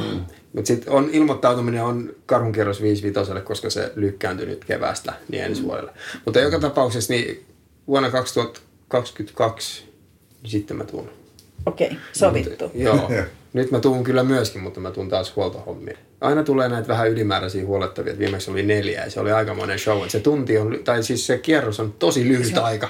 Mutta 0.53 0.67
sitten 0.67 0.93
on, 0.93 1.09
ilmoittautuminen 1.11 1.83
on 1.83 2.15
karhunkierros 2.25 2.81
55, 2.81 3.43
koska 3.43 3.69
se 3.69 3.91
lykkääntyy 3.95 4.45
nyt 4.45 4.65
keväästä 4.65 5.13
niin 5.29 5.43
ensi 5.43 5.63
vuodelle. 5.63 5.91
Mutta 6.25 6.39
joka 6.39 6.59
tapauksessa 6.59 7.13
niin 7.13 7.45
vuonna 7.87 8.09
2022 8.09 9.93
niin 10.43 10.51
sitten 10.51 10.77
mä 10.77 10.83
tuun. 10.83 11.09
Okei, 11.65 11.97
sovittu. 12.13 12.71
Joo. 12.75 13.11
Nyt 13.53 13.71
mä 13.71 13.79
tuun 13.79 14.03
kyllä 14.03 14.23
myöskin, 14.23 14.61
mutta 14.61 14.79
mä 14.79 14.91
tuun 14.91 15.09
taas 15.09 15.35
huoltohommiin. 15.35 15.97
Aina 16.23 16.43
tulee 16.43 16.69
näitä 16.69 16.87
vähän 16.87 17.09
ylimääräisiä 17.09 17.65
huolettavia, 17.65 18.11
että 18.11 18.19
viimeksi 18.19 18.51
oli 18.51 18.63
neljä 18.63 19.03
ja 19.03 19.11
se 19.11 19.19
oli 19.19 19.31
aikamoinen 19.31 19.79
show. 19.79 19.97
Että 19.97 20.11
se 20.11 20.19
tunti 20.19 20.57
on, 20.57 20.79
tai 20.83 21.03
siis 21.03 21.27
se 21.27 21.37
kierros 21.37 21.79
on 21.79 21.93
tosi 21.99 22.27
lyhyt 22.27 22.57
aika. 22.57 22.89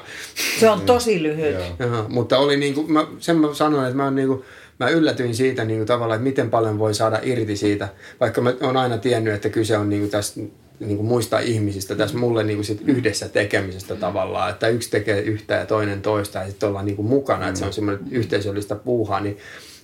Se 0.59 0.69
on 0.69 0.81
tosi 0.81 1.23
lyhyt. 1.23 1.55
Joo. 1.79 2.05
Mutta 2.09 2.37
oli 2.37 2.57
niinku, 2.57 2.87
mä, 2.87 3.07
sen 3.19 3.37
mä 3.37 3.53
sanoin, 3.53 3.85
että 3.85 3.97
mä, 3.97 4.03
oon 4.03 4.15
niinku, 4.15 4.45
mä 4.79 4.89
yllätyin 4.89 5.35
siitä 5.35 5.65
niinku 5.65 5.85
tavallaan, 5.85 6.15
että 6.17 6.29
miten 6.29 6.49
paljon 6.49 6.79
voi 6.79 6.93
saada 6.93 7.19
irti 7.23 7.55
siitä, 7.55 7.87
vaikka 8.19 8.41
mä 8.41 8.53
oon 8.61 8.77
aina 8.77 8.97
tiennyt, 8.97 9.33
että 9.33 9.49
kyse 9.49 9.77
on 9.77 9.89
niinku 9.89 10.07
tästä 10.07 10.41
niinku 10.79 11.03
muista 11.03 11.39
ihmisistä, 11.39 11.95
tässä 11.95 12.17
mulle 12.17 12.43
niinku 12.43 12.63
sit 12.63 12.81
yhdessä 12.87 13.29
tekemisestä 13.29 13.95
tavallaan, 13.95 14.49
että 14.49 14.67
yksi 14.67 14.91
tekee 14.91 15.21
yhtä 15.21 15.53
ja 15.53 15.65
toinen 15.65 16.01
toista 16.01 16.39
ja 16.39 16.45
sitten 16.45 16.69
ollaan 16.69 16.85
niinku 16.85 17.03
mukana, 17.03 17.47
että 17.47 17.59
se 17.59 17.65
on 17.65 17.73
semmoinen 17.73 18.03
yhteisöllistä 18.11 18.75
puuhaa, 18.75 19.19
niin, 19.19 19.37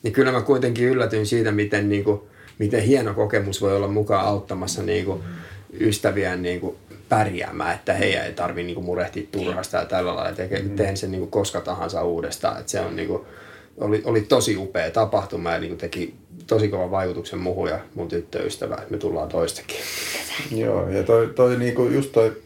niin 0.03 0.13
kyllä 0.13 0.31
mä 0.31 0.41
kuitenkin 0.41 0.87
yllätyin 0.87 1.25
siitä, 1.25 1.51
miten, 1.51 1.89
niinku, 1.89 2.27
miten 2.59 2.81
hieno 2.81 3.13
kokemus 3.13 3.61
voi 3.61 3.75
olla 3.75 3.87
mukaan 3.87 4.25
auttamassa 4.25 4.83
niinku 4.83 5.19
ystäviään 5.79 6.41
niinku 6.41 6.77
pärjäämään, 7.09 7.75
että 7.75 7.93
heidän 7.93 8.25
ei 8.25 8.33
tarvi 8.33 8.63
niinku 8.63 8.81
murehtia 8.81 9.27
turhasta 9.31 9.77
ja 9.77 9.85
tällä 9.85 10.15
lailla, 10.15 10.35
teke, 10.35 10.63
teen 10.75 10.97
sen 10.97 11.11
niinku 11.11 11.27
koska 11.27 11.61
tahansa 11.61 12.03
uudestaan, 12.03 12.59
että 12.59 12.71
se 12.71 12.79
on 12.79 12.95
niinku, 12.95 13.25
oli, 13.77 14.01
oli 14.05 14.21
tosi 14.21 14.57
upea 14.57 14.91
tapahtuma 14.91 15.51
ja 15.51 15.59
niinku 15.59 15.77
teki 15.77 16.13
tosi 16.47 16.67
kova 16.69 16.91
vaikutuksen 16.91 17.39
muuhun 17.39 17.69
ja 17.69 17.79
mun 17.95 18.07
tyttöystävä, 18.07 18.75
että 18.75 18.91
me 18.91 18.97
tullaan 18.97 19.29
toistakin. 19.29 19.77
Joo, 20.61 20.89
ja 20.89 21.03
toi, 21.03 21.27
toi 21.35 21.57
niinku 21.57 21.85
just 21.85 22.11
toi, 22.11 22.37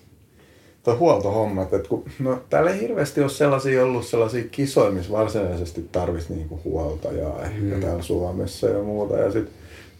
toi 0.84 0.96
huoltohommat, 0.96 1.74
että 1.74 1.90
kun, 1.90 2.06
no 2.20 2.44
täällä 2.50 2.72
ei 2.72 2.82
hirveästi 2.82 3.22
ole 3.22 3.30
sellaisia 3.30 3.84
ollut 3.84 4.06
sellaisia 4.06 4.44
kisoja, 4.52 4.92
missä 4.92 5.12
varsinaisesti 5.12 5.86
tarvitsisi 5.92 6.34
niinku 6.34 6.60
huoltajaa 6.64 7.44
ehkä 7.44 7.76
mm. 7.76 7.82
täällä 7.82 8.04
Suomessa 8.04 8.68
ja 8.68 8.84
muuta. 8.84 9.18
Ja 9.18 9.32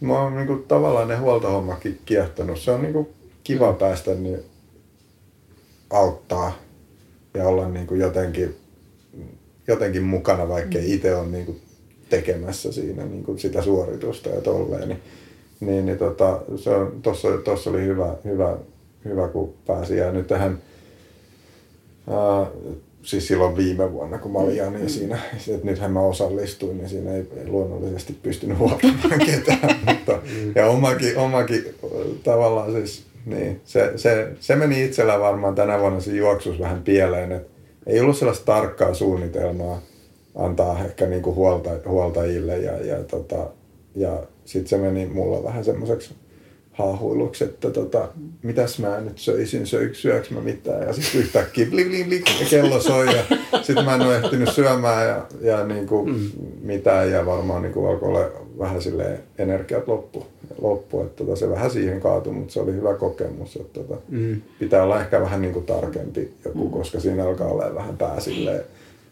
mä 0.00 0.22
oon 0.22 0.36
niinku 0.36 0.56
tavallaan 0.56 1.08
ne 1.08 1.16
huoltohommakin 1.16 2.00
kiehtonut. 2.04 2.58
Se 2.58 2.70
on 2.70 2.82
niinku 2.82 3.08
kiva 3.44 3.72
mm. 3.72 3.78
päästä 3.78 4.14
niin 4.14 4.40
auttaa 5.90 6.52
ja 7.34 7.48
olla 7.48 7.68
niinku 7.68 7.94
jotenkin, 7.94 8.56
jotenkin 9.66 10.02
mukana, 10.02 10.48
vaikka 10.48 10.78
ei 10.78 10.94
itse 10.94 11.16
ole 11.16 11.26
niinku 11.26 11.56
tekemässä 12.10 12.72
siinä 12.72 13.04
niinku 13.04 13.38
sitä 13.38 13.62
suoritusta 13.62 14.28
ja 14.28 14.40
tolleen. 14.40 14.88
Niin, 14.88 15.00
niin, 15.60 15.86
niin 15.86 15.98
tota, 15.98 16.40
se 16.56 16.70
on, 16.70 17.02
tossa, 17.02 17.28
tossa 17.44 17.70
oli 17.70 17.84
hyvä, 17.84 18.14
hyvä, 18.24 18.56
hyvä, 19.04 19.28
kun 19.28 19.54
pääsi. 19.66 19.96
Ja 19.96 20.12
nyt 20.12 20.26
tähän, 20.26 20.58
ää, 22.10 22.46
siis 23.04 23.28
silloin 23.28 23.56
viime 23.56 23.92
vuonna, 23.92 24.18
kun 24.18 24.32
mä 24.32 24.38
olin 24.38 24.56
Jani 24.56 24.88
siinä, 24.88 25.18
että 25.48 25.66
nythän 25.66 25.92
mä 25.92 26.00
osallistuin, 26.00 26.78
niin 26.78 26.88
siinä 26.88 27.14
ei, 27.14 27.26
ei 27.36 27.46
luonnollisesti 27.46 28.16
pystynyt 28.22 28.58
huoltamaan 28.58 29.18
ketään. 29.26 29.76
mutta, 29.86 30.18
ja 30.54 30.66
omakin, 30.66 31.18
omakin 31.18 31.74
tavallaan 32.24 32.72
siis, 32.72 33.04
niin, 33.26 33.60
se, 33.64 33.92
se, 33.96 34.28
se, 34.40 34.56
meni 34.56 34.84
itsellä 34.84 35.20
varmaan 35.20 35.54
tänä 35.54 35.80
vuonna 35.80 36.00
siinä 36.00 36.18
juoksussa 36.18 36.62
vähän 36.62 36.82
pieleen, 36.82 37.32
että 37.32 37.50
ei 37.86 38.00
ollut 38.00 38.16
sellaista 38.16 38.44
tarkkaa 38.44 38.94
suunnitelmaa 38.94 39.82
antaa 40.34 40.84
ehkä 40.84 41.06
niinku 41.06 41.34
huolta, 41.34 41.70
huoltajille 41.86 42.58
ja, 42.58 42.86
ja, 42.86 43.04
tota, 43.04 43.50
ja 43.94 44.22
sitten 44.44 44.68
se 44.68 44.78
meni 44.78 45.06
mulla 45.06 45.44
vähän 45.44 45.64
semmoiseksi 45.64 46.14
haahuiluksi, 46.74 47.44
että 47.44 47.70
tota, 47.70 48.08
mitäs 48.42 48.78
mä 48.78 49.00
nyt 49.00 49.18
söisin, 49.18 49.66
söiks, 49.66 50.02
syöks 50.02 50.30
mä 50.30 50.40
mitään. 50.40 50.86
Ja 50.86 50.92
sitten 50.92 51.20
yhtäkkiä 51.20 51.66
bli, 51.66 51.84
bli, 51.84 52.04
bli, 52.04 52.22
kello 52.50 52.80
soi 52.80 53.06
ja 53.06 53.22
sitten 53.62 53.84
mä 53.84 53.94
en 53.94 54.02
ole 54.02 54.16
ehtinyt 54.16 54.52
syömään 54.52 55.08
ja, 55.08 55.26
ja 55.40 55.66
niinku 55.66 56.06
mm. 56.06 56.30
mitään 56.62 57.10
ja 57.10 57.26
varmaan 57.26 57.62
niinku 57.62 57.86
alkoi 57.86 58.08
olla 58.08 58.26
vähän 58.58 58.82
silleen 58.82 59.18
energiat 59.38 59.88
loppu, 59.88 60.26
loppu 60.58 61.00
että 61.00 61.24
tota, 61.24 61.36
se 61.36 61.50
vähän 61.50 61.70
siihen 61.70 62.00
kaatui, 62.00 62.32
mutta 62.32 62.52
se 62.52 62.60
oli 62.60 62.72
hyvä 62.72 62.94
kokemus, 62.94 63.56
että 63.56 63.80
tota, 63.80 64.00
mm. 64.08 64.42
pitää 64.58 64.82
olla 64.82 65.00
ehkä 65.00 65.20
vähän 65.20 65.42
niinku 65.42 65.60
tarkempi 65.60 66.32
joku, 66.44 66.68
koska 66.68 67.00
siinä 67.00 67.24
alkaa 67.24 67.48
olla 67.48 67.74
vähän 67.74 67.96
pää 67.96 68.20
silleen 68.20 68.64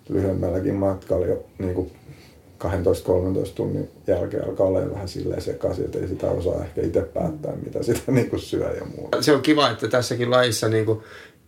lyhyemmälläkin 0.09 0.75
matkalla 0.75 1.27
jo 1.27 1.45
niinku 1.59 1.91
12-13 2.65 2.67
tunnin 3.55 3.89
jälkeen 4.07 4.45
alkaa 4.45 4.67
olla 4.67 4.91
vähän 4.91 5.09
silleen 5.09 5.43
sekaisin, 5.43 5.85
että 5.85 5.99
ei 5.99 6.09
sitä 6.09 6.31
osaa 6.31 6.65
ehkä 6.65 6.83
itse 6.83 7.01
päättää, 7.03 7.57
mitä 7.65 7.83
sitä 7.83 8.01
niin 8.13 8.31
kuin 8.31 8.41
syö 8.41 8.77
ja 8.77 8.85
muuta. 8.97 9.23
Se 9.23 9.33
on 9.33 9.43
kiva, 9.43 9.71
että 9.71 9.89
tässäkin 9.89 10.31
lajissa 10.31 10.69
niin 10.69 10.87
kuin, 10.87 11.01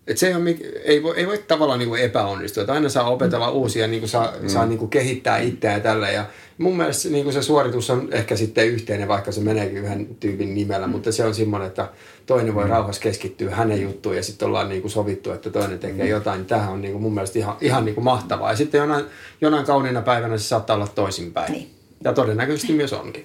että 0.07 0.21
se 0.21 0.27
ei, 0.27 0.35
ole, 0.35 0.57
ei, 0.85 1.03
voi, 1.03 1.17
ei 1.17 1.27
voi 1.27 1.39
tavallaan 1.39 1.79
niin 1.79 1.89
kuin 1.89 2.03
epäonnistua. 2.03 2.61
Että 2.61 2.73
aina 2.73 2.89
saa 2.89 3.11
opetella 3.11 3.51
uusia, 3.51 3.87
niin 3.87 4.01
kuin 4.01 4.11
saa, 4.11 4.33
mm. 4.41 4.49
saa 4.49 4.67
niin 4.67 4.79
kuin 4.79 4.91
kehittää 4.91 5.39
itseään 5.39 5.77
ja 5.77 5.83
tällä. 5.83 6.11
Ja 6.11 6.25
mun 6.59 6.77
mielestä 6.77 7.09
niin 7.09 7.25
kuin 7.25 7.35
se 7.35 7.43
suoritus 7.43 7.91
on 7.91 8.09
ehkä 8.13 8.37
sitten 8.37 8.67
yhteinen, 8.67 9.09
vaikka 9.09 9.33
se 9.33 9.41
meneekin 9.41 9.77
yhden 9.77 10.17
tyypin 10.21 10.55
nimellä, 10.55 10.87
mm. 10.87 10.91
mutta 10.91 11.13
se 11.13 11.25
on 11.25 11.35
semmoinen, 11.35 11.69
että 11.69 11.89
toinen 12.27 12.55
voi 12.55 12.65
mm. 12.65 12.71
rauhassa 12.71 13.03
keskittyä 13.03 13.55
hänen 13.55 13.83
juttuun 13.83 14.17
ja 14.17 14.23
sitten 14.23 14.49
ollaan 14.49 14.69
niin 14.69 14.81
kuin 14.81 14.93
sovittu, 14.93 15.33
että 15.33 15.51
toinen 15.51 15.79
tekee 15.79 16.05
mm. 16.05 16.11
jotain. 16.11 16.39
Niin 16.39 16.47
tämähän 16.47 16.73
on 16.73 16.83
niin 16.83 16.93
kuin 16.93 17.03
mun 17.03 17.15
mielestä 17.15 17.39
ihan, 17.39 17.57
ihan 17.61 17.85
niin 17.85 17.95
kuin 17.95 18.05
mahtavaa. 18.05 18.51
Ja 18.51 18.57
sitten 18.57 18.79
jonain, 18.79 19.05
jonain 19.41 19.67
kauniina 19.67 20.03
päivänä 20.03 20.39
se 20.39 20.45
saattaa 20.45 20.77
olla 20.77 20.89
toisinpäin. 20.89 21.53
Niin. 21.53 21.71
Ja 22.05 22.13
todennäköisesti 22.13 22.73
myös 22.73 22.93
onkin. 22.93 23.25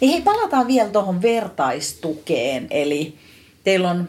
Niin 0.00 0.10
hei, 0.10 0.22
palataan 0.22 0.66
vielä 0.66 0.88
tuohon 0.88 1.22
vertaistukeen. 1.22 2.66
Eli 2.70 3.14
teillä 3.64 3.90
on 3.90 4.08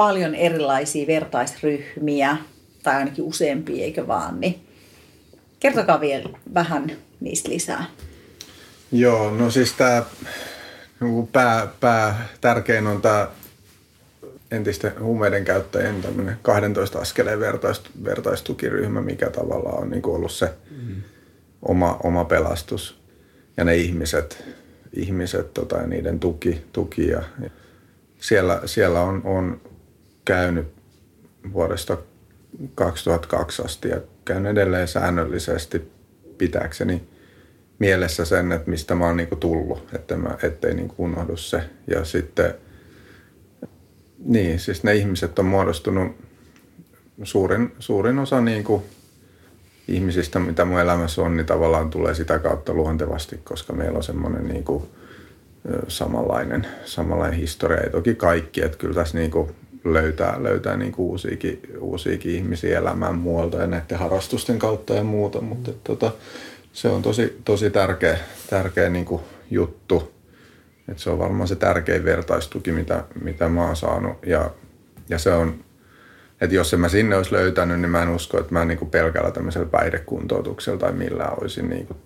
paljon 0.00 0.34
erilaisia 0.34 1.06
vertaisryhmiä, 1.06 2.36
tai 2.82 2.94
ainakin 2.94 3.24
useampia, 3.24 3.84
eikö 3.84 4.06
vaan? 4.06 4.40
Niin 4.40 4.60
kertokaa 5.60 6.00
vielä 6.00 6.28
vähän 6.54 6.92
niistä 7.20 7.48
lisää. 7.48 7.84
Joo, 8.92 9.30
no 9.30 9.50
siis 9.50 9.72
tämä 9.72 10.02
pää, 11.32 11.68
pää, 11.80 12.28
tärkein 12.40 12.86
on 12.86 13.02
tämä 13.02 13.28
entisten 14.50 14.92
huumeiden 15.00 15.44
käyttäjien 15.44 16.02
tämmöinen 16.02 16.38
12 16.42 16.98
askeleen 16.98 17.40
vertaist, 17.40 17.88
vertaistukiryhmä, 18.04 19.00
mikä 19.00 19.30
tavallaan 19.30 19.82
on 19.82 19.90
niin 19.90 20.06
ollut 20.06 20.32
se 20.32 20.50
mm. 20.70 21.02
oma, 21.62 22.00
oma 22.02 22.24
pelastus. 22.24 23.00
Ja 23.56 23.64
ne 23.64 23.76
ihmiset, 23.76 24.44
ihmiset 24.92 25.54
tota, 25.54 25.76
ja 25.76 25.86
niiden 25.86 26.20
tuki, 26.20 26.62
tuki 26.72 27.08
ja 27.08 27.22
siellä, 28.20 28.60
siellä 28.66 29.00
on, 29.00 29.22
on 29.24 29.60
käynyt 30.24 30.66
vuodesta 31.52 31.98
2002 32.74 33.62
asti 33.64 33.88
ja 33.88 34.00
käyn 34.24 34.46
edelleen 34.46 34.88
säännöllisesti 34.88 35.90
pitääkseni 36.38 37.02
mielessä 37.78 38.24
sen, 38.24 38.52
että 38.52 38.70
mistä 38.70 38.94
mä 38.94 39.06
oon 39.06 39.16
niinku 39.16 39.36
tullut, 39.36 39.88
että 39.94 40.16
mä, 40.16 40.30
ettei 40.42 40.74
niinku 40.74 40.94
unohdu 40.98 41.36
se. 41.36 41.62
Ja 41.86 42.04
sitten, 42.04 42.54
niin, 44.24 44.58
siis 44.58 44.82
ne 44.84 44.94
ihmiset 44.94 45.38
on 45.38 45.44
muodostunut, 45.44 46.16
suurin, 47.22 47.72
suurin 47.78 48.18
osa 48.18 48.40
niinku 48.40 48.84
ihmisistä, 49.88 50.38
mitä 50.38 50.64
mun 50.64 50.80
elämässä 50.80 51.22
on, 51.22 51.36
niin 51.36 51.46
tavallaan 51.46 51.90
tulee 51.90 52.14
sitä 52.14 52.38
kautta 52.38 52.74
luontevasti, 52.74 53.40
koska 53.44 53.72
meillä 53.72 53.96
on 53.96 54.02
semmoinen 54.02 54.48
niinku, 54.48 54.88
samanlainen, 55.88 56.66
samanlainen 56.84 57.38
historia. 57.38 57.80
Ei 57.80 57.90
toki 57.90 58.14
kaikki, 58.14 58.64
että 58.64 58.78
kyllä 58.78 58.94
tässä 58.94 59.18
niinku 59.18 59.50
löytää, 59.84 60.42
löytää 60.42 60.76
niinku 60.76 61.10
uusiakin, 61.10 61.62
uusiakin 61.78 62.34
ihmisiä 62.34 62.78
elämään 62.78 63.14
muualta 63.14 63.56
ja 63.56 63.66
näiden 63.66 63.98
harrastusten 63.98 64.58
kautta 64.58 64.94
ja 64.94 65.04
muuta, 65.04 65.40
mutta 65.40 65.70
tota, 65.84 66.12
se 66.72 66.88
on 66.88 67.02
tosi, 67.02 67.40
tosi 67.44 67.70
tärkeä, 67.70 68.18
tärkeä 68.50 68.88
niinku 68.88 69.22
juttu. 69.50 70.12
Et 70.88 70.98
se 70.98 71.10
on 71.10 71.18
varmaan 71.18 71.48
se 71.48 71.56
tärkein 71.56 72.04
vertaistuki, 72.04 72.72
mitä, 72.72 73.04
mitä 73.22 73.48
mä 73.48 73.66
oon 73.66 73.76
saanut 73.76 74.16
ja, 74.26 74.50
ja 75.08 75.18
se 75.18 75.32
on 75.32 75.64
että 76.40 76.56
jos 76.56 76.74
en 76.74 76.80
mä 76.80 76.88
sinne 76.88 77.16
olisi 77.16 77.32
löytänyt, 77.32 77.80
niin 77.80 77.90
mä 77.90 78.02
en 78.02 78.08
usko, 78.08 78.40
että 78.40 78.52
mä 78.52 78.64
niin 78.64 78.78
kuin 78.78 78.90
pelkällä 78.90 79.30
tämmöisellä 79.30 79.66
päihdekuntoutuksella 79.66 80.78
tai 80.78 80.92
millään 80.92 81.40
olisin 81.40 81.68
niin 81.68 81.86
kuin 81.86 81.98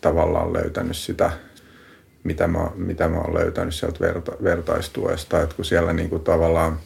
tavallaan 0.00 0.52
löytänyt 0.52 0.96
sitä, 0.96 1.30
mitä 2.24 2.46
mä, 2.46 2.70
mitä 2.74 3.08
mä 3.08 3.16
oon 3.16 3.34
löytänyt 3.34 3.74
sieltä 3.74 4.00
verta, 4.00 4.32
vertaistuesta. 4.42 5.42
Että 5.42 5.56
kun 5.56 5.64
siellä 5.64 5.92
niin 5.92 6.10
kuin 6.10 6.22
tavallaan 6.22 6.78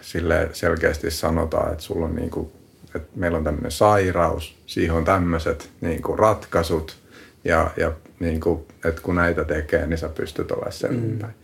sille 0.00 0.48
selkeästi 0.52 1.10
sanotaan, 1.10 1.72
että 1.72 1.84
sulla 1.84 2.06
on 2.06 2.14
niin 2.14 2.30
kuin, 2.30 2.52
että 2.94 3.08
meillä 3.16 3.38
on 3.38 3.44
tämmöinen 3.44 3.70
sairaus, 3.70 4.56
siihen 4.66 4.94
on 4.94 5.04
tämmöiset 5.04 5.70
niin 5.80 6.02
kuin 6.02 6.18
ratkaisut 6.18 6.96
ja, 7.44 7.70
ja 7.76 7.92
niin 8.20 8.40
kuin, 8.40 8.60
että 8.84 9.02
kun 9.02 9.14
näitä 9.14 9.44
tekee, 9.44 9.86
niin 9.86 9.98
sä 9.98 10.08
pystyt 10.08 10.50
olemaan 10.50 10.72
selvinpäin. 10.72 11.32
Mm. 11.32 11.42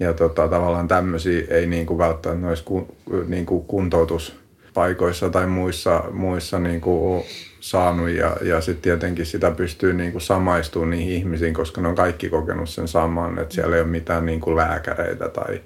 Ja 0.00 0.14
tota, 0.14 0.48
tavallaan 0.48 0.88
tämmöisiä 0.88 1.44
ei 1.48 1.66
niin 1.66 1.86
kuin 1.86 1.98
välttämättä 1.98 2.46
noissa 2.46 2.64
ku, 2.64 2.96
niin 3.28 3.46
kuin 3.46 3.64
kuntoutuspaikoissa 3.64 5.30
tai 5.30 5.46
muissa, 5.46 6.04
muissa 6.12 6.58
niin 6.58 6.80
kuin 6.80 7.16
ole 7.16 7.24
saanut. 7.60 8.08
Ja, 8.08 8.36
ja 8.42 8.60
sitten 8.60 8.82
tietenkin 8.82 9.26
sitä 9.26 9.50
pystyy 9.50 9.92
niin 9.92 10.12
kuin 10.12 10.22
samaistumaan 10.22 10.90
niihin 10.90 11.14
ihmisiin, 11.14 11.54
koska 11.54 11.80
ne 11.80 11.88
on 11.88 11.94
kaikki 11.94 12.28
kokenut 12.28 12.68
sen 12.68 12.88
saman, 12.88 13.38
että 13.38 13.54
siellä 13.54 13.76
ei 13.76 13.82
ole 13.82 13.90
mitään 13.90 14.26
niin 14.26 14.40
kuin 14.40 14.56
lääkäreitä 14.56 15.28
tai, 15.28 15.60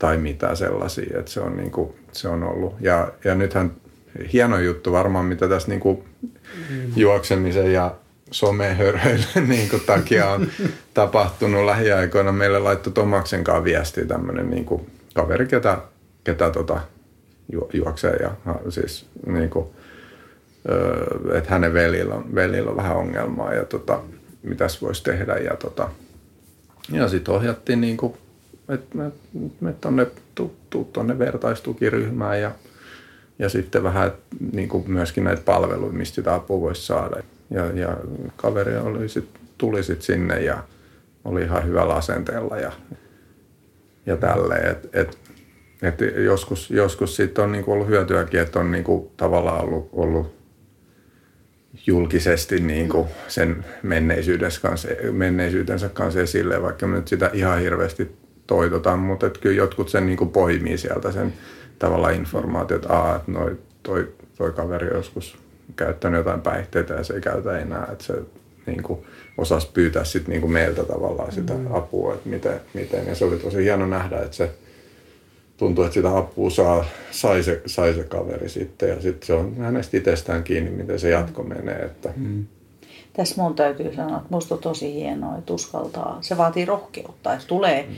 tai 0.00 0.16
mitään 0.16 0.56
sellaisia. 0.56 1.18
Että 1.18 1.30
se 1.30 1.40
on, 1.40 1.56
niin 1.56 1.70
kuin, 1.70 1.94
se 2.12 2.28
on 2.28 2.42
ollut. 2.42 2.74
Ja, 2.80 3.12
ja 3.24 3.34
nythän 3.34 3.72
hieno 4.32 4.58
juttu 4.58 4.92
varmaan, 4.92 5.24
mitä 5.24 5.48
tässä 5.48 5.68
niin 5.68 5.80
kuin 5.80 6.04
juoksemisen 6.96 7.72
ja 7.72 7.94
somehöröilyn 8.30 9.48
niin 9.48 9.68
kuin 9.68 9.82
takia 9.86 10.30
on 10.30 10.46
tapahtunut 10.94 11.64
lähiaikoina. 11.64 12.32
Meille 12.32 12.58
laittoi 12.58 12.92
Tomaksen 12.92 13.44
kanssa 13.44 13.64
viestiä 13.64 14.04
tämmöinen 14.04 14.50
niin 14.50 14.64
kuin 14.64 14.90
kaveri, 15.14 15.46
ketä, 15.46 15.78
ketä 16.24 16.50
tota, 16.50 16.80
ju, 17.52 17.68
juoksee 17.72 18.16
ja 18.16 18.30
siis 18.68 19.06
niin 19.26 19.50
kuin, 19.50 19.66
että 21.34 21.50
hänen 21.50 21.74
velillä 21.74 22.14
on, 22.14 22.34
velillä 22.34 22.70
on 22.70 22.76
vähän 22.76 22.96
ongelmaa 22.96 23.54
ja 23.54 23.64
tota, 23.64 24.00
mitäs 24.42 24.82
voisi 24.82 25.04
tehdä 25.04 25.36
ja, 25.36 25.56
tota, 25.56 25.88
ja 26.92 27.08
sitten 27.08 27.34
ohjattiin 27.34 27.80
niin 27.80 27.96
kuin, 27.96 28.14
että 28.70 28.96
me, 28.96 29.10
me 29.60 29.74
tonne, 29.80 30.06
tuu, 30.34 30.56
tuu 30.70 30.92
vertaistukiryhmään 31.18 32.40
ja, 32.40 32.50
ja 33.38 33.48
sitten 33.48 33.82
vähän 33.82 34.12
niin 34.52 34.68
kuin 34.68 34.90
myöskin 34.90 35.24
näitä 35.24 35.42
palveluita, 35.44 35.96
mistä 35.96 36.14
sitä 36.14 36.34
apua 36.34 36.60
voisi 36.60 36.86
saada. 36.86 37.22
Ja, 37.50 37.66
ja 37.66 37.96
kaveri 38.36 38.76
oli 38.76 39.08
sit, 39.08 39.28
tuli 39.58 39.82
sitten 39.82 40.06
sinne 40.06 40.40
ja 40.40 40.64
oli 41.24 41.42
ihan 41.42 41.66
hyvällä 41.66 41.94
asenteella 41.94 42.56
ja, 42.56 42.72
ja 44.06 44.16
tälleen. 44.16 44.70
Et, 44.70 44.88
et, 44.92 45.18
et 45.82 46.00
joskus, 46.24 46.70
joskus 46.70 47.16
siitä 47.16 47.42
on 47.42 47.52
niinku 47.52 47.72
ollut 47.72 47.88
hyötyäkin, 47.88 48.40
että 48.40 48.60
on 48.60 48.70
niinku 48.70 49.12
tavallaan 49.16 49.64
ollut, 49.64 49.88
ollut 49.92 50.40
julkisesti 51.86 52.60
niinku 52.60 53.08
sen 53.28 53.64
menneisyydensä 53.82 54.60
kanssa, 54.60 54.88
menneisyytensä 55.12 55.88
kanssa 55.88 56.20
esille, 56.20 56.62
vaikka 56.62 56.86
me 56.86 56.96
nyt 56.96 57.08
sitä 57.08 57.30
ihan 57.32 57.60
hirveästi 57.60 58.16
toitotan, 58.50 58.98
mutta 58.98 59.26
et 59.26 59.38
kyllä 59.38 59.56
jotkut 59.56 59.88
sen 59.88 60.06
niinku 60.06 60.26
poimii 60.26 60.78
sieltä 60.78 61.12
sen 61.12 61.34
tavallaan 61.78 62.14
informaatiot, 62.14 62.82
että 62.82 63.20
noi, 63.26 63.58
toi, 63.82 64.08
toi 64.38 64.52
kaveri 64.52 64.86
joskus 64.86 65.38
käyttänyt 65.76 66.18
jotain 66.18 66.40
päihteitä 66.40 66.94
ja 66.94 67.04
se 67.04 67.14
ei 67.14 67.20
käytä 67.20 67.58
enää, 67.58 67.88
että 67.92 68.04
se 68.04 68.14
niin 68.66 68.82
kuin, 68.82 69.00
osasi 69.38 69.70
pyytää 69.74 70.04
sit, 70.04 70.28
niin 70.28 70.40
kuin 70.40 70.52
meiltä 70.52 70.84
tavallaan 70.84 71.32
sitä 71.32 71.52
mm. 71.52 71.74
apua, 71.74 72.14
että 72.14 72.28
miten, 72.28 72.60
miten. 72.74 73.06
Ja 73.06 73.14
se 73.14 73.24
oli 73.24 73.36
tosi 73.36 73.64
hieno 73.64 73.86
nähdä, 73.86 74.18
että 74.18 74.36
se 74.36 74.50
tuntui, 75.56 75.84
että 75.84 75.94
sitä 75.94 76.16
apua 76.16 76.50
saa, 76.50 76.84
sai, 77.10 77.42
se, 77.42 77.62
sai 77.66 77.94
se 77.94 78.04
kaveri 78.04 78.48
sitten 78.48 78.88
ja 78.88 79.00
sitten 79.00 79.26
se 79.26 79.32
on 79.32 79.56
hänestä 79.56 79.96
itsestään 79.96 80.44
kiinni, 80.44 80.70
miten 80.70 80.98
se 80.98 81.10
jatko 81.10 81.42
menee. 81.42 81.78
Että. 81.78 82.12
Mm. 82.16 82.46
Tässä 83.12 83.42
mun 83.42 83.54
täytyy 83.54 83.94
sanoa, 83.94 84.16
että 84.16 84.28
musta 84.30 84.54
on 84.54 84.60
tosi 84.60 84.94
hienoa, 84.94 85.38
että 85.38 85.52
uskaltaa. 85.52 86.18
Se 86.20 86.36
vaatii 86.36 86.64
rohkeutta, 86.64 87.32
että 87.32 87.46
tulee 87.46 87.86
mm 87.88 87.96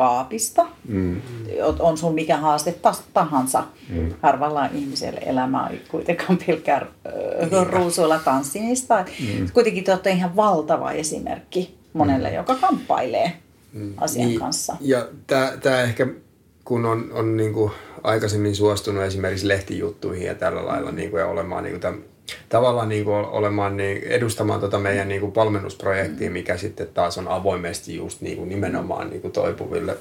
kaapista. 0.00 0.66
Mm. 0.88 1.20
On 1.78 1.98
sun 1.98 2.14
mikä 2.14 2.36
haaste 2.36 2.74
tahansa. 3.12 3.64
Mm. 3.88 4.14
Harvalla 4.22 4.66
ihmisellä 4.66 5.20
elämä 5.20 5.68
ei 5.68 5.82
kuitenkaan 5.90 6.38
pelkkää 6.46 6.86
äh, 7.52 7.66
ruusuilla 7.70 8.18
tanssimista. 8.18 9.04
Mm. 9.20 9.50
Kuitenkin 9.52 9.84
te 9.84 9.92
olette 9.92 10.10
ihan 10.10 10.36
valtava 10.36 10.92
esimerkki 10.92 11.78
monelle, 11.92 12.28
mm. 12.28 12.34
joka 12.34 12.54
kamppailee 12.54 13.32
mm. 13.72 13.94
asian 13.96 14.28
niin, 14.28 14.40
kanssa. 14.40 14.76
Ja 14.80 15.08
tämä 15.62 15.82
ehkä, 15.82 16.06
kun 16.64 16.86
on, 16.86 17.10
on 17.12 17.36
niinku 17.36 17.70
aikaisemmin 18.02 18.56
suostunut 18.56 19.04
esimerkiksi 19.04 19.48
lehtijuttuihin 19.48 20.26
ja 20.26 20.34
tällä 20.34 20.66
lailla 20.66 20.92
niinku, 20.92 21.16
ja 21.16 21.26
olemaan 21.26 21.64
niinku 21.64 21.80
tämän 21.80 22.00
tavallaan 22.48 22.88
niin 22.88 23.04
kuin 23.04 23.16
olemaan 23.16 23.76
niin, 23.76 24.02
edustamaan 24.02 24.60
tota 24.60 24.78
meidän 24.78 25.08
niin 25.08 25.20
kuin 25.20 25.34
valmennusprojektia, 25.34 26.30
mikä 26.30 26.56
sitten 26.56 26.88
taas 26.88 27.18
on 27.18 27.28
avoimesti 27.28 27.96
just 27.96 28.20
niin 28.20 28.36
kuin 28.36 28.48
nimenomaan 28.48 29.10
niin 29.10 29.22
kuin 29.22 29.32
toipuville 29.32 29.96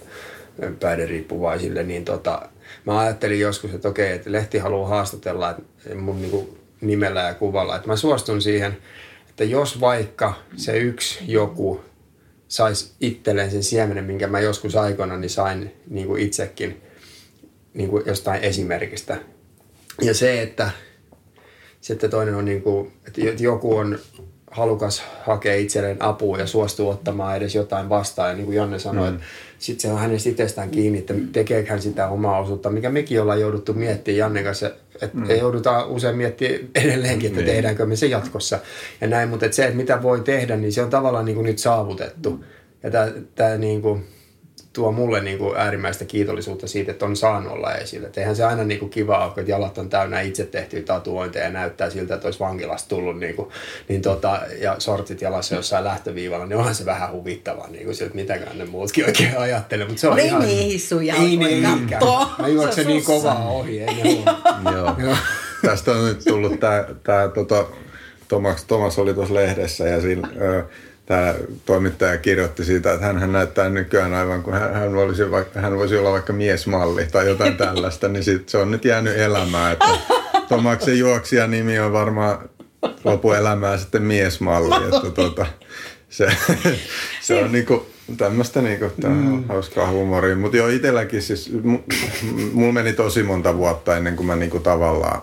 päihderiippuvaisille, 0.79 1.83
niin 1.83 2.05
tota, 2.05 2.49
mä 2.85 2.99
ajattelin 2.99 3.39
joskus, 3.39 3.73
että 3.73 3.87
okei, 3.87 4.11
että 4.11 4.31
lehti 4.31 4.57
haluaa 4.57 4.89
haastatella 4.89 5.49
että 5.49 5.95
mun 5.95 6.21
niin 6.21 6.31
kuin 6.31 6.57
nimellä 6.81 7.21
ja 7.21 7.33
kuvalla, 7.33 7.75
että 7.75 7.87
mä 7.87 7.95
suostun 7.95 8.41
siihen, 8.41 8.77
että 9.29 9.43
jos 9.43 9.81
vaikka 9.81 10.33
se 10.55 10.77
yksi 10.77 11.19
joku 11.27 11.81
saisi 12.47 12.91
itselleen 12.99 13.51
sen 13.51 13.63
siemenen, 13.63 14.03
minkä 14.03 14.27
mä 14.27 14.39
joskus 14.39 14.75
aikoina 14.75 15.17
niin 15.17 15.29
sain 15.29 15.71
niin 15.89 16.07
kuin 16.07 16.21
itsekin 16.21 16.81
niin 17.73 17.89
kuin 17.89 18.03
jostain 18.05 18.43
esimerkistä. 18.43 19.17
Ja 20.01 20.13
se, 20.13 20.41
että 20.41 20.69
sitten 21.81 22.09
toinen 22.09 22.35
on, 22.35 22.45
niin 22.45 22.61
kuin, 22.61 22.91
että 23.07 23.43
joku 23.43 23.75
on 23.75 23.99
halukas 24.51 25.03
hakea 25.25 25.55
itselleen 25.55 26.03
apua 26.03 26.37
ja 26.37 26.47
suostuu 26.47 26.89
ottamaan 26.89 27.37
edes 27.37 27.55
jotain 27.55 27.89
vastaan. 27.89 28.29
Ja 28.29 28.35
niin 28.35 28.45
kuin 28.45 28.55
Janne 28.55 28.79
sanoi, 28.79 29.09
mm. 29.09 29.15
että 29.15 29.27
sitten 29.59 29.81
se 29.81 29.93
on 29.93 29.99
hänestä 29.99 30.29
itsestään 30.29 30.69
kiinni, 30.69 30.99
että 30.99 31.13
tekeekö 31.31 31.69
hän 31.69 31.81
sitä 31.81 32.07
omaa 32.07 32.39
osuutta, 32.39 32.69
mikä 32.69 32.89
mekin 32.89 33.21
ollaan 33.21 33.41
jouduttu 33.41 33.73
miettimään 33.73 34.17
Janne 34.17 34.43
kanssa, 34.43 34.71
että 35.01 35.17
mm. 35.17 35.29
joudutaan 35.29 35.87
usein 35.87 36.15
miettimään 36.15 36.69
edelleenkin, 36.75 37.27
että 37.27 37.41
niin. 37.41 37.53
tehdäänkö 37.53 37.85
me 37.85 37.95
se 37.95 38.05
jatkossa. 38.05 38.59
Ja 39.01 39.07
näin, 39.07 39.29
mutta 39.29 39.45
että 39.45 39.55
se, 39.55 39.63
että 39.63 39.77
mitä 39.77 40.01
voi 40.01 40.19
tehdä, 40.19 40.55
niin 40.55 40.73
se 40.73 40.81
on 40.81 40.89
tavallaan 40.89 41.25
niin 41.25 41.35
kuin 41.35 41.45
nyt 41.45 41.59
saavutettu. 41.59 42.43
Ja 42.83 42.91
tämä, 42.91 43.11
tämä 43.35 43.57
niin 43.57 43.81
kuin, 43.81 44.03
tuo 44.73 44.91
mulle 44.91 45.21
niin 45.21 45.37
kuin 45.37 45.57
äärimmäistä 45.57 46.05
kiitollisuutta 46.05 46.67
siitä, 46.67 46.91
että 46.91 47.05
on 47.05 47.15
saanut 47.15 47.51
olla 47.51 47.73
esillä. 47.73 48.07
Et 48.07 48.17
eihän 48.17 48.35
se 48.35 48.43
aina 48.43 48.63
niin 48.63 48.79
kuin 48.79 48.89
kiva 48.89 49.23
ole, 49.23 49.33
että 49.37 49.51
jalat 49.51 49.77
on 49.77 49.89
täynnä 49.89 50.21
itse 50.21 50.45
tehtyä 50.45 50.81
tatuointeja 50.81 51.45
ja 51.45 51.51
näyttää 51.51 51.89
siltä, 51.89 52.15
että 52.15 52.27
olisi 52.27 52.39
vankilasta 52.39 52.89
tullut 52.89 53.19
niin 53.19 53.35
kuin, 53.35 53.49
niin 53.87 54.01
tota, 54.01 54.39
ja 54.61 54.75
sortit 54.79 55.21
jalassa 55.21 55.55
jossain 55.55 55.83
lähtöviivalla, 55.83 56.45
niin 56.45 56.57
onhan 56.57 56.75
se 56.75 56.85
vähän 56.85 57.11
huvittavaa, 57.11 57.67
niin 57.67 57.85
kuin 57.85 57.95
siltä, 57.95 58.15
mitäkään 58.15 58.57
ne 58.57 58.65
muutkin 58.65 59.05
oikein 59.05 59.37
ajattelee. 59.37 59.85
Mutta 59.85 60.01
se 60.01 60.07
on 60.07 60.19
ei 60.19 60.25
ihan... 60.25 60.41
niin 60.41 60.79
sun 60.79 61.01
ei 61.01 61.37
niin, 61.37 61.67
Mä 62.39 62.47
juoksen 62.47 62.87
niin 62.87 63.03
kovaa 63.03 63.49
ohi, 63.49 63.79
ei 63.79 64.03
ne 64.03 64.23
Joo. 64.71 64.95
Joo. 64.97 65.15
Tästä 65.65 65.91
on 65.91 66.05
nyt 66.05 66.23
tullut 66.27 66.59
tämä, 66.59 66.85
tämä 67.03 67.27
tota, 67.27 67.65
Tomas, 68.27 68.63
Tomas 68.63 68.99
oli 68.99 69.13
tuossa 69.13 69.33
lehdessä 69.33 69.87
ja 69.87 70.01
siinä, 70.01 70.29
tämä 71.09 71.35
toimittaja 71.65 72.17
kirjoitti 72.17 72.65
siitä, 72.65 72.93
että 72.93 73.05
hän 73.05 73.31
näyttää 73.31 73.69
nykyään 73.69 74.13
aivan 74.13 74.43
kuin 74.43 74.53
hän, 74.53 74.73
hän, 74.73 74.95
voisi, 74.95 75.31
vaikka, 75.31 75.59
hän 75.59 75.77
voisi 75.77 75.97
olla 75.97 76.11
vaikka 76.11 76.33
miesmalli 76.33 77.07
tai 77.11 77.27
jotain 77.27 77.57
tällaista, 77.67 78.07
niin 78.07 78.23
sit 78.23 78.49
se 78.49 78.57
on 78.57 78.71
nyt 78.71 78.85
jäänyt 78.85 79.17
elämään. 79.17 79.73
Että 79.73 79.85
Tomaksen 80.49 80.99
juoksija 80.99 81.47
nimi 81.47 81.79
on 81.79 81.93
varmaan 81.93 82.49
lopuelämää 83.03 83.77
sitten 83.77 84.01
miesmalli. 84.01 84.85
Että 84.85 85.11
tuota, 85.11 85.45
se, 86.09 86.27
se 87.21 87.43
on 87.43 87.51
niinku 87.51 87.85
tämmöistä 88.17 88.61
niinku, 88.61 88.91
mm. 89.07 89.43
hauskaa 89.47 89.89
huumoria. 89.89 90.35
Mutta 90.35 90.57
jo 90.57 90.67
itselläkin 90.67 91.21
siis, 91.21 91.51
mulla 92.53 92.73
meni 92.73 92.93
tosi 92.93 93.23
monta 93.23 93.57
vuotta 93.57 93.97
ennen 93.97 94.15
kuin 94.15 94.27
mä 94.27 94.35
niinku 94.35 94.59
tavallaan 94.59 95.21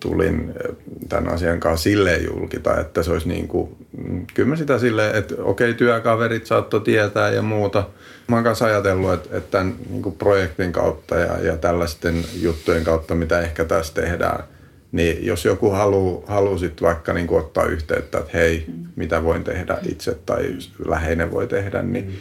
tulin 0.00 0.52
eh, 0.64 0.76
tämän 1.08 1.32
asian 1.32 1.60
kanssa 1.60 1.82
silleen 1.82 2.24
julkita, 2.24 2.80
että 2.80 3.02
se 3.02 3.12
olisi 3.12 3.28
niin 3.28 3.48
kuin, 3.48 3.76
mm, 3.96 4.26
kyllä 4.34 4.48
mä 4.48 4.56
sitä 4.56 4.78
silleen, 4.78 5.14
että 5.14 5.34
okei, 5.38 5.74
työkaverit 5.74 6.46
saatto 6.46 6.80
tietää 6.80 7.30
ja 7.30 7.42
muuta. 7.42 7.88
Mä 8.28 8.36
oon 8.36 8.44
kanssa 8.44 8.64
ajatellut, 8.64 9.12
että, 9.12 9.36
että 9.36 9.50
tämän 9.50 9.74
niin 9.90 10.02
kuin 10.02 10.14
projektin 10.14 10.72
kautta 10.72 11.16
ja, 11.16 11.38
ja 11.38 11.56
tällaisten 11.56 12.24
juttujen 12.40 12.84
kautta, 12.84 13.14
mitä 13.14 13.40
ehkä 13.40 13.64
tässä 13.64 13.94
tehdään, 13.94 14.44
niin 14.92 15.26
jos 15.26 15.44
joku 15.44 15.70
haluaa 15.70 16.22
haluu 16.26 16.58
sit 16.58 16.82
vaikka 16.82 17.12
niin 17.12 17.26
kuin 17.26 17.40
ottaa 17.40 17.64
yhteyttä, 17.64 18.18
että 18.18 18.38
hei, 18.38 18.66
mitä 18.96 19.24
voin 19.24 19.44
tehdä 19.44 19.78
itse 19.88 20.18
tai 20.26 20.56
läheinen 20.86 21.30
voi 21.30 21.46
tehdä, 21.46 21.82
niin, 21.82 22.04
mm. 22.04 22.12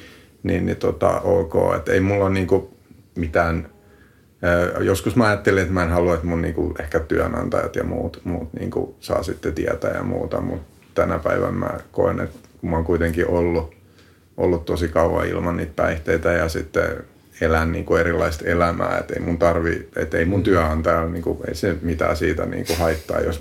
niin, 0.43 0.65
niin 0.65 0.77
tota, 0.77 1.19
ok. 1.19 1.53
Että 1.75 1.91
ei 1.91 1.99
mulla 1.99 2.25
ole 2.25 2.33
niin 2.33 2.47
kuin 2.47 2.67
mitään 3.15 3.70
Joskus 4.79 5.15
mä 5.15 5.27
ajattelin, 5.27 5.61
että 5.61 5.73
mä 5.73 5.83
en 5.83 5.89
halua, 5.89 6.13
että 6.13 6.27
mun 6.27 6.41
niinku 6.41 6.73
ehkä 6.79 6.99
työnantajat 6.99 7.75
ja 7.75 7.83
muut, 7.83 8.21
muut 8.23 8.53
niinku 8.53 8.95
saa 8.99 9.23
sitten 9.23 9.53
tietää 9.53 9.91
ja 9.91 10.03
muuta, 10.03 10.41
mutta 10.41 10.81
tänä 10.95 11.19
päivänä 11.19 11.51
mä 11.51 11.69
koen, 11.91 12.19
että 12.19 12.39
kun 12.61 12.69
mä 12.69 12.75
oon 12.75 12.85
kuitenkin 12.85 13.27
ollut, 13.27 13.75
ollut 14.37 14.65
tosi 14.65 14.87
kauan 14.87 15.27
ilman 15.27 15.57
niitä 15.57 15.73
päihteitä 15.75 16.31
ja 16.31 16.49
sitten 16.49 17.03
elän 17.41 17.71
niin 17.71 17.85
kuin 17.85 18.01
erilaista 18.01 18.45
elämää, 18.45 18.97
että 18.97 19.13
ei 19.13 19.19
mun 19.19 19.37
tarvi, 19.37 19.89
että 19.95 20.17
ei 20.17 20.25
mun 20.25 20.43
työnantaja, 20.43 21.05
niin 21.05 21.23
kuin, 21.23 21.37
ei 21.47 21.55
se 21.55 21.75
mitään 21.81 22.17
siitä 22.17 22.45
niin 22.45 22.65
kuin 22.65 22.79
haittaa, 22.79 23.19
jos 23.19 23.39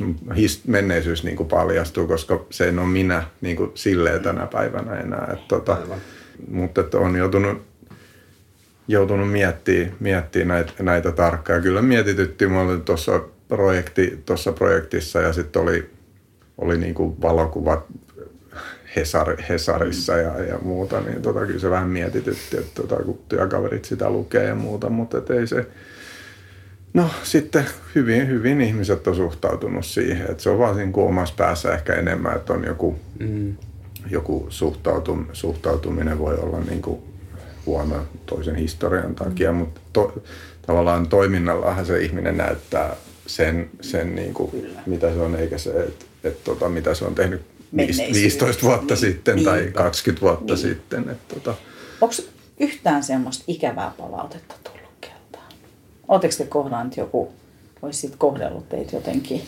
menneisyys 0.67 1.25
niin 1.25 1.37
kuin 1.37 1.49
paljastuu, 1.49 2.07
koska 2.07 2.47
se 2.51 2.69
en 2.69 2.79
ole 2.79 2.89
minä 2.89 3.23
niin 3.41 3.57
kuin 3.57 3.71
silleen 3.75 4.23
tänä 4.23 4.47
päivänä 4.47 5.01
enää. 5.01 5.29
Että, 5.33 5.45
tota, 5.49 5.77
mutta 6.51 6.81
että 6.81 6.99
on 6.99 7.17
joutunut, 7.17 7.70
joutunut 8.91 9.33
miettimään, 9.33 9.93
miettimään 10.01 10.65
näitä, 10.65 10.83
näitä 10.83 11.13
tarkkaan. 11.13 11.63
Kyllä 11.63 11.83
mietitytti, 11.83 12.47
mulla 12.47 12.73
oli 12.73 12.81
tuossa 12.81 13.21
projekti, 13.49 14.23
tuossa 14.27 14.53
projektissa 14.53 15.21
ja 15.21 15.33
sitten 15.33 15.63
oli, 15.63 15.91
oli 16.59 16.79
niin 16.79 16.95
kuin 16.95 17.23
valokuvat 17.23 17.85
Hesar, 18.97 19.37
Hesarissa 19.49 20.17
ja, 20.17 20.45
ja 20.45 20.59
muuta, 20.63 21.01
niin 21.01 21.23
tota, 21.23 21.47
kyllä 21.47 21.61
se 21.61 21.71
vähän 21.71 21.89
mietitytti, 21.89 22.57
että 22.57 22.83
tota, 22.83 22.97
kun 22.97 23.19
työkaverit 23.29 23.85
sitä 23.85 24.11
lukee 24.11 24.45
ja 24.45 24.55
muuta, 24.55 24.91
mutta 24.91 25.19
et 25.19 25.31
ei 25.31 25.47
se... 25.47 25.67
No 26.95 27.11
sitten 27.23 27.65
hyvin, 27.95 28.29
hyvin 28.29 28.61
ihmiset 28.61 29.07
on 29.07 29.17
suhtautunut 29.17 29.87
siihen, 29.87 30.31
että 30.31 30.43
se 30.43 30.51
on 30.51 30.59
vaan 30.59 30.75
siinä 30.75 30.93
omassa 30.95 31.35
päässä 31.39 31.75
ehkä 31.75 31.95
enemmän, 31.95 32.37
että 32.37 32.53
on 32.53 32.65
joku, 32.65 32.99
mm. 33.19 33.57
joku 34.11 34.47
suhtautum, 34.49 35.27
suhtautuminen 35.33 36.19
voi 36.19 36.35
olla 36.35 36.61
niin 36.61 36.83
kuin 36.83 37.10
huono 37.71 38.03
toisen 38.27 38.57
historian 38.57 39.15
takia, 39.15 39.53
mm. 39.53 39.59
mutta 39.59 39.81
to, 39.93 40.23
tavallaan 40.67 41.09
toiminnallahan 41.09 41.87
se 41.87 42.01
ihminen 42.01 42.37
näyttää 42.37 42.97
sen, 43.27 43.71
sen 43.81 44.15
niin 44.15 44.35
kuin, 44.35 44.67
mitä 44.87 45.15
se 45.15 45.21
on, 45.21 45.37
eikä 45.37 45.59
se, 45.59 45.71
että 45.71 46.05
et, 46.25 46.45
tota, 46.45 46.69
mitä 46.69 46.95
se 46.95 47.05
on 47.05 47.15
tehnyt 47.15 47.43
15 47.77 48.63
vuotta 48.63 48.95
niin, 48.95 48.97
sitten 48.97 49.37
niin, 49.37 49.45
tai 49.45 49.71
20 49.75 50.21
vuotta 50.21 50.55
niin. 50.55 50.59
sitten. 50.59 51.11
Että 51.11 51.35
tota. 51.35 51.55
Onko 52.01 52.15
yhtään 52.61 53.03
semmoista 53.03 53.45
ikävää 53.47 53.93
palautetta 53.99 54.55
tullut 54.65 54.91
keltaan? 55.01 55.53
Oletteko 56.09 56.35
te 56.39 56.45
kohdannut 56.45 56.97
joku, 56.97 57.33
olisi 57.83 58.13
kohdellut 58.19 58.69
teitä 58.69 58.97
jotenkin? 58.97 59.43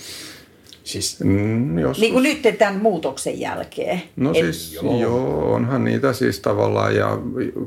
Siis, 0.84 1.20
mm, 1.20 1.76
Niin 1.98 2.12
kuin 2.12 2.22
nyt 2.22 2.58
tämän 2.58 2.82
muutoksen 2.82 3.40
jälkeen. 3.40 4.02
No 4.16 4.30
Et, 4.30 4.36
siis 4.36 4.74
joo. 4.74 5.00
joo, 5.00 5.52
onhan 5.52 5.84
niitä 5.84 6.12
siis 6.12 6.40
tavallaan 6.40 6.96
ja 6.96 7.18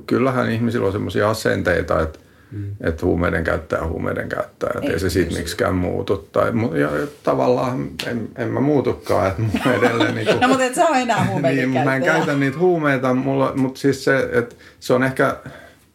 kyllähän 0.08 0.52
ihmisillä 0.52 0.86
on 0.86 0.92
semmoisia 0.92 1.30
asenteita, 1.30 2.02
että 2.02 2.20
Mm. 2.52 2.76
Että 2.82 3.06
huumeiden 3.06 3.44
käyttäjä 3.44 3.88
huumeiden 3.88 4.30
käyttäjä, 4.30 4.74
ei, 4.82 4.92
ei 4.92 5.00
se 5.00 5.10
siitä 5.10 5.38
miksikään 5.38 5.76
muutu. 5.76 6.30
Tai, 6.32 6.52
ja, 6.72 6.98
ja 6.98 7.08
tavallaan 7.24 7.90
en, 8.08 8.30
en 8.38 8.48
mä 8.48 8.60
muutukaan, 8.60 9.28
että 9.28 9.42
mulla 9.42 9.78
edelleen... 9.78 10.16
niin 10.16 10.28
kuin, 10.28 10.40
no 10.42 10.48
mutta 10.48 10.64
et 10.64 10.76
sä 10.76 10.88
ole 10.88 11.02
enää 11.02 11.26
huumeiden 11.26 11.58
niin, 11.58 11.74
käyttäjä. 11.74 11.86
Mä 11.86 11.96
en 11.96 12.04
käytä 12.04 12.36
niitä 12.36 12.58
huumeita, 12.58 13.14
mulla, 13.14 13.54
mutta 13.56 13.80
siis 13.80 14.04
se, 14.04 14.30
että 14.32 14.56
se 14.80 14.94
on 14.94 15.04
ehkä 15.04 15.38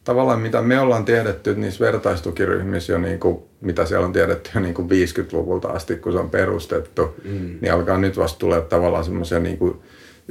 tavallaan 0.05 0.41
mitä 0.41 0.63
me 0.63 0.81
ollaan 0.81 1.05
tiedetty 1.05 1.55
niissä 1.55 1.85
vertaistukiryhmissä 1.85 2.93
jo 2.93 2.99
niin 2.99 3.21
kuin, 3.21 3.39
mitä 3.61 3.87
siellä 3.87 4.07
on 4.07 4.13
tiedetty 4.13 4.51
jo 4.55 4.61
niin 4.61 4.75
kuin 4.75 4.89
50-luvulta 4.91 5.69
asti, 5.69 5.97
kun 5.97 6.13
se 6.13 6.19
on 6.19 6.31
perustettu, 6.31 7.15
mm. 7.25 7.59
niin 7.61 7.73
alkaa 7.73 7.99
nyt 7.99 8.19
vasta 8.19 8.39
tulee 8.39 8.61
tavallaan 8.61 9.05
semmoisia 9.05 9.41
niin 9.41 9.59
kuin, 9.59 9.81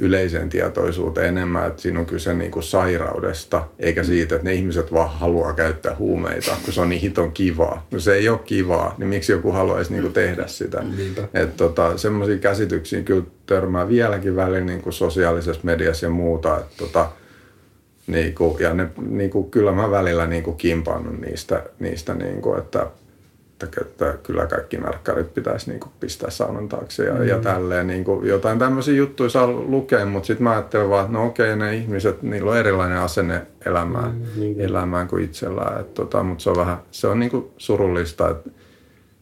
yleiseen 0.00 0.48
tietoisuuteen 0.48 1.26
enemmän, 1.26 1.66
että 1.66 1.82
siinä 1.82 2.00
on 2.00 2.06
kyse 2.06 2.34
niin 2.34 2.50
kuin 2.50 2.62
sairaudesta, 2.62 3.66
eikä 3.78 4.04
siitä, 4.04 4.34
että 4.34 4.48
ne 4.48 4.54
ihmiset 4.54 4.92
vaan 4.92 5.10
haluaa 5.10 5.52
käyttää 5.52 5.96
huumeita, 5.98 6.56
kun 6.64 6.74
se 6.74 6.80
on 6.80 6.88
niin 6.88 7.00
hiton 7.00 7.32
kivaa. 7.32 7.86
No 7.90 8.00
se 8.00 8.14
ei 8.14 8.28
ole 8.28 8.38
kivaa, 8.44 8.94
niin 8.98 9.08
miksi 9.08 9.32
joku 9.32 9.52
haluaisi 9.52 9.92
niin 9.92 10.02
kuin 10.02 10.12
tehdä 10.12 10.46
sitä? 10.46 10.82
Että 11.34 11.56
tota, 11.56 11.98
semmoisia 11.98 12.38
käsityksiä 12.38 13.02
kyllä 13.02 13.24
törmää 13.46 13.88
vieläkin 13.88 14.36
välillä 14.36 14.60
niin 14.60 14.82
kuin 14.82 14.92
sosiaalisessa 14.92 15.60
mediassa 15.64 16.06
ja 16.06 16.10
muuta, 16.10 16.58
että 16.58 16.76
tota, 16.78 17.08
niin 18.10 18.34
kuin, 18.34 18.56
ja 18.60 18.74
ne, 18.74 18.86
niin 19.08 19.30
kuin, 19.30 19.50
kyllä 19.50 19.72
mä 19.72 19.90
välillä 19.90 20.26
niin 20.26 20.42
kuin 20.42 20.56
kimpannut 20.56 21.20
niistä, 21.20 21.62
niistä 21.78 22.14
niin 22.14 22.42
kuin, 22.42 22.58
että 22.58 22.86
että, 23.64 23.80
että 23.80 24.18
kyllä 24.22 24.46
kaikki 24.46 24.76
narkkarit 24.76 25.34
pitäisi 25.34 25.70
niin 25.70 25.80
kuin 25.80 25.92
pistää 26.00 26.30
saunan 26.30 26.68
taakse 26.68 27.04
ja, 27.04 27.14
mm. 27.14 27.22
ja 27.22 27.38
tälleen. 27.38 27.86
Niin 27.86 28.04
kuin 28.04 28.28
jotain 28.28 28.58
tämmöisiä 28.58 28.94
juttuja 28.94 29.30
saa 29.30 29.46
lukea, 29.46 30.06
mutta 30.06 30.26
sitten 30.26 30.44
mä 30.44 30.50
ajattelen 30.50 30.90
vaan, 30.90 31.04
että 31.04 31.18
no 31.18 31.26
okei, 31.26 31.56
ne 31.56 31.76
ihmiset, 31.76 32.22
niillä 32.22 32.50
on 32.50 32.56
erilainen 32.56 32.98
asenne 32.98 33.42
elämään, 33.66 34.14
mm, 34.14 34.40
niin. 34.40 34.60
elämään 34.60 35.08
kuin 35.08 35.24
itsellään. 35.24 35.80
Et, 35.80 35.94
tota, 35.94 36.22
mutta 36.22 36.42
se 36.42 36.50
on 36.50 36.56
vähän, 36.56 36.78
se 36.90 37.06
on 37.06 37.18
niin 37.18 37.30
kuin 37.30 37.50
surullista, 37.56 38.30
että 38.30 38.50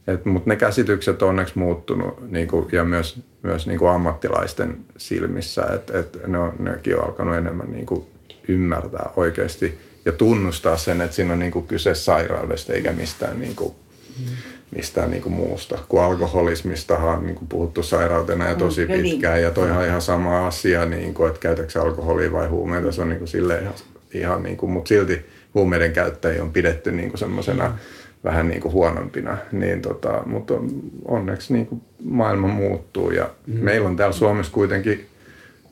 et, 0.06 0.24
mutta 0.24 0.50
ne 0.50 0.56
käsitykset 0.56 1.22
on 1.22 1.28
onneksi 1.28 1.58
muuttunut 1.58 2.30
niin 2.30 2.48
kuin, 2.48 2.66
ja 2.72 2.84
myös, 2.84 3.20
myös 3.42 3.66
niin 3.66 3.78
kuin 3.78 3.90
ammattilaisten 3.90 4.76
silmissä, 4.96 5.62
että 5.74 5.98
et 5.98 6.18
ne 6.26 6.38
on, 6.38 6.52
nekin 6.58 6.98
on 6.98 7.04
alkanut 7.04 7.36
enemmän 7.36 7.70
niin 7.70 7.86
kuin 7.86 8.06
ymmärtää 8.48 9.10
oikeasti 9.16 9.78
ja 10.04 10.12
tunnustaa 10.12 10.76
sen, 10.76 11.00
että 11.00 11.16
siinä 11.16 11.32
on 11.32 11.38
niin 11.38 11.52
kuin 11.52 11.66
kyse 11.66 11.94
sairaudesta 11.94 12.72
eikä 12.72 12.92
mistään 12.92 13.40
niin 13.40 13.56
kuin 13.56 13.74
mistään 14.76 15.10
niin 15.10 15.22
kuin 15.22 15.32
muusta. 15.32 15.78
Kun 15.88 16.02
alkoholismistahan 16.02 17.18
on 17.18 17.26
niin 17.26 17.36
kuin 17.36 17.48
puhuttu 17.48 17.82
sairautena 17.82 18.48
ja 18.48 18.54
tosi 18.54 18.86
mm, 18.86 18.92
pitkään. 18.92 19.42
Ja 19.42 19.50
toihan 19.50 19.86
ihan 19.86 20.02
sama 20.02 20.46
asia, 20.46 20.86
niin 20.86 21.14
kuin, 21.14 21.28
että 21.28 21.40
käytätkö 21.40 21.82
alkoholia 21.82 22.32
vai 22.32 22.46
huumeita. 22.46 22.92
Se 22.92 23.02
on 23.02 23.08
niin 23.08 23.18
kuin 23.18 23.28
silleen 23.28 23.62
ihan, 23.62 23.74
ihan 24.14 24.42
niin 24.42 24.56
kuin, 24.56 24.72
mutta 24.72 24.88
silti 24.88 25.26
huumeiden 25.54 25.92
käyttäjiä 25.92 26.42
on 26.42 26.52
pidetty 26.52 26.92
niin 26.92 27.08
kuin 27.08 27.18
semmoisena 27.18 27.68
mm. 27.68 27.74
vähän 28.24 28.48
niin 28.48 28.60
kuin 28.60 28.72
huonompina. 28.72 29.38
Niin 29.52 29.82
tota, 29.82 30.22
mutta 30.26 30.54
onneksi 31.04 31.52
niin 31.52 31.66
kuin 31.66 31.80
maailma 32.04 32.48
muuttuu 32.48 33.10
ja 33.10 33.30
mm. 33.46 33.64
meillä 33.64 33.88
on 33.88 33.96
täällä 33.96 34.16
Suomessa 34.16 34.52
kuitenkin 34.52 35.06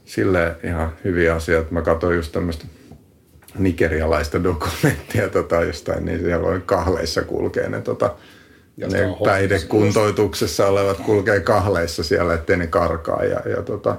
sille 0.06 0.56
ihan 0.64 0.92
hyviä 1.04 1.34
asioita. 1.34 1.72
Mä 1.72 1.82
katsoin 1.82 2.16
just 2.16 2.32
tämmöistä 2.32 2.64
nigerialaista 3.58 4.44
dokumenttia 4.44 5.28
tota, 5.28 5.62
jostain, 5.62 6.04
niin 6.04 6.20
siellä 6.20 6.48
on 6.48 6.62
kahleissa 6.62 7.22
kulkee 7.22 7.68
ne 7.68 7.80
tota, 7.80 8.14
ne 8.76 9.16
päihdekuntoituksessa 9.24 10.66
olevat 10.66 11.00
kulkee 11.00 11.40
kahleissa 11.40 12.04
siellä, 12.04 12.34
ettei 12.34 12.56
ne 12.56 12.66
karkaa 12.66 13.24
ja, 13.24 13.40
ja, 13.56 13.62
tota, 13.62 13.96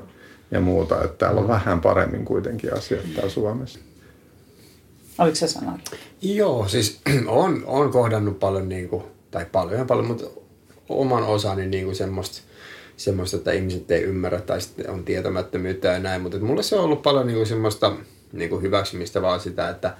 ja 0.51 0.61
muuta. 0.61 1.03
Että 1.03 1.17
täällä 1.17 1.41
on 1.41 1.47
vähän 1.47 1.81
paremmin 1.81 2.25
kuitenkin 2.25 2.73
asiat 2.73 3.13
täällä 3.15 3.29
Suomessa. 3.29 3.79
Oliko 5.17 5.35
se 5.35 5.47
sana? 5.47 5.79
Joo, 6.21 6.67
siis 6.67 7.01
on, 7.27 7.63
on 7.65 7.91
kohdannut 7.91 8.39
paljon, 8.39 8.69
niin 8.69 8.89
kuin, 8.89 9.03
tai 9.31 9.45
paljon 9.51 9.79
ja 9.79 9.85
paljon, 9.85 10.07
mutta 10.07 10.25
oman 10.89 11.23
osani 11.23 11.67
niin 11.67 11.85
kuin 11.85 11.95
semmoista, 11.95 12.41
semmoista, 12.97 13.37
että 13.37 13.51
ihmiset 13.51 13.91
ei 13.91 14.01
ymmärrä 14.03 14.41
tai 14.41 14.61
sitten 14.61 14.89
on 14.89 15.03
tietämättömyyttä 15.03 15.87
ja 15.87 15.99
näin, 15.99 16.21
mutta 16.21 16.39
mulle 16.39 16.63
se 16.63 16.75
on 16.75 16.83
ollut 16.83 17.01
paljon 17.01 17.27
niin 17.27 17.35
kuin 17.35 17.47
semmoista 17.47 17.93
niin 18.33 18.49
kuin 18.49 18.61
hyväksymistä, 18.61 19.21
vaan 19.21 19.39
sitä, 19.39 19.69
että, 19.69 19.97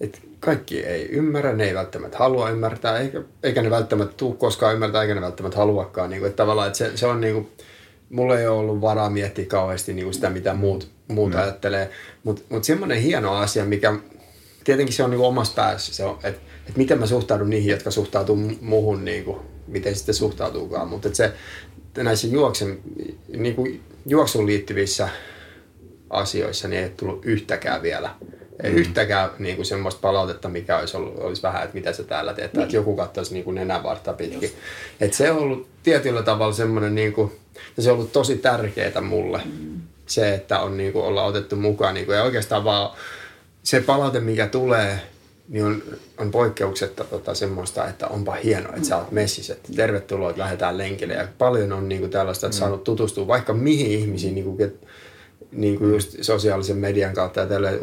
että 0.00 0.18
kaikki 0.40 0.80
ei 0.80 1.08
ymmärrä, 1.08 1.52
ne 1.52 1.64
ei 1.64 1.74
välttämättä 1.74 2.18
halua 2.18 2.50
ymmärtää, 2.50 2.98
eikä, 2.98 3.22
eikä 3.42 3.62
ne 3.62 3.70
välttämättä 3.70 4.14
tule 4.16 4.36
koskaan 4.36 4.74
ymmärtää, 4.74 5.02
eikä 5.02 5.14
ne 5.14 5.20
välttämättä 5.20 5.58
haluakaan. 5.58 6.10
Niin 6.10 6.20
kuin, 6.20 6.28
että 6.28 6.36
tavallaan, 6.36 6.66
että 6.66 6.78
se, 6.78 6.96
se 6.96 7.06
on 7.06 7.20
niin 7.20 7.34
kuin, 7.34 7.48
mulla 8.10 8.38
ei 8.38 8.46
ole 8.46 8.58
ollut 8.58 8.80
varaa 8.80 9.10
miettiä 9.10 9.46
kauheasti 9.46 9.92
niin 9.92 10.04
kuin 10.04 10.14
sitä, 10.14 10.30
mitä 10.30 10.54
muut, 10.54 10.88
muut 11.08 11.32
mm. 11.32 11.38
ajattelee. 11.38 11.90
Mutta 12.24 12.42
mut 12.48 12.64
semmoinen 12.64 12.98
hieno 12.98 13.32
asia, 13.32 13.64
mikä 13.64 13.94
tietenkin 14.64 14.94
se 14.94 15.04
on 15.04 15.10
niin 15.10 15.18
kuin 15.18 15.28
omassa 15.28 15.54
päässä, 15.54 15.94
se 15.94 16.04
on, 16.04 16.14
että, 16.14 16.40
että 16.58 16.78
miten 16.78 16.98
mä 17.00 17.06
suhtaudun 17.06 17.50
niihin, 17.50 17.70
jotka 17.70 17.90
suhtautuu 17.90 18.36
muuhun, 18.60 19.04
niin 19.04 19.24
kuin, 19.24 19.38
miten 19.66 19.94
sitten 19.94 20.14
suhtautuukaan. 20.14 20.88
Mutta 20.88 21.08
se 21.12 21.32
näissä 22.02 22.26
juoksen, 22.26 22.78
niin 23.36 23.54
kuin 23.54 23.82
juoksuun 24.06 24.46
liittyvissä 24.46 25.08
asioissa, 26.10 26.68
niin 26.68 26.82
ei 26.82 26.90
tullut 26.96 27.24
yhtäkään 27.24 27.82
vielä 27.82 28.10
ei 28.62 28.70
mm. 28.70 28.76
yhtäkään 28.76 29.30
niin 29.38 29.56
kuin 29.56 29.66
semmoista 29.66 30.00
palautetta, 30.00 30.48
mikä 30.48 30.78
olisi, 30.78 30.96
ollut, 30.96 31.18
olisi 31.18 31.42
vähän, 31.42 31.62
että 31.62 31.74
mitä 31.74 31.92
sä 31.92 32.04
täällä 32.04 32.34
teet, 32.34 32.52
niin. 32.52 32.62
että 32.62 32.76
joku 32.76 32.96
katsoisi 32.96 33.34
niin 33.34 33.44
kuin 33.44 33.54
nenävartta 33.54 34.12
pitkin. 34.12 34.50
Että 35.00 35.16
se 35.16 35.30
on 35.30 35.38
ollut 35.38 35.68
tietyllä 35.82 36.22
tavalla 36.22 36.52
semmoinen, 36.52 36.94
niin 36.94 37.12
kuin, 37.12 37.32
ja 37.76 37.82
se 37.82 37.90
on 37.90 37.96
ollut 37.96 38.12
tosi 38.12 38.36
tärkeää 38.36 39.00
mulle, 39.00 39.40
mm. 39.44 39.80
se, 40.06 40.34
että 40.34 40.60
on 40.60 40.76
niin 40.76 40.92
kuin, 40.92 41.04
olla 41.04 41.24
otettu 41.24 41.56
mukaan. 41.56 41.94
Niin 41.94 42.06
kuin, 42.06 42.16
ja 42.16 42.24
oikeastaan 42.24 42.64
vaan 42.64 42.96
se 43.62 43.80
palaute, 43.80 44.20
mikä 44.20 44.46
tulee, 44.46 45.00
niin 45.48 45.64
on, 45.64 45.82
on 46.18 46.30
poikkeuksetta 46.30 47.04
tota, 47.04 47.34
semmoista, 47.34 47.88
että 47.88 48.06
onpa 48.06 48.32
hienoa, 48.32 48.72
että 48.76 48.88
sä 48.88 48.96
oot 48.96 49.10
messissä, 49.10 49.52
että 49.52 49.72
tervetuloa, 49.76 50.30
että 50.30 50.42
lähdetään 50.42 50.78
lenkille. 50.78 51.14
Ja 51.14 51.28
paljon 51.38 51.72
on 51.72 51.88
niin 51.88 52.00
kuin, 52.00 52.10
tällaista, 52.10 52.46
että 52.46 52.56
mm. 52.56 52.60
saanut 52.60 52.84
tutustua 52.84 53.26
vaikka 53.26 53.54
mihin 53.54 53.86
ihmisiin, 53.86 54.34
niin 54.34 54.44
kuin, 54.44 54.72
niin 55.52 55.78
kuin 55.78 55.90
just 55.90 56.16
sosiaalisen 56.20 56.76
median 56.76 57.14
kautta 57.14 57.40
ja 57.40 57.46
tälle 57.46 57.80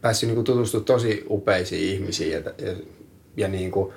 päässyt 0.00 0.28
niin 0.28 0.34
kuin 0.34 0.44
tutustumaan 0.44 0.84
tosi 0.84 1.24
upeisiin 1.30 1.94
ihmisiin 1.94 2.32
ja, 2.32 2.38
ja, 2.38 2.74
ja 3.36 3.48
niin 3.48 3.70
kuin 3.70 3.92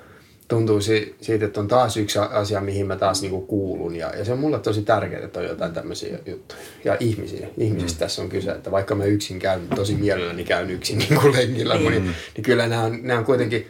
tuntuu 0.52 0.80
si, 0.80 1.14
siitä, 1.20 1.44
että 1.44 1.60
on 1.60 1.68
taas 1.68 1.96
yksi 1.96 2.18
asia, 2.18 2.60
mihin 2.60 2.86
mä 2.86 2.96
taas 2.96 3.22
niin 3.22 3.30
kuin 3.30 3.46
kuulun 3.46 3.96
ja, 3.96 4.16
ja 4.16 4.24
se 4.24 4.32
on 4.32 4.38
mulle 4.38 4.58
tosi 4.58 4.82
tärkeää, 4.82 5.24
että 5.24 5.40
on 5.40 5.46
jotain 5.46 5.72
tämmöisiä 5.72 6.18
juttuja. 6.26 6.60
Ja 6.84 6.96
ihmisiä, 7.00 7.48
ihmisistä 7.58 7.96
mm. 7.96 7.98
tässä 7.98 8.22
on 8.22 8.28
kyse, 8.28 8.50
että 8.50 8.70
vaikka 8.70 8.94
mä 8.94 9.04
yksin 9.04 9.38
käyn, 9.38 9.68
tosi 9.76 9.94
mielelläni 9.94 10.44
käyn 10.44 10.70
yksin 10.70 10.98
niin 11.08 11.20
kuin 11.20 11.32
lenkillä, 11.32 11.74
mm. 11.74 11.80
niin, 11.80 12.02
niin 12.36 12.44
kyllä 12.44 12.66
nämä 12.66 12.82
on, 12.82 12.98
nämä 13.02 13.18
on 13.18 13.24
kuitenkin, 13.24 13.66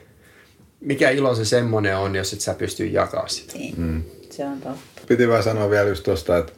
mikä 0.80 1.10
ilo 1.10 1.34
se 1.34 1.44
semmoinen 1.44 1.96
on, 1.96 2.16
jos 2.16 2.32
et 2.32 2.40
sä 2.40 2.54
pystyy 2.54 2.86
jakaa 2.86 3.28
sitä. 3.28 3.52
Niin. 3.52 3.74
Mm. 3.76 4.02
Se 4.30 4.44
on 4.44 4.60
totta. 4.60 5.02
Piti 5.09 5.28
vaan 5.28 5.42
sanoa 5.42 5.70
vielä 5.70 5.88
just 5.88 6.04
tuosta, 6.04 6.38
että 6.38 6.52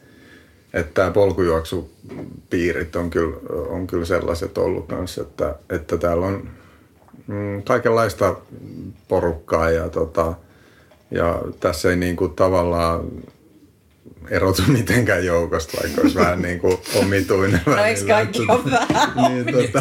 että 0.75 0.95
tämä 0.95 1.11
polkujuoksupiirit 1.11 2.97
on 2.97 3.11
kyllä, 3.11 3.37
on 3.69 3.87
kyllä 3.87 4.05
sellaiset 4.05 4.59
ollut 4.59 4.87
kanssa, 4.87 5.23
että, 5.23 5.55
että 5.71 5.97
täällä 5.97 6.27
on 6.27 6.51
mm, 7.27 7.63
kaikenlaista 7.63 8.37
porukkaa 9.09 9.71
ja, 9.71 9.89
tota, 9.89 10.35
ja 11.11 11.43
tässä 11.61 11.91
ei 11.91 11.97
niin 11.97 12.17
kuin 12.17 12.33
tavallaan 12.33 13.11
erotu 14.31 14.63
mitenkään 14.79 15.25
joukosta, 15.25 15.79
vaikka 15.83 16.01
olisi 16.01 16.19
vähän 16.19 16.43
niin 16.43 16.61
kuin 16.61 16.79
omituinen. 16.95 17.61
No 17.67 17.85
eikö 17.85 18.07
kaikki 18.07 18.47
ole 18.49 18.71
vähän 18.71 19.13
niin, 19.29 19.47
tuota, 19.47 19.81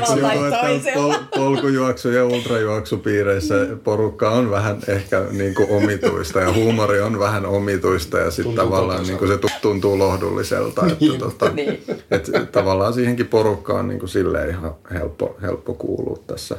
tavalla 0.00 0.50
tai 0.50 0.60
toisella? 0.60 1.14
Pol- 1.14 1.38
polkujuoksu- 1.38 2.08
ja 2.08 2.26
ultrajuoksupiireissä 2.26 3.54
porukka 3.84 4.30
on 4.30 4.50
vähän 4.50 4.78
ehkä 4.88 5.24
niin 5.30 5.54
kuin 5.54 5.70
omituista 5.70 6.40
ja 6.40 6.52
huumori 6.52 7.00
on 7.00 7.18
vähän 7.18 7.46
omituista 7.46 8.18
ja 8.18 8.30
sitten 8.30 8.54
tavallaan 8.54 9.06
niin 9.06 9.18
kuin 9.18 9.30
se 9.30 9.38
tuntuu 9.62 9.98
lohdulliselta. 9.98 10.86
Että, 10.86 10.96
niin, 11.00 11.18
tota, 11.18 11.50
niin. 11.50 11.84
että 12.10 12.46
tavallaan 12.52 12.92
siihenkin 12.92 13.28
porukkaan 13.28 13.88
niin 13.88 13.98
kuin 13.98 14.08
silleen 14.08 14.50
ihan 14.50 14.74
helppo, 14.92 15.36
helppo 15.42 15.74
kuulua 15.74 16.18
tässä 16.26 16.56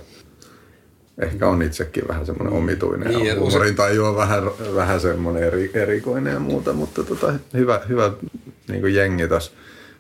ehkä 1.22 1.48
on 1.48 1.62
itsekin 1.62 2.08
vähän 2.08 2.26
semmoinen 2.26 2.54
omituinen 2.54 3.08
niin, 3.08 3.26
ja 3.26 3.40
huumorin 3.40 3.76
taju 3.76 4.06
on 4.06 4.16
vähän, 4.16 4.44
vähän 4.76 5.00
semmoinen 5.00 5.44
eri, 5.44 5.72
erikoinen 5.74 6.34
ja 6.34 6.40
muuta, 6.40 6.74
mutta 6.74 7.04
tota, 7.04 7.34
hyvä, 7.54 7.82
hyvä 7.90 8.12
niin 8.68 8.82
kuin 8.82 8.96
jengi 8.96 9.28
tässä 9.28 9.52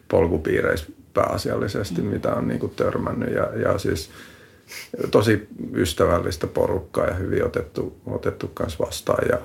polkupiireissä 0.07 0.87
pääasiallisesti, 1.13 2.01
mm. 2.01 2.07
mitä 2.07 2.33
on 2.33 2.47
niin 2.47 2.59
kuin 2.59 2.75
törmännyt 2.75 3.33
ja, 3.35 3.49
ja 3.55 3.77
siis 3.77 4.09
tosi 5.11 5.47
ystävällistä 5.73 6.47
porukkaa 6.47 7.07
ja 7.07 7.13
hyvin 7.13 7.45
otettu, 7.45 7.97
otettu 8.05 8.47
kanssa 8.47 8.85
vastaan 8.85 9.27
ja 9.29 9.37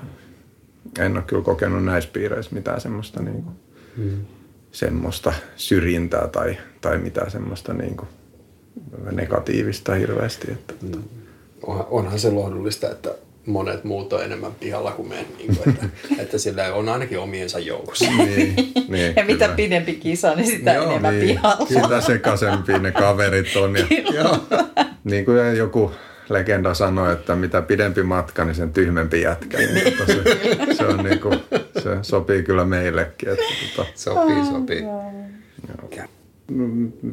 en 1.05 1.17
ole 1.17 1.23
kyllä 1.27 1.43
kokenut 1.43 1.85
näissä 1.85 2.09
piireissä 2.13 2.55
mitään 2.55 2.81
semmoista, 2.81 3.21
niin 3.21 3.43
kuin, 3.43 3.55
mm. 3.97 4.25
semmoista 4.71 5.33
syrjintää 5.55 6.27
tai, 6.27 6.57
tai 6.81 6.97
mitään 6.97 7.31
semmoista 7.31 7.73
niin 7.73 7.97
kuin 7.97 8.09
negatiivista 9.11 9.93
hirveästi. 9.93 10.51
Että, 10.51 10.73
mm 10.81 11.03
onhan, 11.67 11.85
onhan 11.89 12.19
se 12.19 12.29
lohdullista, 12.29 12.91
että 12.91 13.09
monet 13.45 13.83
muut 13.83 14.13
on 14.13 14.23
enemmän 14.23 14.51
pihalla 14.59 14.91
kuin 14.91 15.09
me, 15.09 15.25
niin 15.37 15.55
kuin, 15.55 15.69
että, 15.69 15.85
että 16.21 16.37
sillä 16.37 16.73
on 16.73 16.89
ainakin 16.89 17.19
omiensa 17.19 17.59
joukossa. 17.59 18.05
Niin, 18.05 18.55
niin, 18.87 19.13
ja 19.15 19.25
mitä 19.25 19.47
pidempi 19.47 19.93
kisa, 19.93 20.35
niin 20.35 20.47
sitä 20.47 20.73
joo, 20.73 20.85
enemmän 20.85 21.19
niin, 21.19 21.27
pihalla. 21.27 21.65
Sitä 21.65 22.01
sekasempi 22.01 22.79
ne 22.79 22.91
kaverit 22.91 23.55
on. 23.55 23.75
Ja, 23.75 23.85
joo, 24.13 24.37
niin 25.03 25.25
kuin 25.25 25.57
joku 25.57 25.91
legenda 26.29 26.73
sanoi, 26.73 27.13
että 27.13 27.35
mitä 27.35 27.61
pidempi 27.61 28.03
matka, 28.03 28.45
niin 28.45 28.55
sen 28.55 28.73
tyhmempi 28.73 29.21
jätkä. 29.21 29.57
Niin, 29.57 29.83
mutta 29.85 30.05
se, 30.05 30.23
se, 30.73 30.85
on 30.85 31.03
niin 31.03 31.19
kuin, 31.19 31.39
se 31.83 31.97
sopii 32.01 32.43
kyllä 32.43 32.65
meillekin. 32.65 33.29
Että, 33.29 33.43
tota. 33.75 33.89
Sopii, 33.95 34.45
sopii. 34.45 34.81
Joo 34.81 35.13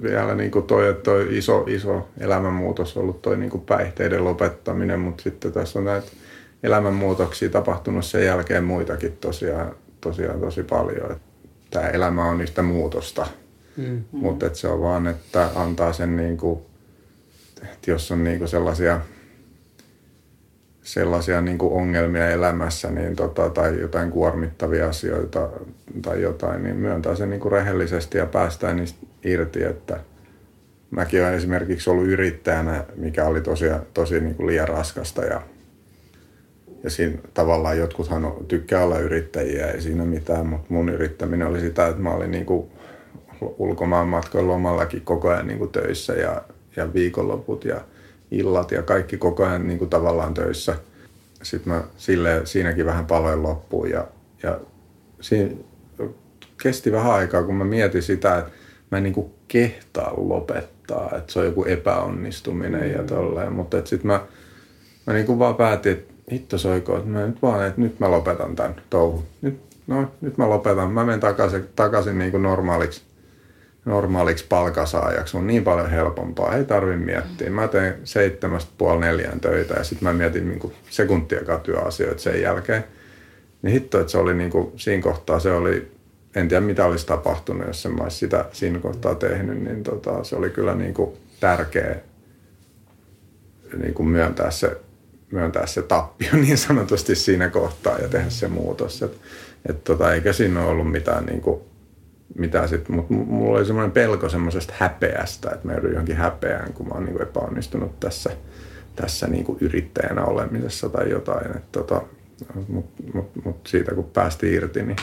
vielä 0.03 0.35
niin 0.35 0.51
kuin 0.51 0.67
toi, 0.67 1.01
toi 1.03 1.39
iso, 1.39 1.65
iso 1.69 2.09
elämänmuutos 2.21 2.97
on 2.97 3.03
ollut 3.03 3.23
toi 3.23 3.37
niin 3.37 3.51
kuin 3.51 3.63
päihteiden 3.63 4.25
lopettaminen, 4.25 5.01
mutta 5.01 5.23
sitten 5.23 5.53
tässä 5.53 5.79
on 5.79 5.85
näitä 5.85 6.07
elämänmuutoksia 6.63 7.51
tapahtunut 7.51 8.05
sen 8.05 8.25
jälkeen 8.25 8.65
muitakin 8.65 9.17
tosiaan, 9.21 9.75
tosiaan 10.01 10.41
tosi 10.41 10.63
paljon. 10.63 11.17
Tämä 11.71 11.89
elämä 11.89 12.25
on 12.25 12.39
niistä 12.39 12.63
muutosta, 12.63 13.27
mm. 13.77 14.05
mutta 14.13 14.51
se 14.53 14.69
on 14.69 14.81
vaan, 14.81 15.07
että 15.07 15.51
antaa 15.55 15.93
sen 15.93 16.17
niin 16.17 16.37
kuin, 16.37 16.61
että 17.63 17.91
jos 17.91 18.13
on 18.13 18.25
niin 18.25 18.39
kuin 18.39 18.49
sellaisia 18.49 19.01
sellaisia 20.83 21.41
niin 21.41 21.59
kuin 21.59 21.73
ongelmia 21.73 22.31
elämässä 22.31 22.91
niin 22.91 23.17
tota, 23.17 23.51
tai 23.51 23.81
jotain 23.81 24.11
kuormittavia 24.11 24.89
asioita 24.89 25.49
tai 26.03 26.23
jotain, 26.23 26.63
niin 26.63 26.77
myöntää 26.77 27.15
sen 27.15 27.31
niin 27.31 27.41
kuin 27.41 27.53
rehellisesti 27.53 28.19
ja 28.19 28.27
päästään 28.27 28.77
niistä 28.77 29.07
irti. 29.25 29.65
Että 29.65 30.01
mäkin 30.91 31.23
olen 31.23 31.35
esimerkiksi 31.35 31.91
ollut 31.91 32.07
yrittäjänä, 32.07 32.85
mikä 32.97 33.25
oli 33.25 33.41
tosi, 33.41 33.65
tosi 33.95 34.21
niin 34.21 34.35
kuin 34.35 34.47
liian 34.47 34.69
raskasta 34.69 35.25
ja, 35.25 35.43
ja 36.83 36.91
siinä 36.91 37.19
tavallaan 37.35 37.79
jotkuthan 37.79 38.33
tykkää 38.49 38.85
olla 38.85 38.99
yrittäjiä, 38.99 39.67
ei 39.67 39.81
siinä 39.81 40.05
mitään, 40.05 40.47
mutta 40.47 40.67
mun 40.69 40.89
yrittäminen 40.89 41.47
oli 41.47 41.61
sitä, 41.61 41.87
että 41.87 42.03
mä 42.03 42.11
olin 42.11 42.31
niin 42.31 42.47
kuin 42.47 42.71
ulkomaan 43.41 44.09
matkoilla 44.09 44.53
lomallakin 44.53 45.01
koko 45.01 45.29
ajan 45.29 45.47
niin 45.47 45.59
kuin 45.59 45.73
töissä 45.73 46.13
ja, 46.13 46.43
ja 46.77 46.95
viikonloput 46.95 47.65
ja 47.65 47.81
illat 48.31 48.71
ja 48.71 48.83
kaikki 48.83 49.17
koko 49.17 49.47
ajan 49.47 49.67
niin 49.67 49.79
kuin 49.79 49.91
tavallaan 49.91 50.35
töissä. 50.35 50.77
Sitten 51.43 51.73
mä 51.73 51.83
sille, 51.97 52.41
siinäkin 52.45 52.87
vähän 52.87 53.07
paloin 53.07 53.43
loppuun 53.43 53.91
ja, 53.91 54.07
ja 54.43 54.61
siinä 55.21 55.55
kesti 56.63 56.93
vähän 56.93 57.13
aikaa, 57.13 57.43
kun 57.43 57.55
mä 57.55 57.65
mietin 57.65 58.03
sitä, 58.03 58.39
että 58.39 58.53
mä 58.91 58.99
en 58.99 59.05
niin 59.05 59.15
kuin 59.15 59.31
kehtaa 59.49 60.15
lopettaa, 60.17 61.11
että 61.17 61.33
se 61.33 61.39
on 61.39 61.45
joku 61.45 61.65
epäonnistuminen 61.65 62.83
mm. 62.83 62.93
ja 62.93 63.03
tolleen. 63.03 63.53
Mutta 63.53 63.77
sitten 63.85 64.07
mä, 64.07 64.21
mä 65.07 65.15
niin 65.15 65.27
kuin 65.27 65.39
vaan 65.39 65.55
päätin, 65.55 65.93
että 65.93 66.15
hitto 66.33 66.59
soiko, 66.59 66.97
että 66.97 67.09
mä 67.09 67.27
nyt 67.27 67.43
vaan, 67.43 67.67
että 67.67 67.81
nyt 67.81 68.01
mä 68.01 68.11
lopetan 68.11 68.57
tämän 68.57 68.77
touhun. 68.91 69.25
Nyt, 69.43 69.61
no, 69.87 70.13
nyt 70.21 70.39
mä 70.39 70.49
lopetan. 70.49 70.93
Mä 70.93 71.05
menen 71.05 71.21
takaisin, 71.21 71.69
takaisin 71.77 72.19
niin 72.19 72.31
kuin 72.31 72.43
normaaliksi 72.43 73.03
normaaliksi 73.85 74.47
palkasaajaksi 74.49 75.37
on 75.37 75.47
niin 75.47 75.65
paljon 75.65 75.91
helpompaa, 75.91 76.57
ei 76.57 76.65
tarvi 76.65 76.97
miettiä. 76.97 77.51
Mä 77.51 77.69
teen 77.69 77.95
seitsemästä 78.05 78.73
puoli 78.79 79.01
neljään 79.01 79.41
töitä 79.41 79.75
ja 79.75 79.85
sitten 79.85 80.09
mä 80.09 80.13
mietin 80.13 80.49
niin 80.49 80.73
sekuntia 80.91 81.59
työasioita 81.63 82.23
sen 82.23 82.43
jälkeen. 82.43 82.85
Niin 83.63 83.73
hitto, 83.73 84.01
että 84.01 84.11
se 84.11 84.19
oli 84.19 84.35
niin 84.35 84.51
kuin, 84.51 84.73
siinä 84.77 85.03
kohtaa 85.03 85.41
se 85.41 85.53
oli, 85.53 85.93
en 86.35 86.49
tiedä 86.49 86.61
mitä 86.61 86.87
olisi 86.87 87.07
tapahtunut, 87.07 87.67
jos 87.67 87.87
en 87.87 87.95
mä 87.95 88.03
olisi 88.03 88.17
sitä 88.17 88.45
siinä 88.53 88.79
kohtaa 88.79 89.15
tehnyt, 89.15 89.63
niin 89.63 89.83
tota, 89.83 90.25
se 90.25 90.37
oli 90.37 90.51
kyllä 90.51 90.75
niin 90.75 90.95
kuin 90.95 91.17
tärkeä 91.41 91.97
niin 93.77 93.95
kuin 93.95 94.09
myöntää, 94.09 94.51
se, 94.51 94.77
myöntää 95.33 95.67
se 95.67 95.83
tappio 95.83 96.31
niin 96.43 96.59
sanotusti 96.59 97.15
siinä 97.15 97.49
kohtaa 97.49 97.99
ja 97.99 98.09
tehdä 98.09 98.31
se 98.31 98.49
muutos. 98.49 99.03
Et, 99.03 99.13
et 99.69 99.85
tota, 99.85 100.15
eikä 100.15 100.33
siinä 100.33 100.61
ole 100.61 100.71
ollut 100.71 100.91
mitään 100.91 101.27
niin 101.27 101.41
kuin, 101.41 101.61
mitä 102.39 102.67
sit, 102.67 102.89
mutta 102.89 103.15
mulla 103.15 103.59
oli 103.59 103.67
semmoinen 103.67 103.93
pelko 103.93 104.29
semmoisesta 104.29 104.75
häpeästä, 104.77 105.51
että 105.51 105.67
mä 105.67 105.73
joudun 105.73 105.91
johonkin 105.91 106.17
häpeään, 106.17 106.73
kun 106.73 106.89
mä 106.89 106.95
oon 106.95 107.05
niinku 107.05 107.23
epäonnistunut 107.23 108.01
tässä, 108.01 108.31
tässä 108.97 109.27
niinku 109.27 109.59
yrittäjänä 109.61 110.25
olemisessa 110.25 110.89
tai 110.89 111.11
jotain. 111.11 111.55
tota, 111.73 112.03
mutta 112.69 113.03
mut, 113.15 113.45
mut 113.45 113.67
siitä 113.67 113.95
kun 113.95 114.05
päästi 114.05 114.53
irti, 114.53 114.83
niin 114.83 114.97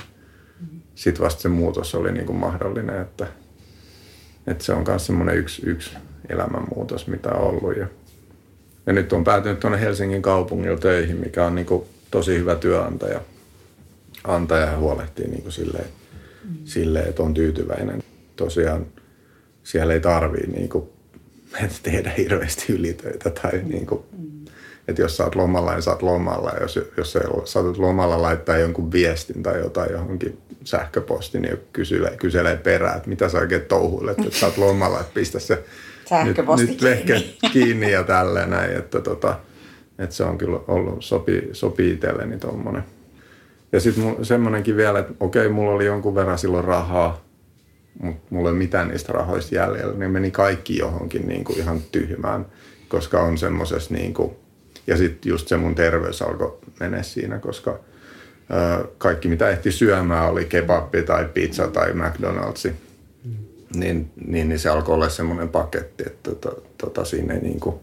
sitten 0.95 1.25
vasta 1.25 1.41
se 1.41 1.49
muutos 1.49 1.95
oli 1.95 2.11
niinku 2.11 2.33
mahdollinen, 2.33 3.01
että, 3.01 3.27
että 4.47 4.63
se 4.63 4.73
on 4.73 4.83
myös 4.87 5.05
semmoinen 5.05 5.37
yksi, 5.37 5.61
yksi 5.65 5.97
elämänmuutos, 6.29 7.07
mitä 7.07 7.29
on 7.29 7.41
ollut. 7.41 7.77
Ja, 7.77 7.87
ja 8.85 8.93
nyt 8.93 9.13
on 9.13 9.23
päätynyt 9.23 9.59
tuonne 9.59 9.81
Helsingin 9.81 10.21
kaupungilla 10.21 10.77
töihin, 10.77 11.17
mikä 11.17 11.45
on 11.45 11.55
niinku 11.55 11.87
tosi 12.11 12.37
hyvä 12.37 12.55
työnantaja. 12.55 13.21
Antaja 14.23 14.65
ja 14.65 14.77
huolehtii 14.77 15.27
niinku 15.27 15.51
silleen, 15.51 15.85
mm. 16.47 16.55
silleen, 16.63 17.09
että 17.09 17.23
on 17.23 17.33
tyytyväinen. 17.33 18.03
Tosiaan 18.35 18.85
siellä 19.63 19.93
ei 19.93 19.99
tarvii 19.99 20.47
niin 20.47 20.69
kuin, 20.69 20.89
tehdä 21.83 22.11
hirveästi 22.17 22.73
ylitöitä 22.73 23.29
tai 23.29 23.61
niin 23.63 23.85
kuin, 23.85 24.01
mm. 24.17 24.45
että 24.87 25.01
jos 25.01 25.17
saat 25.17 25.35
lomalla, 25.35 25.73
niin 25.73 25.81
saat 25.81 26.01
lomalla. 26.01 26.49
Ja 26.49 26.61
jos, 26.61 26.79
jos 26.97 27.13
sä 27.13 27.19
saat 27.45 27.77
lomalla 27.77 28.21
laittaa 28.21 28.57
jonkun 28.57 28.91
viestin 28.91 29.43
tai 29.43 29.59
jotain 29.59 29.91
johonkin 29.91 30.37
sähköpostiin, 30.63 31.41
niin 31.41 31.57
kyselee, 31.73 32.17
kyselee 32.17 32.57
perään, 32.57 32.97
että 32.97 33.09
mitä 33.09 33.29
sä 33.29 33.37
oikein 33.37 33.61
touhuilet, 33.61 34.19
että 34.19 34.39
sä 34.39 34.45
oot 34.45 34.57
lomalla, 34.67 34.99
että 34.99 35.13
pistä 35.13 35.39
se 35.39 35.63
nyt, 36.23 36.37
nyt 36.67 36.83
vehke 36.83 37.23
kiinni 37.53 37.91
ja 37.91 38.03
tälleen 38.03 38.49
näin, 38.49 38.71
että, 38.71 39.01
tota, 39.01 39.39
että 39.99 40.15
se 40.15 40.23
on 40.23 40.37
kyllä 40.37 40.59
ollut, 40.67 41.03
sopii, 41.03 41.49
sopii 41.51 41.93
itselleni 41.93 42.37
tuommoinen 42.37 42.83
ja 43.71 43.79
sitten 43.79 44.25
semmoinenkin 44.25 44.77
vielä, 44.77 44.99
että 44.99 45.13
okei, 45.19 45.49
mulla 45.49 45.71
oli 45.71 45.85
jonkun 45.85 46.15
verran 46.15 46.37
silloin 46.37 46.65
rahaa, 46.65 47.21
mutta 47.99 48.27
mulla 48.29 48.49
ei 48.49 48.51
ole 48.51 48.57
mitään 48.57 48.87
niistä 48.87 49.13
rahoista 49.13 49.55
jäljellä. 49.55 49.93
Ne 49.93 50.07
meni 50.07 50.31
kaikki 50.31 50.77
johonkin 50.77 51.27
niin 51.27 51.43
kuin 51.43 51.59
ihan 51.59 51.81
tyhmään, 51.91 52.45
koska 52.87 53.21
on 53.21 53.37
semmoisessa 53.37 53.93
niin 53.93 54.13
kuin, 54.13 54.31
ja 54.87 54.97
sitten 54.97 55.29
just 55.29 55.47
se 55.47 55.57
mun 55.57 55.75
terveys 55.75 56.21
alkoi 56.21 56.57
mennä 56.79 57.03
siinä, 57.03 57.39
koska 57.39 57.79
ö, 58.81 58.87
kaikki 58.97 59.27
mitä 59.27 59.49
ehti 59.49 59.71
syömään 59.71 60.29
oli 60.29 60.45
kebabbi 60.45 61.03
tai 61.03 61.25
pizza 61.33 61.67
tai 61.67 61.91
McDonald's. 61.91 62.71
Mm. 63.23 63.31
Niin, 63.75 64.11
niin, 64.27 64.49
niin, 64.49 64.59
se 64.59 64.69
alkoi 64.69 64.95
olla 64.95 65.09
semmoinen 65.09 65.49
paketti, 65.49 66.03
että 66.07 66.31
tota, 66.31 66.61
tota, 66.77 67.05
siinä 67.05 67.33
ei 67.33 67.41
niin 67.41 67.59
kuin, 67.59 67.75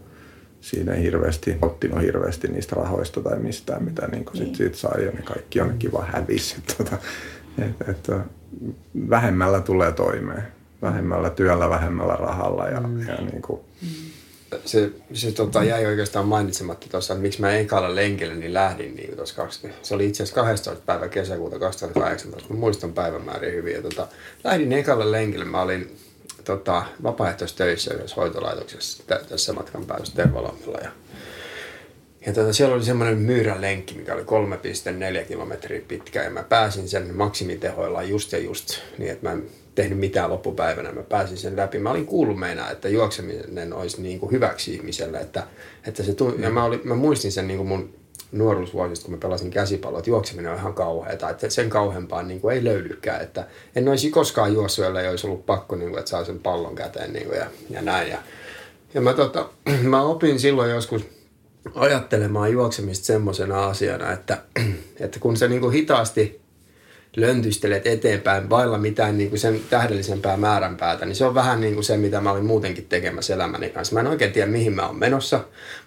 siinä 0.65 0.93
ei 0.93 1.01
hirveästi 1.01 1.57
ottinut 1.61 2.01
hirveästi 2.01 2.47
niistä 2.47 2.75
rahoista 2.75 3.21
tai 3.21 3.39
mistään, 3.39 3.83
mitä 3.83 4.07
niin 4.07 4.25
kuin 4.25 4.33
niin. 4.33 4.45
sit 4.45 4.55
siitä 4.55 4.77
sai 4.77 5.05
ja 5.05 5.11
ne 5.11 5.21
kaikki 5.21 5.59
jonnekin 5.59 5.91
vaan 5.91 6.07
hävisi. 6.07 6.55
Tota, 6.77 6.97
et, 7.57 7.89
et, 7.89 8.07
vähemmällä 9.09 9.61
tulee 9.61 9.91
toimeen. 9.91 10.43
Vähemmällä 10.81 11.29
työllä, 11.29 11.69
vähemmällä 11.69 12.15
rahalla 12.15 12.67
ja, 12.67 12.81
mm. 12.81 13.07
ja 13.07 13.15
niin 13.15 13.41
kuin. 13.41 13.61
Se, 14.65 14.91
se 15.13 15.31
tota, 15.31 15.63
jäi 15.63 15.85
oikeastaan 15.85 16.27
mainitsematta 16.27 16.87
tuossa, 16.89 17.13
että 17.13 17.21
miksi 17.21 17.41
mä 17.41 17.51
ekalla 17.51 17.95
lenkille 17.95 18.35
niin 18.35 18.53
lähdin 18.53 18.95
niin 18.95 19.15
tuossa 19.15 19.35
20. 19.35 19.87
Se 19.87 19.95
oli 19.95 20.07
itse 20.07 20.23
asiassa 20.23 20.41
12. 20.41 20.85
päivä 20.85 21.07
kesäkuuta 21.07 21.59
2018. 21.59 22.53
Mä 22.53 22.59
muistan 22.59 22.93
päivämäärin 22.93 23.53
hyvin. 23.53 23.73
Ja, 23.73 23.81
tota, 23.81 24.07
lähdin 24.43 24.73
ekalle 24.73 25.11
lenkille. 25.11 25.45
Mä 25.45 25.61
olin 25.61 25.97
tota, 26.45 26.85
vapaaehtoistöissä 27.03 27.93
yhdessä 27.93 28.15
hoitolaitoksessa 28.15 29.03
tä- 29.07 29.21
tässä 29.29 29.53
matkan 29.53 29.85
päässä 29.85 30.15
Tervalammilla. 30.15 30.77
Ja, 30.77 30.91
ja 32.25 32.33
tota, 32.33 32.53
siellä 32.53 32.75
oli 32.75 32.83
semmoinen 32.83 33.17
myyrän 33.17 33.61
lenkki, 33.61 33.95
mikä 33.95 34.13
oli 34.13 34.23
3,4 35.21 35.27
kilometriä 35.27 35.81
pitkä 35.87 36.23
ja 36.23 36.29
mä 36.29 36.43
pääsin 36.43 36.89
sen 36.89 37.15
maksimitehoilla 37.15 38.03
just 38.03 38.31
ja 38.31 38.39
just 38.39 38.79
niin, 38.97 39.11
että 39.11 39.27
mä 39.27 39.33
en 39.33 39.43
tehnyt 39.75 39.99
mitään 39.99 40.29
loppupäivänä. 40.29 40.91
Mä 40.91 41.03
pääsin 41.03 41.37
sen 41.37 41.55
läpi. 41.55 41.79
Mä 41.79 41.91
olin 41.91 42.05
kuullut 42.05 42.39
meinaa, 42.39 42.71
että 42.71 42.89
juokseminen 42.89 43.73
olisi 43.73 44.01
niin 44.01 44.19
kuin 44.19 44.31
hyväksi 44.31 44.73
ihmiselle. 44.73 45.17
Että, 45.17 45.43
että 45.87 46.03
se 46.03 46.13
tuli, 46.13 46.41
ja 46.41 46.49
mä, 46.49 46.63
olin, 46.63 46.81
mä 46.83 46.95
muistin 46.95 47.31
sen 47.31 47.47
niin 47.47 47.57
kuin 47.57 47.67
mun 47.67 48.04
nuoruusvuosista, 48.31 49.05
kun 49.05 49.13
mä 49.13 49.19
pelasin 49.19 49.51
käsipalloa, 49.51 49.99
että 49.99 50.09
juokseminen 50.09 50.51
on 50.51 50.57
ihan 50.57 50.73
kauheata, 50.73 51.29
että 51.29 51.49
sen 51.49 51.69
kauheampaan 51.69 52.27
niin 52.27 52.41
kuin 52.41 52.55
ei 52.55 52.63
löydykään, 52.63 53.21
että 53.21 53.47
en 53.75 53.89
olisi 53.89 54.09
koskaan 54.09 54.53
juossut, 54.53 54.85
jolla 54.85 55.01
ei 55.01 55.09
olisi 55.09 55.27
ollut 55.27 55.45
pakko, 55.45 55.75
niin 55.75 55.89
kuin, 55.89 55.99
että 55.99 56.09
saa 56.09 56.25
sen 56.25 56.39
pallon 56.39 56.75
käteen 56.75 57.13
niin 57.13 57.27
kuin, 57.27 57.37
ja, 57.37 57.45
ja 57.69 57.81
näin. 57.81 58.11
Ja, 58.11 58.17
ja 58.93 59.01
mä, 59.01 59.13
tota, 59.13 59.49
mä 59.81 60.03
opin 60.03 60.39
silloin 60.39 60.71
joskus 60.71 61.01
ajattelemaan 61.75 62.51
juoksemista 62.51 63.05
semmoisena 63.05 63.65
asiana, 63.65 64.11
että, 64.11 64.41
että 64.99 65.19
kun 65.19 65.37
sä 65.37 65.47
niin 65.47 65.61
kuin 65.61 65.73
hitaasti 65.73 66.44
löntystelet 67.15 67.87
eteenpäin 67.87 68.49
vailla 68.49 68.77
mitään 68.77 69.17
niin 69.17 69.29
kuin 69.29 69.39
sen 69.39 69.61
tähdellisempää 69.69 70.37
määränpäätä, 70.37 71.05
niin 71.05 71.15
se 71.15 71.25
on 71.25 71.35
vähän 71.35 71.61
niin 71.61 71.73
kuin 71.73 71.83
se, 71.83 71.97
mitä 71.97 72.21
mä 72.21 72.31
olin 72.31 72.45
muutenkin 72.45 72.85
tekemässä 72.85 73.33
elämäni 73.33 73.69
kanssa. 73.69 73.93
Mä 73.93 73.99
en 73.99 74.07
oikein 74.07 74.31
tiedä, 74.31 74.51
mihin 74.51 74.73
mä 74.73 74.87
oon 74.87 74.99
menossa, 74.99 75.39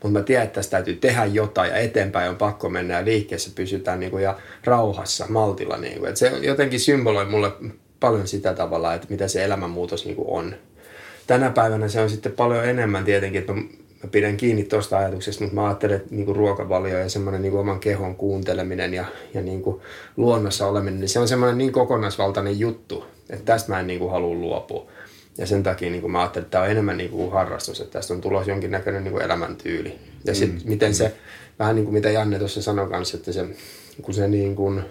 mutta 0.03 0.19
mä 0.19 0.25
tiedän, 0.25 0.45
että 0.45 0.55
tässä 0.55 0.71
täytyy 0.71 0.95
tehdä 0.95 1.25
jotain 1.25 1.71
ja 1.71 1.77
eteenpäin 1.77 2.31
on 2.31 2.37
pakko 2.37 2.69
mennä 2.69 2.95
ja 2.95 3.05
liikkeessä 3.05 3.51
pysytään 3.55 4.01
niin 4.01 4.11
kuin 4.11 4.23
ja 4.23 4.39
rauhassa, 4.65 5.27
maltilla. 5.29 5.77
Niin 5.77 5.99
kuin. 5.99 6.11
Et 6.11 6.17
se 6.17 6.33
jotenkin 6.41 6.81
symboloi 6.81 7.25
mulle 7.25 7.53
paljon 8.01 8.29
sitä 8.29 8.55
tavalla, 8.55 8.95
että 8.95 9.07
mitä 9.11 9.29
se 9.29 9.45
elämänmuutos 9.45 10.05
niin 10.05 10.17
kuin 10.17 10.29
on. 10.29 10.55
Tänä 11.27 11.51
päivänä 11.51 11.89
se 11.89 12.01
on 12.01 12.11
sitten 12.11 12.33
paljon 12.33 12.65
enemmän 12.65 13.05
tietenkin, 13.05 13.41
että 13.41 13.53
mä 14.03 14.11
pidän 14.11 14.37
kiinni 14.37 14.65
tuosta 14.65 14.99
ajatuksesta, 14.99 15.45
mutta 15.45 15.55
mä 15.55 15.66
ajattelen, 15.66 15.97
että 15.97 16.15
niin 16.15 16.27
kuin 16.27 16.37
ruokavalio 16.37 16.99
ja 16.99 17.09
semmoinen 17.09 17.43
niin 17.43 17.55
oman 17.59 17.81
kehon 17.81 18.16
kuunteleminen 18.16 18.95
ja, 18.95 19.05
ja 19.35 19.43
niin 19.43 19.62
kuin 19.62 19.81
luonnossa 20.16 20.66
oleminen, 20.66 21.01
niin 21.01 21.09
se 21.09 21.19
on 21.19 21.29
semmoinen 21.29 21.59
niin 21.59 21.73
kokonaisvaltainen 21.73 22.59
juttu, 22.59 23.05
että 23.31 23.45
tästä 23.45 23.73
mä 23.73 23.81
en 23.81 23.87
niin 23.87 23.99
kuin 23.99 24.11
halua 24.11 24.35
luopua. 24.35 24.91
Ja 25.39 25.47
sen 25.47 25.62
takia 25.62 25.91
niin 25.91 26.01
kuin 26.01 26.11
mä 26.11 26.20
ajattelin, 26.20 26.45
että 26.45 26.51
tämä 26.51 26.65
on 26.65 26.70
enemmän 26.70 26.97
niin 26.97 27.11
kuin 27.11 27.33
harrastus, 27.33 27.81
että 27.81 27.93
tästä 27.93 28.15
on 28.15 28.20
tulossa 28.20 28.51
jonkinnäköinen 28.51 29.05
niin 29.05 29.12
kuin 29.12 29.25
elämäntyyli. 29.25 29.99
Ja 30.25 30.35
sitten 30.35 30.62
mm. 30.62 30.69
miten 30.69 30.95
se, 30.95 31.15
vähän 31.59 31.75
niin 31.75 31.85
kuin 31.85 31.95
mitä 31.95 32.11
Janne 32.11 32.39
tuossa 32.39 32.62
sanoi 32.62 32.89
kanssa, 32.89 33.16
että 33.16 33.33
se, 33.33 33.47
kun 34.03 34.15
se 34.15 34.29
niin 34.29 34.57
kuin 34.57 34.83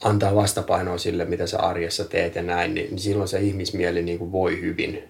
antaa 0.00 0.34
vastapainoa 0.34 0.98
sille, 0.98 1.24
mitä 1.24 1.46
sä 1.46 1.58
arjessa 1.58 2.04
teet 2.04 2.34
ja 2.34 2.42
näin, 2.42 2.74
niin 2.74 2.98
silloin 2.98 3.28
se 3.28 3.40
ihmismieli 3.40 4.02
niin 4.02 4.18
kuin 4.18 4.32
voi 4.32 4.60
hyvin. 4.60 5.02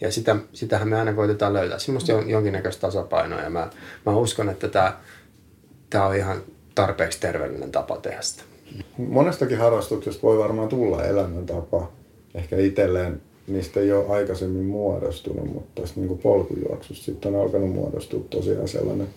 Ja 0.00 0.12
sitä, 0.12 0.36
sitähän 0.52 0.88
me 0.88 0.98
aina 0.98 1.12
koitetaan 1.12 1.52
löytää. 1.52 1.78
Semmoista 1.78 2.14
on 2.14 2.30
jonkinnäköistä 2.30 2.80
tasapainoa 2.80 3.40
ja 3.40 3.50
mä, 3.50 3.70
mä 4.06 4.16
uskon, 4.16 4.48
että 4.48 4.68
tämä, 4.68 4.96
tämä 5.90 6.06
on 6.06 6.16
ihan 6.16 6.42
tarpeeksi 6.74 7.20
terveellinen 7.20 7.72
tapa 7.72 7.96
tehdä 7.96 8.22
sitä. 8.22 8.42
Monestakin 8.98 9.58
harrastuksesta 9.58 10.22
voi 10.22 10.38
varmaan 10.38 10.68
tulla 10.68 11.04
elämäntapa. 11.04 11.92
Ehkä 12.34 12.56
itselleen 12.56 13.22
niistä 13.46 13.80
ei 13.80 13.92
ole 13.92 14.06
aikaisemmin 14.08 14.64
muodostunut, 14.64 15.52
mutta 15.52 15.82
tästä 15.82 16.00
niin 16.00 16.18
polkujuoksusta 16.18 17.04
sitten 17.04 17.34
on 17.34 17.42
alkanut 17.42 17.72
muodostua 17.72 18.20
tosiaan 18.30 18.68
sellainen 18.68 19.08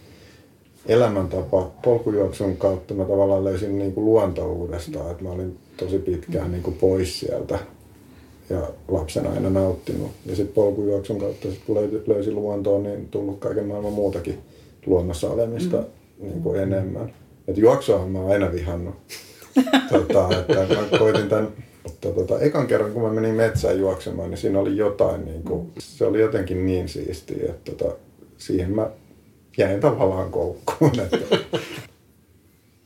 elämäntapa. 0.85 1.71
Polkujuoksun 1.83 2.57
kautta 2.57 2.93
mä 2.93 3.05
tavallaan 3.05 3.43
löysin 3.43 3.79
niin 3.79 3.93
kuin 3.93 4.05
luonto 4.05 4.45
uudestaan, 4.45 5.11
että 5.11 5.23
mä 5.23 5.29
olin 5.29 5.57
tosi 5.77 5.99
pitkään 5.99 6.51
niin 6.51 6.63
kuin 6.63 6.77
pois 6.77 7.19
sieltä 7.19 7.59
ja 8.49 8.69
lapsena 8.87 9.31
aina 9.31 9.49
nauttinut. 9.49 10.11
Ja 10.25 10.35
sitten 10.35 10.53
polkujuoksun 10.53 11.19
kautta, 11.19 11.51
sit 11.51 11.61
kun 11.65 12.03
löysin 12.07 12.35
luontoa, 12.35 12.79
niin 12.79 13.07
tullut 13.07 13.39
kaiken 13.39 13.65
maailman 13.65 13.93
muutakin 13.93 14.37
luonnossa 14.85 15.29
olemista 15.29 15.77
mm. 15.77 16.27
niin 16.27 16.41
kuin 16.41 16.59
enemmän. 16.59 17.13
Et 17.47 17.57
juoksuahan 17.57 18.09
mä 18.09 18.19
oon 18.19 18.31
aina 18.31 18.51
vihannut. 18.51 18.95
tota, 19.91 20.29
että 20.39 20.75
mä 20.75 20.97
koitin 20.99 21.29
tämän, 21.29 21.47
mutta 21.83 22.09
tota, 22.11 22.39
ekan 22.39 22.67
kerran 22.67 22.91
kun 22.91 23.01
mä 23.01 23.09
menin 23.09 23.35
metsään 23.35 23.79
juoksemaan, 23.79 24.29
niin 24.29 24.37
siinä 24.37 24.59
oli 24.59 24.77
jotain, 24.77 25.25
niin 25.25 25.43
kuin, 25.43 25.71
se 25.79 26.05
oli 26.05 26.19
jotenkin 26.19 26.65
niin 26.65 26.89
siistiä, 26.89 27.45
että 27.49 27.71
tota, 27.71 27.95
siihen 28.37 28.71
mä 28.71 28.89
jäin 29.57 29.79
tavallaan 29.79 30.31
koukkuun. 30.31 30.99
Että. 30.99 31.37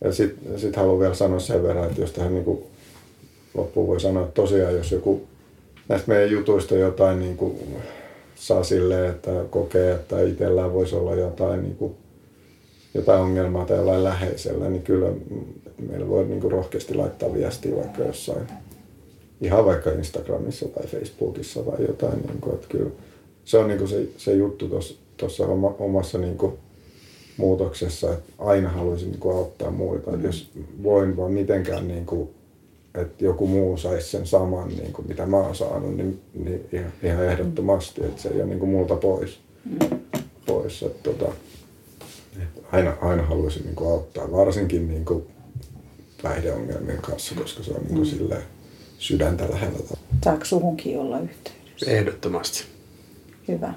Ja 0.04 0.12
sitten 0.12 0.60
sit 0.60 0.76
haluan 0.76 1.00
vielä 1.00 1.14
sanoa 1.14 1.40
sen 1.40 1.64
verran, 1.64 1.86
että 1.86 2.02
jos 2.02 2.12
tähän 2.12 2.34
niin 2.34 2.46
kuin 2.46 2.64
loppuun 3.54 3.88
voi 3.88 4.00
sanoa, 4.00 4.24
että 4.24 4.34
tosiaan 4.34 4.76
jos 4.76 4.92
joku 4.92 5.22
näistä 5.90 6.08
meidän 6.08 6.32
jutuista 6.32 6.76
jotain 6.76 7.20
niin 7.20 7.38
kuin 7.38 7.58
saa 8.36 8.64
silleen, 8.64 9.10
että 9.10 9.32
kokee, 9.50 9.92
että 9.92 10.22
itsellään 10.22 10.74
voisi 10.74 10.96
olla 10.96 11.16
jotain, 11.16 11.64
niin 11.64 11.76
kuin, 11.76 11.96
jotain 12.94 13.22
ongelmaa 13.22 13.66
tai 13.66 13.78
jollain 13.78 14.04
läheisellä, 14.04 14.70
niin 14.70 14.84
kyllä 14.84 15.10
meillä 15.88 16.08
voi 16.08 16.26
niin 16.26 16.42
kuin 16.42 16.52
rohkeasti 16.52 16.94
laittaa 16.94 17.34
viestiä 17.34 17.76
vaikka 17.76 18.04
jossain, 18.04 18.48
ihan 19.42 19.66
vaikka 19.66 19.92
Instagramissa 19.92 20.68
tai 20.68 20.88
Facebookissa 20.88 21.64
tai 21.64 21.86
jotain. 21.88 22.20
Niin 22.28 22.42
kuin, 22.42 22.56
että 22.56 22.68
kyllä 22.68 22.90
se 23.46 23.58
on 23.58 23.68
niin 23.68 23.78
kuin 23.78 23.90
se, 23.90 24.08
se 24.18 24.34
juttu 24.34 24.70
tuossa 25.18 25.46
omassa 25.80 26.18
niin 26.18 26.38
kuin 26.38 26.54
muutoksessa, 27.38 28.14
että 28.14 28.34
aina 28.38 28.70
haluaisin 28.70 29.10
niin 29.10 29.20
kuin 29.20 29.36
auttaa 29.36 29.72
muita. 29.72 30.12
Mm. 30.12 30.24
Jos 30.24 30.52
voin 30.84 31.18
vaan 31.18 31.32
mitenkään 31.32 31.88
niin 31.88 32.06
kuin 32.06 32.30
että 32.96 33.26
joku 33.26 33.48
muu 33.48 33.78
saisi 33.78 34.10
sen 34.10 34.28
saman, 34.28 34.68
niin 34.68 34.94
kuin 34.94 35.08
mitä 35.08 35.26
mä 35.26 35.38
oon 35.38 35.56
saanut, 35.56 35.98
niin, 35.98 36.22
niin 36.34 36.66
ihan, 36.72 36.92
ihan 37.04 37.26
ehdottomasti, 37.26 38.06
että 38.06 38.22
se 38.22 38.30
ei 38.30 38.36
ole 38.36 38.46
niin 38.46 38.60
kuin 38.60 38.72
multa 38.72 38.96
pois. 38.96 39.40
Mm. 39.66 40.00
pois 40.46 40.84
että, 40.84 41.10
tota, 41.10 41.34
että 42.42 42.62
aina, 42.72 42.98
aina 43.02 43.24
haluaisin 43.24 43.64
niin 43.64 43.76
kuin 43.76 43.92
auttaa, 43.92 44.32
varsinkin 44.32 44.88
niin 44.88 45.06
kuin 45.06 45.24
päihdeongelmien 46.22 47.02
kanssa, 47.02 47.36
koska 47.36 47.64
se 47.64 47.72
on 47.72 47.82
niin 47.82 47.96
kuin 47.96 48.08
mm. 48.08 48.18
silleen 48.18 48.44
sydäntä 48.98 49.50
lähellä. 49.52 49.80
Saako 50.24 50.46
suhunkin 50.46 51.00
olla 51.00 51.20
yhteydessä? 51.20 51.92
Ehdottomasti. 51.92 52.64
Hyvä. 53.48 53.74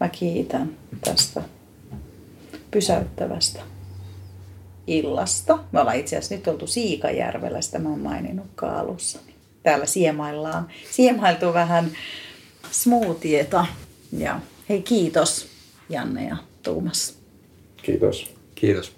Mä 0.00 0.08
kiitän 0.08 0.76
tästä 1.04 1.42
pysäyttävästä 2.70 3.71
illasta. 4.86 5.58
Me 5.72 5.80
ollaan 5.80 5.96
itse 5.96 6.16
asiassa 6.16 6.34
nyt 6.34 6.48
oltu 6.48 6.66
Siikajärvellä, 6.66 7.60
sitä 7.60 7.78
mä 7.78 7.88
oon 7.88 8.00
maininnutkaan 8.00 8.76
alussa. 8.76 9.18
Täällä 9.62 9.86
siemaillaan, 9.86 10.68
siemailtu 10.90 11.54
vähän 11.54 11.90
smoothieta. 12.70 13.66
Ja 14.18 14.40
hei 14.68 14.82
kiitos 14.82 15.46
Janne 15.88 16.28
ja 16.28 16.36
Tuumas. 16.62 17.18
Kiitos. 17.82 18.30
Kiitos. 18.54 18.92